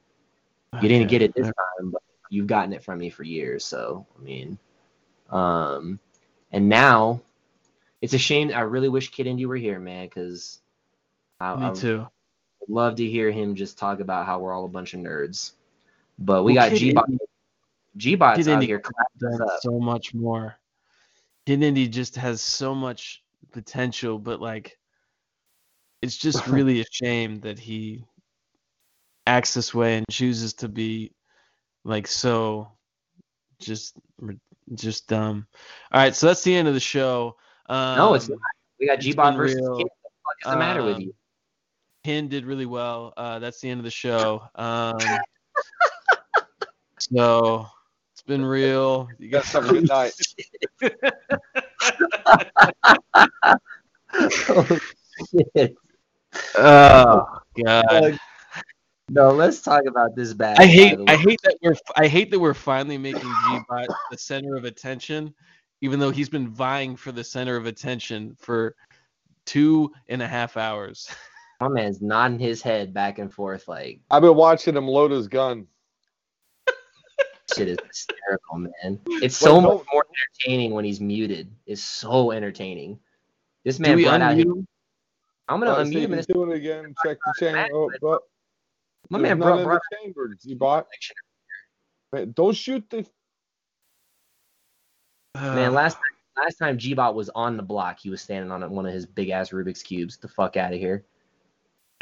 [0.82, 3.64] you didn't get it this time, but you've gotten it from me for years.
[3.64, 4.58] So I mean,
[5.30, 6.00] um,
[6.52, 7.22] and now
[8.02, 8.52] it's a shame.
[8.54, 10.60] I really wish Kid Indy were here, man, because
[11.40, 12.08] I, Me I too.
[12.60, 15.54] would love to hear him just talk about how we're all a bunch of nerds.
[16.20, 17.10] But we Well, got G Bot.
[17.98, 19.60] G Bot's Kid out here clapping us up.
[19.62, 20.56] so much more.
[21.48, 24.78] Indy just has so much potential, but like,
[26.02, 28.06] it's just really a shame that he
[29.28, 31.12] acts this way and chooses to be
[31.84, 32.72] like so
[33.60, 33.98] just
[34.74, 35.48] just dumb.
[35.92, 37.36] All right, so that's the end of the show.
[37.68, 38.40] Um, no, it's not.
[38.80, 39.78] We got G Bot versus real.
[39.78, 39.84] Kid.
[39.84, 41.14] What the fuck is the matter with Um, you?
[42.04, 43.14] Ken did really well.
[43.18, 44.44] Uh, that's the end of the show.
[44.56, 44.98] Um,
[47.00, 47.68] so
[48.26, 49.08] been real.
[49.20, 50.14] You guys have a good night.
[54.50, 54.80] oh,
[55.56, 55.76] shit.
[56.58, 57.26] Oh
[57.64, 58.20] God.
[59.10, 60.58] No, let's talk about this bad.
[60.58, 64.56] I hate I hate that we're I hate that we're finally making G-Bot the center
[64.56, 65.34] of attention,
[65.82, 68.76] even though he's been vying for the center of attention for
[69.46, 71.08] two and a half hours.
[71.62, 75.28] My man's nodding his head back and forth like I've been watching him load his
[75.28, 75.68] gun.
[77.54, 79.00] Shit is hysterical, man.
[79.08, 81.52] It's so don't- much more entertaining when he's muted.
[81.66, 83.00] It's so entertaining.
[83.64, 84.46] This man brought out his.
[85.48, 86.94] I'm gonna Uh, unmute him he's doing it again.
[87.06, 87.70] Check the channel.
[87.74, 88.22] Oh, but
[89.10, 90.36] My man brought, brought the chamber.
[90.44, 90.88] You bought.
[92.12, 93.06] Man, don't shoot the.
[95.36, 98.86] man last time, last time G-Bot was on the block, he was standing on one
[98.88, 100.18] of his big ass Rubik's cubes.
[100.18, 101.06] The fuck out of here.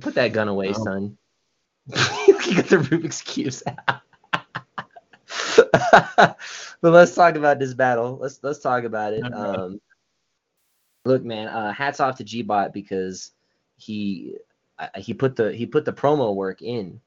[0.00, 0.84] Put that gun away, Oh.
[0.84, 1.18] son.
[2.48, 3.62] you got the Rubik's cubes
[5.92, 6.36] but
[6.82, 8.18] let's talk about this battle.
[8.20, 9.22] Let's let's talk about it.
[9.32, 9.80] Um,
[11.04, 13.32] look, man, uh, hats off to Gbot because
[13.76, 14.36] he
[14.78, 17.00] uh, he put the he put the promo work in.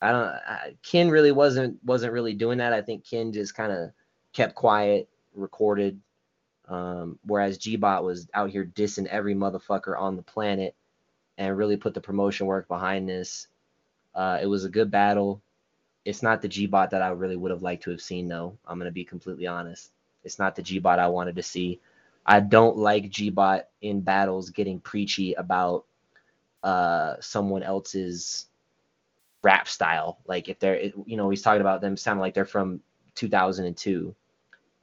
[0.00, 0.24] I don't.
[0.24, 2.72] I, Ken really wasn't wasn't really doing that.
[2.72, 3.90] I think Ken just kind of
[4.32, 6.00] kept quiet, recorded,
[6.68, 10.74] um, whereas Gbot was out here dissing every motherfucker on the planet,
[11.38, 13.48] and really put the promotion work behind this.
[14.14, 15.42] Uh, it was a good battle.
[16.04, 18.56] It's not the G bot that I really would have liked to have seen, though.
[18.66, 19.90] I'm gonna be completely honest.
[20.24, 21.80] It's not the G bot I wanted to see.
[22.24, 25.84] I don't like G bot in battles getting preachy about
[26.62, 28.46] uh, someone else's
[29.42, 30.18] rap style.
[30.26, 32.80] Like if they're, you know, he's talking about them sounding like they're from
[33.14, 34.14] 2002.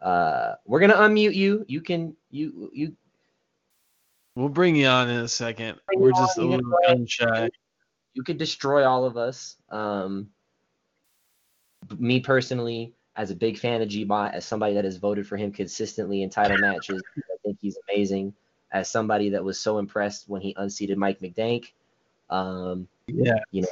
[0.02, 1.66] Uh, we're gonna unmute you.
[1.68, 2.96] You can you you.
[4.36, 5.80] We'll bring you on in a second.
[5.94, 7.50] We're just a on, little gun shy.
[8.14, 9.56] You could destroy all of us.
[9.70, 10.30] Um,
[11.98, 15.52] me personally, as a big fan of Gbot, as somebody that has voted for him
[15.52, 18.34] consistently in title matches, I think he's amazing.
[18.72, 21.72] As somebody that was so impressed when he unseated Mike McDank,
[22.30, 23.40] um, Yeah.
[23.52, 23.68] you know,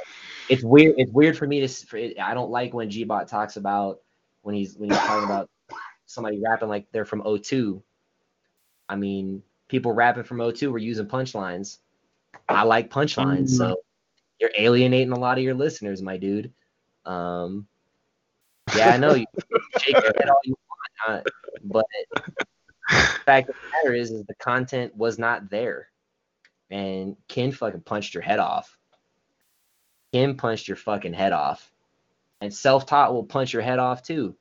[0.48, 0.94] it's weird.
[0.98, 1.68] It's weird for me to.
[1.68, 4.00] For it, I don't like when Gbot talks about
[4.42, 5.48] when he's when he's talking about
[6.06, 7.80] somebody rapping like they're from O2.
[8.88, 11.78] I mean, people rapping from O2 were using punchlines.
[12.48, 13.76] I like punchlines, so
[14.38, 16.52] you're alienating a lot of your listeners, my dude.
[17.04, 17.66] Um,
[18.76, 19.26] yeah, I know you
[19.78, 21.30] shake your head all you want, uh,
[21.64, 21.86] but
[22.90, 25.88] the fact of the matter is, is the content was not there,
[26.70, 28.76] and Ken fucking punched your head off.
[30.12, 31.72] Ken punched your fucking head off,
[32.40, 34.36] and self-taught will punch your head off too.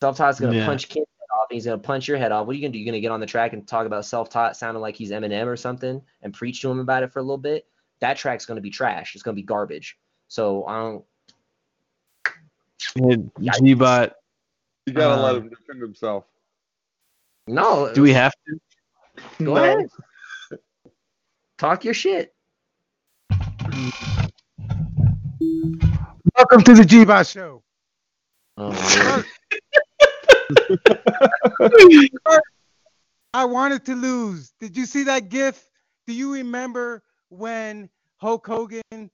[0.00, 0.66] Self-taught's gonna Yeah.
[0.66, 1.09] punch Ken's head off, and
[1.50, 2.46] he's gonna punch your head off.
[2.46, 2.78] What are you gonna do?
[2.78, 5.56] You're gonna get on the track and talk about self-taught sounding like he's Eminem or
[5.56, 7.66] something, and preach to him about it for a little bit?
[8.00, 9.14] That track's gonna be trash.
[9.14, 9.98] It's gonna be garbage.
[10.28, 11.04] So I don't.
[12.96, 14.12] And Gbot.
[14.86, 16.24] You gotta let uh, him defend himself.
[17.46, 17.92] No.
[17.92, 18.60] Do we have to?
[19.44, 19.64] Go No.
[19.64, 19.86] ahead.
[21.58, 22.34] Talk your shit.
[26.36, 27.62] Welcome to the G-Bot Show.
[28.56, 29.22] Oh,
[33.32, 34.52] I wanted to lose.
[34.60, 35.64] Did you see that gif?
[36.06, 39.10] Do you remember when Hulk Hogan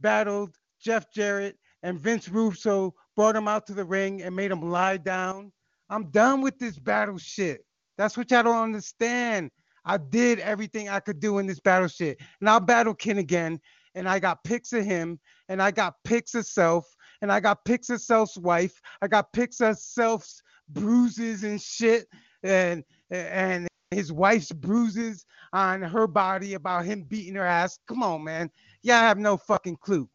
[0.00, 4.70] battled Jeff Jarrett and Vince Russo brought him out to the ring and made him
[4.70, 5.52] lie down?
[5.90, 7.64] I'm done with this battle shit.
[7.96, 9.50] That's what y'all don't understand.
[9.84, 12.18] I did everything I could do in this battle shit.
[12.40, 13.60] And I'll battle Ken again.
[13.94, 15.18] And I got pics of him.
[15.48, 16.86] And I got pics of self.
[17.22, 18.80] And I got pics of self's wife.
[19.02, 22.06] I got pics of self's bruises and shit.
[22.42, 27.78] And and his wife's bruises on her body about him beating her ass.
[27.88, 28.50] Come on, man.
[28.82, 30.08] Y'all have no fucking clue.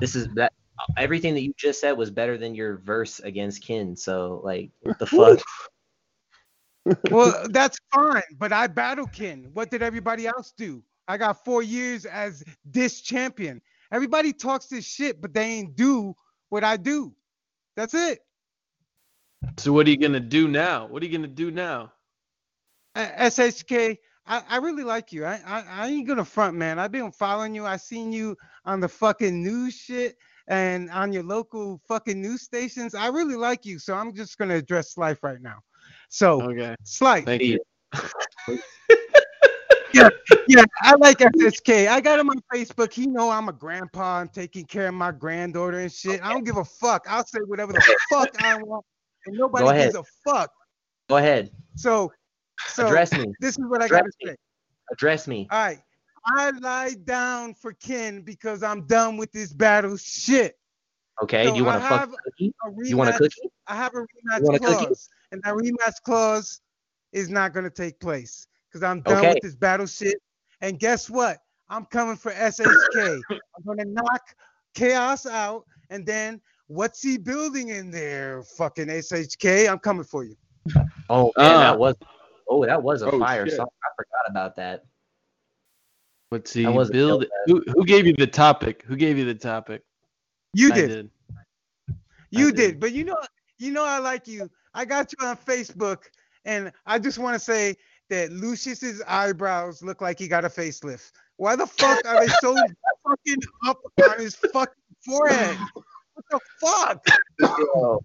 [0.00, 0.52] this is that.
[0.96, 3.94] Everything that you just said was better than your verse against Ken.
[3.94, 5.38] So like, what the fuck?
[7.10, 9.50] well, that's fine, but I battle Ken.
[9.52, 10.82] What did everybody else do?
[11.06, 13.60] I got four years as this champion.
[13.92, 16.14] Everybody talks this shit, but they ain't do
[16.48, 17.14] what I do.
[17.76, 18.20] That's it.
[19.58, 20.86] So what are you gonna do now?
[20.86, 21.92] What are you gonna do now?
[22.94, 23.96] Uh, SHK,
[24.26, 25.24] I, I really like you.
[25.24, 26.78] I, I I ain't gonna front, man.
[26.78, 27.64] I've been following you.
[27.66, 30.16] I seen you on the fucking news shit
[30.48, 32.94] and on your local fucking news stations.
[32.94, 35.60] I really like you, so I'm just gonna address life right now.
[36.08, 36.74] So, Okay.
[36.84, 37.24] Slight.
[37.24, 37.60] Thank you.
[39.92, 40.08] yeah,
[40.48, 41.88] yeah, I like SHK.
[41.88, 42.92] I got him on Facebook.
[42.92, 44.18] He know I'm a grandpa.
[44.18, 46.24] I'm taking care of my granddaughter and shit.
[46.24, 47.06] I don't give a fuck.
[47.08, 48.84] I'll say whatever the fuck I want,
[49.26, 50.50] and nobody gives a fuck.
[51.08, 51.50] Go ahead.
[51.76, 52.12] So,
[52.68, 53.32] so Address me.
[53.40, 54.28] This is what I gotta me.
[54.28, 54.36] say.
[54.92, 55.48] Address me.
[55.50, 55.78] All right,
[56.26, 60.56] I lie down for Ken because I'm done with this battle shit.
[61.22, 61.44] Okay.
[61.44, 62.52] So do you want to fuck cookie?
[62.84, 63.50] You want a cookie?
[63.66, 66.60] I have a rematch want a clause, and that rematch clause
[67.12, 69.34] is not gonna take place because I'm done Okay.
[69.34, 70.16] with this battle shit.
[70.60, 71.38] And guess what?
[71.68, 73.22] I'm coming for SHK.
[73.30, 74.22] I'm gonna knock
[74.74, 78.42] Chaos out, and then what's he building in there?
[78.56, 79.68] Fucking SHK.
[79.68, 80.36] I'm coming for you.
[81.08, 81.58] Oh man, Uh.
[81.60, 81.94] that was.
[82.48, 83.56] Oh, that was a Oh, fire shit.
[83.56, 83.68] song.
[83.84, 84.84] I forgot about that.
[86.30, 87.26] What's he That wasn't build?
[87.46, 88.82] Who who gave you the topic?
[88.86, 89.82] Who gave you the topic?
[90.52, 91.10] You I did.
[92.30, 92.56] You did.
[92.56, 92.80] did.
[92.80, 93.16] but you know,
[93.58, 94.50] you know, I like you.
[94.74, 96.04] I got you on Facebook,
[96.44, 97.76] and I just want to say
[98.10, 101.12] that Lucius's eyebrows look like he got a facelift.
[101.36, 102.54] Why the fuck are they so
[103.08, 104.74] fucking up on his fucking
[105.04, 105.56] forehead?
[106.14, 107.06] What the fuck?
[107.40, 108.00] Yo,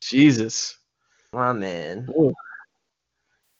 [0.00, 0.78] Jesus.
[1.32, 2.08] my man.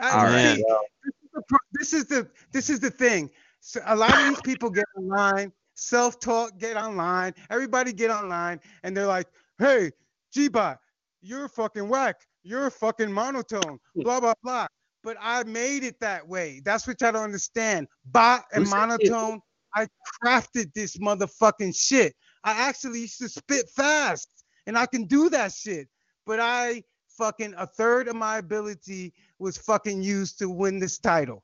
[0.01, 0.57] I, All right.
[0.57, 0.65] see,
[1.05, 3.31] this is the this is the this is the thing.
[3.61, 5.53] So a lot of these people get online.
[5.75, 7.35] self-taught get online.
[7.51, 9.91] Everybody get online, and they're like, "Hey,
[10.33, 10.79] G-Bot,
[11.21, 12.17] you're fucking whack.
[12.43, 13.79] You're fucking monotone.
[13.95, 14.67] Blah blah blah."
[15.05, 16.63] But I made it that way.
[16.65, 17.87] That's what y'all don't understand.
[18.07, 19.41] Bot and Who monotone.
[19.77, 19.87] I
[20.25, 22.15] crafted this motherfucking shit.
[22.43, 24.29] I actually used to spit fast,
[24.67, 25.89] and I can do that shit.
[26.27, 26.83] But I
[27.19, 31.43] fucking a third of my ability was fucking used to win this title.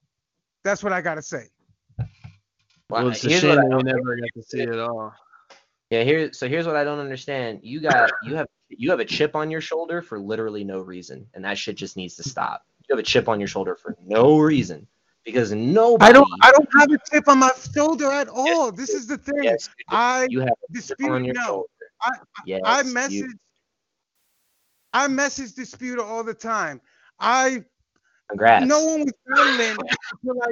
[0.65, 1.49] That's what I gotta say.
[2.89, 5.13] Well, it's a here's shame what I we never got to see it all.
[5.91, 6.33] Yeah, here.
[6.33, 7.61] So here's what I don't understand.
[7.63, 11.27] You got you have you have a chip on your shoulder for literally no reason,
[11.35, 12.63] and that shit just needs to stop.
[12.91, 14.85] You have a chip on your shoulder for no reason
[15.25, 16.11] because nobody.
[16.11, 18.73] I don't I don't have a chip on my shoulder at all.
[18.73, 19.45] this is the thing.
[19.45, 21.45] Yes, I you have a chip dispute on your no.
[21.47, 21.69] shoulder.
[22.03, 22.11] I
[22.47, 23.37] Yes, I you- message
[24.93, 26.81] I message disputer all the time.
[27.21, 27.63] I
[28.29, 28.67] Congrats.
[28.67, 29.77] no one was battling
[30.25, 30.49] until I,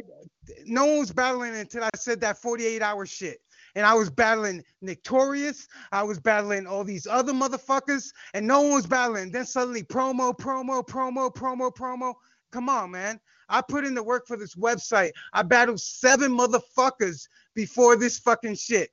[0.65, 3.41] no one was battling until I said that 48 hour shit.
[3.75, 5.69] And I was battling Victorious.
[5.93, 9.31] I was battling all these other motherfuckers, and no one was battling.
[9.31, 12.15] Then suddenly promo, promo, promo, promo, promo.
[12.51, 13.21] Come on, man.
[13.49, 15.11] I put in the work for this website.
[15.33, 18.91] I battled seven motherfuckers before this fucking shit.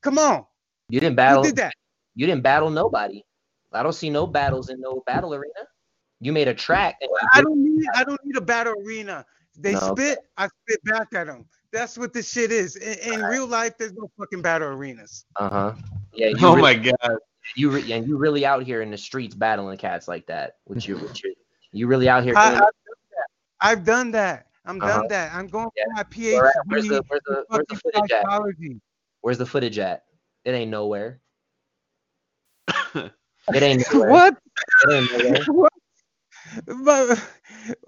[0.00, 0.44] Come on.
[0.88, 1.42] You didn't battle.
[1.42, 1.74] did that?
[2.14, 3.22] You didn't battle nobody.
[3.72, 5.66] I don't see no battles in no battle arena.
[6.20, 6.96] You made a track.
[7.00, 9.24] You I don't need I don't need a battle arena.
[9.56, 9.94] They No.
[9.94, 11.46] spit, I spit back at them.
[11.72, 12.76] That's what this shit is.
[12.76, 15.24] In, in real life, there's no fucking battle arenas.
[15.36, 15.74] Uh huh.
[16.14, 16.28] Yeah.
[16.28, 17.18] You Oh really- my god.
[17.56, 20.56] You re- and you really out here in the streets battling cats like that.
[20.66, 21.34] With you, with you,
[21.72, 22.34] you really out here.
[22.36, 22.70] I, I've, done
[23.10, 23.26] that.
[23.60, 24.46] I've done that.
[24.66, 24.98] I'm Uh-huh.
[24.98, 25.34] done that.
[25.34, 25.84] I'm going Yeah.
[25.84, 26.56] for my Where at?
[26.56, 28.24] PhD Where's the where's the where's the fucking footage at?
[29.22, 30.04] Where's the footage at?
[30.44, 31.20] It ain't nowhere.
[33.54, 34.10] It ain't nowhere.
[34.10, 34.38] What?
[34.84, 35.44] It ain't nowhere.
[35.48, 35.72] What?
[36.66, 37.18] But,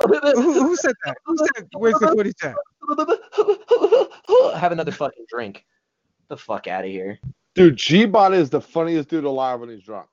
[0.08, 1.16] who, who said that?
[1.24, 2.56] Who said where's the footage at?
[4.60, 5.64] Have another fucking drink.
[6.28, 7.18] the fuck out of here.
[7.54, 10.06] Dude, G-Bot is the funniest dude alive when he's drunk.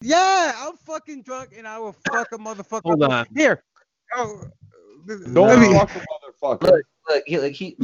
[0.00, 2.82] Yeah, I'm fucking drunk and I will fuck a motherfucker.
[2.84, 3.26] Hold on.
[3.34, 3.62] Here.
[4.14, 4.42] Oh,
[5.06, 6.62] Don't let me- fuck a motherfucker.
[6.62, 7.76] Look, look, he, like he,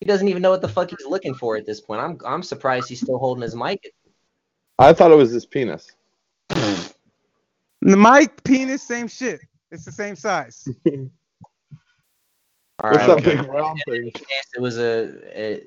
[0.00, 2.00] he doesn't even know what the fuck he's looking for at this point.
[2.00, 3.92] I'm, I'm surprised he's still holding his mic.
[4.78, 5.90] I thought it was his penis.
[7.88, 9.40] The mic, penis, same shit.
[9.70, 10.68] It's the same size.
[10.90, 11.08] All
[12.90, 13.08] What's right.
[13.08, 13.36] up, okay.
[13.36, 13.94] big round thing?
[14.02, 15.62] any case, it was a, a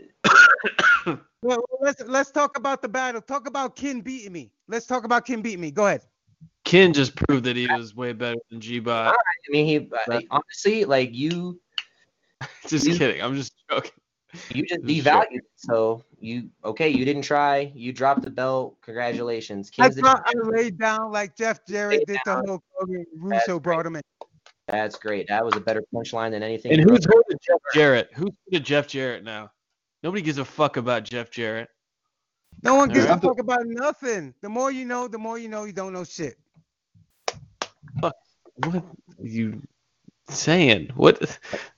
[1.08, 3.22] Well, well, let's let's talk about the battle.
[3.22, 4.52] Talk about Ken beating me.
[4.68, 5.72] Let's talk about Ken beating me.
[5.72, 6.04] Go ahead.
[6.64, 9.16] Ken just proved that he was way better than G-Bot.
[9.16, 9.18] I
[9.50, 11.60] mean, he I- honestly like you.
[12.68, 13.20] Just you- kidding.
[13.22, 13.92] I'm just joking.
[14.54, 15.26] You just Just devalued.
[15.32, 15.44] it.
[15.58, 16.90] So you okay?
[16.90, 17.72] You didn't try.
[17.76, 18.78] You dropped the belt.
[18.82, 19.72] Congratulations.
[19.80, 23.06] I Kings of- thought I laid down like Jeff Jarrett did the whole Hogan.
[23.30, 24.02] That's Russo brought him in.
[24.68, 25.28] That's great.
[25.28, 26.72] That was a better punchline than anything.
[26.72, 27.16] And who's wrote.
[27.28, 28.10] hurting Jeff Jarrett?
[28.14, 29.52] Who's hurting Jeff Jarrett now?
[30.04, 31.68] Nobody gives a fuck about Jeff Jarrett.
[32.64, 34.34] No one gives a fuck about nothing.
[34.42, 36.36] The more you know, the more you know you don't know shit.
[38.00, 38.16] What
[38.76, 38.84] are
[39.20, 39.62] you
[40.30, 40.92] saying?
[40.96, 41.20] What?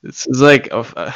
[0.02, 0.68] This is like.
[0.68, 1.12] A, uh,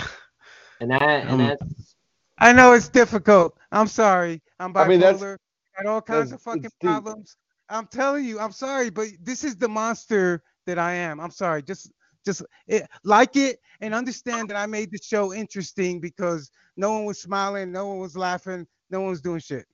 [0.79, 1.95] And that and Um, that's
[2.39, 3.57] I know it's difficult.
[3.71, 4.41] I'm sorry.
[4.59, 4.85] I'm bipolar.
[4.85, 5.37] I mean, that's-
[5.77, 7.35] got all kinds of fucking problems.
[7.69, 11.19] I'm telling you, I'm sorry, but this is the monster that I am.
[11.19, 11.61] I'm sorry.
[11.63, 11.91] Just
[12.25, 17.05] just it, like it and understand that I made the show interesting because no one
[17.05, 19.65] was smiling, no one was laughing, no one was doing shit.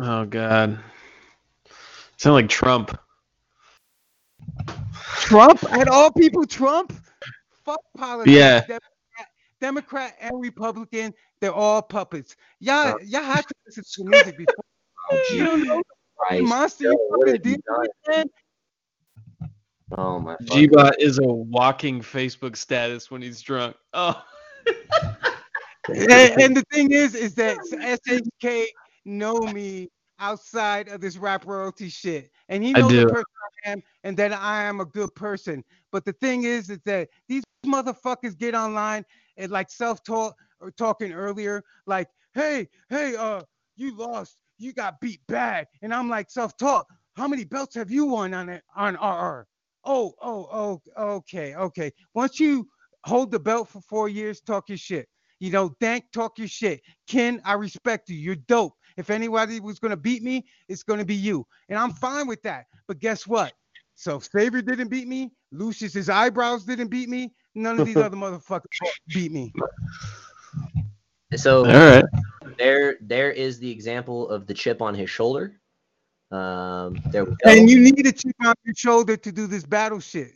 [0.00, 0.78] oh God.
[2.18, 2.98] Sound like Trump.
[5.20, 6.92] Trump and all people Trump?
[7.64, 8.32] Fuck politics.
[8.34, 8.60] Yeah.
[8.60, 8.82] Democrat,
[9.60, 12.36] Democrat and Republican, they're all puppets.
[12.60, 14.64] Y'all, y'all have to listen to music before.
[15.32, 15.84] you don't know the
[16.16, 16.44] Christ.
[16.44, 19.50] monster Yo, you fucking have you deal with, man.
[19.96, 20.36] oh my.
[20.36, 20.48] fuck.
[20.48, 23.76] G-Bot is a walking Facebook status when he's drunk.
[23.92, 24.22] Oh.
[25.88, 28.66] and, and the thing is, is that SHK
[29.04, 33.24] know me outside of this rap royalty shit, and he I knows the person
[33.64, 35.62] I am, and that I am a good person.
[35.92, 39.04] But the thing is, is that these motherfuckers get online
[39.36, 43.42] and like self-taught or talking earlier, like, hey, hey, uh,
[43.76, 46.86] you lost, you got beat bad, and I'm like self-taught.
[47.16, 49.46] How many belts have you won on it on RR?
[49.84, 51.92] Oh, oh, oh, okay, okay.
[52.14, 52.68] Once you
[53.04, 55.08] hold the belt for four years, talk your shit.
[55.38, 56.80] You know, Dank, talk your shit.
[57.06, 58.16] Ken, I respect you.
[58.16, 58.72] You're dope.
[58.96, 62.64] If anybody was gonna beat me, it's gonna be you, and I'm fine with that.
[62.88, 63.52] But guess what?
[63.94, 65.32] So Savior didn't beat me.
[65.52, 67.32] Lucius's eyebrows didn't beat me.
[67.56, 68.66] None of these other motherfuckers
[69.08, 69.50] beat me.
[71.34, 72.04] So All right.
[72.58, 75.58] there, there is the example of the chip on his shoulder.
[76.30, 77.50] Um, there we go.
[77.50, 80.32] And you need a chip on your shoulder to do this battle shit.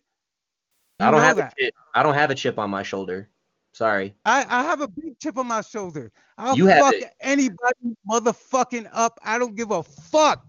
[0.99, 1.53] I don't have that.
[1.53, 1.75] a chip.
[1.95, 3.29] I don't have a chip on my shoulder.
[3.73, 4.15] Sorry.
[4.25, 6.11] I, I have a big chip on my shoulder.
[6.39, 7.13] I'll You fuck it.
[7.21, 9.19] anybody motherfucking up.
[9.23, 10.47] I don't give a fuck.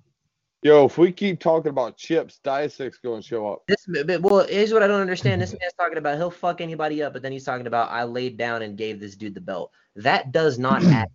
[0.64, 3.64] Yo, if we keep talking about chips, Diasic's going to show up.
[3.68, 5.42] This, but, well, here's what I don't understand.
[5.42, 8.38] This man's talking about he'll fuck anybody up, but then he's talking about I laid
[8.38, 9.72] down and gave this dude the belt.
[9.96, 10.90] That does not hmm.
[10.90, 11.10] add.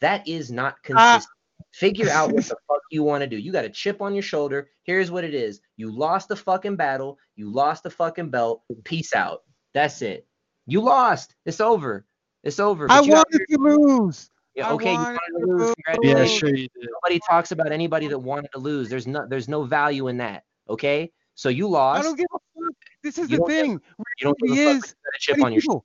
[0.00, 1.24] That is not consistent.
[1.24, 1.66] Ah.
[1.72, 3.36] Figure out what the fuck you want to do.
[3.36, 4.68] You got a chip on your shoulder.
[4.84, 5.60] Here's what it is.
[5.76, 7.18] You lost the fucking battle.
[7.34, 8.62] You lost the fucking belt.
[8.84, 9.42] Peace out.
[9.72, 10.26] That's it.
[10.66, 11.34] You lost.
[11.44, 12.06] It's over.
[12.44, 12.86] It's over.
[12.90, 14.30] I But you wanted to lose.
[14.54, 15.68] Yeah, I okay, you wanted wanted to lose.
[15.68, 16.32] to Congratulations.
[16.32, 16.88] Yeah, sure you did.
[17.02, 18.88] Nobody talks about anybody that wanted to lose.
[18.88, 20.44] There's no there's no value in that.
[20.68, 21.10] Okay?
[21.34, 22.00] So you lost.
[22.00, 22.74] I don't give a fuck.
[23.02, 23.70] This is You the don't give- thing.
[23.72, 25.72] you don't give a fuck, is but you a chip on your people.
[25.74, 25.84] shoulder.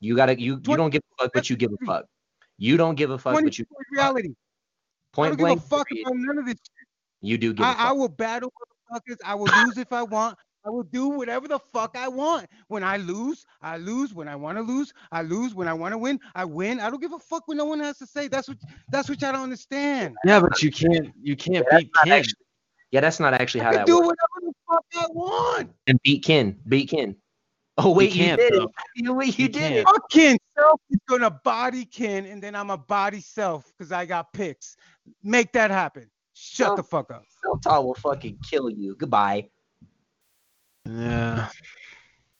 [0.00, 2.04] You gotta you you don't give a fuck, but you give a fuck.
[2.58, 4.28] You don't give a fuck, but you 24 is reality.
[4.30, 5.58] I point don't give blank.
[5.58, 6.56] a fuck about none of this.
[7.20, 7.86] You do give a I, I fuck.
[7.86, 8.52] I will battle
[8.92, 9.16] motherfuckers.
[9.24, 10.38] I will lose if I want.
[10.66, 12.46] I will do whatever the fuck I want.
[12.68, 14.14] When I lose, I lose.
[14.14, 15.54] When I want to lose, I lose.
[15.54, 16.80] When I want to win, I win.
[16.80, 18.28] I don't give a fuck what no one has to say.
[18.28, 18.56] That's what
[18.90, 20.16] that's what y'all don't understand.
[20.24, 22.12] Yeah, but you can't you can't Yeah, beat Ken.
[22.12, 22.34] actually-
[22.92, 24.06] Yeah, that's not actually how I can that do works.
[24.06, 25.70] whatever the fuck I want.
[25.86, 26.58] And beat Ken.
[26.66, 27.14] Beat Ken.
[27.76, 28.62] Oh wait, you, can't, did though.
[28.64, 28.70] it.
[28.96, 29.74] You wait, you, You did can't.
[29.76, 29.84] it.
[29.86, 30.36] Fuck Ken.
[30.56, 34.76] Self is gonna body Ken, and then I'm a body self because I got picks.
[35.22, 36.08] Make that happen.
[36.34, 36.76] Shut No.
[36.76, 37.24] the fuck up.
[37.44, 38.94] Self-taught will fucking kill you.
[38.96, 39.48] Goodbye.
[40.86, 41.48] Yeah.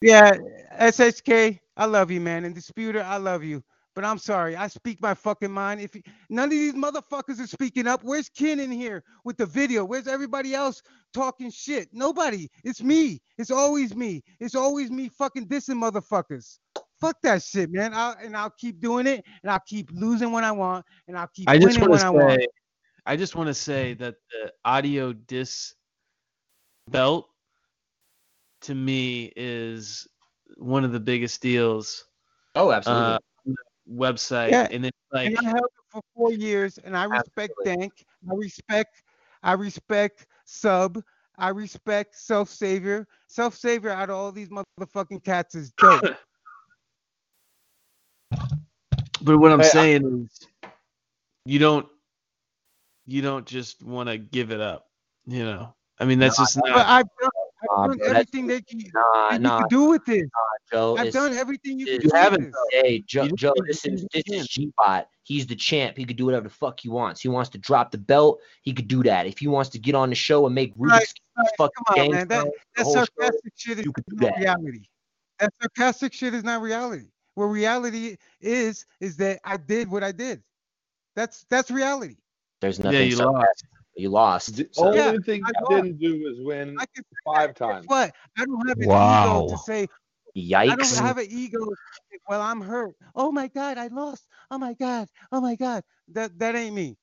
[0.01, 0.37] Yeah,
[0.79, 2.45] SHK, I love you, man.
[2.45, 3.63] And Disputer, I love you.
[3.95, 5.81] But I'm sorry, I speak my fucking mind.
[5.81, 9.47] If you, none of these motherfuckers are speaking up, where's Ken in here with the
[9.47, 9.85] video?
[9.85, 10.83] Where's everybody else
[11.13, 11.89] talking shit?
[11.93, 12.49] Nobody.
[12.65, 13.23] It's me.
[13.39, 14.23] It's always me.
[14.41, 16.59] It's always me fucking dissing motherfuckers.
[17.01, 17.93] Fuck that shit, man.
[17.95, 21.31] I'll, and I'll keep doing it, and I'll keep losing when I want, and I'll
[21.33, 22.41] keep I winning want when to I want.
[22.41, 22.47] say,
[23.07, 25.75] I just want to say that the audio disc
[26.91, 27.29] belt
[28.65, 30.07] to me is
[30.57, 32.05] one of the biggest deals.
[32.55, 33.05] Oh, absolutely.
[33.15, 33.55] Uh, on
[33.89, 37.05] the website, Yeah, and it's like and I held it for four years, and I
[37.05, 38.05] respect Dank.
[38.31, 39.03] I respect,
[39.43, 41.03] I respect Sub.
[41.37, 43.07] I respect Self Savior.
[43.27, 46.05] Self Savior out of all these motherfucking cats is dope.
[49.23, 50.49] But what I'm Hey, I- saying is,
[51.47, 51.87] you don't,
[53.07, 54.87] you don't just want to give it up.
[55.27, 56.87] You know, I mean, that's just but not.
[56.87, 57.44] I've done, Nah,
[57.77, 60.25] I've um, done everything that you, Nah, that you nah, can do with this.
[60.73, 60.97] Joe.
[60.97, 62.17] I've it's- done everything you can it's- do.
[62.17, 62.55] haven't, with this.
[62.73, 62.81] though.
[62.83, 65.09] Hey, Joe, You Joe, this is this is G-Bot.
[65.23, 65.97] He's the champ.
[65.97, 67.21] He could do whatever the fuck he wants.
[67.21, 68.41] He wants to drop the belt.
[68.63, 69.27] He could do that.
[69.27, 71.85] If he wants to get on the show and make Rubik's Right, Cube right, fucking
[71.87, 72.29] Come on, game man.
[72.29, 74.39] That, that whole show, sarcastic shit is you could do not that.
[74.41, 74.87] reality.
[75.41, 77.07] That sarcastic shit is not reality.
[77.35, 80.43] What reality is is that I did what I did.
[81.17, 82.17] That's that's reality.
[82.61, 83.09] There's Yeah, nothing.
[83.09, 83.65] you so lost.
[83.97, 84.57] You lost.
[84.57, 87.87] The So, only Yeah, thing I you didn't do is win I can five times.
[87.89, 88.13] What?
[88.37, 89.47] I don't have an Wow.
[89.47, 89.89] ego to say.
[90.37, 90.73] Yikes!
[90.73, 91.59] I don't have an ego.
[92.29, 92.97] Well, I'm hurt.
[93.15, 94.27] Oh my god, I lost.
[94.51, 95.09] Oh my god.
[95.31, 95.85] Oh my god.
[96.13, 96.97] That that ain't me.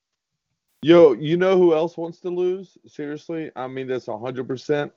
[0.81, 2.77] Yo, you know who else wants to lose?
[2.87, 4.91] Seriously, I mean this 100%.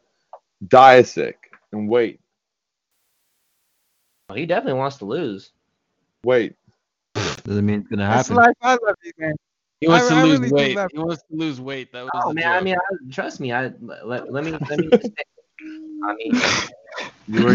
[0.66, 1.34] Diasic
[1.72, 2.20] and wait,
[4.30, 5.52] Oh, he definitely wants to lose.
[6.24, 6.54] wait.
[7.14, 8.36] Doesn't mean it's gonna happen.
[8.36, 8.54] That's life.
[8.62, 9.34] I love you, man.
[9.80, 10.78] He wants I- to I lose really weight.
[10.92, 11.92] He wants to lose weight.
[11.92, 13.52] That was Oh the man, I mean, I, trust me.
[13.52, 14.88] I let, let me let me.
[14.92, 15.24] Just say,
[16.04, 16.34] I mean,
[17.28, 17.54] you were.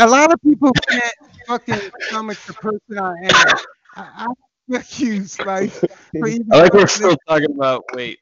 [0.00, 1.12] A lot of people can't
[1.46, 3.56] fucking stomach the person I am.
[3.96, 4.26] I, I
[4.68, 8.18] refuse, like, for even I like we're listening- still talking about weight.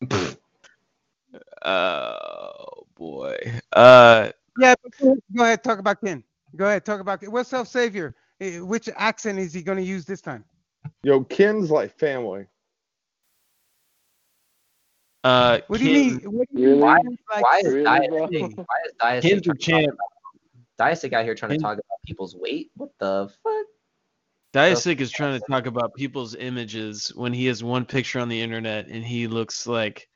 [1.62, 3.36] Oh boy.
[3.72, 6.24] Uh, Yeah, go ahead, go ahead, talk about Ken.
[6.56, 7.30] Go ahead, talk about Ken.
[7.30, 8.14] What's self savior?
[8.40, 10.44] Which accent is he going to use this time?
[11.02, 12.46] Yo, kin's like family.
[15.24, 16.20] uh, What do you mean?
[16.32, 16.80] What do you mean?
[16.80, 16.98] Why?
[17.32, 18.28] Like, Why is Really, bro?
[18.28, 18.56] Diasic?
[18.56, 19.22] Why is Diasic?
[19.22, 19.86] Ken's trying your to talk champ.
[19.94, 19.96] about-
[20.78, 22.70] Diasic out here trying to talk about people's weight?
[22.74, 23.66] What the fuck?
[24.54, 28.40] Diasic is trying to talk about people's images when he has one picture on the
[28.40, 30.08] internet and he looks like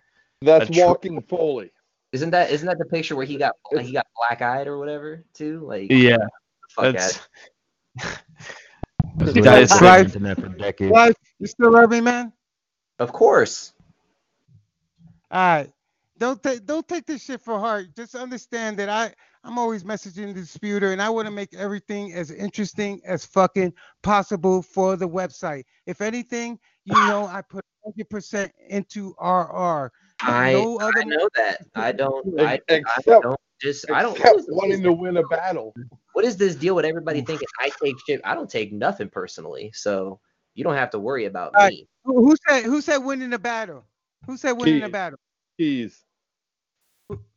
[0.42, 1.70] That's A tro- walking Foley.
[2.12, 5.22] Isn't that isn't that the picture where he got he got black eyed or whatever
[5.34, 5.60] too?
[5.66, 6.16] Like yeah.
[6.70, 7.28] fuck That's
[9.20, 9.42] at That's Diasic.
[9.42, 10.06] what happened the Life.
[10.06, 10.92] internet for decades.
[10.92, 12.32] Life, you still love me, man?
[12.98, 13.72] Of course.
[15.30, 15.72] All right.
[16.18, 17.88] Don't take don't take this shit for heart.
[17.96, 19.12] Just understand that I
[19.42, 23.74] I'm always messaging the disputer, and I want to make everything as interesting as fucking
[24.02, 25.64] possible for the website.
[25.86, 29.90] If anything, you know I put 100% into RR.
[30.20, 31.66] I no other I know that.
[31.74, 35.16] I don't I, I don't just I don't Except what is- what wanting to win
[35.16, 35.74] a battle.
[36.12, 38.20] what is this deal with everybody thinking I take shit?
[38.24, 40.20] I don't take nothing personally, so
[40.54, 41.72] you don't have to worry about Right.
[41.72, 41.88] me.
[42.04, 43.84] Who, who said who said winning a battle?
[44.26, 44.92] Who said winning the Keith.
[44.92, 45.18] battle?
[45.58, 46.04] Keys.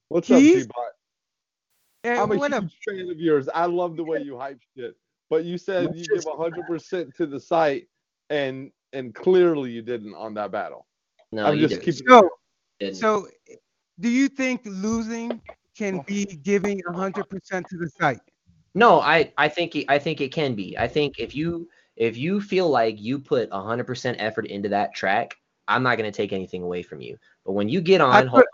[0.10, 0.64] What's Keys?
[0.66, 0.92] up, T-Bot?
[2.04, 2.66] Yeah, I'm a whatever.
[2.68, 3.50] huge fan of yours.
[3.54, 4.96] I love the way you hype shit.
[5.30, 7.88] But you said you give 100% to the site,
[8.30, 10.88] and and clearly you didn't on that battle.
[11.32, 11.98] No, I'm you just didn't.
[12.00, 12.08] keeping.
[12.08, 12.30] So,
[12.94, 13.28] so
[14.00, 15.42] do you think losing
[15.78, 17.14] can be giving 100%
[17.68, 18.20] to the site?
[18.74, 20.78] No, I I think it, I think it can be.
[20.78, 25.36] I think if you if you feel like you put 100% effort into that track,
[25.68, 27.18] I'm not going to take anything away from you.
[27.46, 28.48] But when you get on, hold, put-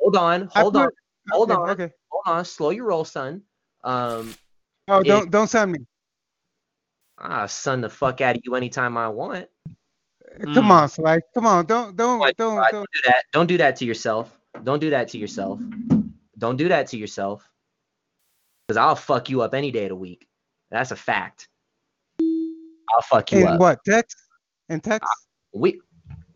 [0.00, 0.94] hold on, I hold on, put-
[1.30, 1.90] hold okay, on, okay.
[2.10, 3.42] hold on, slow your roll, son.
[3.82, 4.34] Um,
[4.86, 5.78] Oh, it- don't don't send me.
[7.18, 9.48] ah, son, the fuck out of you anytime I want.
[10.52, 11.20] Come on, Sly.
[11.32, 11.64] Come on.
[11.66, 12.88] Don't don't don't uh, don't.
[12.92, 13.24] do that.
[13.32, 14.36] Don't do that to yourself.
[14.62, 15.58] Don't do that to yourself.
[16.44, 17.48] Don't do that to yourself.
[18.68, 20.28] Because I'll fuck you up any day of the week.
[20.70, 21.48] That's a fact.
[22.20, 23.60] I'll fuck you In up.
[23.60, 24.14] what text?
[24.68, 25.08] In text?
[25.10, 25.80] Uh, we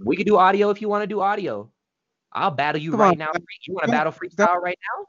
[0.02, 1.70] we could do audio if you want to do audio.
[2.32, 3.32] I'll battle you Come right on, now.
[3.66, 5.04] You want to Don't- battle freestyle right now?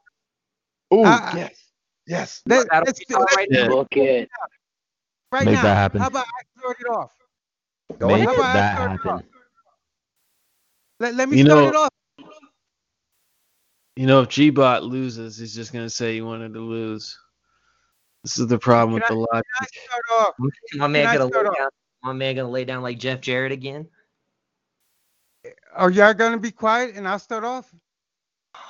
[0.92, 1.64] Oh I- I- yes,
[2.06, 2.42] yes.
[2.45, 3.66] You wanna battle let's freestyle let's right do now?
[3.66, 4.30] it Book it.
[5.32, 5.61] right Make now.
[5.64, 6.02] that happen.
[6.02, 7.11] How about I start it off?
[8.00, 8.36] Go Make How ahead.
[8.36, 9.11] about I that start it happen.
[9.11, 9.24] off?
[11.00, 11.90] Let, let me You start know- it off.
[14.00, 17.19] You know, if G-Bot loses, he's just gonna say he wanted to lose.
[18.24, 19.45] This is the problem with Can the logic.
[19.58, 20.36] Can I start off?
[20.76, 21.58] My man Can gonna lay start off?
[21.58, 21.69] down.
[22.02, 23.90] My man gonna lay down like Jeff Jarrett again.
[25.76, 27.76] Are y'all gonna be quiet and I'll start off?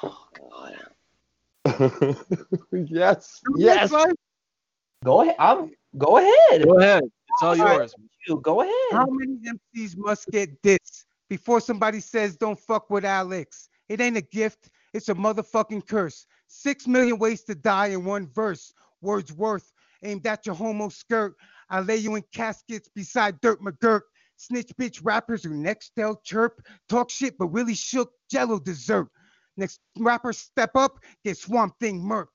[0.02, 2.16] Oh God.
[2.72, 3.94] yes, yes.
[5.06, 5.36] Go ahead.
[5.38, 6.64] I'm, go ahead.
[6.64, 7.04] Go ahead.
[7.04, 7.78] It's all Alright.
[7.78, 7.94] yours.
[8.28, 8.74] You go ahead.
[8.94, 9.38] How many
[9.78, 13.70] MCs must get dissed before somebody says don't fuck with Alex?
[13.90, 16.26] It ain't a gift, it's a motherfucking curse.
[16.48, 18.74] Six million ways to die in one verse.
[19.02, 19.72] Wordsworth
[20.04, 21.36] aimed at your homo skirt.
[21.70, 24.02] I lay you in caskets beside Dirt McGirt.
[24.38, 29.10] Snitch bitch rappers who next they'll chirp, talk shit but really shook jello dessert.
[29.58, 32.28] Next rapper step up, get swamp thing murked,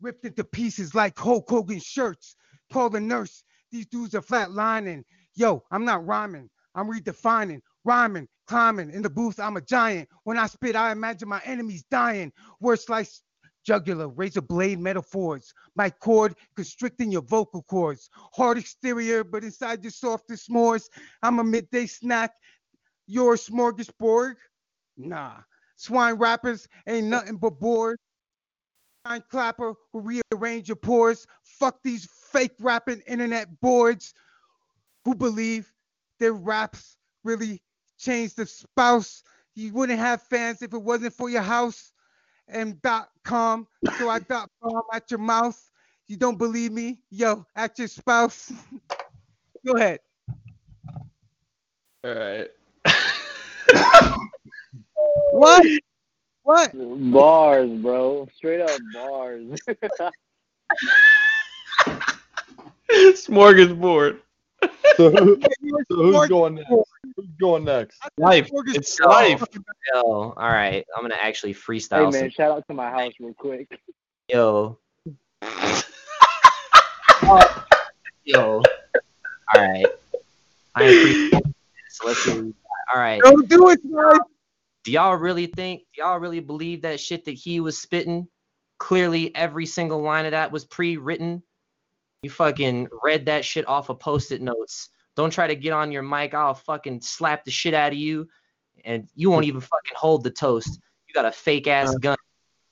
[0.00, 2.36] ripped into pieces like Hulk Hogan shirts.
[2.72, 5.02] Call the nurse, these dudes are flatlining.
[5.34, 6.48] Yo, I'm not rhyming.
[6.76, 8.90] I'm redefining, rhyming, climbing.
[8.90, 10.08] In the booth, I'm a giant.
[10.24, 12.32] When I spit, I imagine my enemies dying.
[12.60, 13.22] Words slice
[13.64, 15.52] jugular, razor blade metaphors.
[15.76, 18.08] My cord constricting your vocal cords.
[18.32, 20.88] Hard exterior, but inside your softest s'mores.
[21.22, 22.32] I'm a midday snack.
[23.06, 24.34] You're a smorgasbord?
[24.96, 25.36] Nah.
[25.76, 27.98] Swine rappers ain't nothing but bored.
[29.06, 31.26] Swine clapper who rearrange your pores.
[31.42, 34.14] Fuck these fake rapping internet boards
[35.04, 35.72] who believe
[36.18, 37.62] their raps really
[37.98, 39.22] changed the spouse.
[39.54, 41.92] You wouldn't have fans if it wasn't for your house
[42.46, 43.66] and dot com.
[43.98, 45.60] So I dot com at your mouth.
[46.06, 47.02] You don't believe me?
[47.10, 48.52] Yo, at your spouse.
[49.66, 50.00] Go ahead.
[52.04, 52.48] All right.
[55.32, 55.66] What?
[56.44, 56.72] What?
[57.12, 58.26] Bars, bro.
[58.34, 59.44] Straight up bars.
[62.90, 64.20] Smorgasbord.
[64.98, 65.40] So, who-
[65.88, 66.68] so who's going next?
[67.14, 68.00] Who's going next?
[68.16, 68.50] Life.
[68.66, 69.44] It's Yo, life.
[69.94, 70.84] Yo, all right.
[70.96, 72.06] I'm gonna actually freestyle.
[72.06, 73.68] hey man, some, shout out to my house real quick.
[74.28, 74.76] yo.
[78.24, 78.60] yo.
[79.54, 79.86] All right.
[80.74, 81.54] I am freestyling.
[81.90, 82.30] So let's see.
[82.30, 82.94] what we got.
[82.94, 83.22] All right.
[83.22, 84.18] Don't do it, guys.
[84.82, 85.82] Do y'all really think?
[85.94, 88.26] Do y'all really believe that shit that he was spitting?
[88.78, 91.44] Clearly, every single line of that was pre-written.
[92.22, 94.90] You fucking read that shit off of post-it notes.
[95.16, 96.34] Don't try to get on your mic.
[96.34, 98.28] I'll fucking slap the shit out of you,
[98.84, 100.80] and you won't even fucking hold the toast.
[101.06, 101.98] You got a fake ass uh.
[101.98, 102.16] gun.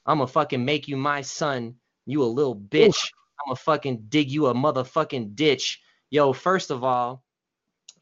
[0.05, 1.75] I'm gonna fucking make you my son.
[2.07, 3.11] You a little bitch.
[3.41, 5.81] I'm gonna fucking dig you a motherfucking ditch.
[6.11, 7.25] Yo, first of all,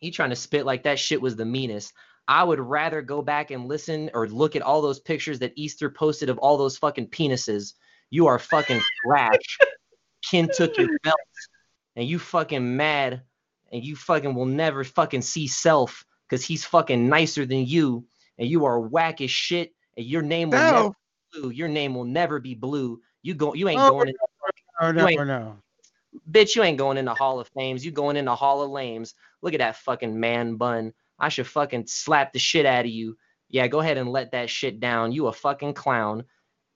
[0.01, 1.93] he trying to spit like that shit was the meanest.
[2.27, 5.91] I would rather go back and listen or look at all those pictures that Easter
[5.91, 7.75] posted of all those fucking penises.
[8.11, 9.59] You are fucking trash.
[10.43, 11.17] Took your belt
[11.97, 13.23] and you fucking mad
[13.73, 18.05] and you fucking will never fucking see self because he's fucking nicer than you
[18.39, 21.51] and you are whack as shit and your name will never be blue.
[21.51, 23.01] Your name will never be blue.
[23.23, 24.15] You go you ain't Oh, going in
[24.81, 25.57] No, no, no.
[26.31, 27.85] Bitch, you ain't going in the Hall of Fames.
[27.85, 29.15] You going in the Hall of Lames.
[29.43, 30.93] Look at that fucking man bun.
[31.19, 33.17] I should fucking slap the shit out of you.
[33.49, 35.13] Yeah, go ahead and let that shit down.
[35.13, 36.25] You a fucking clown.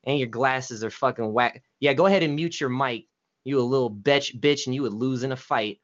[0.05, 1.63] And your glasses are fucking whack.
[1.81, 3.07] Yeah, go ahead and mute your mic.
[3.45, 5.79] You a little bitch bitch and you would lose in a fight.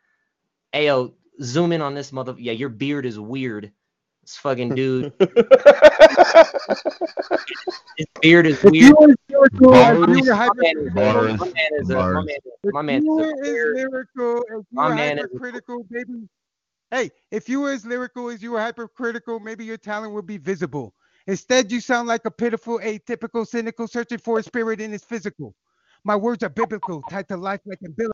[0.74, 2.34] Ayo, zoom in on this mother.
[2.38, 3.72] Yeah, your beard is weird.
[4.22, 5.12] This fucking dude.
[7.96, 8.74] His beard is weird.
[8.74, 9.96] you were lyrical, if Bars.
[10.18, 11.38] you were My man is, Bars.
[11.38, 15.18] my man is a, my man, if you is were a lyrical as My man
[15.18, 16.28] is- hypercritical, maybe.
[16.90, 20.36] Hey, if you were as lyrical as you were hypercritical, maybe your talent would be
[20.38, 20.94] visible.
[21.26, 25.54] Instead, you sound like a pitiful, atypical, cynical, searching for a spirit in his physical.
[26.04, 28.10] My words are biblical, tied to life like a bill.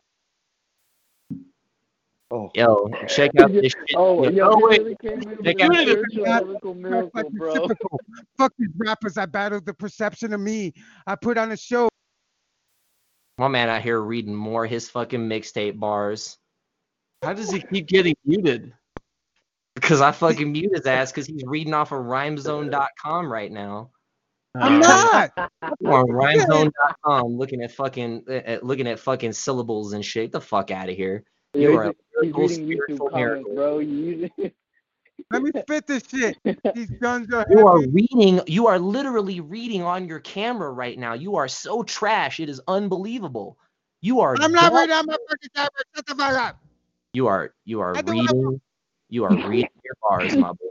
[2.33, 2.49] Oh.
[2.55, 3.95] Yo, check out this shit.
[3.95, 4.79] Oh, Yo, yo, oh, wait.
[4.81, 7.67] really came in with Check out spiritual God, lyrical miracle, bro.
[8.37, 9.17] Fuck these rappers.
[9.17, 10.73] I battled the perception of me.
[11.05, 11.89] I put on a show.
[13.37, 16.37] My man out here reading more his fucking mixtape bars.
[17.21, 18.73] How does he keep getting muted?
[19.75, 23.89] Because I fucking mute his ass because he's reading off of rhymezone.com right now.
[24.55, 25.31] Uh, I'm not.
[25.79, 30.25] You on rhymezone.com looking at fucking at, looking at fucking syllables and shit.
[30.25, 31.23] Get the fuck out of here.
[31.53, 33.79] You Yo, are a he's, he's reading YouTube comments, bro.
[33.79, 34.29] You,
[35.29, 36.37] Let me spit this shit.
[36.75, 38.41] These guns are You are reading.
[38.47, 41.13] You are literally reading on your camera right now.
[41.13, 42.39] You are so trash.
[42.39, 43.57] It is unbelievable.
[44.01, 44.35] You are.
[44.39, 44.81] I'm not dumb.
[44.81, 45.69] reading on my fucking camera.
[45.95, 46.59] Shut the fuck up.
[47.13, 47.53] You are.
[47.65, 48.61] You are I do what I reading.
[49.09, 50.70] You are reading your bars, my boy.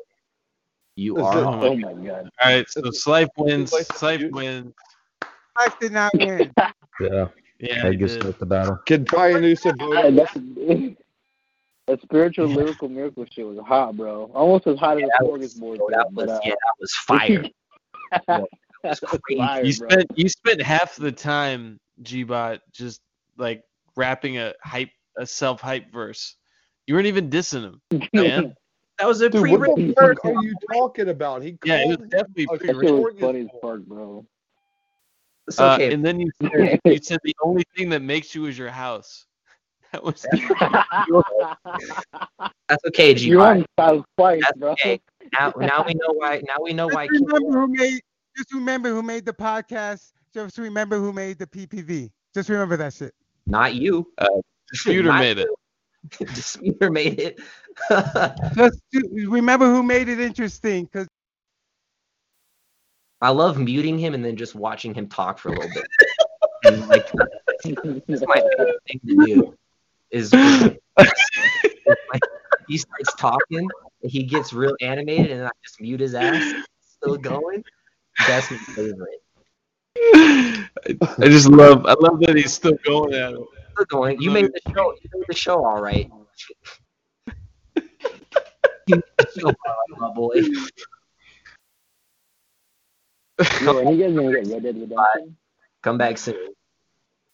[1.01, 1.39] You This are.
[1.39, 2.31] is- oh my god.
[2.43, 3.71] All right, so Slife wins.
[3.71, 4.75] Slife wins.
[5.59, 6.53] Life did not win.
[7.01, 7.29] Yeah.
[7.59, 8.23] Yeah, I he guess did.
[8.23, 8.77] that's the battle.
[8.85, 9.95] Can Brian Newsom vote?
[9.95, 10.35] Yeah, that's,
[11.87, 14.31] that spiritual lyrical miracle shit was hot, bro.
[14.35, 15.79] Almost as hot as that the was- smorgasbord.
[15.79, 17.45] Bro, shit, that but, was uh, yeah, that was fire.
[18.83, 19.01] That was
[19.39, 19.89] fire, You bro.
[19.89, 23.01] spent you spent half the time Gbot just
[23.39, 23.63] like
[23.97, 26.35] rapping a hype a self hype verse.
[26.87, 28.55] You weren't even dissing him, man.
[29.01, 29.89] That was a Dude, pre-written.
[29.89, 31.43] the fuck are you talking about?
[31.43, 33.01] He Yeah, it was definitely a pre-written.
[33.01, 34.27] was funny as fuck, bro.
[35.49, 35.93] It's Uh, okay.
[35.95, 39.27] and then you said, you said the only thing that makes you is your house.
[39.93, 40.25] That was
[42.69, 43.29] That's okay, G.
[43.31, 44.71] You're on South twice, That's bro.
[44.73, 45.01] okay.
[45.33, 46.41] Now, now we know why.
[46.47, 47.09] Now we know why.
[47.09, 48.01] Just remember who made.
[48.37, 50.13] Just remember who made the podcast.
[50.33, 52.11] Just remember who made the PPV.
[52.35, 53.13] Just remember that shit.
[53.47, 54.07] Not you.
[54.71, 55.47] Disputer Not made it.
[55.49, 55.57] you.
[56.19, 57.41] Disputer made it.
[58.57, 58.81] Just
[59.13, 60.87] remember who made it interesting.
[60.87, 61.07] Cause
[63.21, 65.87] I love muting him and then just watching him talk for a little bit.
[66.63, 69.55] And, like that's my favorite thing to do.
[70.11, 72.21] Is, is like,
[72.69, 73.67] he starts talking,
[74.03, 76.53] and he gets real animated, and I just mute his ass.
[76.83, 77.65] Still going.
[78.27, 79.21] That's my favorite.
[79.97, 83.41] I just love I love that he's still going at it.
[83.81, 84.21] Still going.
[84.21, 84.93] You made the show.
[85.03, 86.11] You made the show all right.
[88.87, 89.03] You
[89.39, 90.35] show all right, boy.
[93.63, 95.37] Yo, you guys gonna get Red Dead Redemption?
[95.83, 96.53] Come back soon.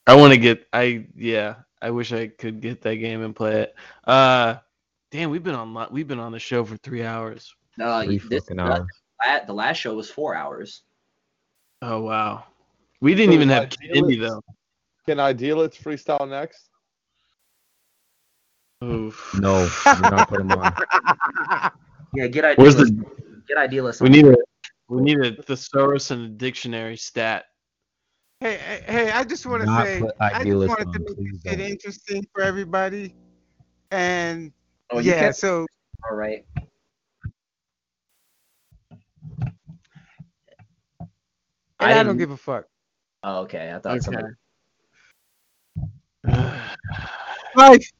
[0.07, 3.63] I want to get I yeah, I wish I could get that game and play
[3.63, 3.75] it.
[4.05, 4.57] Uh
[5.11, 7.55] damn, we've been on lo- we've been on the show for 3 hours.
[7.81, 8.87] Uh, Three this, fucking hours.
[9.25, 10.83] that- the last show was four hours.
[11.83, 12.45] Oh wow.
[13.01, 14.43] We didn't So even have Idealist- Kennedy though.
[15.07, 16.69] Can I deal Idealist freestyle next?
[18.85, 19.35] Oof.
[19.39, 20.73] No, you're not putting him on.
[22.13, 22.59] Yeah, get idealist.
[22.79, 23.05] Where's the
[23.49, 24.01] Get idealist.
[24.01, 24.37] We need a
[24.89, 27.45] we need a thesaurus and a dictionary stat.
[28.41, 31.31] hey, hey, hey, I just want to say, I just idealist wanted to make please
[31.45, 31.71] this shit don't.
[31.71, 33.15] interesting for everybody.
[33.93, 34.53] And
[34.91, 35.67] Oh, yeah, can't- so
[36.11, 36.45] All right.
[41.01, 41.09] and
[41.81, 42.67] I, don't didn't- give a fuck.
[43.23, 43.73] Oh, okay.
[43.75, 44.01] I thought Okay.
[44.01, 44.29] somebody.
[47.55, 47.91] Life,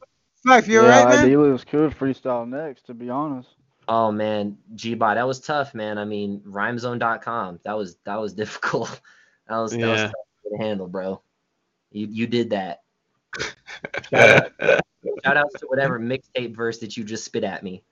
[0.45, 1.25] life, you yeah, alright, man?
[1.25, 3.49] Idealist could freestyle next, to be honest.
[3.87, 5.97] Oh man, Gbot, that was tough, man.
[5.97, 7.61] I mean, rhymezone.com.
[7.63, 8.99] That was that was difficult.
[9.47, 10.07] That was that was Yeah.
[10.07, 11.21] tough to handle, bro.
[11.91, 12.81] You you did that.
[14.09, 14.51] Shout out,
[15.23, 17.83] shout outs to whatever mixtape verse that you just spit at me.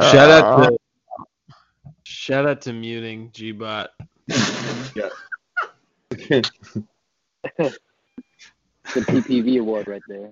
[0.00, 0.78] Shout out uh, to
[2.02, 3.88] shout out to muting Gbot.
[8.94, 10.30] The PPV award right there.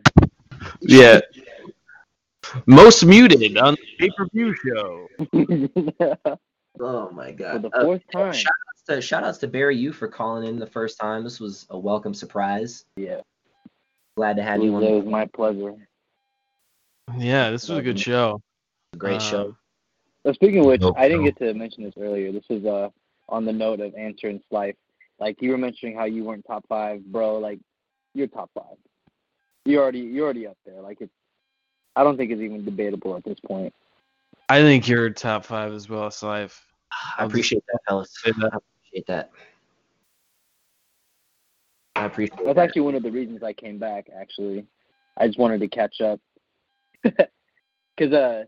[0.81, 1.21] Yeah.
[2.67, 5.09] Most muted on the pay per view show.
[6.79, 7.53] Oh my god.
[7.55, 8.33] For the Uh, fourth time.
[8.35, 11.25] shout outs to shout outs to Barry you for calling in the first time.
[11.25, 12.85] This was a welcome surprise.
[12.99, 13.23] Yeah.
[14.19, 14.83] Glad to have It you on.
[14.83, 15.75] it was my pleasure.
[17.17, 18.43] Yeah, this was a good show.
[18.99, 19.57] Great Uh, show.
[20.27, 21.31] So speaking of which, Nope, I didn't no.
[21.31, 22.31] get to mention this earlier.
[22.31, 22.91] This is uh
[23.31, 24.77] on the note of answering life.
[25.19, 27.39] Like you were mentioning how you weren't top five, bro.
[27.39, 27.59] Like
[28.17, 28.77] you're top five.
[29.65, 30.81] You already you're already up there.
[30.81, 31.13] Like it's
[31.95, 33.73] I don't think it's even debatable at this point.
[34.49, 36.61] I think you're top five as well, Slife.
[36.93, 38.13] I I'll appreciate that, fellas.
[38.25, 39.31] I appreciate that.
[41.97, 42.45] I appreciate that.
[42.45, 42.63] That's that.
[42.63, 44.09] actually one of the reasons I came back.
[44.19, 44.67] Actually,
[45.17, 46.21] I just wanted to catch up.
[47.97, 48.45] Because uh,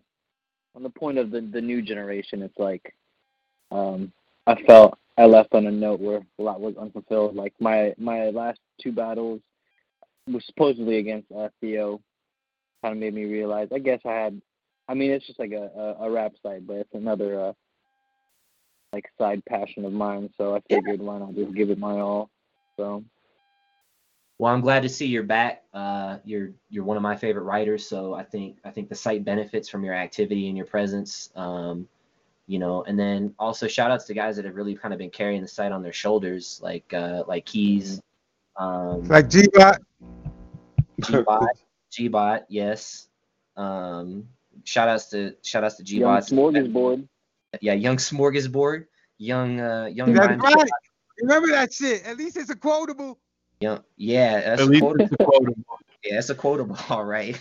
[0.75, 2.95] on the point of the the new generation, it's like,
[3.71, 4.13] um,
[4.47, 7.35] I felt I left on a note where a lot was unfulfilled.
[7.35, 9.41] Like my my last two battles
[10.33, 12.01] were supposedly against uh, Theo,
[12.83, 13.69] kind of made me realize.
[13.73, 14.41] I guess I had.
[14.89, 17.53] I mean, it's just like a a, a rap side, but it's another uh,
[18.93, 20.31] like side passion of mine.
[20.37, 22.31] So I figured why not just give it my all.
[22.77, 23.05] So
[24.39, 25.65] Well, I'm glad to see you're back.
[25.75, 29.25] Uh, you're you're one of my favorite writers, so I think I think the site
[29.25, 31.31] benefits from your activity and your presence.
[31.37, 31.89] Um,
[32.47, 35.11] you know, and then also shout outs to guys that have really kind of been
[35.11, 38.01] carrying the site on their shoulders, like uh, like Keys,
[38.59, 39.79] um, Like G-Bot.
[41.01, 41.47] Gbot,
[41.93, 43.09] Gbot, yes.
[43.57, 44.29] Um,
[44.65, 46.31] shout outs to shout outs to Young Gbot.
[46.31, 47.09] smorgasbord.
[47.61, 50.71] Yeah, young smorgasbord, young uh, young That's rhyme- right.
[51.23, 52.05] Remember that shit.
[52.05, 53.19] At least it's a quotable.
[53.61, 55.05] young yeah, that's At a least quotable.
[55.05, 55.57] it's a quotable.
[56.05, 57.37] Yeah, it's a quotable, all right.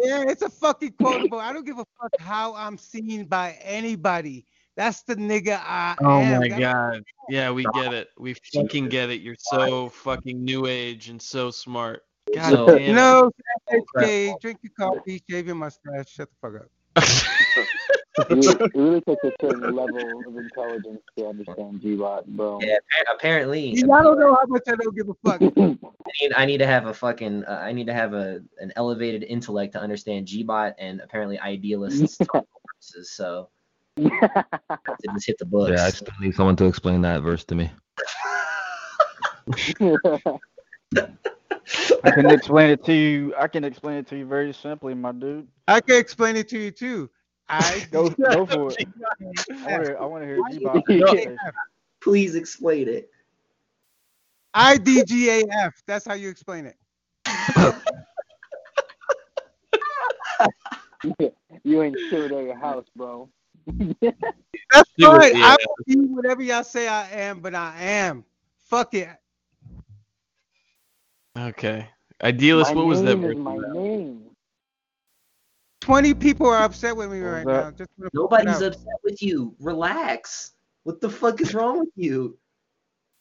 [0.00, 1.40] Yeah, it's a fucking quotable.
[1.40, 4.44] I don't give a fuck how I'm seen by anybody.
[4.78, 6.40] That's the nigga I Oh am.
[6.40, 7.02] my That's- god.
[7.28, 8.10] Yeah, we get it.
[8.16, 9.20] We fucking get it.
[9.20, 12.04] You're so fucking new age and so smart.
[12.32, 12.94] God So- damn.
[12.94, 13.30] No,
[13.96, 17.04] okay, drink your coffee, shave your mustache, shut the fuck up.
[18.20, 22.58] It really, it really takes a certain level of intelligence to understand Gbot, bro.
[22.60, 23.70] Yeah, appa- apparently.
[23.78, 25.40] I don't know how much I don't give a fuck.
[25.56, 25.76] I
[26.20, 29.22] need, I need to have a fucking uh, I need to have a an elevated
[29.22, 32.44] intellect to understand Gbot and apparently idealists talk.
[32.80, 33.50] So
[34.04, 35.72] to just hit the books.
[35.72, 37.70] Yeah, I still need someone to explain that verse to me.
[42.04, 43.34] I can explain it to you.
[43.38, 45.48] I can explain it to you very simply, my dude.
[45.66, 47.10] I can explain it to you too.
[47.48, 48.88] I Go, go for it.
[49.66, 50.42] I want to.
[50.44, 51.36] I hear Gbot.
[52.00, 53.10] Please explain it.
[54.54, 55.72] IDGAF.
[55.86, 56.76] That's how you explain it.
[61.64, 63.28] you ain't sure at your house, bro.
[64.00, 65.36] That's Do it, fine.
[65.36, 65.44] yeah.
[65.46, 68.24] I will be whatever y'all say I am, but I am.
[68.68, 69.08] Fuck it.
[71.36, 71.88] Okay.
[72.22, 73.36] Idealist, my what was that name verse?
[73.36, 74.24] my name.
[75.80, 77.64] 20 people are upset with me right that?
[77.64, 77.70] now.
[77.70, 79.54] Just wanna put it Nobody's upset with you.
[79.60, 80.52] Relax.
[80.82, 82.36] What the fuck is wrong with you?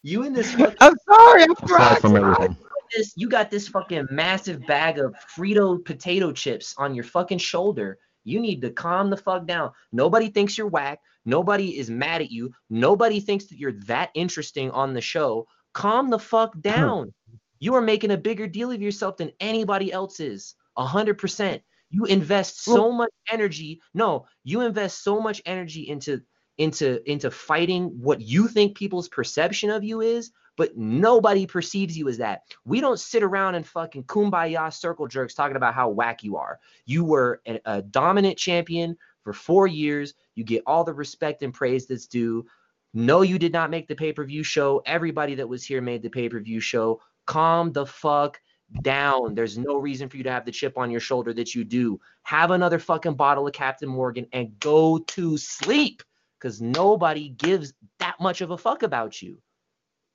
[0.04, 1.44] You in this fucking I'm sorry.
[1.44, 2.58] I'm Aside from everything.
[2.96, 8.00] this you got this fucking massive bag of Frito potato chips on your fucking shoulder.
[8.28, 9.72] You need to calm the fuck down.
[9.92, 11.00] Nobody thinks you're whack.
[11.26, 12.52] Nobody is mad at you.
[12.70, 15.48] Nobody thinks that you're that interesting on the show.
[15.74, 16.62] Calm the fuck hmm.
[16.62, 17.14] down.
[17.60, 20.56] You are making a bigger deal of yourself than anybody else is.
[20.76, 21.64] A hundred percent.
[21.90, 23.82] You invest so much energy.
[23.94, 26.22] No, you invest so much energy into
[26.58, 32.10] into into fighting what you think people's perception of you is, but nobody perceives you
[32.10, 32.42] as that.
[32.66, 36.60] We don't sit around and fucking kumbaya circle jerks talking about how whack you are.
[36.86, 40.16] You were a, a dominant champion for four years.
[40.36, 42.46] You get all the respect and praise that's due.
[42.94, 44.82] No, you did not make the pay per view show.
[44.86, 47.00] Everybody that was here made the pay per view show.
[47.28, 48.42] Calm the fuck
[48.82, 49.36] down.
[49.36, 52.00] There's no reason for you to have the chip on your shoulder that you do.
[52.24, 56.02] Have another fucking bottle of Captain Morgan and go to sleep
[56.40, 59.40] because nobody gives that much of a fuck about you.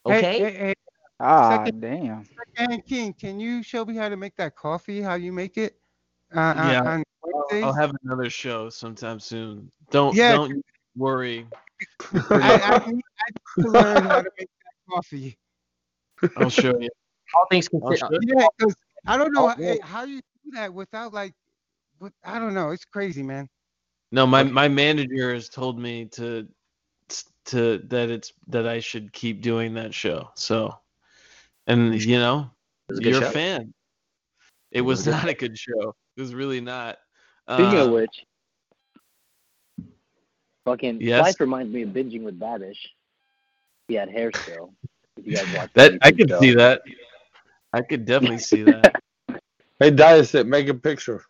[0.05, 0.39] Hey, Okay?
[0.39, 0.75] hey, hey,
[1.21, 2.25] Ah, Second- damn.
[2.57, 5.01] Second King, can you show me how to make that coffee?
[5.01, 5.79] How you make it?
[6.35, 7.05] Uh, Yeah, on, on
[7.63, 9.71] I'll, I'll have another show sometime soon.
[9.91, 10.33] Don't Yeah.
[10.33, 10.65] don't
[10.97, 11.47] worry.
[12.31, 15.39] I, I, need, I need to learn how to make that coffee.
[16.37, 16.89] I'll show you.
[17.37, 18.25] All things I'll considered.
[18.27, 18.75] Yeah, because
[19.07, 21.35] I don't know Oh, how, how you do that without like,
[22.01, 22.71] with, I don't know.
[22.71, 23.49] It's crazy, man.
[24.11, 26.47] No, my my manager has told me to
[27.47, 30.31] to that it's that I should keep doing that show.
[30.35, 30.75] So,
[31.67, 32.51] and you know,
[32.91, 33.73] a you're a fan.
[34.71, 35.95] It was not a good show.
[36.17, 36.99] It was really not.
[37.51, 38.25] Speaking Uh, of which,
[40.65, 41.21] fucking Yes?
[41.21, 42.79] life reminds me of binging with Babish.
[43.89, 44.73] He had hair still.
[45.23, 45.37] You
[45.75, 46.41] that I YouTube could show.
[46.41, 46.83] see that.
[47.73, 48.97] I could definitely see that.
[49.79, 51.25] Hey, Diasic, make a picture.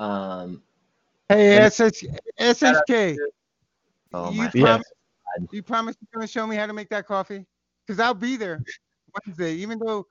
[0.00, 0.60] Um,
[1.28, 2.04] Hey, And- SH,
[2.40, 3.16] SHK,
[4.12, 4.80] oh you my Yeah.
[5.34, 7.46] Promise, you promise you're gonna show me how to make that coffee?
[7.86, 8.62] Cause I'll be there
[9.26, 9.54] Wednesday.
[9.54, 10.06] Even though,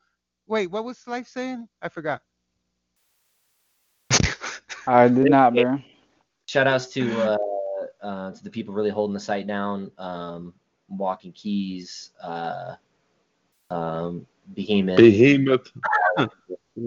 [0.48, 1.68] wait, what was Life saying?
[1.82, 2.22] I forgot.
[4.86, 5.80] I did not, bro.
[6.46, 7.38] shout outs to uh,
[8.02, 9.92] uh, to the people really holding the site down.
[9.98, 10.54] Um,
[10.90, 12.76] Walking Keys, uh,
[13.70, 14.98] um, Behemoth.
[14.98, 15.72] Behemoth.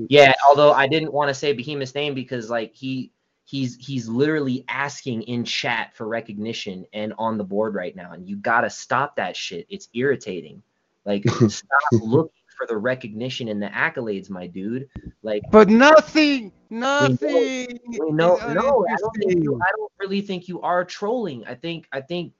[0.08, 3.12] Yeah, although I didn't want to say Behemoth's name because like he
[3.46, 8.28] he's he's literally asking in chat for recognition and on the board right now, and
[8.28, 9.66] you gotta stop that shit.
[9.70, 10.62] It's irritating.
[11.04, 14.88] Like stop looking for the recognition and the accolades, my dude.
[15.22, 17.34] Like But nothing, nothing.
[17.34, 19.60] Wait, no, is no, I don't think you.
[19.62, 21.46] I don't really think you are trolling.
[21.46, 22.32] I think I think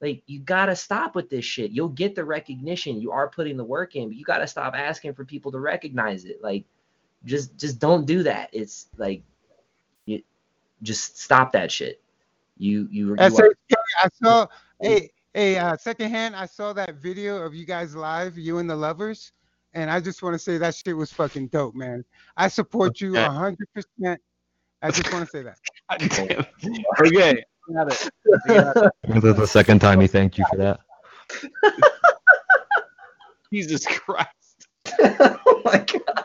[0.00, 1.72] like you gotta stop with this shit.
[1.72, 3.00] You'll get the recognition.
[3.00, 6.24] You are putting the work in, but you gotta stop asking for people to recognize
[6.24, 6.38] it.
[6.40, 6.64] Like
[7.24, 8.50] just just don't do that.
[8.52, 9.33] It's like you
[10.84, 12.00] just stop that shit.
[12.56, 13.54] You you, you are,
[14.02, 14.46] I saw.
[14.80, 16.36] Hey, hey, uh, secondhand.
[16.36, 19.32] I saw that video of you guys live, you and the lovers,
[19.72, 22.04] and I just want to say that shit was fucking dope, man.
[22.36, 24.20] I support you a hundred percent.
[24.82, 25.58] I just want to say that.
[25.92, 26.46] okay.
[27.12, 27.44] Got it.
[27.74, 28.10] Got it.
[28.46, 28.90] That's
[29.36, 30.80] the second time he thanked you for that.
[33.52, 34.68] Jesus Christ.
[35.00, 36.24] oh my god.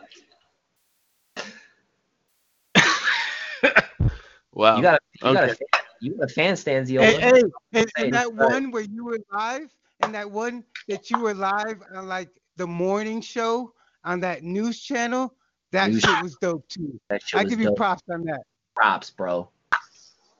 [4.59, 4.75] Wow.
[4.75, 5.67] You got you got a fan,
[6.01, 8.51] you got a fan stands, Hey, hey, and, and that right.
[8.51, 12.67] one where you were live, and that one that you were live on like the
[12.67, 13.71] morning show
[14.03, 15.33] on that news channel,
[15.71, 16.99] that News- shit was dope too.
[17.09, 18.41] That shit I was give you props on that.
[18.75, 19.47] Props, bro.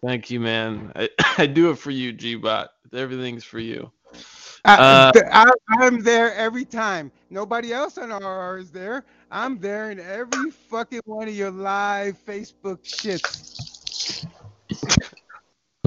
[0.05, 0.91] Thank you, man.
[0.97, 2.67] I, I do it for you, Gbot.
[2.93, 3.89] Everything's for you.
[4.65, 7.09] I, uh, I, I'm there every time.
[7.29, 9.05] Nobody else on RR is there.
[9.31, 13.68] I'm there in every fucking one of your live Facebook shits.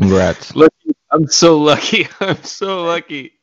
[0.03, 0.55] Congrats.
[0.57, 0.91] Lucky.
[1.13, 2.09] I'm so lucky.
[2.21, 3.35] I'm so lucky.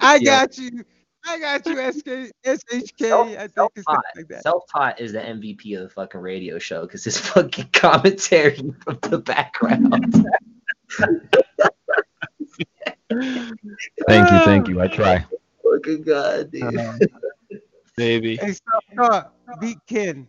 [0.00, 0.40] I Yeah.
[0.46, 0.84] got you.
[1.28, 3.36] I got you, SK, SHK.
[3.36, 4.04] I think Self-taught.
[4.14, 4.42] like that.
[4.44, 9.18] Self-taught is the MVP of the fucking radio show because his fucking commentary from the
[9.18, 9.92] background.
[13.10, 14.80] Thank you, thank you.
[14.80, 15.26] I try.
[15.64, 16.76] fucking god, dude.
[16.76, 16.92] Uh,
[17.96, 18.36] Baby.
[18.36, 18.52] Hey,
[18.96, 19.32] self-taught.
[19.60, 20.28] Beat Ken.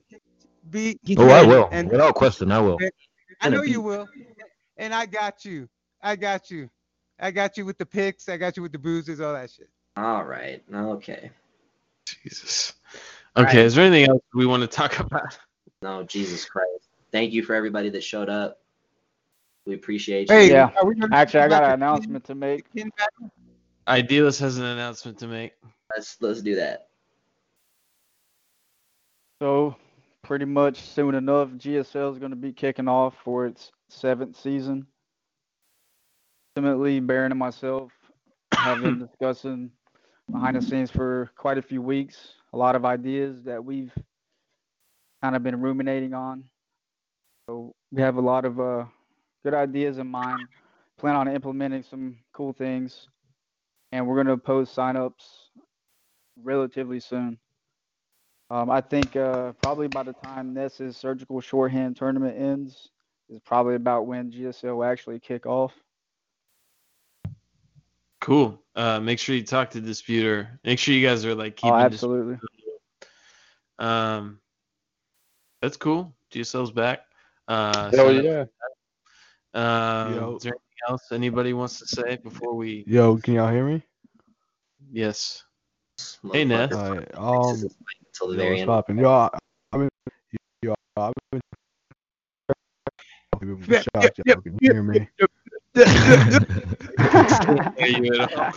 [0.72, 1.00] Beat.
[1.18, 1.70] Oh, I will.
[1.72, 2.80] And Without question, I will.
[3.42, 4.08] I know you will.
[4.78, 5.68] And I got you.
[6.02, 6.70] I got you.
[7.20, 8.30] I got you with the picks.
[8.30, 9.70] I got you with the bruises, all that shit.
[9.96, 10.64] All right.
[10.72, 11.32] Okay.
[12.06, 12.74] Jesus.
[13.36, 15.38] Okay, is there anything else we want to talk about?
[15.82, 16.90] No, Jesus Christ.
[17.12, 18.60] Thank you for everybody that showed up.
[19.66, 20.36] We appreciate you.
[20.36, 20.72] Hey, Yeah.
[20.80, 22.72] are we Actually, I got an announcement to make.
[22.74, 23.32] the Ken battle?
[23.88, 25.54] Idealist has an announcement to make.
[25.96, 26.88] Let's let's do that.
[29.42, 29.76] So,
[30.24, 34.88] pretty much soon enough, GSL is going to be kicking off for its seventh season.
[36.56, 37.92] Ultimately, Baron and myself
[38.64, 39.72] have been discussing
[40.32, 42.34] behind the scenes for quite a few weeks.
[42.54, 43.94] A lot of ideas that we've
[45.22, 46.44] kind of been ruminating on.
[47.48, 48.86] So, we have a lot of uh,
[49.44, 50.48] good ideas in mind.
[50.98, 53.08] Plan on implementing some cool things,
[53.92, 55.50] and we're going to post signups
[56.44, 57.38] relatively soon.
[58.50, 62.90] Um, I think uh, probably by the time Ness's surgical shorthand tournament ends
[63.30, 65.74] is probably about when GSL will actually kick off.
[68.22, 68.62] Cool.
[68.76, 70.60] Uh, make sure you talk to Disputer.
[70.64, 71.74] Make sure you guys are like keeping.
[71.74, 72.38] Oh, Dis- absolutely.
[73.80, 74.40] um,
[75.62, 76.14] that's cool.
[76.32, 77.02] GSL's back.
[77.48, 78.46] Uh, Hell sign up yeah.
[79.54, 80.36] Um, Yo.
[80.36, 82.84] is there anything else anybody wants to say before we?
[82.86, 83.82] Yo, can y'all hear me?
[84.92, 85.44] Yes.
[86.32, 86.74] Hey, Ness.
[86.74, 89.00] Alright, um, Until the yo, very end.
[89.00, 89.30] Yo, I,
[89.74, 89.90] I mean,
[90.62, 91.42] yo, I've been
[93.42, 95.08] Yep, shocked yep, y'all can yep, hear me.
[97.88, 98.54] You at all.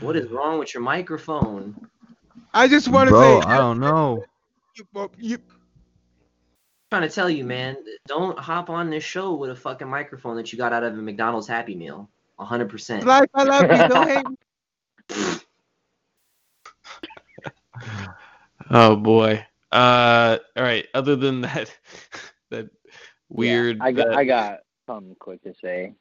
[0.00, 1.74] What is wrong with your microphone?
[2.54, 4.24] I just want to Bro, say, I don't know.
[4.76, 5.38] you, you,
[6.90, 10.52] trying to tell you, man, don't hop on this show with a fucking microphone that
[10.52, 12.08] you got out of a McDonald's Happy Meal.
[12.38, 13.04] hundred percent.
[13.04, 13.88] life, I love you.
[13.88, 14.36] Don't hate me.
[18.70, 19.44] Oh boy.
[19.70, 20.86] Uh, all right.
[20.94, 21.70] Other than that,
[22.50, 22.70] that
[23.32, 23.78] weird.
[23.80, 25.94] I got uh, I got something quick to say.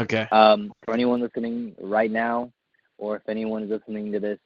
[0.00, 0.26] okay.
[0.32, 2.52] Um, for anyone listening right now,
[2.98, 4.38] or if anyone is listening to this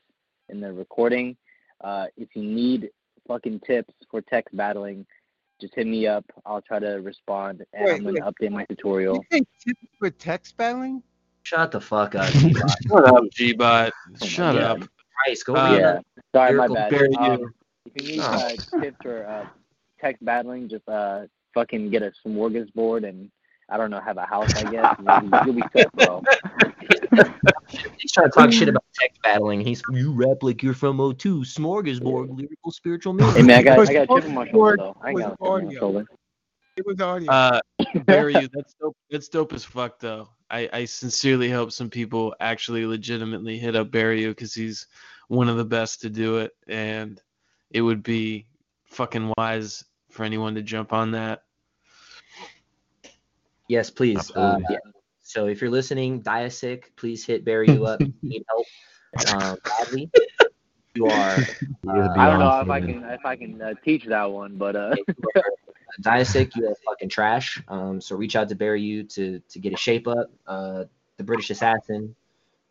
[0.48, 1.36] in the recording,
[1.82, 2.90] uh, if you need
[3.28, 5.06] fucking tips for text battling,
[5.60, 6.24] just hit me up.
[6.44, 8.34] I'll try to respond, and Wait, I'm gonna wait.
[8.34, 9.16] update my tutorial.
[9.16, 11.02] You think tips for text battling?
[11.44, 12.88] Shut the fuck up, Gbot.
[12.88, 13.90] Shut up, Gbot.
[14.20, 14.82] my Shut God.
[14.82, 14.88] up.
[15.24, 15.98] Christ, go Uh, yeah,
[16.34, 16.92] sorry, my bad.
[17.18, 17.54] Um, you.
[17.86, 18.24] if you need Oh.
[18.34, 19.46] uh, tips for uh,
[20.00, 21.22] text battling, just uh,
[21.56, 23.30] fucking get a smorgasbord and
[23.68, 24.54] I don't know, have a house.
[24.54, 26.22] I guess you'll be, you'll be set, bro.
[27.98, 29.62] He's trying to talk shit about text battling.
[29.62, 33.36] He's you rap like you're from O2, Smorgasbord, lyrical spiritual music.
[33.36, 34.96] Hey man, I got I got a chip on my shoulder though.
[35.00, 35.80] I ain't got a chip on my audio.
[35.80, 36.06] shoulder.
[36.76, 37.32] It was audio.
[37.32, 37.60] Uh,
[38.04, 38.48] Barry, you.
[38.52, 38.96] That's dope.
[39.10, 40.28] That's dope as fuck, though.
[40.50, 44.86] I, I sincerely hope some people actually legitimately hit up Barry because he's
[45.28, 47.20] one of the best to do it, and
[47.70, 48.46] it would be
[48.84, 51.42] fucking wise for anyone to jump on that.
[53.68, 54.30] Yes, please.
[54.30, 54.78] Uh, yeah.
[55.22, 58.00] So if you're listening, Diasic, please hit Barry you up.
[58.00, 58.66] if you need help
[59.42, 60.10] um, badly.
[60.94, 61.38] You are
[61.84, 64.76] You're I don't know if I can if I can uh, teach that one, but
[64.76, 64.94] uh,
[66.02, 67.62] Diasic, you are fucking trash.
[67.68, 70.30] Um, so reach out to Barry you to to get a shape up.
[70.46, 70.84] Uh,
[71.16, 72.14] the British Assassin,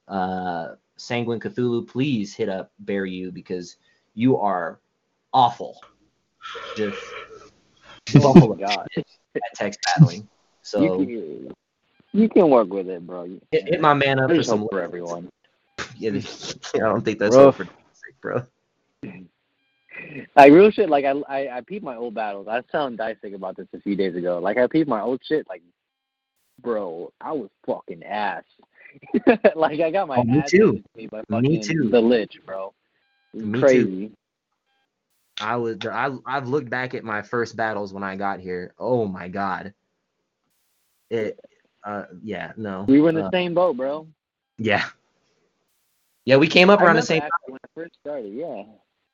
[0.07, 3.77] uh, Sanguine Cthulhu, please hit up Barry you because
[4.13, 4.79] you are
[5.33, 5.81] awful.
[6.75, 6.97] Just
[8.17, 9.05] awful oh God, at
[9.55, 10.27] text battling.
[10.65, 11.53] So you can
[12.13, 13.25] you can work with it, bro.
[13.51, 15.29] Hit, hit my man up for some for everyone.
[15.97, 16.11] Yeah,
[16.75, 17.59] I don't think that's Rough.
[17.61, 17.69] over.
[18.21, 18.43] bro.
[20.35, 20.89] Like real shit.
[20.89, 22.47] Like I, I, I peeped my old battles.
[22.49, 24.39] I was telling Diasic about this a few days ago.
[24.39, 25.47] Like I peeped my old shit.
[25.47, 25.61] Like,
[26.61, 28.43] bro, I was fucking ass.
[29.55, 30.83] like I got my Oh, me ass too.
[30.97, 31.89] me by Me fucking too.
[31.89, 32.73] the lich, bro.
[33.33, 34.07] Me crazy.
[34.07, 34.11] too.
[35.39, 38.73] I was I I've looked back at my first battles when I got here.
[38.79, 39.73] Oh my god.
[41.09, 41.39] It
[41.83, 42.85] uh yeah, no.
[42.87, 44.07] We were in the uh, same boat, bro.
[44.57, 44.85] Yeah.
[46.25, 47.29] Yeah, we came up I around the same time.
[47.47, 48.33] when I first started.
[48.33, 48.63] Yeah,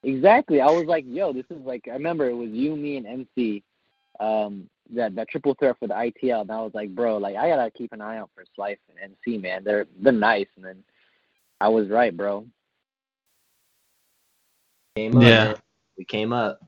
[0.04, 0.62] exactly.
[0.62, 3.64] I was like, "Yo, this is like." I remember it was you, me, and MC,
[4.22, 7.50] um, that that triple threat for the ITL, and I was like, "Bro, like I
[7.50, 9.64] gotta keep an eye out for Slife and MC, man.
[9.66, 10.84] They're they're nice." And then
[11.60, 12.46] I was right, bro.
[14.96, 15.24] came up.
[15.24, 15.44] Yeah.
[15.46, 15.56] man.
[15.98, 16.62] We came up.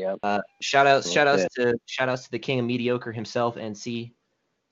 [0.00, 0.18] Yep.
[0.22, 1.72] Uh shout outs Well shout outs said.
[1.72, 4.12] to shout outs to the king of mediocre himself, NC.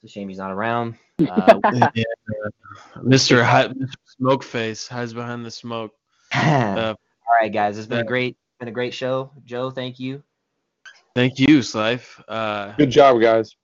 [0.02, 0.94] It's a shame he's not around.
[1.20, 1.58] Uh,
[1.94, 2.04] Yeah,
[2.98, 3.42] Mr.
[3.44, 3.94] Hi- Mr.
[4.20, 5.92] Smokeface hides behind the smoke.
[6.34, 7.76] Uh, all right, guys.
[7.78, 9.30] It's been a uh, great been a great show.
[9.44, 10.22] Joe, thank you.
[11.14, 12.22] thank you, Slife.
[12.28, 13.54] Uh, Good job, guys.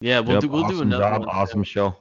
[0.00, 1.28] yeah, we'll Yep, do we'll do another job, one.
[1.28, 1.96] awesome show.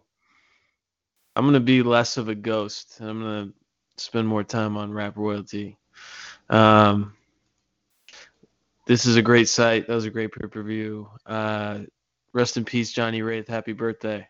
[1.36, 2.98] I'm gonna be less of a ghost.
[3.02, 3.50] I'm gonna
[3.98, 5.78] spend more time on rap royalty.
[6.50, 7.14] Um,
[8.86, 9.88] this is a great site.
[9.88, 11.10] That was a great pay per view.
[11.26, 11.80] Uh,
[12.34, 13.48] rest in peace, Johnny Wraith.
[13.48, 14.28] Happy birthday.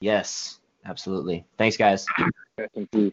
[0.00, 1.46] Yes, absolutely.
[1.58, 2.06] Thanks, guys.
[2.58, 3.12] Rest in peace.